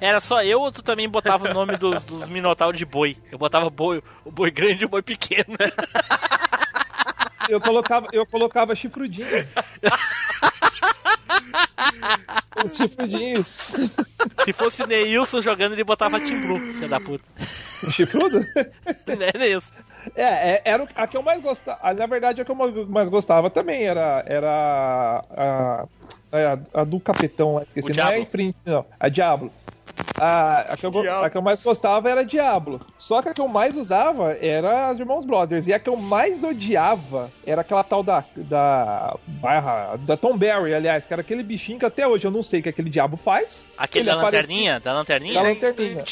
Era 0.01 0.21
só 0.21 0.43
eu 0.43 0.61
ou 0.61 0.73
tu 0.73 0.83
também 0.83 1.09
botava 1.09 1.49
o 1.49 1.55
nome 1.55 1.77
dos, 1.77 2.03
dos 2.05 2.29
Minotauro 2.29 2.77
de 2.77 2.85
boi? 2.85 3.17
Eu 3.31 3.39
botava 3.39 3.71
boi, 3.71 4.03
o 4.25 4.31
boi 4.31 4.51
grande 4.51 4.85
e 4.85 4.87
o 4.87 4.89
boi 4.89 5.03
pequeno. 5.03 5.57
Eu 7.49 7.61
colocava, 7.61 8.09
eu 8.13 8.25
colocava 8.25 8.75
chifrudinho. 8.75 9.47
Os 12.65 12.75
chifrudinhos. 12.75 13.47
Se 14.45 14.53
fosse 14.55 14.87
Neilson 14.87 15.41
jogando, 15.41 15.73
ele 15.73 15.85
botava 15.85 16.19
Team 16.19 16.41
Blue, 16.41 16.59
filho 16.59 16.89
da 16.89 16.99
puta. 16.99 17.25
Chifrudo? 17.91 18.41
É 19.07 19.39
Neilson. 19.39 19.71
É, 20.15 20.23
é, 20.23 20.63
era 20.65 20.83
o- 20.85 20.89
a 20.95 21.07
que 21.07 21.17
eu 21.17 21.23
mais 21.23 21.43
gostava. 21.43 21.95
Na 21.95 22.07
verdade, 22.07 22.41
a 22.41 22.45
que 22.45 22.51
eu 22.51 22.87
mais 22.89 23.09
gostava 23.09 23.49
também 23.51 23.85
era, 23.85 24.23
era 24.27 25.23
a, 25.37 25.87
a, 26.33 26.81
a 26.81 26.85
do 26.85 26.99
capitão, 27.01 27.55
lá, 27.57 27.63
esqueci. 27.63 27.91
O 27.93 27.95
Não 27.95 28.03
é 28.03 28.07
a 28.07 28.09
Diablo. 28.11 28.23
Ifrit, 28.25 28.57
não. 28.65 28.85
A 28.99 29.09
Diablo. 29.09 29.53
A, 30.19 30.73
a, 30.73 30.77
que 30.77 30.87
eu, 30.87 30.93
a 31.25 31.31
que 31.31 31.37
eu 31.37 31.43
mais 31.43 31.63
gostava 31.63 32.11
era 32.11 32.25
Diablo. 32.25 32.81
Só 32.99 33.23
que 33.23 33.29
a 33.29 33.35
que 33.35 33.41
eu 33.41 33.47
mais 33.49 33.77
usava 33.77 34.33
era 34.41 34.89
as 34.89 34.99
Irmãos 34.99 35.25
Brothers. 35.25 35.67
E 35.69 35.73
a 35.73 35.79
que 35.79 35.89
eu 35.89 35.97
mais 35.97 36.43
odiava 36.43 37.31
era 37.47 37.61
aquela 37.61 37.85
tal 37.85 38.03
da. 38.03 38.25
Da. 38.37 39.17
Barra, 39.27 39.97
da 39.97 40.17
Tom 40.17 40.37
Berry, 40.37 40.75
aliás, 40.75 41.05
que 41.07 41.13
era 41.13 41.21
aquele 41.23 41.43
bichinho 41.43 41.79
que 41.79 41.85
até 41.87 42.07
hoje 42.07 42.27
eu 42.27 42.31
não 42.31 42.43
sei 42.43 42.61
o 42.61 42.63
que 42.63 42.69
aquele 42.71 42.91
diabo 42.91 43.17
faz. 43.17 43.67
Aquele 43.79 44.09
Ele 44.09 44.15
da 44.17 44.21
aparecia- 44.21 44.41
lanterninha? 44.55 44.81
Da 44.81 44.93
lanterninha? 44.93 45.35
Da 45.35 45.43
lanterninha. 45.43 46.05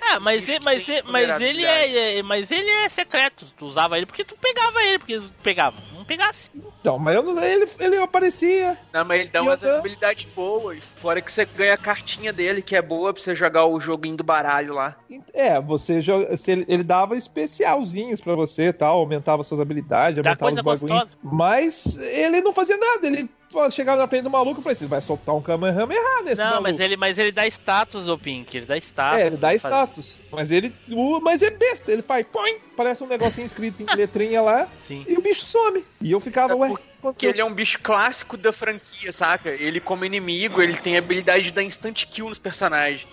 Ah, 0.00 0.20
mas, 0.20 0.48
ele, 0.48 0.60
mas, 0.60 0.86
mas 1.04 1.40
ele 1.40 1.64
é, 1.64 2.18
é- 2.18 2.22
Mas 2.22 2.50
ele 2.50 2.68
é 2.70 2.88
secreto. 2.88 3.46
Tu 3.56 3.66
usava 3.66 3.96
ele 3.96 4.06
porque 4.06 4.24
tu 4.24 4.36
pegava 4.40 4.82
ele, 4.84 4.98
porque 4.98 5.18
tu 5.18 5.32
pegava. 5.42 5.76
Não 5.92 6.04
pegasse. 6.04 6.50
Então, 6.80 6.98
mas 6.98 7.14
eu 7.16 7.22
não, 7.22 7.42
ele, 7.42 7.68
ele 7.78 7.96
aparecia. 7.98 8.78
Não, 8.92 9.04
mas 9.04 9.20
ele 9.20 9.30
dá 9.30 9.42
umas 9.42 9.62
habilidades 9.62 10.24
boas. 10.26 10.82
Fora 10.96 11.20
que 11.20 11.30
você 11.30 11.44
ganha 11.44 11.74
a 11.74 11.78
cartinha 11.78 12.32
dele, 12.32 12.62
que 12.62 12.76
é 12.76 12.80
boa 12.82 13.12
pra 13.12 13.22
você 13.22 13.34
jogar 13.34 13.66
o 13.66 13.80
joguinho 13.80 14.16
do 14.16 14.24
baralho 14.24 14.74
lá. 14.74 14.96
É, 15.34 15.60
você 15.60 16.00
joga, 16.00 16.28
ele, 16.46 16.64
ele 16.68 16.84
dava 16.84 17.16
especialzinhos 17.16 18.20
pra 18.20 18.34
você 18.34 18.68
e 18.68 18.72
tal, 18.72 18.98
aumentava 18.98 19.42
suas 19.44 19.60
habilidades, 19.60 20.22
Dá 20.22 20.30
aumentava 20.30 20.50
coisa 20.50 20.60
os 20.74 20.80
bagulhos. 20.80 21.10
Mas 21.22 21.96
ele 21.98 22.40
não 22.40 22.52
fazia 22.52 22.76
nada, 22.76 23.06
ele 23.06 23.28
pô, 23.50 23.70
chegava 23.70 23.98
na 24.00 24.08
frente 24.08 24.22
do 24.24 24.30
maluco 24.30 24.60
e 24.60 24.62
falava 24.62 24.72
assim, 24.72 24.86
vai 24.86 25.00
soltar 25.00 25.34
um 25.34 25.42
Kamehameha 25.42 26.22
nesse 26.24 26.40
não, 26.42 26.46
maluco. 26.50 26.62
mas 26.64 26.80
ele, 26.80 26.96
mas 26.96 27.18
ele 27.18 27.32
dá 27.32 27.46
status, 27.46 28.08
ô 28.08 28.18
Pink. 28.18 28.56
Ele 28.56 28.66
dá 28.66 28.76
status. 28.76 29.18
É, 29.20 29.26
ele 29.26 29.36
dá 29.36 29.48
Faz- 29.48 29.62
status. 29.62 30.20
Mas 30.30 30.50
ele. 30.50 30.74
o- 30.90 31.20
mas 31.20 31.42
é 31.42 31.50
besta, 31.50 31.90
ele 31.92 32.02
faz. 32.02 32.26
Põe, 32.32 32.58
parece 32.76 33.02
um 33.02 33.06
negocinho 33.06 33.46
escrito 33.46 33.82
em 33.82 33.86
letrinha 33.96 34.42
lá. 34.42 34.68
Sim. 34.86 35.04
E 35.08 35.16
o 35.16 35.20
bicho 35.20 35.44
some. 35.46 35.84
E 36.00 36.12
eu 36.12 36.20
ficava, 36.20 36.54
ué, 36.54 36.74
Porque 37.00 37.26
ele 37.26 37.40
é 37.40 37.44
um 37.44 37.54
bicho 37.54 37.78
clássico 37.82 38.36
da 38.36 38.52
franquia, 38.52 39.12
saca? 39.12 39.50
Ele, 39.50 39.80
como 39.80 40.04
inimigo, 40.04 40.60
ele 40.60 40.74
tem 40.74 40.96
a 40.96 40.98
habilidade 40.98 41.44
de 41.44 41.50
dar 41.52 41.62
instant 41.62 42.04
kill 42.06 42.28
nos 42.28 42.38
personagens. 42.38 43.06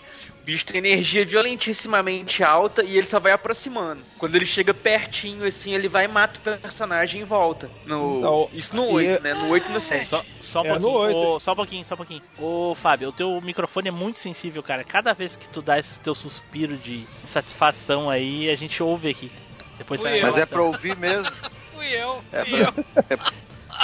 O 0.45 0.51
bicho 0.55 0.63
tem 0.63 0.77
energia 0.77 1.25
violentissimamente 1.25 2.43
alta 2.43 2.83
e 2.83 2.95
ele 2.99 3.07
só 3.07 3.19
vai 3.19 3.31
aproximando. 3.31 4.03
Quando 4.19 4.35
ele 4.35 4.45
chega 4.45 4.75
pertinho, 4.75 5.43
assim, 5.43 5.73
ele 5.73 5.87
vai 5.87 6.05
e 6.05 6.07
mata 6.07 6.39
o 6.39 6.59
personagem 6.59 7.21
em 7.21 7.23
volta. 7.25 7.67
No... 7.83 8.21
Não, 8.21 8.49
Isso 8.53 8.75
no 8.75 8.83
e- 9.01 9.07
8, 9.09 9.23
né? 9.23 9.33
No 9.33 9.49
8 9.49 9.71
e 9.71 9.73
no 9.73 9.79
7. 9.79 10.05
Só, 10.05 10.23
só 10.39 10.61
um 10.61 10.65
É, 10.65 10.73
no 10.77 10.81
pouquinho, 10.81 10.99
oito. 11.01 11.17
ô, 11.17 11.39
só 11.39 11.51
um 11.53 11.55
pouquinho, 11.55 11.83
só 11.85 11.95
um 11.95 11.97
pouquinho. 11.97 12.21
Ô, 12.37 12.75
Fábio, 12.75 13.09
o 13.09 13.11
teu 13.11 13.41
microfone 13.41 13.87
é 13.87 13.91
muito 13.91 14.19
sensível, 14.19 14.61
cara. 14.61 14.83
Cada 14.83 15.13
vez 15.13 15.35
que 15.35 15.49
tu 15.49 15.63
dá 15.63 15.79
esse 15.79 15.99
teu 16.01 16.13
suspiro 16.13 16.77
de 16.77 17.07
satisfação 17.33 18.07
aí, 18.07 18.47
a 18.47 18.55
gente 18.55 18.83
ouve 18.83 19.09
aqui. 19.09 19.31
Depois 19.79 19.99
Fui. 19.99 20.21
Mas 20.21 20.37
é 20.37 20.45
pra 20.45 20.61
ouvir 20.61 20.95
mesmo. 20.95 21.33
Fui 21.75 21.87
eu, 21.87 22.23
É 22.31 22.45
fui 22.45 22.61
eu. 22.61 22.71
pra- 22.71 23.33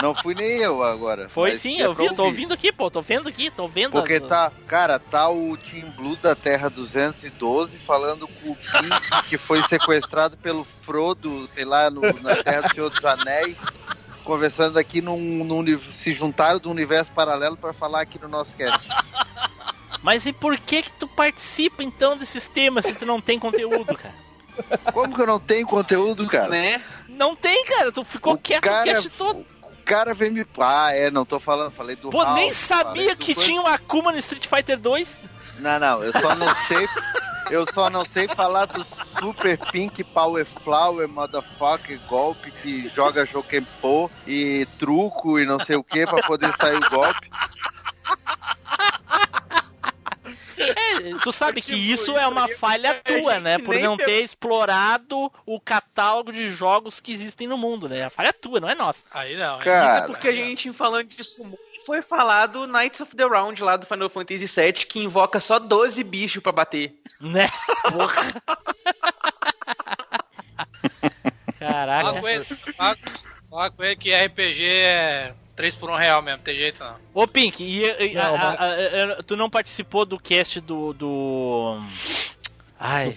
Não 0.01 0.13
fui 0.15 0.33
nem 0.33 0.57
eu 0.57 0.81
agora. 0.83 1.27
Foi 1.29 1.57
sim, 1.57 1.79
eu 1.79 1.93
vi, 1.93 2.13
tô 2.15 2.25
ouvindo 2.25 2.53
aqui, 2.53 2.71
pô, 2.71 2.89
tô 2.89 3.01
vendo 3.01 3.27
aqui, 3.29 3.49
tô 3.51 3.67
vendo. 3.67 3.91
Porque 3.91 4.13
as- 4.15 4.27
tá, 4.27 4.51
cara, 4.67 4.99
tá 4.99 5.29
o 5.29 5.57
Team 5.57 5.89
Blue 5.91 6.15
da 6.17 6.35
Terra 6.35 6.69
212 6.69 7.77
falando 7.79 8.27
com 8.27 8.51
o 8.51 8.55
Pink, 8.55 9.23
que 9.29 9.37
foi 9.37 9.61
sequestrado 9.63 10.37
pelo 10.37 10.65
Frodo, 10.83 11.47
sei 11.47 11.65
lá, 11.65 11.89
no- 11.89 12.01
na 12.21 12.35
Terra 12.43 12.61
do 12.61 12.73
Senhor 12.73 12.89
dos 12.89 13.03
Anéis, 13.03 13.55
conversando 14.23 14.77
aqui 14.79 15.01
num, 15.01 15.43
num 15.43 15.63
se 15.91 16.13
juntaram 16.13 16.59
do 16.59 16.69
universo 16.69 17.11
paralelo 17.11 17.57
pra 17.57 17.73
falar 17.73 18.01
aqui 18.01 18.19
no 18.19 18.27
nosso 18.27 18.53
cast. 18.55 18.87
Mas 20.03 20.25
e 20.25 20.33
por 20.33 20.57
que 20.57 20.81
que 20.83 20.93
tu 20.93 21.07
participa 21.07 21.83
então 21.83 22.17
desses 22.17 22.47
temas 22.47 22.85
se 22.85 22.95
tu 22.95 23.05
não 23.05 23.21
tem 23.21 23.37
conteúdo, 23.37 23.95
cara? 23.95 24.15
Como 24.93 25.13
que 25.15 25.21
eu 25.21 25.27
não 25.27 25.39
tenho 25.39 25.65
conteúdo, 25.65 26.27
cara? 26.27 26.49
Né? 26.49 26.83
Não 27.07 27.35
tem, 27.35 27.63
cara, 27.65 27.91
tu 27.91 28.03
ficou 28.03 28.37
quieto 28.37 28.59
o 28.59 28.61
cara- 28.61 28.83
cast 28.83 29.09
todo. 29.11 29.45
O 29.91 29.93
cara 29.93 30.13
vem 30.13 30.31
me. 30.31 30.45
Ah, 30.57 30.95
é, 30.95 31.11
não 31.11 31.25
tô 31.25 31.37
falando, 31.37 31.73
falei 31.73 31.97
do. 31.97 32.11
Pô, 32.11 32.23
nem 32.33 32.53
sabia 32.53 33.13
que 33.13 33.35
tinha 33.35 33.59
um 33.59 33.67
Akuma 33.67 34.13
no 34.13 34.19
Street 34.19 34.47
Fighter 34.47 34.79
2. 34.79 35.09
Não, 35.59 35.77
não, 35.77 36.01
eu 36.01 36.13
só 36.13 36.33
não 36.33 36.47
sei. 36.65 36.87
Eu 37.49 37.65
só 37.73 37.89
não 37.89 38.05
sei 38.05 38.29
falar 38.29 38.67
do 38.67 38.85
Super 39.19 39.57
Pink 39.57 40.01
Power 40.05 40.45
Flower, 40.63 41.09
motherfucker, 41.09 41.99
golpe 42.07 42.49
que 42.49 42.87
joga 42.87 43.25
Jokenpô 43.25 44.09
e 44.25 44.65
truco 44.79 45.37
e 45.37 45.45
não 45.45 45.59
sei 45.59 45.75
o 45.75 45.83
que 45.83 46.07
pra 46.07 46.23
poder 46.23 46.55
sair 46.55 46.77
o 46.77 46.89
golpe. 46.89 47.29
É, 50.61 51.19
tu 51.23 51.31
sabe 51.31 51.61
que 51.61 51.71
Tipo, 51.71 51.77
isso 51.77 52.11
isso 52.11 52.17
é 52.17 52.27
uma 52.27 52.45
é 52.45 52.55
falha 52.55 52.93
tua, 52.95 53.39
né? 53.39 53.57
Por 53.63 53.75
não 53.79 53.97
ter 53.97 54.23
explorado 54.23 55.31
o 55.45 55.59
catálogo 55.59 56.31
de 56.31 56.49
jogos 56.49 56.99
que 56.99 57.11
existem 57.11 57.47
no 57.47 57.57
mundo, 57.57 57.87
né? 57.87 58.03
A 58.05 58.09
falha 58.09 58.29
é 58.29 58.33
tua, 58.33 58.59
não 58.59 58.69
é 58.69 58.75
nossa. 58.75 58.99
Aí 59.11 59.35
não. 59.35 59.59
Cara, 59.59 59.85
Isso 59.85 60.03
é 60.03 60.07
porque 60.07 60.27
a 60.27 60.31
gente, 60.31 60.73
falando 60.73 61.07
disso 61.07 61.43
muito, 61.43 61.59
foi 61.85 62.01
falado 62.01 62.67
Knights 62.67 63.01
of 63.01 63.15
the 63.15 63.23
Round 63.23 63.61
lá 63.61 63.77
do 63.77 63.85
Final 63.85 64.09
Fantasy 64.09 64.45
VII, 64.45 64.73
que 64.85 64.99
invoca 64.99 65.39
só 65.39 65.59
12 65.59 66.03
bichos 66.03 66.43
pra 66.43 66.51
bater. 66.51 66.93
Né? 67.19 67.49
Porra. 67.91 68.33
Caraca. 71.59 72.21
fala 73.49 73.69
com 73.71 73.83
ele 73.83 73.95
que 73.95 74.13
RPG 74.13 74.65
é 74.65 75.33
3 75.61 75.75
por 75.75 75.91
1 75.91 75.95
real 75.95 76.21
mesmo, 76.23 76.39
tem 76.41 76.55
jeito 76.57 76.83
não. 76.83 76.95
Ô, 77.13 77.27
Pink, 77.27 77.63
e, 77.63 77.83
e- 77.83 78.15
Não, 78.15 78.33
a- 78.33 78.37
mas- 78.37 78.43
a- 78.43 78.63
a- 78.63 79.19
a- 79.19 79.23
tu 79.23 79.35
não 79.37 79.47
participou 79.47 80.05
do 80.07 80.17
cast 80.19 80.59
do. 80.59 80.91
do... 80.91 81.79
Ai. 82.79 83.15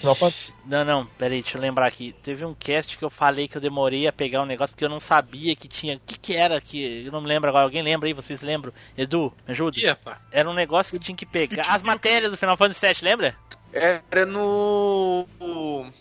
Não, 0.66 0.84
não, 0.84 1.06
peraí, 1.06 1.40
deixa 1.40 1.56
eu 1.56 1.62
lembrar 1.62 1.86
aqui. 1.86 2.14
Teve 2.22 2.44
um 2.44 2.52
cast 2.52 2.98
que 2.98 3.02
eu 3.02 3.08
falei 3.08 3.48
que 3.48 3.56
eu 3.56 3.62
demorei 3.62 4.06
a 4.06 4.12
pegar 4.12 4.42
um 4.42 4.44
negócio 4.44 4.74
porque 4.74 4.84
eu 4.84 4.90
não 4.90 5.00
sabia 5.00 5.56
que 5.56 5.66
tinha. 5.66 5.96
O 5.96 6.00
que, 6.00 6.18
que 6.18 6.36
era 6.36 6.60
que. 6.60 7.06
Eu 7.06 7.10
não 7.10 7.22
me 7.22 7.28
lembro 7.28 7.48
agora. 7.48 7.64
Alguém 7.64 7.82
lembra 7.82 8.06
aí? 8.06 8.12
Vocês 8.12 8.42
lembram? 8.42 8.74
Edu, 8.94 9.32
me 9.46 9.52
ajuda? 9.52 9.78
Rapaz. 9.88 10.18
Era 10.30 10.50
um 10.50 10.52
negócio 10.52 10.98
que 10.98 11.02
tinha 11.06 11.16
que 11.16 11.24
pegar. 11.24 11.64
As 11.70 11.82
matérias 11.82 12.30
do 12.30 12.36
Final 12.36 12.58
Fantasy 12.58 12.86
VII, 12.86 12.96
lembra? 13.00 13.34
Era 13.76 14.24
no. 14.24 15.26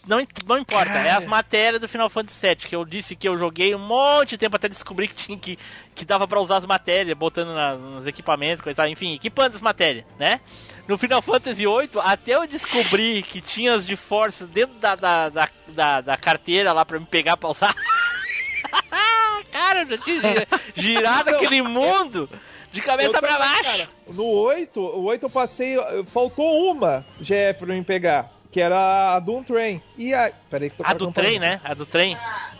Não, 0.07 0.27
não 0.45 0.57
importa, 0.59 0.91
é 0.91 1.09
as 1.11 1.25
matérias 1.25 1.81
do 1.81 1.87
Final 1.87 2.07
Fantasy 2.07 2.39
VII, 2.47 2.55
que 2.55 2.75
eu 2.75 2.85
disse 2.85 3.15
que 3.15 3.27
eu 3.27 3.35
joguei 3.35 3.73
um 3.73 3.79
monte 3.79 4.29
de 4.31 4.37
tempo 4.37 4.55
até 4.55 4.69
descobrir 4.69 5.07
que 5.07 5.15
tinha 5.15 5.37
que, 5.37 5.57
que 5.95 6.05
dava 6.05 6.27
pra 6.27 6.39
usar 6.39 6.57
as 6.57 6.65
matérias, 6.67 7.17
botando 7.17 7.53
na- 7.55 7.73
nos 7.75 8.05
equipamentos, 8.05 8.63
coisa 8.63 8.73
e 8.73 8.75
tal, 8.75 8.87
enfim, 8.87 9.13
equipando 9.15 9.55
as 9.55 9.61
matérias, 9.61 10.05
né? 10.19 10.39
No 10.87 10.97
Final 10.99 11.21
Fantasy 11.23 11.65
VIII, 11.65 11.89
até 12.03 12.35
eu 12.35 12.45
descobrir 12.45 13.23
que 13.23 13.41
tinha 13.41 13.73
as 13.73 13.87
de 13.87 13.95
Force 13.95 14.43
dentro 14.45 14.75
da, 14.79 14.95
da, 14.95 15.29
da, 15.29 15.49
da, 15.69 16.01
da 16.01 16.17
carteira 16.17 16.73
lá 16.73 16.85
pra 16.85 16.99
me 16.99 17.05
pegar 17.07 17.37
pra 17.37 17.49
usar. 17.49 17.73
Cara, 19.51 19.81
eu 19.83 19.89
já 19.89 19.97
tinha 19.97 20.19
gi- 20.21 20.47
girado 20.75 21.29
aquele 21.31 21.61
mundo 21.61 22.29
de 22.73 22.81
cabeça 22.81 23.09
Eu 23.09 23.11
pra 23.13 23.21
também, 23.21 23.37
baixo. 23.37 23.63
cara. 23.63 23.89
No 24.07 24.25
8, 24.25 24.79
o 24.81 25.03
8 25.03 25.25
eu 25.25 25.29
passei. 25.29 25.75
Faltou 26.07 26.71
uma 26.71 27.05
GF 27.21 27.59
pra 27.59 27.67
mim 27.73 27.83
pegar. 27.83 28.31
Que 28.51 28.61
era 28.61 29.15
a 29.15 29.19
Doom 29.19 29.43
Train. 29.43 29.81
E 29.97 30.13
a. 30.13 30.31
Peraí, 30.49 30.69
que 30.69 30.77
tô 30.77 30.83
A 30.85 30.93
do 30.93 31.11
trem, 31.11 31.39
né? 31.39 31.59
A 31.63 31.73
do 31.73 31.85
trem. 31.85 32.15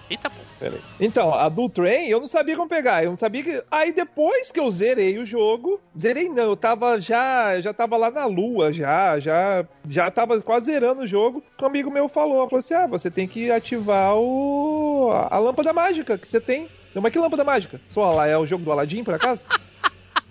Eita, 0.10 0.28
pô. 0.30 0.38
Peraí. 0.60 0.80
Então, 1.00 1.34
a 1.34 1.48
do 1.50 1.70
Train 1.70 2.08
eu 2.08 2.20
não 2.20 2.28
sabia 2.28 2.56
como 2.56 2.68
pegar. 2.68 3.04
Eu 3.04 3.12
não 3.12 3.18
sabia 3.18 3.44
que. 3.44 3.64
Aí 3.70 3.92
depois 3.92 4.52
que 4.52 4.60
eu 4.60 4.72
zerei 4.72 5.20
o 5.20 5.26
jogo. 5.26 5.80
Zerei 5.98 6.30
não, 6.30 6.44
eu 6.44 6.56
tava 6.56 7.00
já. 7.00 7.60
Já 7.62 7.74
tava 7.74 7.96
lá 7.96 8.10
na 8.10 8.26
lua, 8.26 8.74
já. 8.74 9.20
Já, 9.20 9.64
já 9.88 10.10
tava 10.10 10.40
quase 10.42 10.66
zerando 10.66 11.02
o 11.02 11.08
jogo. 11.08 11.44
Um 11.62 11.66
amigo 11.66 11.92
meu 11.92 12.08
falou: 12.10 12.48
falou 12.50 12.60
assim: 12.60 12.74
ah, 12.74 12.88
você 12.88 13.12
tem 13.12 13.28
que 13.28 13.52
ativar 13.52 14.16
o. 14.16 15.12
a 15.30 15.38
lâmpada 15.38 15.72
mágica 15.74 16.18
que 16.18 16.28
você 16.28 16.42
tem. 16.42 16.68
Mas 16.96 17.12
que 17.12 17.20
lâmpada 17.20 17.44
mágica? 17.44 17.80
Só 17.88 18.12
lá 18.12 18.28
é 18.28 18.38
o 18.38 18.46
jogo 18.48 18.64
do 18.64 18.72
Aladdin, 18.72 19.04
por 19.04 19.14
acaso? 19.14 19.44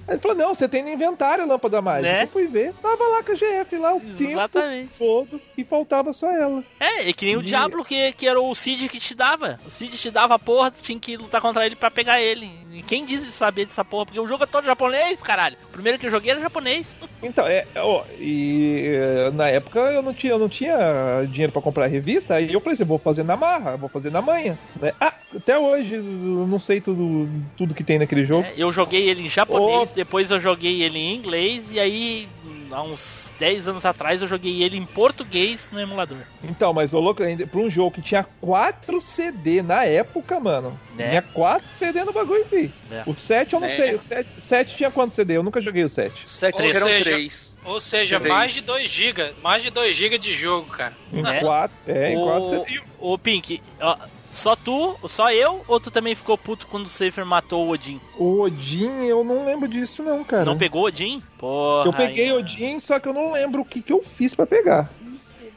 Aí 0.08 0.14
ele 0.14 0.18
falou, 0.20 0.36
não, 0.36 0.54
você 0.54 0.68
tem 0.68 0.82
no 0.82 0.88
inventário 0.90 1.44
a 1.44 1.46
lâmpada 1.46 1.80
mágica. 1.80 2.12
Né? 2.12 2.22
Eu 2.24 2.28
fui 2.28 2.46
ver, 2.46 2.72
tava 2.82 3.04
lá 3.08 3.22
com 3.22 3.32
a 3.32 3.34
GF 3.34 3.76
lá 3.78 3.94
o 3.94 4.00
tempo 4.00 4.22
Exatamente. 4.30 4.90
todo 4.98 5.40
e 5.56 5.64
faltava 5.64 6.12
só 6.12 6.30
ela. 6.30 6.64
É, 6.80 7.08
é 7.08 7.12
que 7.12 7.24
nem 7.24 7.36
o 7.36 7.40
E- 7.40 7.44
Diablo 7.44 7.84
que, 7.84 8.12
que 8.12 8.26
era 8.26 8.40
o 8.40 8.54
Cid 8.54 8.88
que 8.88 8.98
te 8.98 9.14
dava. 9.14 9.60
O 9.66 9.70
Cid 9.70 9.96
te 9.96 10.10
dava 10.10 10.34
a 10.34 10.38
porra, 10.38 10.70
tu 10.70 10.82
tinha 10.82 10.98
que 10.98 11.16
lutar 11.16 11.40
contra 11.40 11.64
ele 11.64 11.76
pra 11.76 11.90
pegar 11.90 12.20
ele. 12.20 12.50
E 12.72 12.82
quem 12.82 13.04
diz 13.04 13.22
saber 13.34 13.66
dessa 13.66 13.84
porra? 13.84 14.06
Porque 14.06 14.20
o 14.20 14.26
jogo 14.26 14.44
é 14.44 14.46
todo 14.46 14.64
japonês, 14.64 15.20
caralho. 15.22 15.56
Primeiro 15.72 15.98
que 15.98 16.06
eu 16.06 16.10
joguei 16.10 16.30
era 16.30 16.40
japonês. 16.40 16.86
Então, 17.22 17.46
é, 17.46 17.66
ó, 17.76 18.04
e 18.18 18.84
eh, 18.86 19.30
na 19.32 19.48
época 19.48 19.78
eu 19.80 20.02
não 20.02 20.12
tinha, 20.12 20.32
eu 20.32 20.38
não 20.38 20.48
tinha 20.48 21.24
dinheiro 21.28 21.52
pra 21.52 21.62
comprar 21.62 21.86
revista, 21.86 22.34
aí 22.34 22.52
eu 22.52 22.60
falei 22.60 22.74
assim, 22.74 22.84
vou 22.84 22.98
fazer 22.98 23.22
na 23.22 23.36
marra, 23.36 23.76
vou 23.76 23.88
fazer 23.88 24.10
na 24.10 24.20
manhã. 24.20 24.58
né? 24.80 24.92
Ah, 25.00 25.14
até 25.34 25.58
hoje 25.58 25.94
eu 25.94 26.02
não 26.46 26.60
sei 26.60 26.80
tudo, 26.80 27.28
tudo 27.56 27.74
que 27.74 27.84
tem 27.84 27.98
naquele 27.98 28.26
jogo. 28.26 28.44
É, 28.44 28.52
eu 28.56 28.72
joguei 28.72 29.08
ele 29.08 29.26
em 29.26 29.30
japonês, 29.30 29.90
depois 29.92 30.30
eu 30.30 30.38
joguei 30.40 30.82
ele 30.82 30.98
em 30.98 31.14
inglês, 31.16 31.64
e 31.70 31.78
aí, 31.80 32.28
há 32.70 32.82
uns 32.82 33.21
10 33.38 33.68
anos 33.68 33.84
atrás, 33.84 34.22
eu 34.22 34.28
joguei 34.28 34.62
ele 34.62 34.76
em 34.76 34.84
português 34.86 35.60
no 35.72 35.80
emulador. 35.80 36.18
Então, 36.44 36.72
mas 36.72 36.92
o 36.92 37.00
louco 37.00 37.22
ainda 37.22 37.46
pra 37.46 37.60
um 37.60 37.70
jogo 37.70 37.90
que 37.92 38.02
tinha 38.02 38.24
4 38.40 39.00
CD 39.00 39.62
na 39.62 39.84
época, 39.84 40.38
mano. 40.38 40.78
Né? 40.94 41.08
Tinha 41.10 41.22
4 41.22 41.66
CD 41.72 42.04
no 42.04 42.12
bagulho, 42.12 42.44
fi. 42.46 42.72
É. 42.90 43.02
O 43.06 43.14
7 43.18 43.54
eu 43.54 43.60
não 43.60 43.66
Né? 43.68 43.74
sei. 43.74 43.94
O 43.96 44.02
7, 44.02 44.28
7 44.38 44.76
tinha 44.76 44.90
quantos 44.90 45.14
CD? 45.14 45.36
Eu 45.36 45.42
nunca 45.42 45.60
joguei 45.60 45.82
o 45.84 45.88
7. 45.88 46.28
Sete 46.28 46.62
Ou 46.62 46.68
eram 46.68 46.86
seja, 46.86 47.04
três. 47.04 47.56
Ou 47.64 47.80
seja, 47.80 48.18
Três. 48.20 48.34
mais 48.34 48.52
de 48.52 48.60
2 48.62 48.88
GB. 48.90 49.34
Mais 49.42 49.62
de 49.62 49.70
2 49.70 49.96
GB 49.96 50.18
de 50.18 50.32
jogo, 50.34 50.70
cara. 50.70 50.94
Em 51.12 51.22
Né? 51.22 51.40
4. 51.40 51.76
É, 51.86 52.12
em 52.12 52.16
4 52.16 52.40
Ô, 52.40 52.44
CD. 52.44 52.80
ô 52.98 53.18
Pink, 53.18 53.62
ó, 53.80 53.96
só 54.32 54.56
tu, 54.56 54.96
só 55.08 55.30
eu, 55.30 55.62
ou 55.68 55.78
tu 55.78 55.90
também 55.90 56.14
ficou 56.14 56.38
puto 56.38 56.66
quando 56.66 56.86
o 56.86 56.88
Safer 56.88 57.24
matou 57.24 57.66
o 57.66 57.70
Odin? 57.70 58.00
O 58.16 58.40
Odin, 58.40 59.04
eu 59.04 59.22
não 59.22 59.44
lembro 59.44 59.68
disso, 59.68 60.02
não, 60.02 60.24
cara. 60.24 60.46
Não 60.46 60.56
pegou 60.56 60.82
o 60.82 60.86
Odin? 60.86 61.22
Porra. 61.38 61.86
Eu 61.86 61.92
peguei 61.92 62.24
aí. 62.24 62.32
Odin, 62.32 62.80
só 62.80 62.98
que 62.98 63.08
eu 63.08 63.12
não 63.12 63.32
lembro 63.32 63.60
o 63.60 63.64
que, 63.64 63.82
que 63.82 63.92
eu 63.92 64.02
fiz 64.02 64.34
pra 64.34 64.46
pegar. 64.46 64.90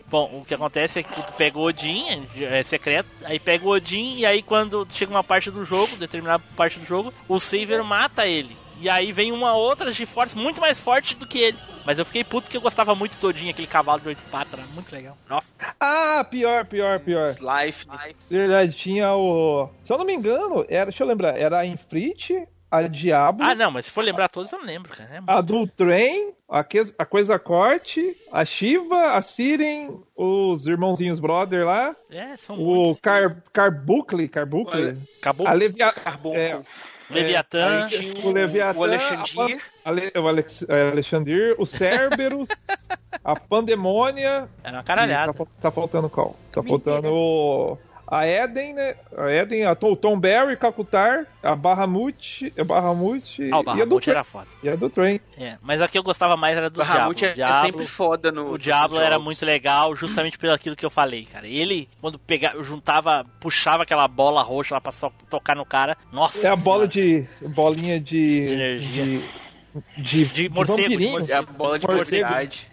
Bom, 0.07 0.41
o 0.41 0.45
que 0.45 0.53
acontece 0.53 0.99
é 0.99 1.03
que 1.03 1.13
tu 1.13 1.33
pega 1.33 1.57
o 1.57 1.63
Odin, 1.63 2.27
é 2.39 2.61
secreto, 2.63 3.09
aí 3.23 3.39
pega 3.39 3.65
o 3.65 3.71
Odin 3.71 4.17
e 4.17 4.25
aí 4.25 4.43
quando 4.43 4.87
chega 4.91 5.11
uma 5.11 5.23
parte 5.23 5.49
do 5.49 5.65
jogo, 5.65 5.95
determinada 5.95 6.43
parte 6.55 6.77
do 6.77 6.85
jogo, 6.85 7.13
o 7.27 7.39
Saver 7.39 7.83
mata 7.83 8.27
ele. 8.27 8.55
E 8.79 8.89
aí 8.89 9.11
vem 9.11 9.31
uma 9.31 9.53
outra 9.55 9.91
GeForce 9.91 10.35
muito 10.37 10.59
mais 10.59 10.79
forte 10.79 11.15
do 11.15 11.25
que 11.25 11.39
ele. 11.39 11.57
Mas 11.85 11.99
eu 11.99 12.05
fiquei 12.05 12.23
puto 12.23 12.49
que 12.49 12.57
eu 12.57 12.61
gostava 12.61 12.95
muito 12.95 13.25
Odin, 13.25 13.49
aquele 13.49 13.67
cavalo 13.67 14.01
de 14.01 14.07
oito 14.09 14.21
patas, 14.31 14.59
era 14.59 14.67
muito 14.69 14.91
legal. 14.91 15.15
Nossa. 15.29 15.53
Ah, 15.79 16.25
pior, 16.29 16.65
pior, 16.65 16.99
pior. 16.99 17.29
Life. 17.29 17.85
Verdade, 18.29 18.75
tinha 18.75 19.13
o. 19.13 19.69
Se 19.83 19.93
eu 19.93 19.97
não 19.97 20.05
me 20.05 20.13
engano, 20.13 20.65
era, 20.67 20.85
deixa 20.85 21.03
eu 21.03 21.07
lembrar, 21.07 21.37
era 21.37 21.59
a 21.59 21.65
Infrit, 21.65 22.47
a 22.71 22.81
Diablo, 22.83 23.45
Ah, 23.45 23.53
não, 23.53 23.69
mas 23.71 23.85
se 23.85 23.91
for 23.91 24.03
lembrar 24.03 24.27
todos, 24.29 24.51
eu 24.51 24.57
não 24.59 24.65
lembro, 24.65 24.91
cara. 24.95 25.09
É 25.15 25.19
a 25.27 25.39
do 25.41 25.67
Trem, 25.67 26.33
a, 26.49 26.63
que, 26.63 26.81
a 26.97 27.05
Coisa 27.05 27.37
Corte, 27.37 28.17
a 28.31 28.43
Shiva, 28.43 29.11
a 29.11 29.21
Siren, 29.21 29.99
os 30.15 30.65
irmãozinhos 30.65 31.19
brother 31.19 31.65
lá, 31.65 31.95
É, 32.09 32.35
são 32.37 32.59
o 32.59 32.95
Car, 32.99 33.43
Carbucle, 33.53 34.27
Carbucle, 34.27 34.97
Acabou. 35.19 35.47
a 35.47 35.53
Levia, 35.53 35.91
Carbon. 35.93 36.35
é, 36.35 36.61
Leviatã. 37.09 37.87
o 38.23 38.31
Leviatã, 38.31 38.79
o 38.79 38.83
Alexandre. 38.83 39.61
a 39.83 39.89
Ale- 39.89 40.11
o 40.15 40.27
Alex, 40.27 40.65
é, 40.67 40.89
Alexandre, 40.89 41.55
o 41.57 41.65
Cerberus, 41.65 42.49
a 43.23 43.35
Pandemônia. 43.35 44.49
Era 44.63 44.77
uma 44.77 44.83
caralhada. 44.83 45.33
Tá, 45.33 45.45
tá 45.61 45.71
faltando 45.71 46.09
qual? 46.09 46.35
Tá 46.51 46.63
faltando 46.63 47.09
o- 47.11 47.77
a 48.07 48.27
Eden, 48.27 48.73
né? 48.73 48.95
A 49.17 49.29
Eden, 49.31 49.65
a 49.65 49.73
Tom, 49.75 49.95
Tom 49.95 50.19
Barry, 50.19 50.55
Kakutar, 50.57 51.25
a 51.41 51.55
Bahamut, 51.55 52.53
a 52.57 52.63
Bahamut 52.63 53.49
Ah, 53.51 53.59
o 53.59 53.77
e 53.77 53.81
a 53.81 53.85
do 53.85 53.95
Bahamut 53.95 54.09
era 54.09 54.23
foda. 54.23 54.47
E 54.63 54.69
a 54.69 54.75
do 54.75 54.89
Trem. 54.89 55.19
É, 55.37 55.57
mas 55.61 55.81
a 55.81 55.87
que 55.87 55.97
eu 55.97 56.03
gostava 56.03 56.37
mais 56.37 56.55
era 56.55 56.69
do 56.69 56.77
Bahamut 56.79 57.19
Diablo. 57.19 57.27
é, 57.27 57.31
O 57.31 57.35
Diablo, 57.35 57.61
sempre 57.67 57.87
foda 57.87 58.31
no. 58.31 58.51
o 58.51 58.57
Diablo 58.57 58.99
era 58.99 59.17
muito 59.19 59.45
legal, 59.45 59.95
justamente 59.95 60.37
pelo 60.37 60.53
aquilo 60.53 60.75
que 60.75 60.85
eu 60.85 60.89
falei, 60.91 61.25
cara. 61.25 61.47
Ele, 61.47 61.89
quando 61.99 62.19
pegava, 62.19 62.61
juntava, 62.63 63.25
puxava 63.39 63.83
aquela 63.83 64.07
bola 64.07 64.41
roxa 64.43 64.75
lá 64.75 64.81
pra 64.81 64.91
só 64.91 65.11
tocar 65.29 65.55
no 65.55 65.65
cara. 65.65 65.97
Nossa. 66.11 66.45
É 66.45 66.49
a 66.49 66.55
bola 66.55 66.87
de. 66.87 67.25
bolinha 67.47 67.99
de. 67.99 68.45
De 68.45 68.53
energia. 68.53 69.03
de. 69.05 69.44
De, 69.97 70.25
De 70.25 70.49
morcego, 70.49 70.89
de 70.97 71.07
morcego. 71.09 71.31
É 71.31 71.35
a 71.35 71.41
bola 71.41 71.79
de 71.79 71.87
Morcego. 71.87 72.29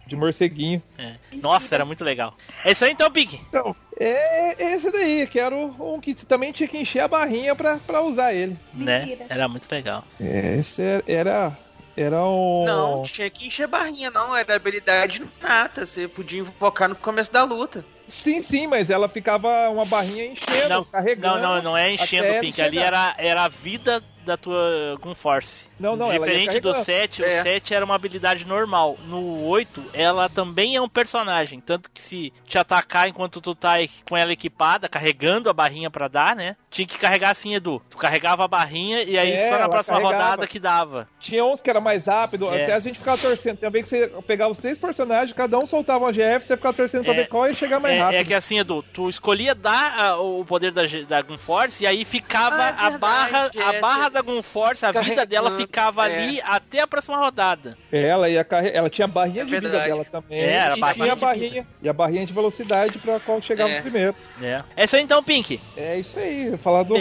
De 0.06 0.16
morceguinho. 0.16 0.82
É. 0.98 1.14
Nossa, 1.32 1.74
era 1.74 1.84
muito 1.84 2.04
legal. 2.04 2.36
É 2.64 2.72
isso 2.72 2.84
aí 2.84 2.92
então, 2.92 3.10
Pink. 3.10 3.40
Então, 3.48 3.74
é 3.98 4.62
é 4.62 4.74
esse 4.74 4.90
daí, 4.90 5.26
que 5.26 5.38
era 5.38 5.54
o- 5.54 5.94
um 5.96 6.00
que 6.00 6.14
também 6.14 6.52
tinha 6.52 6.68
que 6.68 6.78
encher 6.78 7.00
a 7.00 7.08
barrinha 7.08 7.54
pra, 7.54 7.76
pra 7.78 8.02
usar 8.02 8.32
ele. 8.34 8.56
Né? 8.72 9.16
Era 9.28 9.48
muito 9.48 9.70
legal. 9.72 10.04
Esse 10.20 10.82
era. 11.06 11.56
Era, 11.94 12.24
um. 12.24 12.64
Não, 12.64 13.02
tinha 13.02 13.28
que 13.28 13.46
encher 13.48 13.66
barrinha, 13.66 14.10
não. 14.10 14.34
Era 14.34 14.54
habilidade 14.56 15.22
nata. 15.42 15.84
Você 15.84 16.08
podia 16.08 16.40
invocar 16.40 16.88
no 16.88 16.96
começo 16.96 17.30
da 17.30 17.42
luta. 17.44 17.84
Sim, 18.06 18.42
sim, 18.42 18.66
mas 18.66 18.88
ela 18.88 19.08
ficava 19.10 19.68
uma 19.68 19.84
barrinha 19.84 20.24
enchendo, 20.26 20.68
Não, 20.70 20.84
carregando. 20.84 21.40
não, 21.40 21.56
não, 21.56 21.62
não 21.62 21.76
é 21.76 21.92
enchendo, 21.92 22.40
Pink. 22.40 22.60
Ali 22.62 22.78
era, 22.78 23.14
era 23.18 23.44
a 23.44 23.48
vida 23.48 24.02
da 24.24 24.36
tua 24.36 24.96
Gun 25.00 25.14
Force. 25.14 25.66
Não, 25.78 25.96
não, 25.96 26.10
Diferente 26.10 26.60
do 26.60 26.70
carregando. 26.72 26.84
7, 26.84 27.24
É. 27.24 27.40
o 27.40 27.42
7 27.42 27.74
era 27.74 27.84
uma 27.84 27.94
habilidade 27.94 28.44
normal. 28.46 28.96
No 29.06 29.44
8, 29.46 29.82
ela 29.92 30.28
também 30.28 30.76
é 30.76 30.80
um 30.80 30.88
personagem. 30.88 31.60
Tanto 31.60 31.90
que 31.90 32.00
se 32.00 32.32
te 32.46 32.58
atacar 32.58 33.08
enquanto 33.08 33.40
tu 33.40 33.54
tá 33.54 33.74
com 34.08 34.16
ela 34.16 34.32
equipada, 34.32 34.88
carregando 34.88 35.50
a 35.50 35.52
barrinha 35.52 35.90
pra 35.90 36.08
dar, 36.08 36.36
né? 36.36 36.56
Tinha 36.72 36.86
que 36.88 36.98
carregar 36.98 37.30
assim, 37.32 37.54
Edu. 37.54 37.82
Tu 37.90 37.98
carregava 37.98 38.44
a 38.44 38.48
barrinha 38.48 39.02
e 39.02 39.18
aí 39.18 39.30
É, 39.32 39.50
só 39.50 39.58
na 39.58 39.68
próxima 39.68 39.98
carregava. 40.00 40.24
rodada 40.24 40.46
que 40.46 40.58
dava. 40.58 41.06
Tinha 41.20 41.44
uns 41.44 41.60
que 41.60 41.68
era 41.68 41.80
mais 41.82 42.06
rápido, 42.06 42.50
É. 42.52 42.62
até 42.62 42.72
a 42.72 42.80
gente 42.80 42.98
ficava 42.98 43.18
torcendo. 43.18 43.58
Também 43.58 43.82
que 43.82 43.88
você 43.88 44.08
pegava 44.26 44.50
os 44.50 44.58
três 44.58 44.78
personagens, 44.78 45.32
cada 45.34 45.58
um 45.58 45.66
soltava 45.66 46.06
uma 46.06 46.12
GF, 46.12 46.40
você 46.46 46.56
ficava 46.56 46.74
torcendo 46.74 47.04
pra 47.04 47.12
É. 47.12 47.16
ver 47.18 47.28
qual 47.28 47.46
ia 47.46 47.52
chegar 47.54 47.78
mais 47.78 47.94
É, 47.94 47.98
rápido. 48.00 48.20
é 48.20 48.24
que 48.24 48.32
assim, 48.34 48.58
Edu, 48.58 48.82
tu 48.92 49.08
escolhia 49.10 49.54
dar 49.54 49.98
a- 50.00 50.16
o 50.18 50.44
poder 50.46 50.72
da, 50.72 50.82
da 51.06 51.20
Gun 51.20 51.36
Force 51.36 51.82
e 51.82 51.86
aí 51.86 52.06
ficava 52.06 52.56
Ah, 52.56 52.66
é 52.66 52.68
a 52.70 52.72
verdade, 52.90 52.98
barra, 52.98 53.50
a 53.54 53.74
é, 53.74 53.80
barra 53.80 54.08
da 54.08 54.22
Gun 54.22 54.42
Force, 54.42 54.84
a 54.86 54.92
vida 54.92 55.26
dela 55.26 55.50
ficava 55.58 56.08
é. 56.08 56.14
ali 56.22 56.40
até 56.42 56.80
a 56.80 56.86
próxima 56.86 57.18
rodada. 57.18 57.76
Ela 57.92 58.30
ia 58.30 58.42
carre... 58.44 58.70
ela 58.72 58.88
tinha 58.88 59.04
a 59.04 59.08
barrinha 59.08 59.42
É 59.42 59.44
de 59.44 59.50
vida 59.50 59.68
dela 59.68 60.06
também. 60.06 60.38
É, 60.40 60.52
era 60.54 60.76
e 60.78 60.80
barrinha 60.80 61.04
tinha 61.04 61.12
a 61.12 61.16
barrinha 61.16 61.66
e 61.82 61.88
a 61.90 61.92
barrinha 61.92 62.24
de 62.24 62.32
velocidade 62.32 62.98
pra 62.98 63.20
qual 63.20 63.42
chegava 63.42 63.70
É. 63.70 63.82
primeiro. 63.82 64.14
É. 64.42 64.62
É 64.74 64.84
isso 64.86 64.96
aí 64.96 65.02
então, 65.02 65.22
Pink. 65.22 65.60
É 65.76 65.98
isso 65.98 66.18
aí, 66.18 66.56
falar 66.62 66.82
do, 66.84 66.94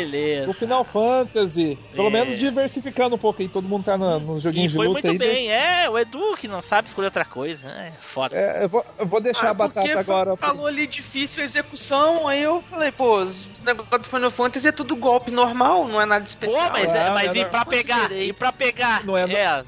do 0.46 0.54
Final 0.54 0.84
Fantasy. 0.84 1.78
Pelo 1.96 2.08
É. 2.08 2.12
menos 2.12 2.38
diversificando 2.38 3.16
um 3.16 3.20
pouco 3.20 3.42
aí, 3.42 3.48
todo 3.48 3.68
mundo 3.68 3.84
tá 3.86 3.98
no, 3.98 4.20
nos 4.20 4.40
E 4.40 4.42
joguinhos 4.42 4.72
de 4.72 4.78
foi 4.78 4.88
luta 4.88 5.08
muito 5.08 5.24
aí. 5.24 5.30
bem. 5.30 5.52
É, 5.52 5.90
o 5.90 5.98
Edu 5.98 6.36
que 6.38 6.48
não 6.48 6.62
sabe 6.62 6.88
escolher 6.88 7.08
outra 7.08 7.24
coisa. 7.26 7.68
É 7.68 7.92
foda. 8.02 8.36
É, 8.36 8.64
eu, 8.64 8.70
vou, 8.70 8.86
eu 9.00 9.06
vou 9.06 9.22
deixar 9.22 9.48
a 9.48 9.52
Ah, 9.52 9.56
porque 9.56 9.80
batata 9.80 10.00
agora. 10.00 10.38
Falou 10.38 10.68
ali 10.68 10.88
difícil 10.88 11.42
a 11.42 11.46
execução, 11.46 12.28
aí 12.28 12.42
eu 12.44 12.62
falei, 12.70 12.92
pô, 12.92 13.18
os 13.22 13.48
negócio 13.64 14.00
do 14.00 14.10
Final 14.10 14.32
Fantasy 14.32 14.68
é 14.68 14.72
tudo 14.72 14.96
golpe 14.96 15.32
normal, 15.32 15.88
não 15.88 16.02
é 16.02 16.06
nada 16.06 16.22
Pô, 16.24 16.28
especial. 16.30 16.72
mas, 16.72 16.90
Ah, 16.90 16.98
é, 16.98 17.06
não 17.08 17.14
mas 17.14 17.36
é 17.36 17.40
e 17.40 17.46
pra 17.46 17.66
pegar? 17.66 18.12
E 18.12 18.34
pra 18.34 18.52
pegar? 18.52 19.06
Não 19.06 19.18
é- 19.18 19.32
é, 19.32 19.64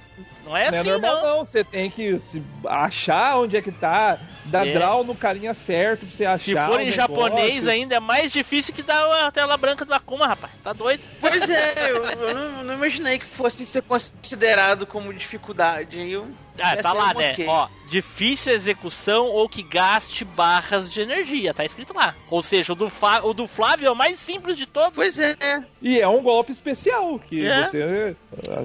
não 0.46 0.56
é 0.56 0.70
não 0.70 0.78
é 0.78 0.80
assim, 0.82 0.90
normal, 0.90 1.16
não. 1.16 1.38
não. 1.38 1.46
Você 1.46 1.64
tem 1.64 1.90
que 1.90 2.18
se 2.20 2.44
achar 2.66 3.38
onde 3.40 3.58
é 3.58 3.62
que 3.62 3.72
tá, 3.72 4.18
dar 4.46 4.68
É. 4.68 4.72
draw 4.74 5.04
no 5.04 5.16
carinha 5.16 5.54
certo 5.54 6.06
pra 6.06 6.16
você 6.16 6.26
achar. 6.26 6.40
Se 6.44 6.72
for 6.72 6.82
em 6.82 6.92
japonês 6.92 7.68
ainda, 7.68 7.96
é 7.96 8.00
mais 8.00 8.32
difícil 8.32 8.74
que 8.74 8.82
dar 8.84 9.26
a 9.28 9.32
tela 9.32 9.56
branca 9.58 9.86
do 9.86 9.94
Akuma, 9.94 10.28
rapaz. 10.28 10.52
Tá 10.64 10.74
doido? 10.74 11.04
Pois 11.20 11.50
é, 11.50 11.92
eu, 11.92 12.04
eu 12.04 12.34
não, 12.36 12.64
não 12.64 12.74
imaginei 12.74 13.20
que 13.20 13.26
fosse 13.26 13.66
ser 13.66 13.82
considerado 13.84 14.86
como 14.86 15.14
dificuldade. 15.14 15.98
Eu, 16.12 16.28
Ah, 16.60 16.76
tá 16.78 16.90
eu 16.90 16.96
lá, 16.96 17.14
né? 17.14 17.36
Ó, 17.48 17.68
difícil 17.90 18.54
execução 18.54 19.26
ou 19.26 19.50
que 19.50 19.64
gaste 19.64 20.24
barras 20.24 20.92
de 20.92 21.02
energia. 21.02 21.54
Tá 21.54 21.66
escrito 21.66 21.94
lá. 21.96 22.14
Ou 22.30 22.42
seja, 22.42 22.74
o 22.74 22.76
do, 22.76 22.90
Fa- 22.90 23.22
o 23.24 23.34
do 23.34 23.48
Flávio 23.48 23.88
é 23.88 23.92
o 23.92 23.96
mais 23.96 24.20
simples 24.20 24.56
de 24.56 24.66
todos. 24.66 24.94
Pois 24.94 25.18
é. 25.20 25.36
E 25.82 26.00
é 26.00 26.08
um 26.08 26.22
golpe 26.22 26.52
especial, 26.52 27.18
que 27.20 27.46
É. 27.46 27.64
você. 27.64 28.16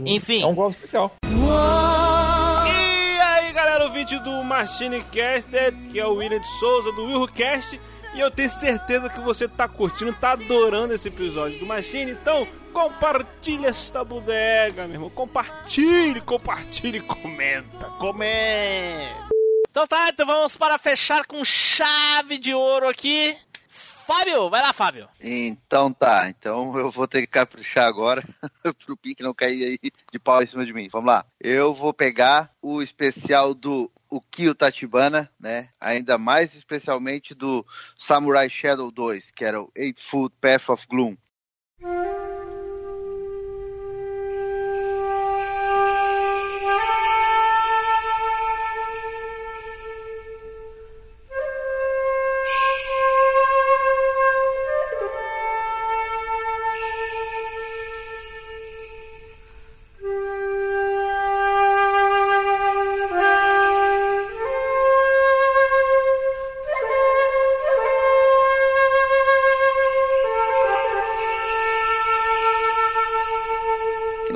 Enfim. 0.04 0.42
É 0.42 0.46
um 0.46 0.54
golpe 0.54 0.74
especial. 0.76 1.12
E 2.66 3.20
aí, 3.20 3.52
galera, 3.52 3.84
ouvinte 3.84 4.18
do 4.18 4.42
Machine 4.44 5.00
Caster, 5.02 5.74
que 5.90 5.98
é 5.98 6.06
o 6.06 6.14
William 6.14 6.40
de 6.40 6.46
Souza, 6.58 6.92
do 6.92 7.04
WilhoCast. 7.06 7.80
E 8.18 8.20
eu 8.20 8.32
tenho 8.32 8.50
certeza 8.50 9.08
que 9.08 9.20
você 9.20 9.46
tá 9.46 9.68
curtindo, 9.68 10.12
tá 10.12 10.32
adorando 10.32 10.92
esse 10.92 11.06
episódio 11.06 11.56
do 11.60 11.64
Machine. 11.64 12.10
Então, 12.10 12.48
compartilha 12.72 13.68
esta 13.68 14.02
bodega, 14.02 14.88
meu 14.88 14.94
irmão. 14.94 15.10
Compartilhe, 15.10 16.20
compartilhe 16.22 16.98
e 16.98 17.00
comenta. 17.00 17.86
Comenta. 17.90 19.28
Então 19.70 19.86
tá, 19.86 20.08
então 20.08 20.26
vamos 20.26 20.56
para 20.56 20.76
fechar 20.78 21.24
com 21.26 21.44
chave 21.44 22.38
de 22.38 22.52
ouro 22.52 22.88
aqui. 22.88 23.36
Fábio, 23.68 24.50
vai 24.50 24.62
lá, 24.62 24.72
Fábio. 24.72 25.08
Então 25.20 25.92
tá, 25.92 26.28
então 26.28 26.76
eu 26.76 26.90
vou 26.90 27.06
ter 27.06 27.20
que 27.20 27.28
caprichar 27.28 27.86
agora 27.86 28.24
pro 28.84 28.96
Pink 28.96 29.22
não 29.22 29.32
cair 29.32 29.64
aí 29.64 29.92
de 30.10 30.18
pau 30.18 30.42
em 30.42 30.46
cima 30.46 30.66
de 30.66 30.72
mim. 30.72 30.88
Vamos 30.90 31.06
lá. 31.06 31.24
Eu 31.40 31.72
vou 31.72 31.94
pegar 31.94 32.50
o 32.60 32.82
especial 32.82 33.54
do 33.54 33.88
o 34.10 34.20
Kyo 34.20 34.54
Tachibana, 34.54 35.30
né? 35.38 35.68
Ainda 35.80 36.16
mais 36.16 36.54
especialmente 36.54 37.34
do 37.34 37.64
Samurai 37.96 38.48
Shadow 38.48 38.90
2, 38.90 39.30
que 39.30 39.44
era 39.44 39.60
o 39.60 39.70
Eightfold 39.76 40.34
Path 40.40 40.68
of 40.70 40.86
Gloom. 40.88 41.16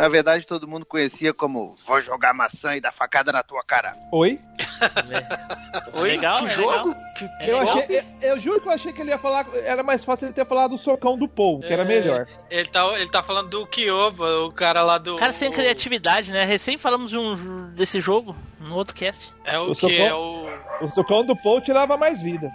Na 0.03 0.09
verdade 0.09 0.45
todo 0.47 0.67
mundo 0.67 0.85
conhecia 0.85 1.33
como 1.33 1.77
Vou 1.87 2.01
jogar 2.01 2.35
maçã 2.35 2.75
e 2.75 2.81
dar 2.81 2.91
facada 2.93 3.31
na 3.31 3.43
tua 3.43 3.63
cara. 3.65 3.97
Oi? 4.11 4.41
Oi? 5.95 6.11
legal, 6.11 6.41
que 6.41 6.47
é 6.47 6.51
jogo? 6.51 6.89
legal. 6.89 6.95
Que, 7.17 7.25
É 7.25 7.51
Eu, 7.51 7.59
legal. 7.61 7.79
achei, 7.79 7.99
eu, 7.99 8.05
eu 8.31 8.39
juro 8.41 8.61
que 8.61 8.67
eu 8.69 8.73
achei 8.73 8.93
que 8.93 9.01
ele 9.01 9.11
ia 9.11 9.19
falar. 9.19 9.47
Era 9.55 9.83
mais 9.83 10.05
fácil 10.05 10.27
ele 10.27 10.33
ter 10.35 10.45
falado 10.47 10.71
do 10.71 10.79
socão 10.79 11.17
do 11.17 11.29
Paul, 11.29 11.61
que 11.61 11.73
era 11.73 11.83
É. 11.83 11.85
melhor. 11.85 12.27
Ele 12.51 12.69
tá, 12.69 12.85
ele 12.99 13.09
tá 13.11 13.23
falando 13.23 13.49
do 13.51 13.67
Kyoba, 13.67 14.41
o 14.41 14.51
cara 14.53 14.83
lá 14.83 14.99
do. 14.99 15.17
Cara, 15.17 15.33
sem 15.33 15.49
o- 15.49 15.53
criatividade, 15.53 16.33
né? 16.33 16.45
Recém 16.45 16.77
falamos 16.79 17.11
de 17.11 17.19
um, 17.19 17.71
desse 17.75 18.01
jogo 18.01 18.35
no 18.59 18.75
outro 18.75 18.95
cast. 18.97 19.31
É 19.45 19.59
o 19.59 19.69
Eu 19.69 19.75
que? 19.75 19.81
sou 19.81 19.91
É 19.91 20.13
o. 20.15 20.43
O 20.81 20.91
socão 20.91 21.25
do 21.25 21.37
Paul 21.37 21.61
tirava 21.61 21.97
mais 21.97 22.21
vida. 22.21 22.51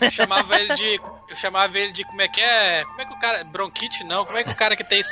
Eu 0.00 0.10
chamava 0.10 0.60
ele 0.60 0.74
de. 0.74 1.00
Eu 1.28 1.36
chamava 1.36 1.78
ele 1.78 1.92
de. 1.92 2.04
Como 2.04 2.20
é 2.22 2.28
que 2.28 2.40
é? 2.40 2.84
Como 2.84 3.00
é 3.00 3.04
que 3.04 3.12
o 3.12 3.18
cara. 3.18 3.44
Bronquite 3.44 4.04
não? 4.04 4.24
Como 4.24 4.36
é 4.38 4.44
que 4.44 4.50
o 4.50 4.54
cara 4.56 4.76
que 4.76 4.84
tem. 4.84 5.02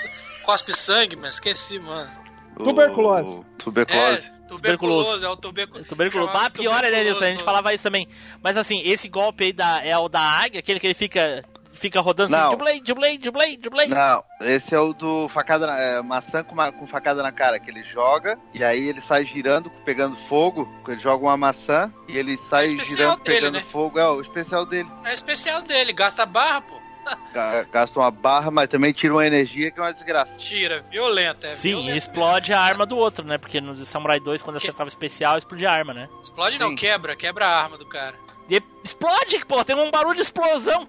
Cospe 0.44 0.72
sangue, 0.72 1.16
mano? 1.16 1.28
Esqueci, 1.28 1.78
mano. 1.78 2.10
Tuberculose. 2.56 3.30
O- 3.36 3.44
Tuberculose. 3.58 4.26
É, 4.26 4.46
tuberculoso, 4.48 5.24
é 5.24 5.28
o 5.28 5.36
tuberculoso. 5.36 5.88
Tuberculoso. 5.88 6.28
Chamava 6.28 6.46
Ah, 6.46 6.50
pior 6.50 6.84
é 6.84 6.88
tuberculoso, 6.88 7.14
isso, 7.16 7.24
a 7.24 7.28
gente 7.28 7.42
falava 7.42 7.72
isso 7.74 7.82
também. 7.84 8.06
Mas 8.42 8.56
assim, 8.56 8.80
esse 8.84 9.08
golpe 9.08 9.44
aí 9.44 9.52
da, 9.52 9.80
é 9.82 9.96
o 9.96 10.08
da 10.08 10.20
águia, 10.20 10.60
aquele 10.60 10.78
que 10.78 10.86
ele 10.86 10.94
fica 10.94 11.42
fica 11.82 12.00
rodando 12.00 12.30
Não. 12.30 12.38
assim, 12.38 12.50
de 12.50 12.56
blade, 12.56 12.80
de 12.80 12.94
blade, 12.94 13.18
de 13.18 13.30
blade, 13.30 13.56
de 13.58 13.68
blade. 13.68 13.90
Não, 13.90 14.24
esse 14.40 14.74
é 14.74 14.78
o 14.78 14.94
do 14.94 15.28
facada 15.28 15.66
na, 15.66 15.78
é, 15.78 16.00
maçã 16.00 16.42
com, 16.42 16.54
ma- 16.54 16.72
com 16.72 16.86
facada 16.86 17.22
na 17.22 17.30
cara, 17.32 17.58
que 17.60 17.68
ele 17.70 17.82
joga 17.82 18.38
e 18.54 18.64
aí 18.64 18.88
ele 18.88 19.00
sai 19.02 19.26
girando, 19.26 19.68
pegando 19.84 20.16
fogo. 20.28 20.66
Ele 20.88 21.00
joga 21.00 21.24
uma 21.24 21.36
maçã 21.36 21.92
e 22.08 22.16
ele 22.16 22.38
sai 22.38 22.66
especial 22.66 22.96
girando, 22.96 23.22
dele, 23.24 23.36
pegando 23.36 23.54
né? 23.56 23.62
fogo. 23.70 23.98
É 23.98 24.08
o 24.08 24.20
especial 24.20 24.64
dele. 24.64 24.88
É 25.04 25.12
especial 25.12 25.60
dele, 25.62 25.92
gasta 25.92 26.24
barra, 26.24 26.60
pô. 26.62 26.80
Ga- 27.34 27.64
Gasta 27.64 27.98
uma 27.98 28.12
barra, 28.12 28.48
mas 28.52 28.68
também 28.68 28.92
tira 28.92 29.12
uma 29.12 29.26
energia 29.26 29.72
que 29.72 29.80
é 29.80 29.82
uma 29.82 29.92
desgraça. 29.92 30.36
Tira, 30.38 30.82
violento, 30.88 31.44
é 31.44 31.56
Sim, 31.56 31.70
e 31.70 31.72
violento. 31.72 31.96
explode 31.98 32.52
a 32.52 32.60
arma 32.60 32.86
do 32.86 32.96
outro, 32.96 33.26
né? 33.26 33.38
Porque 33.38 33.60
no 33.60 33.74
Samurai 33.84 34.20
2, 34.20 34.40
quando 34.40 34.56
acertava 34.58 34.86
especial, 34.88 35.36
explodia 35.36 35.68
a 35.68 35.72
arma, 35.72 35.92
né? 35.92 36.08
Explode 36.22 36.60
não, 36.60 36.76
quebra, 36.76 37.16
quebra 37.16 37.44
a 37.46 37.60
arma 37.64 37.76
do 37.76 37.84
cara. 37.86 38.14
E 38.52 38.62
explode, 38.84 39.42
pô, 39.46 39.64
tem 39.64 39.74
um 39.74 39.90
barulho 39.90 40.16
de 40.16 40.20
explosão. 40.20 40.86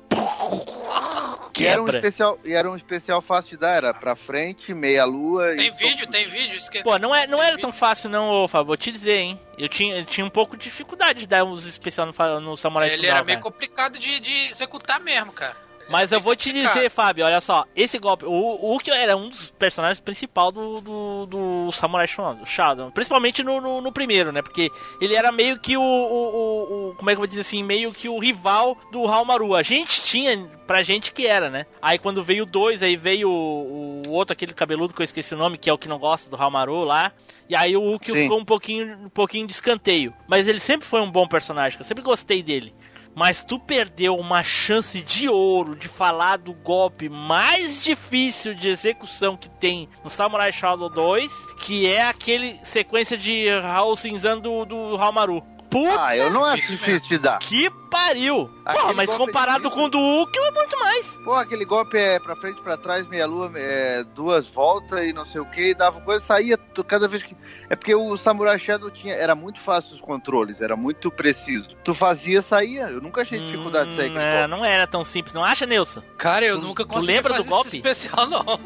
E 1.57 1.65
era, 1.65 1.81
um 1.81 1.87
especial, 1.87 2.37
e 2.43 2.51
era 2.51 2.69
um 2.69 2.75
especial 2.75 3.21
fácil 3.21 3.51
de 3.51 3.57
dar, 3.57 3.75
era 3.75 3.93
pra 3.93 4.17
frente, 4.17 4.73
meia 4.73 5.05
lua 5.05 5.55
Tem 5.55 5.67
e. 5.67 5.71
vídeo, 5.71 6.05
tem 6.07 6.25
vídeo, 6.27 6.59
que 6.69 6.83
Pô, 6.83 6.97
não, 6.99 7.15
é, 7.15 7.25
não 7.25 7.41
era 7.41 7.57
tão 7.57 7.71
fácil 7.71 8.09
não, 8.09 8.43
ô 8.43 8.47
Fábio, 8.49 8.67
vou 8.67 8.75
te 8.75 8.91
dizer, 8.91 9.15
hein. 9.17 9.39
Eu 9.57 9.69
tinha, 9.69 9.99
eu 9.99 10.05
tinha 10.05 10.25
um 10.25 10.29
pouco 10.29 10.57
de 10.57 10.65
dificuldade 10.65 11.19
de 11.19 11.27
dar 11.27 11.45
uns 11.45 11.65
especial 11.65 12.05
no, 12.05 12.41
no 12.41 12.57
Samurai 12.57 12.89
Ele 12.89 12.97
Shodown, 12.97 13.15
era 13.15 13.23
meio 13.23 13.39
cara. 13.39 13.49
complicado 13.49 13.97
de, 13.97 14.19
de 14.19 14.49
executar 14.49 14.99
mesmo, 14.99 15.31
cara. 15.31 15.55
Mas 15.93 16.11
eu 16.11 16.19
vou 16.19 16.35
te 16.35 16.51
dizer, 16.51 16.89
Fábio, 16.89 17.23
olha 17.25 17.39
só, 17.39 17.63
esse 17.75 17.97
golpe, 17.99 18.25
o, 18.25 18.75
Ukyo 18.75 18.93
era 18.93 19.15
um 19.15 19.29
dos 19.29 19.51
personagens 19.51 19.99
principal 19.99 20.51
do, 20.51 20.81
do, 20.81 21.25
do 21.27 21.71
Samurai 21.71 22.07
Shodown, 22.07 22.45
Shodown, 22.45 22.91
principalmente 22.91 23.41
no, 23.43 23.61
no, 23.61 23.79
no 23.79 23.91
primeiro, 23.91 24.31
né? 24.31 24.41
Porque 24.41 24.69
ele 24.99 25.15
era 25.15 25.31
meio 25.31 25.59
que 25.59 25.77
o, 25.77 25.81
o, 25.81 25.85
o- 25.85 26.89
o- 26.91 26.95
como 26.95 27.09
é 27.09 27.13
que 27.13 27.17
eu 27.17 27.21
vou 27.21 27.27
dizer 27.27 27.41
assim, 27.41 27.63
meio 27.63 27.93
que 27.93 28.09
o 28.09 28.19
rival 28.19 28.77
do 28.91 29.07
Haomaru. 29.07 29.55
A 29.55 29.63
gente 29.63 30.01
tinha 30.03 30.45
pra 30.67 30.81
gente 30.83 31.11
que 31.11 31.27
era, 31.27 31.49
né? 31.49 31.65
Aí 31.81 31.97
quando 31.99 32.23
veio 32.23 32.43
o 32.43 32.45
dois, 32.47 32.81
aí 32.81 32.95
veio 32.97 33.29
o, 33.29 34.01
o 34.07 34.11
outro, 34.11 34.33
aquele 34.33 34.53
cabeludo 34.53 34.93
que 34.93 35.01
eu 35.01 35.05
esqueci 35.05 35.33
o 35.33 35.37
nome, 35.37 35.57
que 35.57 35.69
é 35.69 35.73
o 35.73 35.77
que 35.77 35.87
não 35.87 35.99
gosta 35.99 36.29
do 36.29 36.35
Haomaru 36.35 36.83
lá. 36.83 37.11
E 37.49 37.55
aí 37.55 37.75
o 37.75 37.85
Ukyo 37.93 38.15
Sim. 38.15 38.23
ficou 38.23 38.39
um 38.39 38.45
pouquinho, 38.45 38.97
um 39.05 39.09
pouquinho 39.09 39.45
de 39.45 39.53
escanteio. 39.53 40.13
Mas 40.27 40.47
ele 40.47 40.59
sempre 40.59 40.87
foi 40.87 41.01
um 41.01 41.11
bom 41.11 41.27
personagem, 41.27 41.77
que 41.77 41.81
eu 41.83 41.87
sempre 41.87 42.03
gostei 42.03 42.41
dele. 42.41 42.73
Mas 43.15 43.43
tu 43.43 43.59
perdeu 43.59 44.15
uma 44.15 44.43
chance 44.43 45.01
de 45.01 45.29
ouro 45.29 45.75
de 45.75 45.87
falar 45.87 46.37
do 46.37 46.53
golpe 46.53 47.09
mais 47.09 47.83
difícil 47.83 48.53
de 48.55 48.69
execução 48.69 49.37
que 49.37 49.49
tem 49.49 49.87
no 50.03 50.09
Samurai 50.09 50.51
Shodown 50.51 50.89
2, 50.89 51.31
que 51.59 51.87
é 51.87 52.07
aquele 52.07 52.59
sequência 52.63 53.17
de 53.17 53.49
Raul 53.59 53.95
Cinzan 53.95 54.39
do, 54.39 54.65
do 54.65 54.97
Haomaru. 54.97 55.52
Puta 55.73 56.05
Ah, 56.05 56.15
eu 56.15 56.29
não 56.29 56.45
acho 56.45 56.67
difícil 56.71 57.09
de 57.09 57.17
dar. 57.17 57.39
que 57.39 57.69
pariu! 57.89 58.49
Aquele 58.63 58.81
Porra, 58.81 58.93
mas 58.93 59.05
golpe 59.09 59.25
comparado 59.25 59.63
difícil. 59.63 59.77
com 59.77 59.85
o 59.85 59.89
do 59.89 59.99
Ukyo 60.21 60.41
é 60.43 60.51
muito 60.51 60.79
mais. 60.79 61.05
Pô, 61.25 61.33
aquele 61.33 61.65
golpe 61.65 61.97
é 61.97 62.19
pra 62.19 62.35
frente, 62.35 62.61
pra 62.61 62.77
trás, 62.77 63.07
meia 63.07 63.25
lua, 63.25 63.51
é, 63.55 64.03
duas 64.15 64.47
voltas 64.47 65.05
e 65.05 65.11
não 65.13 65.25
sei 65.25 65.41
o 65.41 65.45
que, 65.45 65.73
dava 65.73 65.99
coisa, 66.01 66.23
saía 66.23 66.57
tu- 66.57 66.83
cada 66.83 67.07
vez 67.07 67.23
que. 67.23 67.35
É 67.69 67.75
porque 67.75 67.93
o 67.95 68.15
Samurai 68.15 68.57
Shadow 68.59 68.89
tinha. 68.91 69.13
Era 69.15 69.33
muito 69.35 69.59
fácil 69.59 69.95
os 69.95 70.01
controles, 70.01 70.61
era 70.61 70.75
muito 70.75 71.09
preciso. 71.11 71.69
Tu 71.83 71.93
fazia, 71.93 72.41
saía. 72.41 72.83
Eu 72.89 73.01
nunca 73.01 73.21
achei 73.21 73.39
dificuldade 73.39 73.89
de 73.91 73.95
sair 73.95 74.09
Hum, 74.09 74.13
aquele 74.17 74.25
é, 74.25 74.33
golpe. 74.39 74.49
não 74.51 74.65
era 74.65 74.85
tão 74.87 75.03
simples, 75.03 75.33
não 75.33 75.43
acha, 75.43 75.65
Nilson? 75.65 76.01
Cara, 76.17 76.45
eu 76.45 76.59
Tu- 76.59 76.65
nunca 76.67 76.83
tu 76.83 76.89
consegui 76.89 77.13
lembra 77.13 77.33
do 77.35 77.43
golpe? 77.45 77.77
especial, 77.77 78.27
não. 78.27 78.59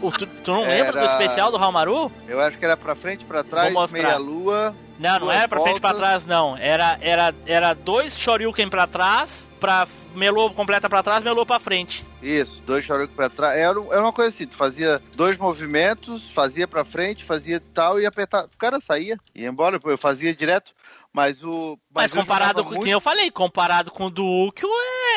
O- 0.00 0.10
tu, 0.12 0.26
tu 0.26 0.50
não 0.52 0.62
lembra 0.62 0.92
do 0.92 0.98
Era- 0.98 1.12
especial 1.12 1.50
do 1.50 1.56
Haomaru? 1.58 2.10
Eu 2.26 2.40
acho 2.40 2.56
que 2.58 2.64
era 2.64 2.76
pra 2.76 2.94
frente, 2.94 3.24
pra 3.24 3.44
trás, 3.44 3.72
meia 3.90 4.16
lua. 4.16 4.74
Não, 4.98 5.20
não 5.20 5.32
era 5.32 5.48
pra 5.48 5.60
frente 5.60 5.78
e 5.78 5.80
pra 5.80 5.94
trás, 5.94 6.24
não. 6.24 6.56
Era, 6.56 6.98
era, 7.00 7.34
era 7.46 7.74
dois 7.74 8.16
Shoryuken 8.16 8.68
pra 8.68 8.86
trás, 8.86 9.30
pra 9.58 9.88
melô 10.14 10.50
completa 10.50 10.88
pra 10.88 11.02
trás, 11.02 11.22
melô 11.22 11.44
pra 11.44 11.58
frente. 11.58 12.04
Isso, 12.22 12.62
dois 12.62 12.84
Shoryuken 12.84 13.16
pra 13.16 13.28
trás. 13.28 13.58
Era, 13.58 13.78
era 13.90 14.00
uma 14.00 14.12
coisa 14.12 14.30
assim, 14.30 14.46
tu 14.46 14.56
fazia 14.56 15.02
dois 15.14 15.36
movimentos, 15.36 16.30
fazia 16.30 16.68
pra 16.68 16.84
frente, 16.84 17.24
fazia 17.24 17.60
tal 17.72 18.00
e 18.00 18.06
apertava. 18.06 18.46
O 18.46 18.58
cara 18.58 18.80
saía, 18.80 19.18
ia 19.34 19.48
embora, 19.48 19.80
eu 19.84 19.98
fazia 19.98 20.34
direto. 20.34 20.72
Mas 21.12 21.44
o. 21.44 21.78
Mas, 21.94 22.12
eu 22.12 22.20
comparado 22.20 22.62
com 22.64 22.70
muito- 22.70 22.82
quem 22.84 22.92
eu 22.92 23.00
falei, 23.00 23.30
comparado 23.30 23.90
com 23.90 24.06
o 24.06 24.10
do 24.10 24.24
Ukyo, 24.24 24.68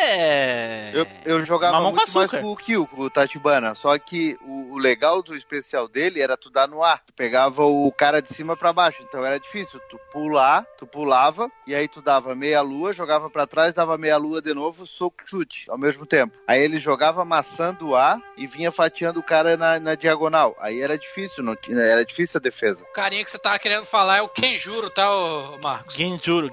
é. 0.04 0.92
Eu, 0.94 1.08
eu 1.26 1.46
jogava 1.46 1.74
Mamão 1.78 1.92
com 1.92 1.98
muito 1.98 2.14
mais 2.14 2.32
com 2.32 2.52
o 2.52 2.56
Kyo, 2.56 2.86
com 2.88 3.02
o 3.02 3.10
Tachibana. 3.10 3.74
Só 3.76 3.98
que 3.98 4.38
o, 4.42 4.74
o 4.74 4.78
legal 4.78 5.22
do 5.22 5.36
especial 5.36 5.88
dele 5.88 6.22
era 6.22 6.38
tu 6.38 6.50
dar 6.50 6.68
no 6.68 6.84
ar. 6.84 7.02
Tu 7.06 7.14
pegava 7.14 7.66
o 7.66 7.92
cara 7.92 8.22
de 8.22 8.32
cima 8.34 8.56
pra 8.56 8.72
baixo. 8.72 9.02
Então 9.04 9.26
era 9.26 9.40
difícil. 9.40 9.80
Tu 9.90 10.00
pular, 10.12 10.64
tu 10.78 10.86
pulava, 10.86 11.50
e 11.66 11.74
aí 11.74 11.88
tu 11.88 12.02
dava 12.02 12.36
meia 12.36 12.62
lua, 12.62 12.94
jogava 12.94 13.30
pra 13.30 13.48
trás, 13.48 13.74
dava 13.74 13.98
meia 13.98 14.18
lua 14.18 14.42
de 14.42 14.54
novo, 14.54 14.86
soco 14.86 15.18
chute 15.26 15.66
ao 15.70 15.78
mesmo 15.78 16.06
tempo. 16.06 16.38
Aí 16.48 16.62
ele 16.62 16.80
jogava 16.80 17.22
amassando 17.24 17.90
o 17.90 17.96
ar 17.96 18.20
e 18.38 18.46
vinha 18.48 18.72
fatiando 18.72 19.20
o 19.20 19.24
cara 19.24 19.58
na, 19.58 19.80
na 19.80 19.96
diagonal. 19.96 20.56
Aí 20.60 20.82
era 20.82 20.98
difícil, 20.98 21.44
não, 21.44 21.56
tinha- 21.56 21.82
era 21.82 22.06
difícil 22.06 22.38
a 22.38 22.42
defesa. 22.42 22.84
O 22.84 22.94
carinha 22.94 23.24
que 23.24 23.32
você 23.32 23.38
tava 23.40 23.58
querendo 23.60 23.86
falar 23.86 24.18
é 24.18 24.22
o 24.22 24.30
Kenjuro, 24.30 24.90
tá, 24.90 25.14
ô 25.16 25.58
Marcos? 25.62 25.96
Genjuro, 25.96 26.18
Genjuro, 26.18 26.52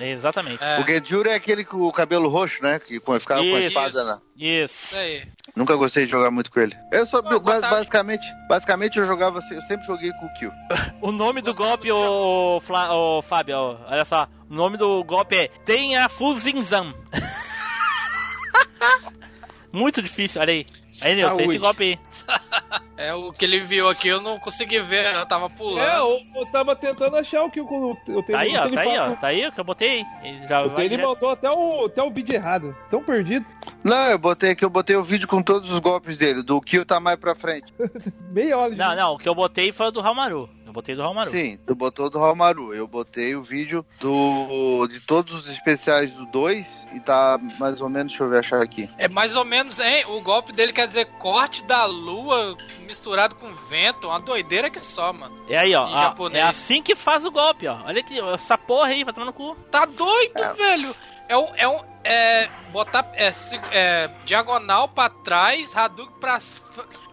exatamente. 0.00 0.62
É. 0.62 0.80
O 0.80 0.86
Genjuro 0.86 1.28
é 1.28 1.34
aquele 1.34 1.64
com 1.64 1.78
o 1.78 1.92
cabelo 1.92 2.28
roxo, 2.28 2.62
né? 2.62 2.78
Que 2.78 2.98
pô, 3.00 3.18
ficava 3.20 3.40
com 3.40 3.46
a 3.54 3.58
Isso. 3.58 3.66
espada 3.68 4.04
na. 4.04 4.20
Isso. 4.36 4.74
Isso 4.86 4.96
aí. 4.96 5.28
Nunca 5.56 5.74
gostei 5.76 6.04
de 6.04 6.10
jogar 6.10 6.30
muito 6.30 6.50
com 6.50 6.60
ele. 6.60 6.74
Eu 6.92 7.06
só, 7.06 7.18
Eu 7.18 7.40
basicamente, 7.40 8.24
basicamente 8.48 8.98
eu 8.98 9.06
jogava, 9.06 9.40
eu 9.50 9.62
sempre 9.62 9.86
joguei 9.86 10.10
com 10.12 10.26
o 10.26 10.34
Kyo. 10.34 10.52
O 11.02 11.10
nome 11.12 11.40
do 11.42 11.54
golpe, 11.54 11.90
ô, 11.90 12.60
Fla- 12.60 12.94
ô, 12.94 13.22
Fábio, 13.22 13.56
olha 13.86 14.04
só. 14.04 14.28
O 14.48 14.54
nome 14.54 14.76
do 14.76 15.02
golpe 15.04 15.36
é 15.36 15.48
Tenha 15.64 16.08
Fuzinzan. 16.08 16.94
Muito 19.72 20.02
difícil, 20.02 20.40
olha 20.40 20.52
aí. 20.52 20.66
Aí, 21.02 21.14
Nilson, 21.14 21.34
esse 21.36 21.42
Saúde. 21.44 21.58
golpe 21.58 21.84
aí. 21.84 21.98
É 23.00 23.14
o 23.14 23.32
que 23.32 23.44
ele 23.44 23.58
enviou 23.58 23.88
aqui, 23.88 24.08
eu 24.08 24.20
não 24.20 24.40
consegui 24.40 24.80
ver, 24.80 25.14
eu 25.14 25.24
tava 25.24 25.48
pulando. 25.48 25.88
É, 25.88 25.98
eu, 25.98 26.20
eu 26.34 26.46
tava 26.46 26.74
tentando 26.74 27.14
achar 27.14 27.44
o 27.44 27.48
que 27.50 27.60
eu, 27.60 27.96
eu 28.08 28.22
tenho 28.24 28.36
Tá 28.36 28.44
aí, 28.44 28.56
ó, 28.56 28.68
tá 28.68 28.80
aí, 28.80 28.98
ó. 28.98 29.14
Tá 29.14 29.26
aí 29.28 29.46
o 29.46 29.52
que 29.52 29.60
eu 29.60 29.64
botei. 29.64 30.04
Ele 30.20 30.46
já 30.48 30.62
Eu 30.62 30.66
vai 30.66 30.74
tenho, 30.74 30.80
ele 30.80 30.88
direto. 30.88 31.08
mandou 31.08 31.30
até 31.30 31.48
o, 31.48 31.84
até 31.86 32.02
o 32.02 32.10
vídeo 32.10 32.34
errado. 32.34 32.76
Tão 32.90 33.00
perdido. 33.00 33.46
Não, 33.84 34.10
eu 34.10 34.18
botei 34.18 34.50
aqui, 34.50 34.64
eu 34.64 34.68
botei 34.70 34.96
o 34.96 35.04
vídeo 35.04 35.28
com 35.28 35.40
todos 35.40 35.70
os 35.70 35.78
golpes 35.78 36.18
dele. 36.18 36.42
Do 36.42 36.60
Kyo 36.60 36.84
tá 36.84 36.98
mais 36.98 37.16
pra 37.20 37.36
frente. 37.36 37.72
Meia 38.32 38.58
hora 38.58 38.72
de 38.72 38.76
Não, 38.76 38.96
não, 38.96 39.14
o 39.14 39.18
que 39.18 39.28
eu 39.28 39.34
botei 39.34 39.70
foi 39.70 39.86
o 39.86 39.90
do 39.92 40.00
Haomaru. 40.00 40.50
Eu 40.68 40.72
botei 40.74 40.94
do 40.94 41.02
Haomaru. 41.02 41.30
Sim, 41.30 41.58
tu 41.66 41.74
botou 41.74 42.10
do 42.10 42.22
Haomaru. 42.22 42.74
Eu 42.74 42.86
botei 42.86 43.34
o 43.34 43.42
vídeo 43.42 43.86
do 43.98 44.86
de 44.86 45.00
todos 45.00 45.32
os 45.32 45.48
especiais 45.48 46.12
do 46.12 46.26
2 46.26 46.88
e 46.94 47.00
tá 47.00 47.40
mais 47.58 47.80
ou 47.80 47.88
menos, 47.88 48.12
deixa 48.12 48.24
eu 48.24 48.28
ver 48.28 48.40
achar 48.40 48.62
aqui. 48.62 48.86
É 48.98 49.08
mais 49.08 49.34
ou 49.34 49.46
menos, 49.46 49.78
hein? 49.78 50.04
O 50.08 50.20
golpe 50.20 50.52
dele 50.52 50.74
quer 50.74 50.86
dizer 50.86 51.06
corte 51.18 51.64
da 51.64 51.86
lua 51.86 52.54
misturado 52.86 53.34
com 53.36 53.50
vento. 53.70 54.08
Uma 54.08 54.20
doideira 54.20 54.68
que 54.68 54.84
só, 54.84 55.10
mano. 55.10 55.34
É 55.48 55.56
aí, 55.56 55.74
ó. 55.74 55.86
Ó, 55.86 56.02
japonês. 56.02 56.44
é 56.44 56.46
assim 56.46 56.82
que 56.82 56.94
faz 56.94 57.24
o 57.24 57.30
golpe, 57.30 57.66
ó. 57.66 57.78
Olha 57.86 58.00
aqui, 58.00 58.20
ó, 58.20 58.34
essa 58.34 58.58
porra 58.58 58.88
aí, 58.88 59.04
vai 59.04 59.14
tomar 59.14 59.24
no 59.24 59.32
cu. 59.32 59.56
Tá 59.70 59.86
doido, 59.86 60.54
velho? 60.54 60.94
É 61.28 61.36
um. 61.36 61.52
É 61.56 61.68
um. 61.68 61.80
É. 62.04 62.48
Botar. 62.72 63.10
É, 63.14 63.30
se- 63.32 63.60
é, 63.70 64.08
diagonal 64.24 64.88
pra 64.88 65.08
trás, 65.08 65.76
Hadouken 65.76 66.16
pra. 66.18 66.38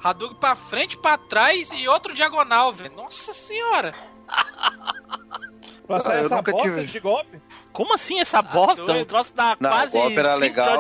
Hadouken 0.04 0.38
pra 0.38 0.56
frente, 0.56 0.98
pra 0.98 1.18
trás 1.18 1.72
e 1.74 1.88
outro 1.88 2.14
diagonal, 2.14 2.72
velho. 2.74 2.96
Nossa 2.96 3.34
senhora. 3.34 3.94
Sair 6.02 6.18
Ah, 6.18 6.20
essa 6.22 6.42
bosta 6.42 6.62
tive. 6.62 6.86
de 6.86 7.00
golpe. 7.00 7.42
Como 7.72 7.94
assim 7.94 8.20
essa 8.20 8.42
bosta? 8.42 8.84
doido. 8.84 9.02
O 9.02 9.06
troço 9.06 9.34
Não, 9.60 9.70
quase 9.70 9.88
o 9.88 9.92
golpe 10.02 10.18
era 10.18 10.36
legal. 10.36 10.78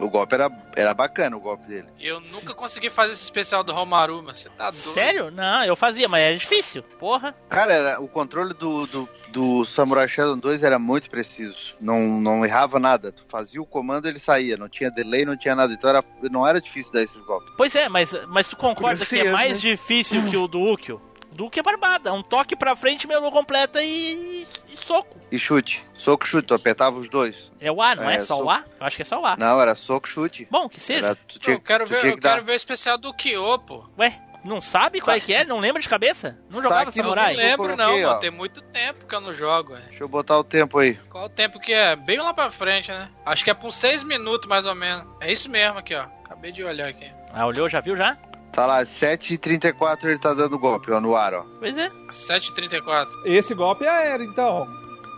O 0.00 0.08
golpe 0.08 0.34
era, 0.34 0.50
era 0.74 0.94
bacana, 0.94 1.36
o 1.36 1.40
golpe 1.40 1.66
dele. 1.66 1.86
Eu 2.00 2.20
nunca 2.20 2.54
consegui 2.54 2.88
fazer 2.88 3.12
esse 3.12 3.22
especial 3.22 3.62
do 3.62 3.72
Romaru, 3.72 4.22
mas 4.22 4.38
você 4.38 4.48
tá 4.48 4.70
doido. 4.70 4.94
Sério? 4.94 5.30
Não, 5.30 5.64
eu 5.64 5.76
fazia, 5.76 6.08
mas 6.08 6.22
era 6.22 6.36
difícil. 6.36 6.82
Porra. 6.98 7.34
Cara, 7.48 7.72
era, 7.72 8.00
o 8.00 8.08
controle 8.08 8.54
do, 8.54 8.86
do, 8.86 9.08
do 9.28 9.64
Samurai 9.66 10.08
Shadow 10.08 10.34
2 10.36 10.62
era 10.62 10.78
muito 10.78 11.10
preciso. 11.10 11.76
Não, 11.80 12.00
não 12.00 12.44
errava 12.44 12.78
nada. 12.78 13.12
Tu 13.12 13.24
fazia 13.28 13.60
o 13.60 13.66
comando 13.66 14.08
ele 14.08 14.18
saía. 14.18 14.56
Não 14.56 14.68
tinha 14.68 14.90
delay, 14.90 15.24
não 15.24 15.36
tinha 15.36 15.54
nada. 15.54 15.72
Então 15.72 15.90
era, 15.90 16.02
não 16.30 16.48
era 16.48 16.60
difícil 16.60 16.92
dar 16.92 17.02
esses 17.02 17.22
golpes. 17.24 17.52
Pois 17.56 17.74
é, 17.74 17.88
mas, 17.88 18.10
mas 18.26 18.48
tu 18.48 18.56
concorda 18.56 19.04
que 19.04 19.20
é 19.20 19.30
mais 19.30 19.62
né? 19.62 19.70
difícil 19.70 20.28
que 20.30 20.36
o 20.36 20.48
do 20.48 20.60
Ukyo? 20.60 21.00
Ukyo 21.38 21.60
é 21.60 21.62
barbada. 21.62 22.12
Um 22.12 22.22
toque 22.22 22.56
pra 22.56 22.76
frente, 22.76 23.06
melô 23.06 23.30
completa 23.30 23.82
e 23.82 24.46
soco. 24.84 25.16
E 25.30 25.38
chute. 25.38 25.82
Soco, 25.94 26.26
chute. 26.26 26.48
Tu 26.48 26.54
apertava 26.54 26.98
os 26.98 27.08
dois. 27.08 27.50
É 27.60 27.70
o 27.70 27.80
A, 27.82 27.94
não 27.94 28.08
é, 28.10 28.16
É, 28.16 28.20
só 28.20 28.36
soco. 28.36 28.44
o 28.46 28.50
A? 28.50 28.64
Eu 28.80 28.86
acho 28.86 28.96
que 28.96 29.02
é 29.02 29.04
só 29.04 29.20
o 29.20 29.26
A. 29.26 29.36
Não, 29.36 29.60
era 29.60 29.74
soco, 29.74 30.08
chute. 30.08 30.46
Bom, 30.50 30.68
que 30.68 30.80
seja. 30.80 31.06
Era, 31.06 31.14
tu 31.14 31.38
tinha, 31.38 31.56
eu 31.56 31.60
quero 31.60 31.84
tu 31.84 31.90
ver, 31.90 32.00
tinha 32.00 32.12
eu 32.12 32.20
dar- 32.20 32.30
quero 32.34 32.44
ver 32.44 32.52
o 32.52 32.56
especial 32.56 32.98
do 32.98 33.12
Kyo, 33.14 33.58
pô. 33.60 33.84
Ué, 33.98 34.18
não 34.44 34.60
sabe 34.60 35.00
qual 35.00 35.14
é 35.16 35.20
que 35.20 35.32
é? 35.34 35.44
Não 35.44 35.58
lembra 35.60 35.80
de 35.82 35.88
cabeça? 35.88 36.38
Não 36.48 36.62
jogava 36.62 36.88
aqui 36.88 36.98
Eu 36.98 37.04
no 37.04 37.10
não 37.10 37.14
Samurai? 37.16 37.36
lembro. 37.36 37.56
coloquei, 37.76 37.84
não, 38.02 38.08
mano. 38.08 38.20
Tem 38.20 38.30
muito 38.30 38.60
tempo 38.62 39.06
que 39.06 39.14
eu 39.14 39.20
não 39.20 39.34
jogo, 39.34 39.74
velho. 39.74 39.84
Deixa 39.88 40.02
eu 40.02 40.08
botar 40.08 40.38
o 40.38 40.44
tempo 40.44 40.78
aí. 40.78 40.94
Qual 41.10 41.26
o 41.26 41.28
tempo 41.28 41.60
que 41.60 41.72
é? 41.74 41.94
Bem 41.94 42.18
lá 42.18 42.32
pra 42.32 42.50
frente, 42.50 42.90
né? 42.90 43.08
Acho 43.26 43.44
que 43.44 43.50
é 43.50 43.54
por 43.54 43.72
6 43.72 44.02
minutos, 44.02 44.48
mais 44.48 44.64
ou 44.66 44.74
menos. 44.74 45.06
É 45.20 45.30
isso 45.30 45.50
mesmo 45.50 45.78
aqui, 45.78 45.94
ó. 45.94 46.06
Acabei 46.24 46.52
de 46.52 46.64
olhar 46.64 46.88
aqui. 46.88 47.10
Ah, 47.32 47.46
olhou, 47.46 47.68
já 47.68 47.80
viu 47.80 47.96
já? 47.96 48.16
Tá 48.52 48.66
lá, 48.66 48.82
7h34 48.82 50.04
ele 50.04 50.18
tá 50.18 50.34
dando 50.34 50.58
golpe, 50.58 50.90
ó, 50.90 51.00
no 51.00 51.14
ar, 51.14 51.34
ó. 51.34 51.44
Pois 51.58 51.76
é. 51.76 51.88
7h34. 52.10 53.06
Esse 53.24 53.54
golpe 53.54 53.84
é 53.84 53.88
aéreo, 53.88 54.26
então. 54.26 54.66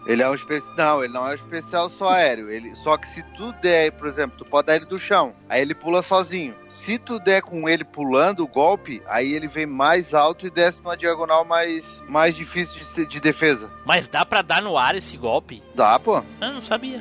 Ele 0.07 0.23
é 0.23 0.29
um 0.29 0.35
especial. 0.35 0.75
Não, 0.77 1.05
ele 1.05 1.13
não 1.13 1.27
é 1.27 1.31
um 1.31 1.35
especial 1.35 1.89
só 1.91 2.09
aéreo. 2.09 2.51
Ele... 2.51 2.75
Só 2.77 2.97
que 2.97 3.09
se 3.09 3.23
tu 3.37 3.53
der, 3.63 3.93
por 3.93 4.09
exemplo, 4.09 4.37
tu 4.37 4.45
pode 4.45 4.67
dar 4.67 4.77
ele 4.77 4.87
do 4.87 4.99
chão. 4.99 5.35
Aí 5.49 5.63
ele 5.63 5.75
pula 5.75 6.03
sozinho. 6.03 6.55
Se 6.73 6.99
tu 6.99 7.21
der 7.21 7.43
com 7.43 7.69
ele 7.69 7.85
pulando 7.85 8.43
o 8.43 8.47
golpe, 8.49 9.01
aí 9.07 9.33
ele 9.35 9.47
vem 9.47 9.67
mais 9.67 10.13
alto 10.15 10.47
e 10.47 10.51
desce 10.51 10.79
numa 10.79 10.97
diagonal 10.97 11.45
mais, 11.45 12.03
mais 12.09 12.35
difícil 12.35 12.81
de, 12.95 13.07
de 13.07 13.21
defesa. 13.21 13.71
Mas 13.85 14.09
dá 14.09 14.25
pra 14.25 14.43
dar 14.43 14.61
no 14.63 14.77
ar 14.77 14.97
esse 14.97 15.17
golpe? 15.17 15.63
Dá, 15.75 15.97
pô. 15.99 16.17
Eu 16.41 16.53
não 16.53 16.63
sabia. 16.63 17.01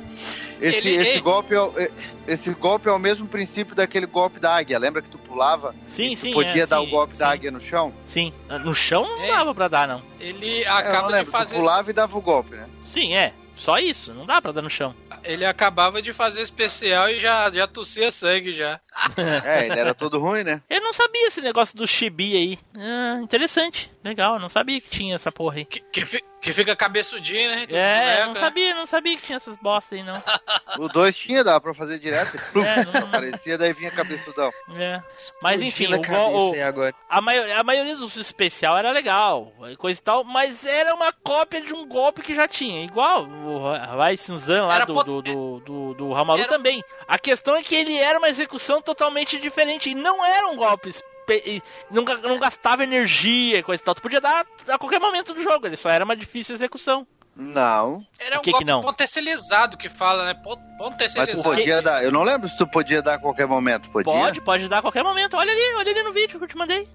Esse, 0.61 0.87
Ele- 0.89 1.01
esse, 1.01 1.11
ele- 1.13 1.21
golpe 1.21 1.55
é, 1.55 1.59
o- 1.61 1.73
é- 1.79 1.89
esse 2.27 2.51
golpe 2.51 2.87
é 2.87 2.91
o 2.91 2.99
mesmo 2.99 3.27
princípio 3.27 3.73
daquele 3.73 4.05
golpe 4.05 4.39
da 4.39 4.55
águia. 4.55 4.77
Lembra 4.77 5.01
que 5.01 5.09
tu 5.09 5.17
pulava? 5.17 5.73
Sim, 5.87 6.11
Tu 6.11 6.17
sim. 6.19 6.31
podia 6.33 6.63
é, 6.63 6.67
dar 6.67 6.77
sim, 6.79 6.87
o 6.87 6.89
golpe 6.91 7.15
da 7.15 7.27
sim. 7.27 7.33
águia 7.33 7.49
no 7.51 7.59
chão? 7.61 7.91
Sim. 8.05 8.31
No 8.63 8.75
chão 8.75 9.01
não 9.01 9.27
dava 9.27 9.55
pra 9.55 9.67
dar, 9.67 9.87
não. 9.87 10.03
Ele 10.19 10.63
É, 10.63 10.67
eu 10.67 10.71
não 10.71 10.77
acaba 10.77 11.07
de 11.07 11.13
lembro. 11.13 11.25
Tu 11.25 11.31
fazer. 11.31 11.55
pulava 11.57 11.89
e 11.89 11.93
dava 11.93 12.15
o 12.17 12.21
golpe, 12.21 12.55
né? 12.55 12.67
Sim, 12.85 13.15
é. 13.15 13.33
Só 13.61 13.75
isso. 13.77 14.11
Não 14.13 14.25
dá 14.25 14.41
pra 14.41 14.51
dar 14.51 14.61
no 14.63 14.69
chão. 14.71 14.95
Ele 15.23 15.45
acabava 15.45 16.01
de 16.01 16.11
fazer 16.13 16.41
especial 16.41 17.09
e 17.09 17.19
já, 17.19 17.47
já 17.51 17.67
tossia 17.67 18.11
sangue 18.11 18.53
já. 18.53 18.79
É, 19.45 19.65
ele 19.67 19.79
era 19.79 19.93
todo 19.93 20.17
ruim, 20.19 20.43
né? 20.43 20.61
Eu 20.69 20.81
não 20.81 20.91
sabia 20.91 21.27
esse 21.27 21.41
negócio 21.41 21.77
do 21.77 21.85
chibi 21.87 22.35
aí. 22.35 22.59
Ah, 22.75 23.19
interessante. 23.21 23.91
Legal. 24.03 24.35
eu 24.35 24.39
Não 24.41 24.49
sabia 24.49 24.81
que 24.81 24.89
tinha 24.89 25.13
essa 25.15 25.31
porra 25.31 25.57
aí. 25.57 25.65
Que, 25.65 26.03
fi- 26.03 26.23
que 26.41 26.51
fica 26.51 26.75
cabeçudinho, 26.75 27.49
né? 27.51 27.65
É, 27.69 27.99
boneco, 28.01 28.25
não 28.27 28.33
né? 28.33 28.39
sabia, 28.39 28.73
não 28.75 28.85
sabia 28.87 29.15
que 29.17 29.23
tinha 29.23 29.35
essas 29.37 29.55
bostas 29.57 29.99
aí, 29.99 30.03
não. 30.03 30.21
O 30.79 30.87
2 30.87 31.15
tinha, 31.15 31.43
dava 31.43 31.59
pra 31.61 31.73
fazer 31.73 31.99
direto. 31.99 32.37
Plum, 32.51 32.63
É, 32.65 32.85
não- 32.85 33.01
Aparecia, 33.07 33.57
daí 33.57 33.73
vinha 33.73 33.91
cabeçudão. 33.91 34.49
É. 34.75 35.01
Mas 35.41 35.61
enfim, 35.61 35.87
o, 35.93 36.63
agora. 36.65 36.95
a, 37.09 37.21
maio- 37.21 37.59
a 37.59 37.63
maioria 37.63 37.95
dos 37.97 38.15
especial 38.15 38.77
era 38.77 38.89
legal, 38.91 39.51
coisa 39.77 39.99
e 39.99 40.03
tal, 40.03 40.23
mas 40.23 40.65
era 40.65 40.93
uma 40.95 41.11
cópia 41.11 41.61
de 41.61 41.73
um 41.73 41.85
golpe 41.87 42.21
que 42.21 42.33
já 42.33 42.47
tinha. 42.47 42.83
Igual 42.85 43.23
o 43.25 43.71
Rai 43.97 44.15
Sunzan 44.17 44.65
lá 44.65 44.85
do, 44.85 44.93
pot- 44.93 45.05
do, 45.05 45.21
do, 45.21 45.59
do, 45.59 45.93
do 45.93 46.15
Hamaru 46.15 46.39
Era- 46.41 46.49
também. 46.49 46.81
A 47.07 47.19
questão 47.19 47.55
é 47.55 47.61
que 47.63 47.75
ele 47.75 47.97
era 47.97 48.17
uma 48.17 48.29
execução 48.29 48.81
totalmente 48.81 49.37
diferente. 49.39 49.89
E 49.89 49.95
não 49.95 50.25
era 50.25 50.47
um 50.47 50.55
golpe. 50.55 50.91
E 51.35 51.63
Não, 51.89 52.03
não 52.03 52.39
gastava 52.39 52.83
energia 52.83 53.59
e 53.59 53.63
coisa 53.63 53.81
e 53.81 53.85
tal. 53.85 53.95
Tu 53.95 54.01
podia 54.01 54.21
dar 54.21 54.45
a 54.67 54.77
qualquer 54.77 54.99
momento 54.99 55.33
do 55.33 55.41
jogo. 55.41 55.67
Ele 55.67 55.77
só 55.77 55.89
era 55.89 56.05
uma 56.05 56.15
difícil 56.15 56.55
execução. 56.55 57.05
Não. 57.35 58.05
Era 58.19 58.35
um 58.35 58.39
O 58.39 58.41
que 58.41 58.45
que 58.45 58.51
golpe 58.51 58.65
não? 58.65 58.81
potencializado 58.81 59.77
que 59.77 59.87
fala, 59.89 60.25
né? 60.25 60.33
Pon- 60.33 60.55
Mas 60.57 60.77
tu 60.77 60.77
Potencializado. 60.77 61.43
podia 61.43 61.81
dar. 61.81 62.03
Eu 62.03 62.11
não 62.11 62.23
lembro 62.23 62.49
se 62.49 62.57
tu 62.57 62.67
podia 62.67 63.01
dar 63.01 63.15
a 63.15 63.19
qualquer 63.19 63.47
momento. 63.47 63.89
Podia? 63.89 64.11
Pode, 64.11 64.41
pode 64.41 64.67
dar 64.67 64.79
a 64.79 64.81
qualquer 64.81 65.03
momento. 65.03 65.37
Olha 65.37 65.51
ali, 65.51 65.75
olha 65.77 65.91
ali 65.91 66.03
no 66.03 66.11
vídeo 66.11 66.37
que 66.37 66.43
eu 66.43 66.47
te 66.47 66.57
mandei. 66.57 66.87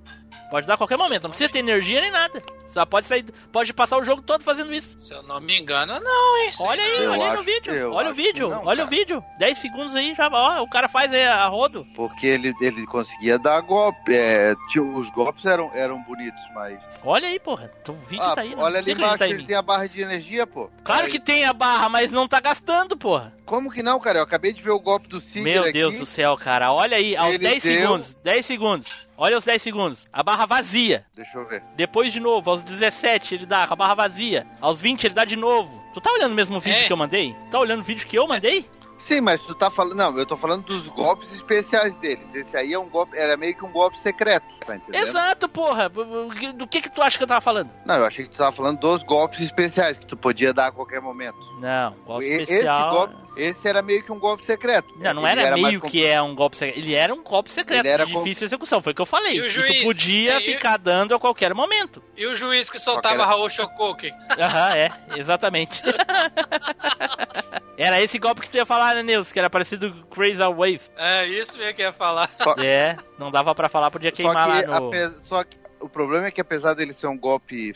Pode 0.51 0.67
dar 0.67 0.75
a 0.75 0.77
qualquer 0.77 0.97
momento. 0.99 1.25
Não 1.25 1.31
precisa 1.31 1.51
ter 1.51 1.59
energia 1.61 2.01
nem 2.01 2.11
nada. 2.11 2.41
Só 2.69 2.85
pode 2.85 3.07
sair. 3.07 3.25
Pode 3.51 3.73
passar 3.73 3.97
o 3.97 4.05
jogo 4.05 4.21
todo 4.23 4.45
fazendo 4.45 4.73
isso. 4.73 5.01
Se 5.01 5.13
eu 5.15 5.23
não 5.23 5.41
me 5.41 5.59
engano, 5.59 5.99
não, 5.99 6.37
hein? 6.43 6.51
Olha 6.61 6.83
aí, 6.83 7.03
Eu 7.05 7.11
olha 7.11 7.31
aí 7.31 7.37
no 7.37 7.43
vídeo. 7.43 7.93
Olha 7.93 8.11
o 8.11 8.15
vídeo. 8.15 8.49
que 8.49 8.55
não, 8.55 8.65
olha 8.67 8.85
o 8.85 8.87
cara. 8.89 8.97
vídeo. 8.99 9.25
10 9.39 9.59
segundos 9.59 9.97
aí 9.97 10.15
já. 10.15 10.29
Ó, 10.31 10.63
o 10.63 10.69
cara 10.71 10.89
faz 10.89 11.13
aí 11.13 11.25
a 11.25 11.47
rodo. 11.47 11.85
Porque 11.97 12.27
ele, 12.27 12.53
ele 12.61 12.87
conseguia 12.87 13.39
dar 13.39 13.61
golpe. 13.63 14.15
É, 14.15 14.55
os 14.79 15.09
golpes 15.11 15.45
eram, 15.47 15.71
eram 15.75 16.01
bonitos, 16.03 16.41
mas. 16.55 16.79
Olha 17.03 17.29
aí, 17.29 17.41
porra. 17.41 17.73
O 17.89 17.93
vídeo 17.95 18.23
Ah, 18.23 18.35
tá 18.35 18.43
aí. 18.43 18.55
olha 18.57 18.79
ali 18.79 18.93
embaixo, 18.93 19.25
em 19.25 19.31
ele 19.31 19.47
tem 19.47 19.57
a 19.57 19.63
barra 19.63 19.89
de 19.89 20.01
energia, 20.03 20.26
pô. 20.47 20.71
Claro 20.83 21.07
Aí- 21.07 21.11
que 21.13 21.21
tem 21.21 21.45
a 21.45 21.53
barra, 21.53 21.89
mas 21.89 22.11
não 22.11 22.27
tá 22.27 22.41
gastando, 22.41 22.97
porra. 22.97 23.33
Como 23.45 23.71
que 23.71 23.83
não, 23.83 24.01
cara? 24.01 24.19
Eu 24.19 24.23
acabei 24.25 24.53
de 24.53 24.61
ver 24.63 24.71
o 24.73 24.81
golpe 24.81 25.09
do 25.09 25.21
Seeker 25.21 25.43
Meu 25.43 25.63
aqui. 25.63 25.73
Deus 25.75 25.95
do 25.99 26.07
céu, 26.07 26.37
cara. 26.37 26.73
Olha 26.73 26.97
aí, 26.97 27.17
aos 27.17 27.29
Ele 27.35 27.39
10 27.39 27.63
deu- 27.63 27.81
segundos. 27.81 28.17
10 28.25 28.47
segundos. 28.47 29.07
Olha 29.17 29.39
os 29.39 29.45
10 29.45 29.63
segundos. 29.63 30.07
A 30.13 30.23
barra 30.23 30.47
vazia. 30.47 31.05
Deixa 31.15 31.39
eu 31.39 31.47
ver. 31.49 31.63
Depois 31.77 32.13
de 32.13 32.21
novo, 32.21 32.51
aos 32.51 32.63
17 32.63 33.35
ele 33.37 33.47
dá 33.47 33.67
com 33.67 33.75
a 33.75 33.77
barra 33.77 33.95
vazia. 33.95 34.47
Aos 34.61 34.81
20 34.81 35.05
ele 35.05 35.15
dá 35.15 35.25
de 35.25 35.37
novo. 35.37 35.83
Tu 35.95 36.01
tá 36.01 36.11
olhando 36.13 36.35
mesmo 36.35 36.57
o 36.57 36.61
vídeo 36.61 36.81
É. 36.81 36.87
que 36.87 36.93
eu 36.93 36.97
mandei? 36.97 37.35
Tá 37.51 37.59
olhando 37.59 37.81
o 37.81 37.85
vídeo 37.85 38.07
que 38.07 38.19
eu 38.19 38.27
mandei? 38.27 38.69
Sim, 38.99 39.21
mas 39.21 39.43
tu 39.43 39.55
tá 39.55 39.71
falando. 39.71 39.95
Não, 39.95 40.19
eu 40.19 40.27
tô 40.27 40.37
falando 40.37 40.65
dos 40.65 40.89
golpes 40.89 41.31
especiais 41.33 41.95
deles. 41.97 42.35
Esse 42.35 42.57
aí 42.57 42.73
é 42.73 42.79
um 42.79 42.89
golpe. 42.89 43.17
Era 43.17 43.37
meio 43.37 43.55
que 43.55 43.65
um 43.65 43.71
golpe 43.71 43.99
secreto, 44.01 44.47
tá 44.67 44.77
entendendo? 44.77 45.07
Exato, 45.09 45.49
porra. 45.49 45.89
Do 45.89 46.67
que 46.67 46.81
que 46.83 46.91
tu 46.91 47.01
acha 47.03 47.17
que 47.17 47.25
eu 47.25 47.29
tava 47.29 47.41
falando? 47.41 47.71
Não, 47.85 47.95
eu 47.97 48.05
achei 48.05 48.25
que 48.25 48.31
tu 48.33 48.37
tava 48.39 48.53
falando 48.55 48.79
dos 48.81 49.03
golpes 49.03 49.41
especiais 49.41 49.97
que 49.99 50.07
tu 50.07 50.17
podia 50.17 50.53
dar 50.53 50.67
a 50.69 50.73
qualquer 50.73 51.01
momento. 51.01 51.39
Não, 51.61 51.93
golpe 52.05 52.25
E- 52.27 52.43
especial. 52.43 52.81
Esse, 52.89 52.97
golpe, 52.97 53.17
esse 53.37 53.69
era 53.69 53.83
meio 53.83 54.03
que 54.03 54.13
um 54.13 54.19
golpe 54.19 54.45
secreto. 54.45 54.89
Não, 54.99 55.15
não 55.15 55.27
era, 55.27 55.51
mais 55.53 55.63
meio 55.63 55.81
com- 55.81 55.89
que 55.89 56.05
é 56.07 56.21
um 56.21 56.35
golpe 56.35 56.57
secreto. 56.57 56.79
Ele 56.85 56.95
era 56.95 57.15
um 57.15 57.23
golpe 57.23 57.51
secreto, 57.51 57.81
Ele 57.85 57.89
era 57.89 58.05
de 58.07 58.13
com- 58.13 58.23
difícil 58.23 58.47
execução. 58.47 58.81
Foi 58.83 58.93
o 58.93 58.95
que 58.97 59.03
eu 59.03 59.07
falei. 59.07 59.37
E 59.37 59.41
o 59.41 59.45
que 59.45 59.49
juiz? 59.49 59.79
tu 59.79 59.85
podia 59.85 60.33
É, 60.35 60.39
e- 60.41 60.53
ficar 60.55 60.77
dando 60.79 61.15
a 61.15 61.19
qualquer 61.19 61.55
momento. 61.55 62.03
E 62.17 62.27
o 62.27 62.35
juiz 62.37 62.69
que 62.71 62.79
soltava 62.79 63.17
Qualquer- 63.17 63.29
Raul 63.35 63.51
Shokoken? 63.51 64.13
Aham, 64.39 64.75
é, 64.77 64.91
exatamente. 65.17 65.83
era 67.79 68.01
esse 68.01 68.19
golpe 68.19 68.41
que 68.43 68.51
tu 68.51 68.57
ia 68.57 68.67
falar, 68.67 68.95
né, 68.95 69.03
Nilson? 69.03 69.33
Que 69.33 69.39
era 69.39 69.51
parecido 69.51 69.93
com 69.93 70.15
Crazy 70.15 70.39
Wave. 70.39 70.81
É, 70.97 71.27
isso 71.27 71.57
mesmo 71.59 71.75
que 71.75 71.83
eu 71.83 71.87
ia 71.87 71.93
falar. 71.93 72.31
Só, 72.43 72.55
É, 72.63 72.97
não 73.19 73.31
dava 73.31 73.55
pra 73.55 73.69
falar, 73.69 73.91
podia 73.91 74.11
queimar 74.13 74.51
que, 74.51 74.56
lá 74.67 74.81
no... 74.81 74.89
ape- 74.89 75.15
só 75.25 75.45
que 75.45 75.57
o 75.81 75.89
problema 75.89 76.27
é 76.27 76.31
que 76.31 76.41
apesar 76.41 76.75
dele 76.75 76.93
ser 76.93 77.07
um 77.07 77.19
golpe 77.19 77.75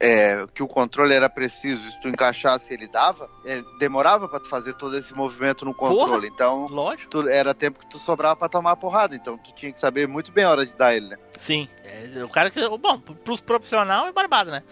é, 0.00 0.44
que 0.52 0.62
o 0.62 0.66
controle 0.66 1.14
era 1.14 1.28
preciso, 1.30 1.88
se 1.90 2.00
tu 2.00 2.08
encaixasse 2.08 2.72
ele 2.74 2.88
dava, 2.88 3.30
é, 3.44 3.62
demorava 3.78 4.28
pra 4.28 4.40
tu 4.40 4.48
fazer 4.48 4.74
todo 4.74 4.96
esse 4.98 5.14
movimento 5.14 5.64
no 5.64 5.72
controle. 5.74 6.26
Então, 6.28 6.66
Lógico. 6.66 7.08
tu- 7.10 7.28
era 7.28 7.54
tempo 7.54 7.78
que 7.78 7.88
tu 7.88 7.98
sobrava 8.00 8.34
pra 8.34 8.48
tomar 8.48 8.72
a 8.72 8.76
porrada. 8.76 9.14
Então, 9.14 9.38
tu 9.38 9.52
tinha 9.54 9.72
que 9.72 9.78
saber 9.78 10.08
muito 10.08 10.32
bem 10.32 10.44
a 10.44 10.50
hora 10.50 10.66
de 10.66 10.72
dar 10.72 10.94
ele, 10.96 11.08
né? 11.08 11.16
Sim. 11.38 11.68
É, 11.84 12.24
o 12.24 12.28
cara 12.28 12.50
que. 12.50 12.60
Bom, 12.78 12.98
pros 12.98 13.40
profissionais 13.40 14.08
é 14.08 14.12
barbado, 14.12 14.50
né? 14.50 14.62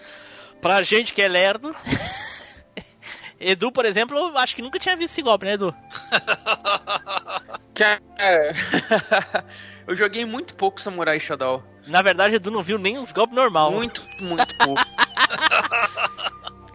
Pra 0.60 0.82
gente 0.82 1.14
que 1.14 1.22
é 1.22 1.28
lerdo. 1.28 1.74
Edu, 3.38 3.72
por 3.72 3.84
exemplo, 3.84 4.16
eu 4.16 4.36
acho 4.38 4.54
que 4.54 4.62
nunca 4.62 4.78
tinha 4.78 4.96
visto 4.96 5.12
esse 5.12 5.22
golpe, 5.22 5.44
né, 5.46 5.54
Edu? 5.54 5.74
Cara, 7.74 9.44
eu 9.86 9.96
joguei 9.96 10.24
muito 10.24 10.54
pouco 10.54 10.80
Samurai 10.80 11.18
Shodown. 11.18 11.62
Na 11.86 12.02
verdade, 12.02 12.36
Edu 12.36 12.50
não 12.50 12.62
viu 12.62 12.78
nem 12.78 12.98
os 12.98 13.12
golpes 13.12 13.34
normal. 13.34 13.72
Muito, 13.72 14.02
muito 14.20 14.56
pouco. 14.58 14.81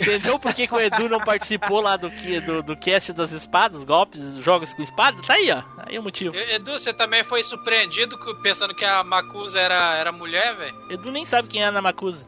Entendeu 0.08 0.40
por 0.40 0.54
que, 0.54 0.68
que 0.68 0.74
o 0.74 0.80
Edu 0.80 1.10
não 1.10 1.20
participou 1.20 1.82
lá 1.82 1.98
do, 1.98 2.10
que- 2.10 2.40
do, 2.40 2.64
do 2.64 2.76
cast 2.78 3.12
das 3.14 3.32
espadas, 3.32 3.84
golpes, 3.84 4.22
jogos 4.38 4.74
com 4.74 4.82
espada? 4.82 5.18
Tá 5.26 5.34
aí, 5.34 5.52
ó. 5.52 5.64
Aí 5.86 6.00
o 6.00 6.04
motivo. 6.04 6.36
Edu, 6.36 6.72
você 6.80 6.94
também 6.94 7.24
foi 7.24 7.44
surpreendido 7.44 8.18
pensando 8.42 8.74
que 8.76 8.86
a 8.86 9.04
Makusa 9.04 9.60
era, 9.60 9.98
era 9.98 10.12
mulher, 10.12 10.56
velho? 10.56 10.76
Edu 10.90 11.12
nem 11.12 11.26
sabe 11.26 11.48
quem 11.48 11.62
é 11.64 11.68
a 11.68 11.72
Namakusa. 11.72 12.26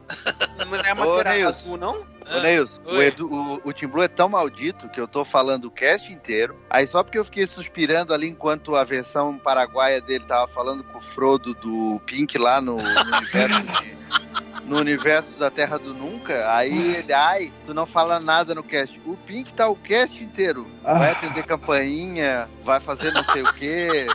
Não 0.66 0.76
é 0.84 0.94
Ô, 0.94 1.14
uma 1.16 1.24
Neilson. 1.24 1.78
não? 1.78 2.06
Ô, 2.32 2.40
Neils, 2.42 2.80
o, 2.86 2.96
oi. 2.96 3.06
Edu, 3.08 3.28
o, 3.32 3.62
o 3.70 3.74
Team 3.74 3.90
Blue 3.92 4.04
é 4.04 4.08
tão 4.08 4.30
maldito 4.30 4.88
que 4.90 5.00
eu 5.02 5.08
tô 5.08 5.26
falando 5.26 5.66
o 5.66 5.72
cast 5.72 6.12
inteiro. 6.12 6.56
Aí 6.70 6.86
só 6.86 7.04
porque 7.04 7.18
eu 7.18 7.26
fiquei 7.26 7.48
suspirando 7.48 8.14
ali 8.14 8.28
enquanto 8.28 8.76
a 8.76 8.84
versão 8.84 9.38
paraguaia 9.38 10.00
dele 10.02 10.26
tava 10.28 10.48
falando 10.52 10.84
com 10.84 11.00
o 11.00 11.02
Frodo 11.02 11.54
do 11.56 12.00
Pink 12.06 12.38
lá 12.38 12.62
no, 12.62 12.76
no 12.78 13.18
universo 13.18 13.62
de- 13.84 14.49
no 14.70 14.78
universo 14.78 15.36
da 15.38 15.50
Terra 15.50 15.78
do 15.78 15.94
Nunca, 15.94 16.50
aí 16.54 16.96
ele, 16.98 17.12
ai, 17.12 17.52
tu 17.66 17.74
não 17.74 17.88
fala 17.88 18.20
nada 18.20 18.54
no 18.54 18.64
cast. 18.64 19.02
O 19.06 19.18
Pink 19.18 19.52
tá 19.54 19.68
o 19.68 19.76
cast 19.76 20.24
inteiro. 20.24 20.68
Vai 20.84 21.12
atender 21.12 21.44
campainha, 21.44 22.48
vai 22.64 22.80
fazer 22.80 23.12
não 23.12 23.24
sei 23.26 23.42
o 23.42 23.54
quê. 23.54 24.06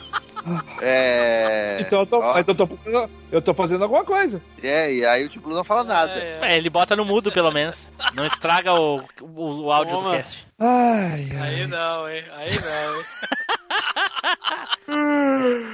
É. 0.81 1.79
Então 1.81 2.01
eu 2.01 2.07
tô, 2.07 2.21
ó, 2.21 2.35
mas 2.35 2.47
eu 2.47 2.55
tô 2.55 2.67
fazendo, 2.67 3.11
eu 3.33 3.43
tô 3.43 3.55
fazendo 3.55 3.83
alguma 3.83 4.05
coisa. 4.05 4.43
é, 4.63 4.93
e 4.93 5.05
aí 5.05 5.27
o 5.27 5.41
Blue 5.41 5.55
não 5.55 5.65
fala 5.65 5.83
nada. 5.83 6.13
É, 6.13 6.57
ele 6.57 6.71
bota 6.71 6.95
no 6.95 7.05
mudo, 7.05 7.33
pelo 7.33 7.51
menos. 7.51 7.79
Não 8.15 8.27
estraga 8.27 8.75
o, 8.75 9.03
o, 9.21 9.65
o 9.65 9.73
áudio 9.73 9.95
Toma. 9.95 10.11
do 10.11 10.17
cast. 10.17 10.47
Ai, 10.59 11.29
ai. 11.33 11.49
Aí 11.49 11.67
não, 11.67 12.09
hein? 12.09 12.25
Aí 12.33 12.59
não, 12.61 12.97
hein? 12.97 13.05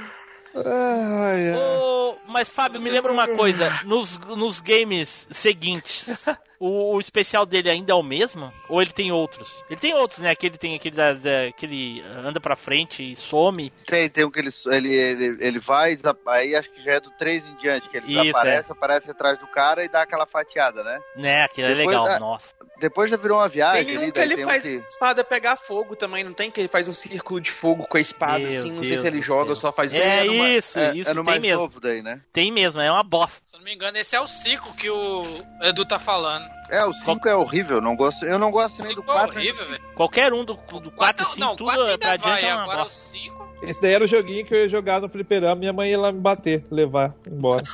ai, 0.55 1.49
ai. 1.49 1.57
Ô, 1.57 2.15
mas, 2.27 2.49
Fábio, 2.49 2.81
me 2.81 2.89
lembra 2.89 3.11
uma 3.11 3.27
coisa. 3.27 3.79
Nos, 3.85 4.17
nos 4.19 4.59
games 4.59 5.27
seguintes, 5.31 6.05
o, 6.63 6.95
o 6.95 6.99
especial 6.99 7.45
dele 7.45 7.69
ainda 7.69 7.91
é 7.91 7.95
o 7.95 8.03
mesmo? 8.03 8.51
Ou 8.69 8.81
ele 8.81 8.91
tem 8.91 9.11
outros? 9.11 9.63
Ele 9.69 9.79
tem 9.79 9.93
outros, 9.93 10.19
né? 10.19 10.29
Aquele 10.31 10.57
tem 10.57 10.75
aquele 10.75 10.95
da, 10.95 11.13
da- 11.13 11.51
que 11.57 11.65
ele 11.65 12.01
anda 12.23 12.39
pra 12.39 12.55
frente 12.55 13.11
e 13.11 13.15
some. 13.15 13.71
Tem, 13.85 14.09
tem 14.09 14.23
um 14.25 14.31
que 14.31 14.39
ele, 14.39 14.49
ele, 14.67 14.93
ele, 14.95 15.37
ele 15.39 15.59
vai, 15.59 15.97
aí 16.27 16.55
acho 16.55 16.69
que 16.71 16.83
já 16.83 16.93
é 16.93 16.99
do 16.99 17.09
3 17.11 17.45
em 17.45 17.55
diante, 17.55 17.89
que 17.89 17.97
ele 17.97 18.07
Isso, 18.13 18.21
desaparece, 18.23 18.71
aparece 18.71 19.11
atrás 19.11 19.39
do 19.39 19.47
cara 19.47 19.83
e 19.83 19.89
dá 19.89 20.03
aquela 20.03 20.25
fatiada, 20.25 20.83
né? 20.83 20.99
Né? 21.15 21.43
Aquele 21.43 21.67
é 21.71 21.75
Depois 21.75 21.87
legal, 21.97 22.03
da- 22.03 22.19
nossa. 22.19 22.47
Depois 22.79 23.11
já 23.11 23.17
virou 23.17 23.37
uma 23.37 23.47
viagem 23.47 23.85
Tem 23.85 23.95
ali, 23.97 24.05
um 24.07 24.11
que 24.11 24.15
daí 24.19 24.23
ele 24.27 24.35
tem 24.37 24.45
faz 24.45 24.65
um 24.65 24.67
que... 24.81 24.87
espada 24.87 25.23
pegar 25.23 25.55
fogo 25.55 25.95
também, 25.95 26.23
não 26.23 26.33
tem? 26.33 26.49
Que 26.49 26.61
ele 26.61 26.67
faz 26.67 26.87
um 26.89 26.93
círculo 26.93 27.39
de 27.39 27.51
fogo 27.51 27.85
com 27.85 27.95
a 27.95 28.01
espada, 28.01 28.39
Meu 28.39 28.47
assim, 28.47 28.71
não 28.71 28.79
sei 28.81 28.89
Deus 28.89 29.01
se 29.01 29.07
ele 29.07 29.21
joga 29.21 29.51
ou 29.51 29.55
só 29.55 29.71
faz 29.71 29.93
É 29.93 30.23
numa- 30.23 30.49
isso, 30.49 30.79
É, 30.79 30.89
isso 30.95 31.09
é 31.09 31.13
tem 31.13 31.23
mais 31.23 31.39
mesmo. 31.41 31.61
novo 31.61 31.79
daí, 31.79 32.01
né? 32.01 32.21
Tem 32.33 32.51
mesmo, 32.51 32.81
é 32.81 32.91
uma 32.91 33.03
bosta. 33.03 33.39
Se 33.43 33.55
eu 33.55 33.59
não 33.59 33.65
me 33.65 33.75
engano, 33.75 33.97
esse 33.99 34.15
é 34.15 34.19
o 34.19 34.27
ciclo 34.27 34.73
que 34.73 34.89
o 34.89 35.21
Edu 35.61 35.85
tá 35.85 35.99
falando. 35.99 36.49
É, 36.69 36.85
o 36.85 36.93
5 36.93 37.27
é 37.27 37.35
horrível, 37.35 37.81
não 37.81 37.97
gosto, 37.97 38.23
eu 38.25 38.39
não 38.39 38.49
gosto 38.49 38.81
nem 38.81 38.95
do 38.95 39.01
Cinco 39.01 39.11
é 39.11 39.15
4. 39.15 39.35
horrível, 39.35 39.65
velho. 39.65 39.81
Qualquer 39.93 40.31
um 40.31 40.45
do, 40.45 40.53
do 40.53 40.89
4 40.91 41.23
e 41.23 41.29
5, 41.29 41.39
não, 41.39 41.55
tudo 41.55 41.69
pra 41.69 41.83
adiante 41.83 42.21
vai, 42.21 42.45
é 42.45 42.55
uma 42.55 42.63
agora 42.63 42.81
o 42.81 42.83
bosta. 42.83 43.17
5... 43.17 43.51
Esse 43.63 43.81
daí 43.81 43.93
era 43.93 44.05
o 44.05 44.07
joguinho 44.07 44.45
que 44.45 44.53
eu 44.53 44.59
ia 44.59 44.69
jogar 44.69 45.01
no 45.01 45.09
fliperama 45.09 45.55
minha 45.55 45.73
mãe 45.73 45.91
ia 45.91 45.99
lá 45.99 46.11
me 46.11 46.19
bater, 46.19 46.65
levar 46.71 47.13
embora. 47.27 47.63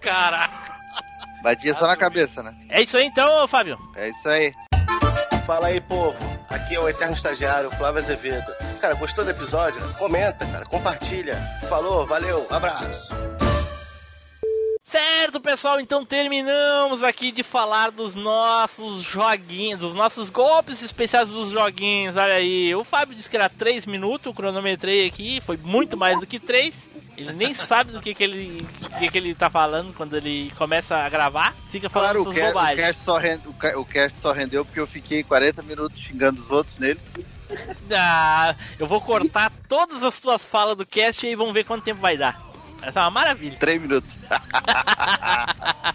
Caraca. 0.00 0.72
Batia 1.42 1.74
só 1.74 1.86
na 1.86 1.96
cabeça, 1.96 2.42
né? 2.42 2.54
É 2.68 2.82
isso 2.82 2.96
aí 2.96 3.04
então, 3.04 3.46
Fábio. 3.46 3.78
É 3.96 4.08
isso 4.08 4.28
aí. 4.28 4.52
Fala 5.46 5.66
aí, 5.68 5.80
povo. 5.80 6.16
Aqui 6.48 6.74
é 6.74 6.80
o 6.80 6.88
eterno 6.88 7.14
estagiário 7.14 7.70
Flávio 7.72 8.00
Azevedo. 8.00 8.52
Cara, 8.80 8.94
gostou 8.94 9.24
do 9.24 9.30
episódio? 9.30 9.80
Comenta, 9.94 10.46
cara, 10.46 10.64
compartilha. 10.64 11.36
Falou, 11.68 12.06
valeu, 12.06 12.46
abraço. 12.50 13.14
Certo, 14.92 15.40
pessoal, 15.40 15.80
então 15.80 16.04
terminamos 16.04 17.02
aqui 17.02 17.32
de 17.32 17.42
falar 17.42 17.90
dos 17.90 18.14
nossos 18.14 19.02
joguinhos, 19.02 19.80
dos 19.80 19.94
nossos 19.94 20.28
golpes 20.28 20.82
especiais 20.82 21.30
dos 21.30 21.48
joguinhos. 21.48 22.14
Olha 22.18 22.34
aí, 22.34 22.74
o 22.74 22.84
Fábio 22.84 23.16
disse 23.16 23.30
que 23.30 23.36
era 23.36 23.48
3 23.48 23.86
minutos, 23.86 24.26
eu 24.26 24.34
cronometrei 24.34 25.06
aqui, 25.06 25.40
foi 25.40 25.56
muito 25.56 25.96
mais 25.96 26.20
do 26.20 26.26
que 26.26 26.38
3. 26.38 26.74
Ele 27.16 27.32
nem 27.32 27.54
sabe 27.54 27.90
do 27.92 28.02
que, 28.02 28.14
que, 28.14 28.22
ele, 28.22 28.54
que, 28.98 29.08
que 29.10 29.16
ele 29.18 29.34
tá 29.34 29.48
falando 29.48 29.94
quando 29.94 30.14
ele 30.14 30.52
começa 30.58 30.94
a 30.96 31.08
gravar. 31.08 31.54
Fica 31.70 31.88
falando 31.88 32.24
Claro, 32.24 32.30
o 32.30 32.34
cast, 32.34 32.44
o, 32.50 32.52
bobagens. 32.52 32.80
cast 32.80 33.02
só 33.02 33.16
rende- 33.16 33.48
o 33.48 33.52
ca- 33.54 33.78
o 33.78 33.84
cast 33.86 34.20
só 34.20 34.32
rendeu 34.32 34.62
porque 34.64 34.80
eu 34.80 34.86
fiquei 34.86 35.22
40 35.22 35.62
minutos 35.62 35.98
xingando 36.00 36.42
os 36.42 36.50
outros 36.50 36.78
nele. 36.78 37.00
Ah, 37.94 38.54
eu 38.78 38.86
vou 38.86 39.00
cortar 39.00 39.50
todas 39.68 40.02
as 40.02 40.20
tuas 40.20 40.44
falas 40.44 40.76
do 40.76 40.84
cast 40.84 41.24
e 41.24 41.30
aí 41.30 41.34
vamos 41.34 41.54
ver 41.54 41.64
quanto 41.64 41.82
tempo 41.84 42.00
vai 42.00 42.16
dar. 42.18 42.51
Essa 42.82 43.00
é 43.00 43.02
uma 43.02 43.10
maravilha. 43.10 43.56
3 43.58 43.80
minutos. 43.80 44.10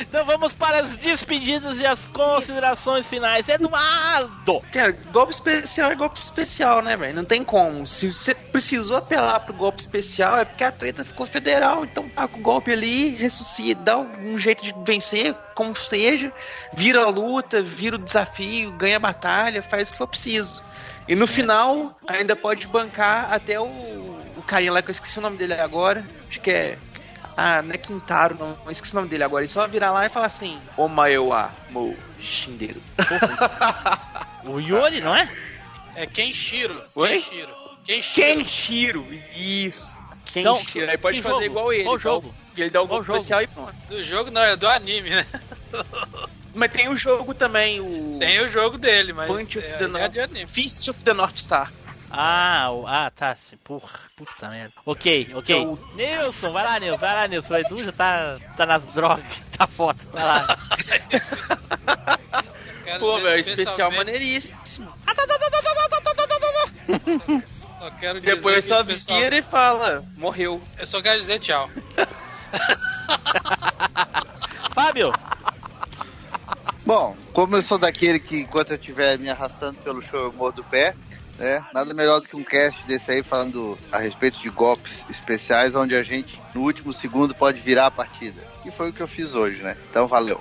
Então 0.00 0.24
vamos 0.24 0.52
para 0.52 0.80
as 0.80 0.96
despedidas 0.96 1.76
e 1.78 1.86
as 1.86 2.02
considerações 2.06 3.06
finais. 3.06 3.48
Eduardo! 3.48 4.60
Cara, 4.72 4.92
golpe 5.12 5.32
especial 5.32 5.90
é 5.90 5.94
golpe 5.94 6.20
especial, 6.20 6.82
né, 6.82 6.96
velho? 6.96 7.14
Não 7.14 7.24
tem 7.24 7.44
como. 7.44 7.86
Se 7.86 8.12
você 8.12 8.34
precisou 8.34 8.96
apelar 8.96 9.40
pro 9.40 9.52
golpe 9.52 9.80
especial, 9.80 10.38
é 10.38 10.44
porque 10.44 10.64
a 10.64 10.72
treta 10.72 11.04
ficou 11.04 11.26
federal. 11.26 11.84
Então 11.84 12.08
tá 12.08 12.28
com 12.28 12.38
o 12.38 12.42
golpe 12.42 12.72
ali, 12.72 13.10
ressuscita, 13.10 13.82
dá 13.82 13.98
um 13.98 14.38
jeito 14.38 14.62
de 14.62 14.74
vencer, 14.84 15.34
como 15.54 15.74
seja, 15.76 16.32
vira 16.72 17.02
a 17.02 17.08
luta, 17.08 17.62
vira 17.62 17.96
o 17.96 17.98
desafio, 17.98 18.72
ganha 18.72 18.96
a 18.96 19.00
batalha, 19.00 19.62
faz 19.62 19.88
o 19.88 19.92
que 19.92 19.98
for 19.98 20.08
preciso. 20.08 20.62
E 21.08 21.14
no 21.14 21.26
final, 21.26 21.98
ainda 22.06 22.36
pode 22.36 22.66
bancar 22.66 23.32
até 23.32 23.58
o 23.58 24.17
carinha 24.48 24.72
lá, 24.72 24.82
que 24.82 24.90
eu 24.90 24.92
esqueci 24.92 25.18
o 25.18 25.22
nome 25.22 25.36
dele 25.36 25.54
agora. 25.54 26.04
Acho 26.28 26.40
que 26.40 26.50
é. 26.50 26.78
Ah, 27.36 27.62
não 27.62 27.72
é 27.72 27.78
Quintaro, 27.78 28.36
não. 28.38 28.58
Eu 28.64 28.72
esqueci 28.72 28.92
o 28.94 28.96
nome 28.96 29.08
dele 29.08 29.22
agora. 29.22 29.44
E 29.44 29.48
só 29.48 29.66
virar 29.68 29.92
lá 29.92 30.06
e 30.06 30.08
falar 30.08 30.26
assim: 30.26 30.58
Omaewa 30.76 31.52
Mo 31.70 31.96
Shinderu. 32.20 32.82
O 34.44 34.60
Yori, 34.60 35.00
não 35.02 35.14
é? 35.14 35.30
É 35.94 36.06
Kenshiro. 36.06 36.82
Oi? 36.94 37.20
Kenshiro. 37.20 37.54
Kenshiro. 37.84 38.26
Kenshiro, 38.36 39.06
isso. 39.36 39.94
Então, 40.34 40.56
Kenshiro. 40.56 40.90
Aí 40.90 40.96
pode 40.96 41.20
fazer 41.20 41.34
jogo? 41.34 41.44
igual 41.44 41.72
ele. 41.72 41.84
Qual 41.84 41.96
dá 41.96 42.02
jogo? 42.02 42.34
Ele 42.56 42.70
dá 42.70 42.80
o 42.80 42.86
Qual 42.86 42.88
golpe 42.88 43.06
jogo? 43.06 43.18
especial 43.18 43.42
e 43.42 43.46
pronto. 43.46 43.74
Do 43.88 44.02
jogo 44.02 44.30
não, 44.30 44.42
é 44.42 44.56
do 44.56 44.66
anime, 44.66 45.10
né? 45.10 45.26
Mas 46.54 46.72
tem 46.72 46.88
o 46.88 46.96
jogo 46.96 47.34
também, 47.34 47.80
o. 47.80 48.16
Tem 48.18 48.40
o 48.40 48.48
jogo 48.48 48.78
dele, 48.78 49.12
mas. 49.12 49.28
Punch 49.28 49.58
of 49.58 49.66
é, 49.66 49.76
the 49.76 49.84
é 49.84 49.86
North. 49.86 50.12
de 50.12 50.20
anime. 50.20 50.46
Fist 50.46 50.88
of 50.88 51.04
the 51.04 51.12
North 51.12 51.36
Star. 51.36 51.72
Ah, 52.10 52.70
o- 52.70 52.86
ah, 52.86 53.10
tá. 53.14 53.36
sim, 53.36 53.56
Porra, 53.62 53.98
puta 54.16 54.48
merda. 54.48 54.72
Ok, 54.86 55.30
ok. 55.34 55.56
Então- 55.56 55.78
Nilson, 55.94 56.52
vai 56.52 56.64
lá, 56.64 56.78
Nilson, 56.80 56.98
vai 56.98 57.14
lá, 57.14 57.28
Nilson. 57.28 57.54
O 57.54 57.56
Edu 57.58 57.84
já 57.84 57.92
tá, 57.92 58.38
tá 58.56 58.66
nas 58.66 58.82
drogas, 58.86 59.24
tá 59.56 59.66
foda. 59.66 59.98
Vai 60.12 60.24
lá. 60.24 60.58
Pô, 62.98 63.20
velho, 63.20 63.40
especial 63.40 63.90
maneiríssimo. 63.92 64.92
Só 67.78 67.90
quero 68.00 68.18
dizer 68.20 68.36
Depois 68.36 68.64
só 68.64 68.82
vira 68.82 69.36
e 69.38 69.42
fala: 69.42 70.02
morreu. 70.16 70.60
Eu 70.78 70.86
só 70.86 71.00
quero 71.02 71.20
dizer 71.20 71.38
tchau. 71.40 71.68
Fábio, 74.74 75.12
Bom, 76.86 77.14
como 77.34 77.54
eu 77.56 77.62
sou 77.62 77.76
daquele 77.76 78.18
que 78.18 78.40
enquanto 78.40 78.70
eu 78.70 78.76
estiver 78.76 79.18
me 79.18 79.28
arrastando 79.28 79.78
pelo 79.80 80.00
show 80.00 80.20
eu 80.24 80.32
morro 80.32 80.52
do 80.52 80.64
pé, 80.64 80.96
né? 81.38 81.64
Nada 81.72 81.94
melhor 81.94 82.20
do 82.20 82.28
que 82.28 82.36
um 82.36 82.44
cast 82.44 82.84
desse 82.86 83.10
aí 83.10 83.22
falando 83.22 83.78
a 83.90 83.98
respeito 83.98 84.40
de 84.40 84.50
golpes 84.50 85.04
especiais, 85.08 85.74
onde 85.74 85.94
a 85.94 86.02
gente 86.02 86.40
no 86.54 86.62
último 86.62 86.92
segundo 86.92 87.34
pode 87.34 87.60
virar 87.60 87.86
a 87.86 87.90
partida. 87.90 88.42
E 88.64 88.70
foi 88.70 88.90
o 88.90 88.92
que 88.92 89.02
eu 89.02 89.08
fiz 89.08 89.34
hoje, 89.34 89.62
né? 89.62 89.76
Então 89.88 90.06
valeu. 90.06 90.40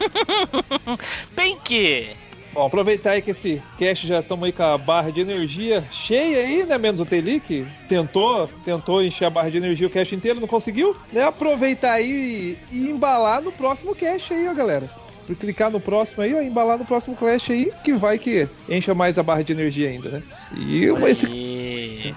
Pink. 1.34 2.16
Bom, 2.52 2.64
aproveitar 2.64 3.10
aí 3.10 3.22
que 3.22 3.32
esse 3.32 3.62
cast 3.76 4.06
já 4.06 4.20
estamos 4.20 4.46
aí 4.46 4.52
com 4.52 4.62
a 4.62 4.78
barra 4.78 5.10
de 5.10 5.20
energia 5.20 5.84
cheia 5.90 6.38
aí, 6.38 6.64
né? 6.64 6.78
Menos 6.78 7.00
o 7.00 7.04
Teli, 7.04 7.38
que 7.38 7.66
tentou, 7.86 8.48
tentou 8.64 9.02
encher 9.02 9.26
a 9.26 9.30
barra 9.30 9.50
de 9.50 9.58
energia 9.58 9.86
o 9.86 9.90
cast 9.90 10.14
inteiro, 10.14 10.40
não 10.40 10.48
conseguiu, 10.48 10.96
né? 11.12 11.22
Aproveitar 11.22 11.92
aí 11.92 12.56
e, 12.72 12.76
e 12.76 12.90
embalar 12.90 13.42
no 13.42 13.52
próximo 13.52 13.94
cast 13.94 14.32
aí, 14.32 14.48
ó, 14.48 14.54
galera. 14.54 14.90
Por 15.26 15.34
clicar 15.36 15.70
no 15.70 15.80
próximo 15.80 16.22
aí, 16.22 16.34
ó, 16.34 16.40
embalar 16.40 16.78
no 16.78 16.84
próximo 16.84 17.16
cast 17.16 17.52
aí, 17.52 17.72
que 17.82 17.92
vai 17.92 18.16
que 18.18 18.48
encha 18.68 18.94
mais 18.94 19.18
a 19.18 19.22
barra 19.22 19.42
de 19.42 19.52
energia 19.52 19.88
ainda, 19.88 20.08
né? 20.08 20.22
E 20.56 20.84
esse. 21.08 22.14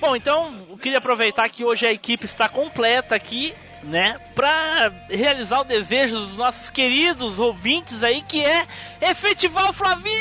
Bom, 0.00 0.16
então 0.16 0.54
eu 0.70 0.78
queria 0.78 0.98
aproveitar 0.98 1.48
que 1.48 1.64
hoje 1.64 1.86
a 1.86 1.92
equipe 1.92 2.24
está 2.24 2.48
completa 2.48 3.14
aqui, 3.14 3.54
né? 3.82 4.16
Pra 4.34 4.90
realizar 5.08 5.60
o 5.60 5.64
desejo 5.64 6.16
dos 6.16 6.36
nossos 6.36 6.70
queridos 6.70 7.38
ouvintes 7.38 8.02
aí, 8.02 8.22
que 8.22 8.42
é 8.42 8.66
efetivar 9.00 9.70
o 9.70 9.72
Flavinho! 9.72 10.14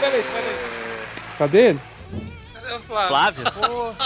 Peraí, 0.00 0.22
peraí. 0.22 0.54
Cadê 1.38 1.68
ele? 1.68 1.80
Flávio? 2.86 3.08
Flávio? 3.52 3.96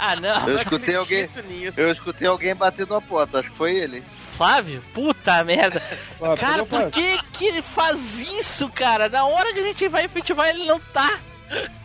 Ah, 0.00 0.16
não. 0.16 0.48
Eu 0.48 0.56
escutei 0.56 0.94
alguém, 0.94 1.28
eu 1.76 1.90
escutei 1.90 2.28
alguém 2.28 2.54
batendo 2.54 2.94
a 2.94 3.00
porta, 3.00 3.40
acho 3.40 3.50
que 3.50 3.56
foi 3.56 3.74
ele. 3.76 4.04
Flávio? 4.36 4.82
Puta 4.94 5.42
merda. 5.42 5.80
Flávio, 6.18 6.36
Cara, 6.38 6.64
por 6.66 6.90
que 6.90 7.18
que 7.32 7.44
ele 7.46 7.60
faz 7.62 7.98
isso, 8.18 8.68
cara? 8.70 9.08
Na 9.08 9.24
hora 9.24 9.52
que 9.52 9.58
a 9.60 9.64
gente 9.64 9.88
vai 9.88 10.04
efetivar, 10.04 10.48
ele 10.48 10.64
não 10.64 10.78
tá. 10.78 11.18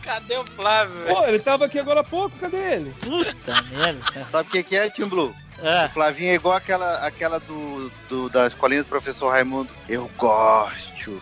Cadê 0.02 0.36
o 0.36 0.44
Flávio? 0.44 1.04
velho? 1.04 1.16
Pô, 1.16 1.24
ele 1.24 1.38
tava 1.38 1.64
aqui 1.64 1.78
agora 1.78 2.00
há 2.00 2.04
pouco, 2.04 2.36
cadê 2.38 2.74
ele? 2.74 2.94
Puta 3.00 3.62
merda. 3.74 4.00
cara. 4.12 4.26
Sabe 4.30 4.48
o 4.48 4.52
que, 4.52 4.62
que 4.62 4.76
é, 4.76 4.90
Tim 4.90 5.06
Blue? 5.06 5.34
Ah, 5.62 5.86
O 5.88 5.90
Flavinho 5.94 6.30
é 6.30 6.34
igual 6.34 6.54
aquela, 6.56 6.98
aquela 7.06 7.40
do, 7.40 7.90
do- 8.08 8.28
da 8.28 8.46
escolinha 8.46 8.82
do 8.82 8.88
professor 8.88 9.30
Raimundo. 9.30 9.70
Eu 9.88 10.10
gosto. 10.18 11.20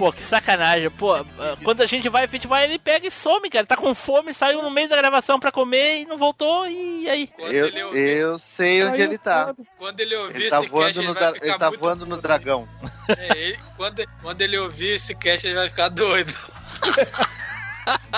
Pô, 0.00 0.10
que 0.10 0.22
sacanagem. 0.22 0.88
Pô, 0.90 1.12
ah, 1.12 1.26
quando 1.62 1.82
a 1.82 1.86
gente 1.86 2.08
vai 2.08 2.24
efetivar, 2.24 2.62
ele 2.62 2.78
pega 2.78 3.06
e 3.06 3.10
some, 3.10 3.50
cara. 3.50 3.66
Tá 3.66 3.76
com 3.76 3.94
fome, 3.94 4.32
saiu 4.32 4.62
no 4.62 4.70
meio 4.70 4.88
da 4.88 4.96
gravação 4.96 5.38
pra 5.38 5.52
comer 5.52 6.00
e 6.00 6.06
não 6.06 6.16
voltou. 6.16 6.66
E 6.66 7.06
aí? 7.06 7.28
Eu, 7.38 7.66
ele 7.66 7.82
ouvir, 7.82 8.16
eu 8.16 8.38
sei 8.38 8.82
onde 8.82 9.02
ele 9.02 9.18
tá. 9.18 9.54
quando 9.76 10.00
ele 10.00 10.16
ouvir 10.16 10.40
Ele 10.40 10.48
tá 10.48 10.56
esse 10.56 10.70
cast, 10.70 10.72
voando 10.72 11.00
ele 11.00 11.06
no, 11.08 11.14
vai 11.14 11.32
ele 11.42 11.58
tá 11.58 11.68
muito... 11.68 11.80
voando 11.82 12.06
no 12.06 12.16
dragão. 12.16 12.66
É, 13.08 13.38
ele- 13.38 13.58
quando, 13.76 14.02
quando 14.22 14.40
ele 14.40 14.58
ouvir 14.58 14.94
esse 14.94 15.14
cast, 15.14 15.46
ele 15.46 15.56
vai 15.56 15.68
ficar 15.68 15.90
doido. 15.90 16.32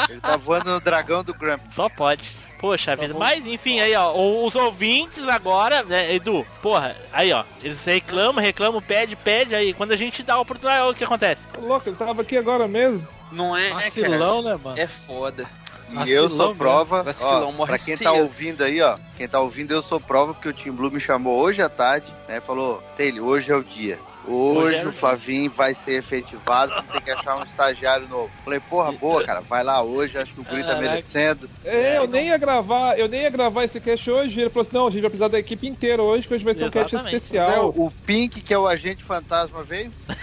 Ele 0.08 0.20
tá 0.20 0.36
voando 0.36 0.70
no 0.70 0.80
dragão 0.80 1.24
do 1.24 1.34
Grump. 1.34 1.60
Só 1.74 1.88
pode. 1.88 2.30
Poxa 2.62 2.96
Tá 2.96 3.02
vida. 3.02 3.14
Mas 3.18 3.44
enfim, 3.44 3.80
aí 3.80 3.92
ó, 3.96 4.12
os 4.46 4.54
ouvintes 4.54 5.28
agora, 5.28 5.82
né, 5.82 6.14
Edu, 6.14 6.46
porra, 6.62 6.94
aí 7.12 7.32
ó, 7.32 7.42
eles 7.60 7.84
reclamam, 7.84 8.40
reclamam, 8.40 8.80
pede, 8.80 9.16
pede, 9.16 9.52
aí 9.52 9.74
quando 9.74 9.90
a 9.90 9.96
gente 9.96 10.22
dá 10.22 10.34
a 10.34 10.40
oportunidade, 10.40 10.80
olha 10.80 10.92
o 10.92 10.94
que 10.94 11.02
acontece. 11.02 11.42
Ô, 11.60 11.66
Louco, 11.66 11.88
ele 11.88 11.96
tava 11.96 12.22
aqui 12.22 12.36
agora 12.36 12.68
mesmo. 12.68 13.06
Não 13.32 13.56
é, 13.56 13.70
Vacilão, 13.70 14.42
né, 14.42 14.56
mano? 14.62 14.78
É 14.78 14.86
foda. 14.86 15.44
E 15.90 15.94
Vacilão 15.94 16.22
eu 16.22 16.28
sou 16.28 16.54
prova, 16.54 17.02
Vacilão, 17.02 17.48
ó, 17.48 17.52
morre 17.52 17.70
pra 17.70 17.78
quem 17.78 17.96
cedo. 17.96 18.04
tá 18.04 18.12
ouvindo 18.12 18.62
aí, 18.62 18.80
ó, 18.80 18.96
quem 19.16 19.28
tá 19.28 19.40
ouvindo 19.40 19.74
eu 19.74 19.82
sou 19.82 19.98
prova 19.98 20.32
porque 20.32 20.48
o 20.48 20.52
Tim 20.52 20.70
Blue 20.70 20.90
me 20.90 21.00
chamou 21.00 21.40
hoje 21.40 21.60
à 21.60 21.68
tarde, 21.68 22.06
né, 22.28 22.40
falou, 22.40 22.80
Taylor, 22.96 23.26
hoje 23.26 23.50
é 23.50 23.56
o 23.56 23.64
dia. 23.64 23.98
Hoje, 24.24 24.86
o. 24.86 24.92
Flavinho 24.92 25.50
vai 25.50 25.74
ser 25.74 25.94
efetivado, 25.98 26.72
ter 26.92 27.00
que 27.00 27.10
achar 27.10 27.36
um 27.38 27.42
estagiário 27.42 28.06
novo. 28.08 28.30
Falei, 28.44 28.60
porra, 28.60 28.92
boa, 28.92 29.24
cara, 29.24 29.40
vai 29.40 29.64
lá 29.64 29.82
hoje, 29.82 30.16
acho 30.16 30.32
que 30.32 30.40
o 30.40 30.44
Guri 30.44 30.62
tá 30.64 30.76
merecendo. 30.76 31.50
É, 31.64 31.98
eu 31.98 32.06
nem 32.06 32.28
ia 32.28 32.38
gravar, 32.38 32.96
eu 32.98 33.08
nem 33.08 33.22
ia 33.22 33.30
gravar 33.30 33.64
esse 33.64 33.80
cast 33.80 34.08
hoje. 34.10 34.40
Ele 34.40 34.50
falou 34.50 34.62
assim: 34.66 34.76
não, 34.76 34.86
a 34.86 34.90
gente 34.90 35.00
vai 35.02 35.10
precisar 35.10 35.28
da 35.28 35.38
equipe 35.38 35.66
inteira 35.66 36.02
hoje, 36.02 36.28
que 36.28 36.34
hoje 36.34 36.44
vai 36.44 36.54
ser 36.54 36.66
um 36.66 36.70
cast 36.70 36.94
Exatamente. 36.94 37.14
É, 37.14 37.16
especial. 37.18 37.68
o 37.76 37.90
Pink, 38.06 38.40
que 38.40 38.54
é 38.54 38.58
o 38.58 38.66
agente 38.66 39.02
fantasma, 39.02 39.62
veio? 39.62 39.90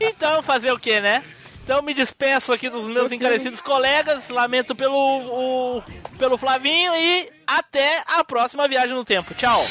Então, 0.00 0.42
fazer 0.42 0.70
o 0.72 0.78
que, 0.78 1.00
né? 1.00 1.24
Então 1.64 1.80
me 1.80 1.94
despeço 1.94 2.52
aqui 2.52 2.68
dos 2.68 2.86
meus 2.86 3.10
encarecidos 3.12 3.60
colegas, 3.60 4.28
lamento 4.28 4.74
pelo, 4.74 4.96
o- 5.78 5.82
pelo 6.18 6.36
Flavinho 6.36 6.92
e 6.94 7.30
até 7.46 8.02
a 8.06 8.24
próxima 8.24 8.66
viagem 8.68 8.94
no 8.94 9.04
tempo. 9.04 9.32
Tchau! 9.34 9.62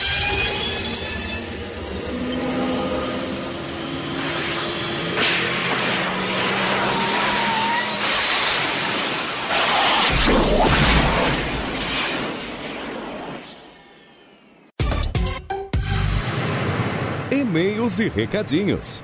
e-mails 17.51 17.99
e 17.99 18.07
recadinhos. 18.07 19.03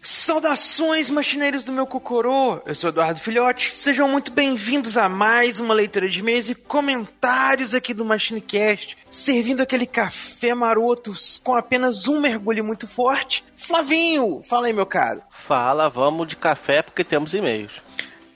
Saudações, 0.00 1.10
machineiros 1.10 1.64
do 1.64 1.72
meu 1.72 1.88
Cocorô! 1.88 2.62
Eu 2.64 2.74
sou 2.76 2.90
Eduardo 2.90 3.18
Filhote. 3.18 3.72
Sejam 3.74 4.08
muito 4.08 4.30
bem-vindos 4.30 4.96
a 4.96 5.08
mais 5.08 5.58
uma 5.58 5.74
leitura 5.74 6.08
de 6.08 6.20
e-mails 6.20 6.48
e 6.48 6.54
comentários 6.54 7.74
aqui 7.74 7.92
do 7.92 8.04
MachineCast, 8.04 8.96
servindo 9.10 9.60
aquele 9.60 9.86
café 9.86 10.54
maroto 10.54 11.12
com 11.42 11.56
apenas 11.56 12.06
um 12.06 12.20
mergulho 12.20 12.64
muito 12.64 12.86
forte. 12.86 13.44
Flavinho, 13.56 14.40
fala 14.48 14.68
aí, 14.68 14.72
meu 14.72 14.86
caro. 14.86 15.20
Fala, 15.32 15.88
vamos 15.88 16.28
de 16.28 16.36
café 16.36 16.80
porque 16.80 17.02
temos 17.02 17.34
e-mails. 17.34 17.82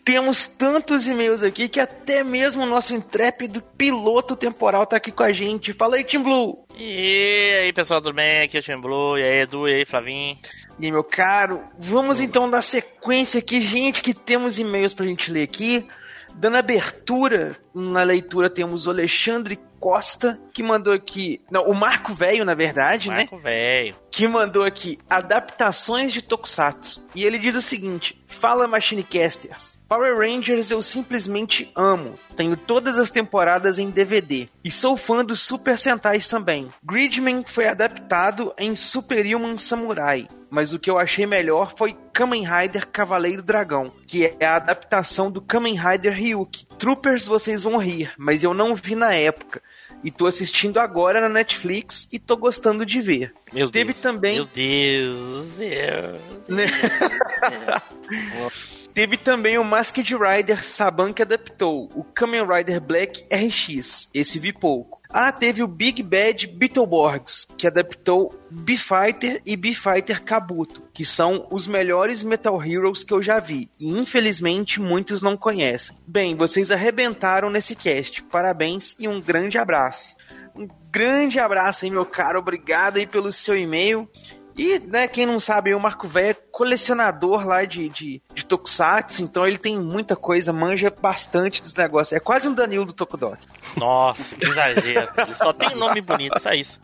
Temos 0.05 0.47
tantos 0.47 1.07
e-mails 1.07 1.43
aqui 1.43 1.67
que 1.67 1.81
até 1.81 2.23
mesmo 2.23 2.63
o 2.63 2.67
nosso 2.67 2.95
intrépido 2.95 3.63
piloto 3.63 4.37
temporal 4.37 4.87
tá 4.87 4.97
aqui 4.97 5.11
com 5.11 5.23
a 5.23 5.33
gente. 5.33 5.73
Fala 5.73 5.97
aí, 5.97 6.05
Tim 6.05 6.23
Blue! 6.23 6.67
E 6.77 7.57
aí, 7.63 7.73
pessoal, 7.73 8.03
tudo 8.03 8.15
bem? 8.15 8.43
Aqui 8.43 8.59
é 8.59 8.61
o 8.61 8.63
Tim 8.63 8.77
Blue, 8.77 9.17
e 9.19 9.23
aí, 9.23 9.41
Edu, 9.41 9.67
e 9.67 9.75
aí, 9.77 9.85
Flavinho. 9.87 10.37
E 10.79 10.85
aí, 10.85 10.93
meu 10.93 11.03
caro, 11.03 11.63
vamos 11.79 12.21
então 12.21 12.51
dar 12.51 12.61
sequência 12.61 13.39
aqui, 13.39 13.63
gente, 13.63 14.03
que 14.03 14.13
temos 14.13 14.59
e-mails 14.59 14.93
pra 14.93 15.07
gente 15.07 15.33
ler 15.33 15.45
aqui. 15.45 15.87
Dando 16.35 16.57
abertura 16.57 17.57
na 17.73 18.03
leitura, 18.03 18.51
temos 18.51 18.87
o 18.87 18.91
Alexandre 18.91 19.59
Costa, 19.79 20.41
que 20.53 20.63
mandou 20.63 20.93
aqui. 20.93 21.41
Não, 21.51 21.65
o 21.69 21.75
Marco 21.75 22.13
Velho, 22.13 22.45
na 22.45 22.55
verdade, 22.55 23.09
né? 23.09 23.19
Marco 23.19 23.39
Velho. 23.39 23.95
Que 24.11 24.27
mandou 24.27 24.65
aqui 24.65 24.99
adaptações 25.09 26.13
de 26.13 26.23
Tokusatsu. 26.23 27.07
E 27.15 27.25
ele 27.25 27.39
diz 27.39 27.55
o 27.55 27.63
seguinte: 27.63 28.21
Fala 28.35 28.67
Machinecasters. 28.67 29.79
Power 29.89 30.19
Rangers 30.19 30.71
eu 30.71 30.83
simplesmente 30.83 31.71
amo. 31.77 32.15
Tenho 32.35 32.57
todas 32.57 32.99
as 32.99 33.11
temporadas 33.11 33.79
em 33.79 33.91
DVD. 33.91 34.47
E 34.65 34.71
sou 34.71 34.97
fã 34.97 35.25
dos 35.25 35.41
Super 35.43 35.79
Sentais 35.79 36.27
também. 36.27 36.69
Gridman 36.83 37.45
foi 37.47 37.69
adaptado 37.69 38.53
em 38.59 38.75
Superhuman 38.75 39.57
Samurai. 39.57 40.27
Mas 40.51 40.73
o 40.73 40.79
que 40.79 40.89
eu 40.89 40.99
achei 40.99 41.27
melhor 41.27 41.75
foi 41.77 41.97
Kamen 42.13 42.47
Rider 42.47 42.87
Cavaleiro 42.89 43.43
Dragão, 43.43 43.93
que 44.07 44.25
é 44.25 44.47
a 44.47 44.57
adaptação 44.57 45.31
do 45.31 45.41
Kamen 45.41 45.77
Rider 45.77 46.15
Ryuki. 46.15 46.67
Troopers 46.79 47.27
vocês 47.27 47.65
vão 47.65 47.77
rir, 47.77 48.13
mas 48.17 48.45
eu 48.45 48.55
não 48.55 48.77
vi 48.77 48.95
na 48.95 49.13
época. 49.13 49.61
E 50.05 50.11
tô 50.11 50.27
assistindo 50.27 50.79
agora 50.79 51.19
na 51.19 51.31
Netflix 51.31 52.07
e 52.13 52.19
tô 52.19 52.37
gostando 52.37 52.85
de 52.85 53.01
ver. 53.01 53.33
Meu 53.53 53.71
Teve 53.71 53.93
Deus. 53.93 54.03
também. 54.03 54.35
Meu 54.35 54.45
Deus 54.45 55.17
do 55.17 55.57
céu. 55.57 56.21
Né? 56.47 56.67
Teve 58.95 59.17
também 59.17 59.59
o 59.59 59.65
Masked 59.65 60.15
Rider 60.15 60.65
Saban 60.65 61.13
que 61.13 61.21
adaptou 61.21 61.89
o 61.97 62.05
Kamen 62.05 62.47
Rider 62.47 62.81
Black 62.81 63.27
RX. 63.29 64.09
Esse 64.15 64.39
vi 64.39 64.53
pouco. 64.53 65.03
Ah, 65.11 65.33
teve 65.33 65.65
o 65.65 65.69
Big 65.69 66.01
Bad 66.01 66.47
Beetleborgs, 66.47 67.49
que 67.59 67.67
adaptou 67.67 68.33
B-Fighter 68.49 69.43
e 69.45 69.57
B-Fighter 69.57 70.23
Kabuto, 70.23 70.83
que 70.93 71.05
são 71.05 71.49
os 71.51 71.67
melhores 71.67 72.23
Metal 72.23 72.65
Heroes 72.65 73.03
que 73.03 73.13
eu 73.13 73.23
já 73.23 73.41
vi, 73.41 73.69
e 73.79 73.89
infelizmente 73.89 74.81
muitos 74.81 75.23
não 75.23 75.37
conhecem. 75.37 75.97
Bem, 76.07 76.37
vocês 76.37 76.71
arrebentaram 76.71 77.51
nesse 77.51 77.75
cast, 77.75 78.23
parabéns 78.25 78.97
e 78.99 79.07
um 79.09 79.21
grande 79.21 79.59
abraço. 79.59 80.17
Um 80.55 80.69
grande 80.91 81.39
abraço 81.41 81.85
aí, 81.85 81.91
meu 81.91 82.07
caro, 82.07 82.39
obrigado 82.39 82.97
aí 82.97 83.07
pelo 83.07 83.33
seu 83.33 83.57
e-mail. 83.57 84.09
E, 84.57 84.79
né, 84.79 85.09
quem 85.09 85.27
não 85.27 85.41
sabe, 85.41 85.75
o 85.75 85.81
Marco 85.81 86.07
Velho 86.07 86.31
é 86.31 86.35
colecionador 86.35 87.47
lá 87.47 87.65
de, 87.65 87.89
de, 87.89 88.23
de 88.33 88.45
Tokusatsu, 88.45 89.23
então 89.23 89.47
ele 89.47 89.59
tem 89.59 89.79
muita 89.79 90.15
coisa, 90.15 90.53
manja 90.53 90.93
bastante 91.01 91.61
dos 91.61 91.75
negócios. 91.75 92.13
É 92.13 92.21
quase 92.21 92.47
um 92.47 92.55
Danilo 92.55 92.85
do 92.85 92.93
Tokudok. 92.93 93.39
Nossa, 93.77 94.37
que 94.37 94.47
exagero. 94.47 95.11
Ele 95.17 95.35
só 95.35 95.53
tem 95.53 95.75
nome 95.75 96.01
bonito, 96.01 96.39
só 96.41 96.53
isso. 96.53 96.81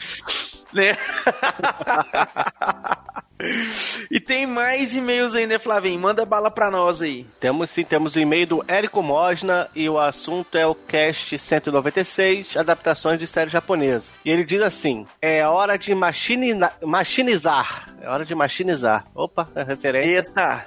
Né? 0.72 0.96
e 4.10 4.20
tem 4.20 4.46
mais 4.46 4.94
e-mails 4.94 5.34
aí, 5.34 5.46
né, 5.46 5.58
Flavinho? 5.58 5.98
Manda 5.98 6.24
bala 6.24 6.50
pra 6.50 6.70
nós 6.70 7.02
aí. 7.02 7.26
Temos 7.38 7.70
sim, 7.70 7.84
temos 7.84 8.16
o 8.16 8.20
e-mail 8.20 8.46
do 8.46 8.64
Érico 8.68 9.02
Mosna 9.02 9.68
e 9.74 9.88
o 9.88 9.98
assunto 9.98 10.56
é 10.56 10.66
o 10.66 10.74
cast 10.74 11.36
196, 11.38 12.56
adaptações 12.56 13.18
de 13.18 13.26
série 13.26 13.50
japonesa. 13.50 14.10
E 14.24 14.30
ele 14.30 14.44
diz 14.44 14.62
assim: 14.62 15.06
é 15.20 15.46
hora 15.46 15.76
de 15.78 15.94
machina- 15.94 16.72
machinizar. 16.82 17.88
É 18.00 18.08
hora 18.08 18.24
de 18.24 18.34
machinizar. 18.34 19.04
Opa, 19.14 19.48
é 19.54 19.62
referência. 19.62 20.18
Eita! 20.18 20.64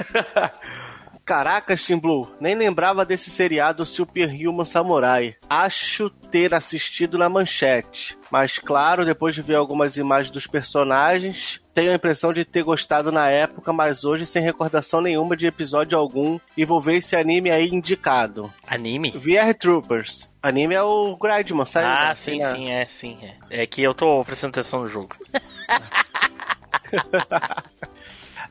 Caraca, 1.26 1.76
Steam 1.76 1.98
Blue, 1.98 2.30
nem 2.40 2.54
lembrava 2.54 3.04
desse 3.04 3.30
seriado 3.30 3.84
Superhuman 3.84 4.64
Samurai. 4.64 5.34
Acho 5.50 6.08
ter 6.08 6.54
assistido 6.54 7.18
na 7.18 7.28
manchete. 7.28 8.16
Mas 8.30 8.60
claro, 8.60 9.04
depois 9.04 9.34
de 9.34 9.42
ver 9.42 9.56
algumas 9.56 9.96
imagens 9.96 10.30
dos 10.30 10.46
personagens, 10.46 11.60
tenho 11.74 11.90
a 11.90 11.96
impressão 11.96 12.32
de 12.32 12.44
ter 12.44 12.62
gostado 12.62 13.10
na 13.10 13.28
época, 13.28 13.72
mas 13.72 14.04
hoje 14.04 14.24
sem 14.24 14.40
recordação 14.40 15.00
nenhuma 15.00 15.36
de 15.36 15.48
episódio 15.48 15.98
algum. 15.98 16.38
E 16.56 16.64
vou 16.64 16.80
ver 16.80 16.98
esse 16.98 17.16
anime 17.16 17.50
aí 17.50 17.70
indicado. 17.70 18.52
Anime? 18.64 19.10
VR 19.10 19.52
Troopers. 19.58 20.30
Anime 20.40 20.76
é 20.76 20.82
o 20.84 21.16
Gridman, 21.16 21.66
sabe? 21.66 21.86
Ah, 21.86 22.12
Assim, 22.12 22.34
sim, 22.34 22.42
a- 22.44 22.54
sim, 22.54 22.70
é, 22.70 22.84
sim. 22.86 23.18
É. 23.50 23.62
é 23.62 23.66
que 23.66 23.82
eu 23.82 23.92
tô 23.92 24.24
prestando 24.24 24.52
atenção 24.52 24.82
no 24.82 24.88
jogo. 24.88 25.16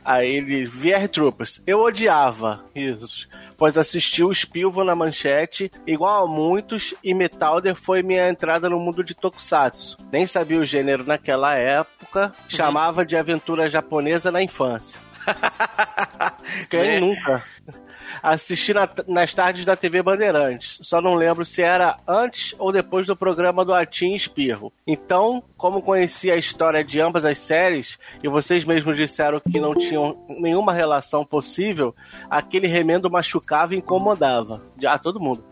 Aí 0.06 0.36
ele, 0.36 0.66
VR 0.66 1.08
Troopers. 1.12 1.62
Eu 1.66 1.80
odiava 1.82 2.64
isso, 2.76 3.28
pois 3.58 3.76
assisti 3.78 4.24
o 4.24 4.32
Spilvan 4.34 4.84
na 4.84 4.96
manchete, 4.96 5.72
igual 5.88 6.26
a 6.26 6.28
muitos, 6.28 6.94
e 7.04 7.14
Metalder 7.14 7.74
foi 7.76 8.04
minha 8.04 8.30
entrada 8.30 8.70
no 8.70 8.80
mundo 8.80 9.04
de 9.04 9.16
Tokusatsu. 9.16 9.98
Nem 10.12 10.26
sabia 10.28 10.60
o 10.60 10.66
gênero 10.66 11.04
naquela 11.04 11.56
época, 11.56 12.32
chamava 12.48 13.04
de 13.04 13.18
aventura 13.18 13.68
japonesa 13.68 14.32
na 14.32 14.44
infância. 14.44 15.00
Quem 16.70 16.82
Né? 16.82 17.00
nunca? 17.00 17.44
Assisti 18.22 18.74
na- 18.74 18.90
nas 19.08 19.34
tardes 19.34 19.66
da 19.66 19.76
TV 19.76 20.02
Bandeirantes. 20.02 20.80
Só 20.82 21.02
não 21.02 21.16
lembro 21.16 21.44
se 21.46 21.62
era 21.62 21.98
antes 22.08 22.56
ou 22.58 22.72
depois 22.72 23.08
do 23.08 23.16
programa 23.16 23.64
do 23.66 23.74
Atim 23.74 24.14
Espirro. 24.14 24.72
Então, 24.86 25.44
como 25.58 25.82
conheci 25.82 26.32
a 26.32 26.36
história 26.36 26.84
de 26.84 27.00
ambas 27.02 27.26
as 27.26 27.38
séries, 27.38 27.98
e 28.24 28.28
vocês 28.28 28.64
mesmos 28.66 28.96
disseram 28.98 29.40
que 29.40 29.60
não 29.60 29.74
tinham 29.74 30.26
nenhuma 30.30 30.74
relação 30.74 31.26
possível, 31.26 31.96
aquele 32.30 32.68
remendo 32.68 33.10
machucava 33.10 33.74
e 33.76 33.78
incomodava. 33.78 34.62
Já 34.80 34.98
todo 34.98 35.20
mundo. 35.20 35.44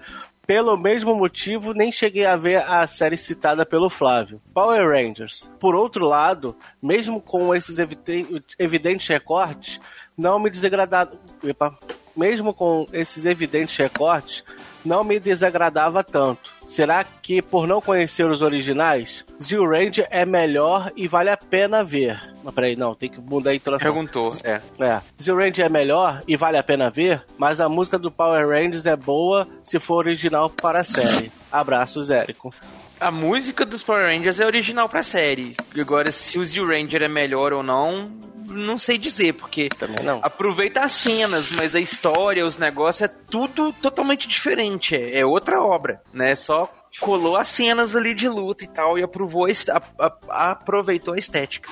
Pelo 0.46 0.76
mesmo 0.78 1.16
motivo, 1.16 1.74
nem 1.74 1.90
cheguei 1.90 2.26
a 2.26 2.36
ver 2.36 2.58
a 2.64 2.86
série 2.86 3.16
citada 3.16 3.66
pelo 3.66 3.90
Flávio. 3.90 4.42
Power 4.54 4.90
Rangers. 4.90 5.50
Por 5.58 5.74
outro 5.74 6.06
lado, 6.06 6.54
mesmo 6.82 7.22
com 7.22 7.56
esses 7.56 7.78
evidentes 8.60 9.08
recortes, 9.08 9.80
não 10.18 10.40
me 10.40 10.50
desagradava. 10.50 11.14
Epa. 11.46 11.78
Mesmo 12.16 12.54
com 12.54 12.86
esses 12.94 13.26
evidentes 13.26 13.76
recortes, 13.76 14.44
não 14.86 15.04
me 15.04 15.20
desagradava 15.20 16.04
tanto. 16.04 16.52
Será 16.66 17.04
que 17.04 17.42
por 17.42 17.68
não 17.68 17.82
conhecer 17.82 18.30
os 18.30 18.42
originais, 18.42 19.26
Zio 19.42 19.68
Ranger 19.68 20.08
é 20.10 20.26
melhor 20.26 20.92
e 20.96 21.08
vale 21.08 21.30
a 21.30 21.38
pena 21.38 21.84
ver? 21.84 22.22
Mas 22.44 22.54
peraí, 22.54 22.76
não, 22.76 22.94
tem 22.94 23.10
que 23.10 23.20
mudar 23.20 23.52
a 23.52 23.56
entonação. 23.56 23.94
Perguntou, 23.94 24.34
é. 24.44 24.62
É. 24.80 25.02
Zio 25.22 25.36
Ranger 25.36 25.66
é 25.66 25.70
melhor 25.70 26.22
e 26.28 26.36
vale 26.36 26.58
a 26.58 26.64
pena 26.64 26.90
ver, 26.90 27.24
mas 27.38 27.60
a 27.60 27.68
música 27.68 27.98
do 27.98 28.12
Power 28.12 28.48
Rangers 28.48 28.86
é 28.86 28.96
boa 28.96 29.48
se 29.64 29.80
for 29.80 30.06
original 30.06 30.50
para 30.50 30.80
a 30.80 30.84
série. 30.84 31.32
Abraços, 31.52 32.10
Érico. 32.10 32.54
A 33.04 33.12
música 33.12 33.66
dos 33.66 33.84
Power 33.84 34.06
Rangers 34.06 34.40
é 34.40 34.46
original 34.46 34.88
pra 34.88 35.04
série. 35.04 35.56
Agora, 35.80 36.12
se 36.12 36.38
o 36.40 36.46
Zio 36.46 36.66
Ranger 36.68 37.04
é 37.04 37.08
melhor 37.08 37.52
ou 37.54 37.62
não, 37.62 38.10
não 38.48 38.78
sei 38.78 38.98
dizer, 38.98 39.34
porque 39.34 39.68
não. 40.04 40.20
aproveita 40.24 40.82
as 40.82 40.92
cenas, 40.94 41.52
mas 41.52 41.76
a 41.76 41.80
história, 41.80 42.46
os 42.46 42.58
negócios, 42.58 43.02
é 43.02 43.08
tudo 43.30 43.74
totalmente 43.74 44.28
diferente. 44.28 44.96
É, 44.96 45.20
é 45.20 45.26
outra 45.26 45.62
obra, 45.62 46.02
né? 46.14 46.34
Só 46.36 46.72
colou 47.00 47.36
as 47.36 47.48
cenas 47.48 47.96
ali 47.96 48.14
de 48.14 48.30
luta 48.30 48.64
e 48.64 48.68
tal 48.68 49.00
e 49.00 49.04
aprovou 49.04 49.46
a 49.46 49.50
a- 49.72 50.14
a- 50.30 50.52
aproveitou 50.52 51.16
a 51.16 51.18
estética. 51.18 51.70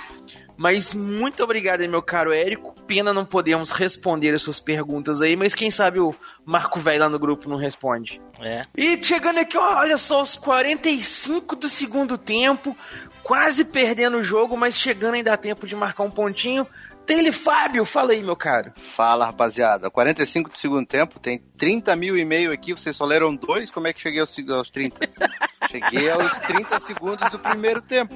Mas 0.61 0.93
muito 0.93 1.43
obrigado 1.43 1.81
aí, 1.81 1.87
meu 1.87 2.03
caro 2.03 2.31
Érico. 2.31 2.75
Pena 2.85 3.11
não 3.11 3.25
podemos 3.25 3.71
responder 3.71 4.31
as 4.35 4.43
suas 4.43 4.59
perguntas 4.59 5.19
aí, 5.19 5.35
mas 5.35 5.55
quem 5.55 5.71
sabe 5.71 5.99
o 5.99 6.13
Marco 6.45 6.79
Velho 6.79 6.99
lá 6.99 7.09
no 7.09 7.17
grupo 7.17 7.49
não 7.49 7.57
responde. 7.57 8.21
É. 8.39 8.63
E 8.77 9.03
chegando 9.03 9.39
aqui, 9.39 9.57
olha 9.57 9.97
só, 9.97 10.21
os 10.21 10.35
45 10.35 11.55
do 11.55 11.67
segundo 11.67 12.15
tempo, 12.15 12.77
quase 13.23 13.65
perdendo 13.65 14.17
o 14.17 14.23
jogo, 14.23 14.55
mas 14.55 14.77
chegando 14.77 15.15
ainda 15.15 15.33
a 15.33 15.37
tempo 15.37 15.65
de 15.65 15.75
marcar 15.75 16.03
um 16.03 16.11
pontinho. 16.11 16.67
Tem 17.07 17.17
ele, 17.17 17.31
Fábio, 17.31 17.83
fala 17.83 18.11
aí, 18.11 18.21
meu 18.21 18.35
caro. 18.35 18.71
Fala, 18.95 19.25
rapaziada. 19.25 19.89
45 19.89 20.51
do 20.51 20.57
segundo 20.59 20.85
tempo, 20.85 21.19
tem 21.19 21.39
30 21.57 21.95
mil 21.95 22.15
e 22.15 22.23
meio 22.23 22.51
aqui, 22.51 22.71
vocês 22.71 22.95
só 22.95 23.03
leram 23.03 23.35
dois, 23.35 23.71
como 23.71 23.87
é 23.87 23.93
que 23.93 23.99
cheguei 23.99 24.19
aos, 24.19 24.37
aos 24.47 24.69
30? 24.69 25.09
cheguei 25.71 26.11
aos 26.11 26.31
30 26.41 26.79
segundos 26.81 27.31
do 27.31 27.39
primeiro 27.39 27.81
tempo, 27.81 28.13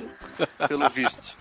pelo 0.68 0.88
visto. 0.92 1.36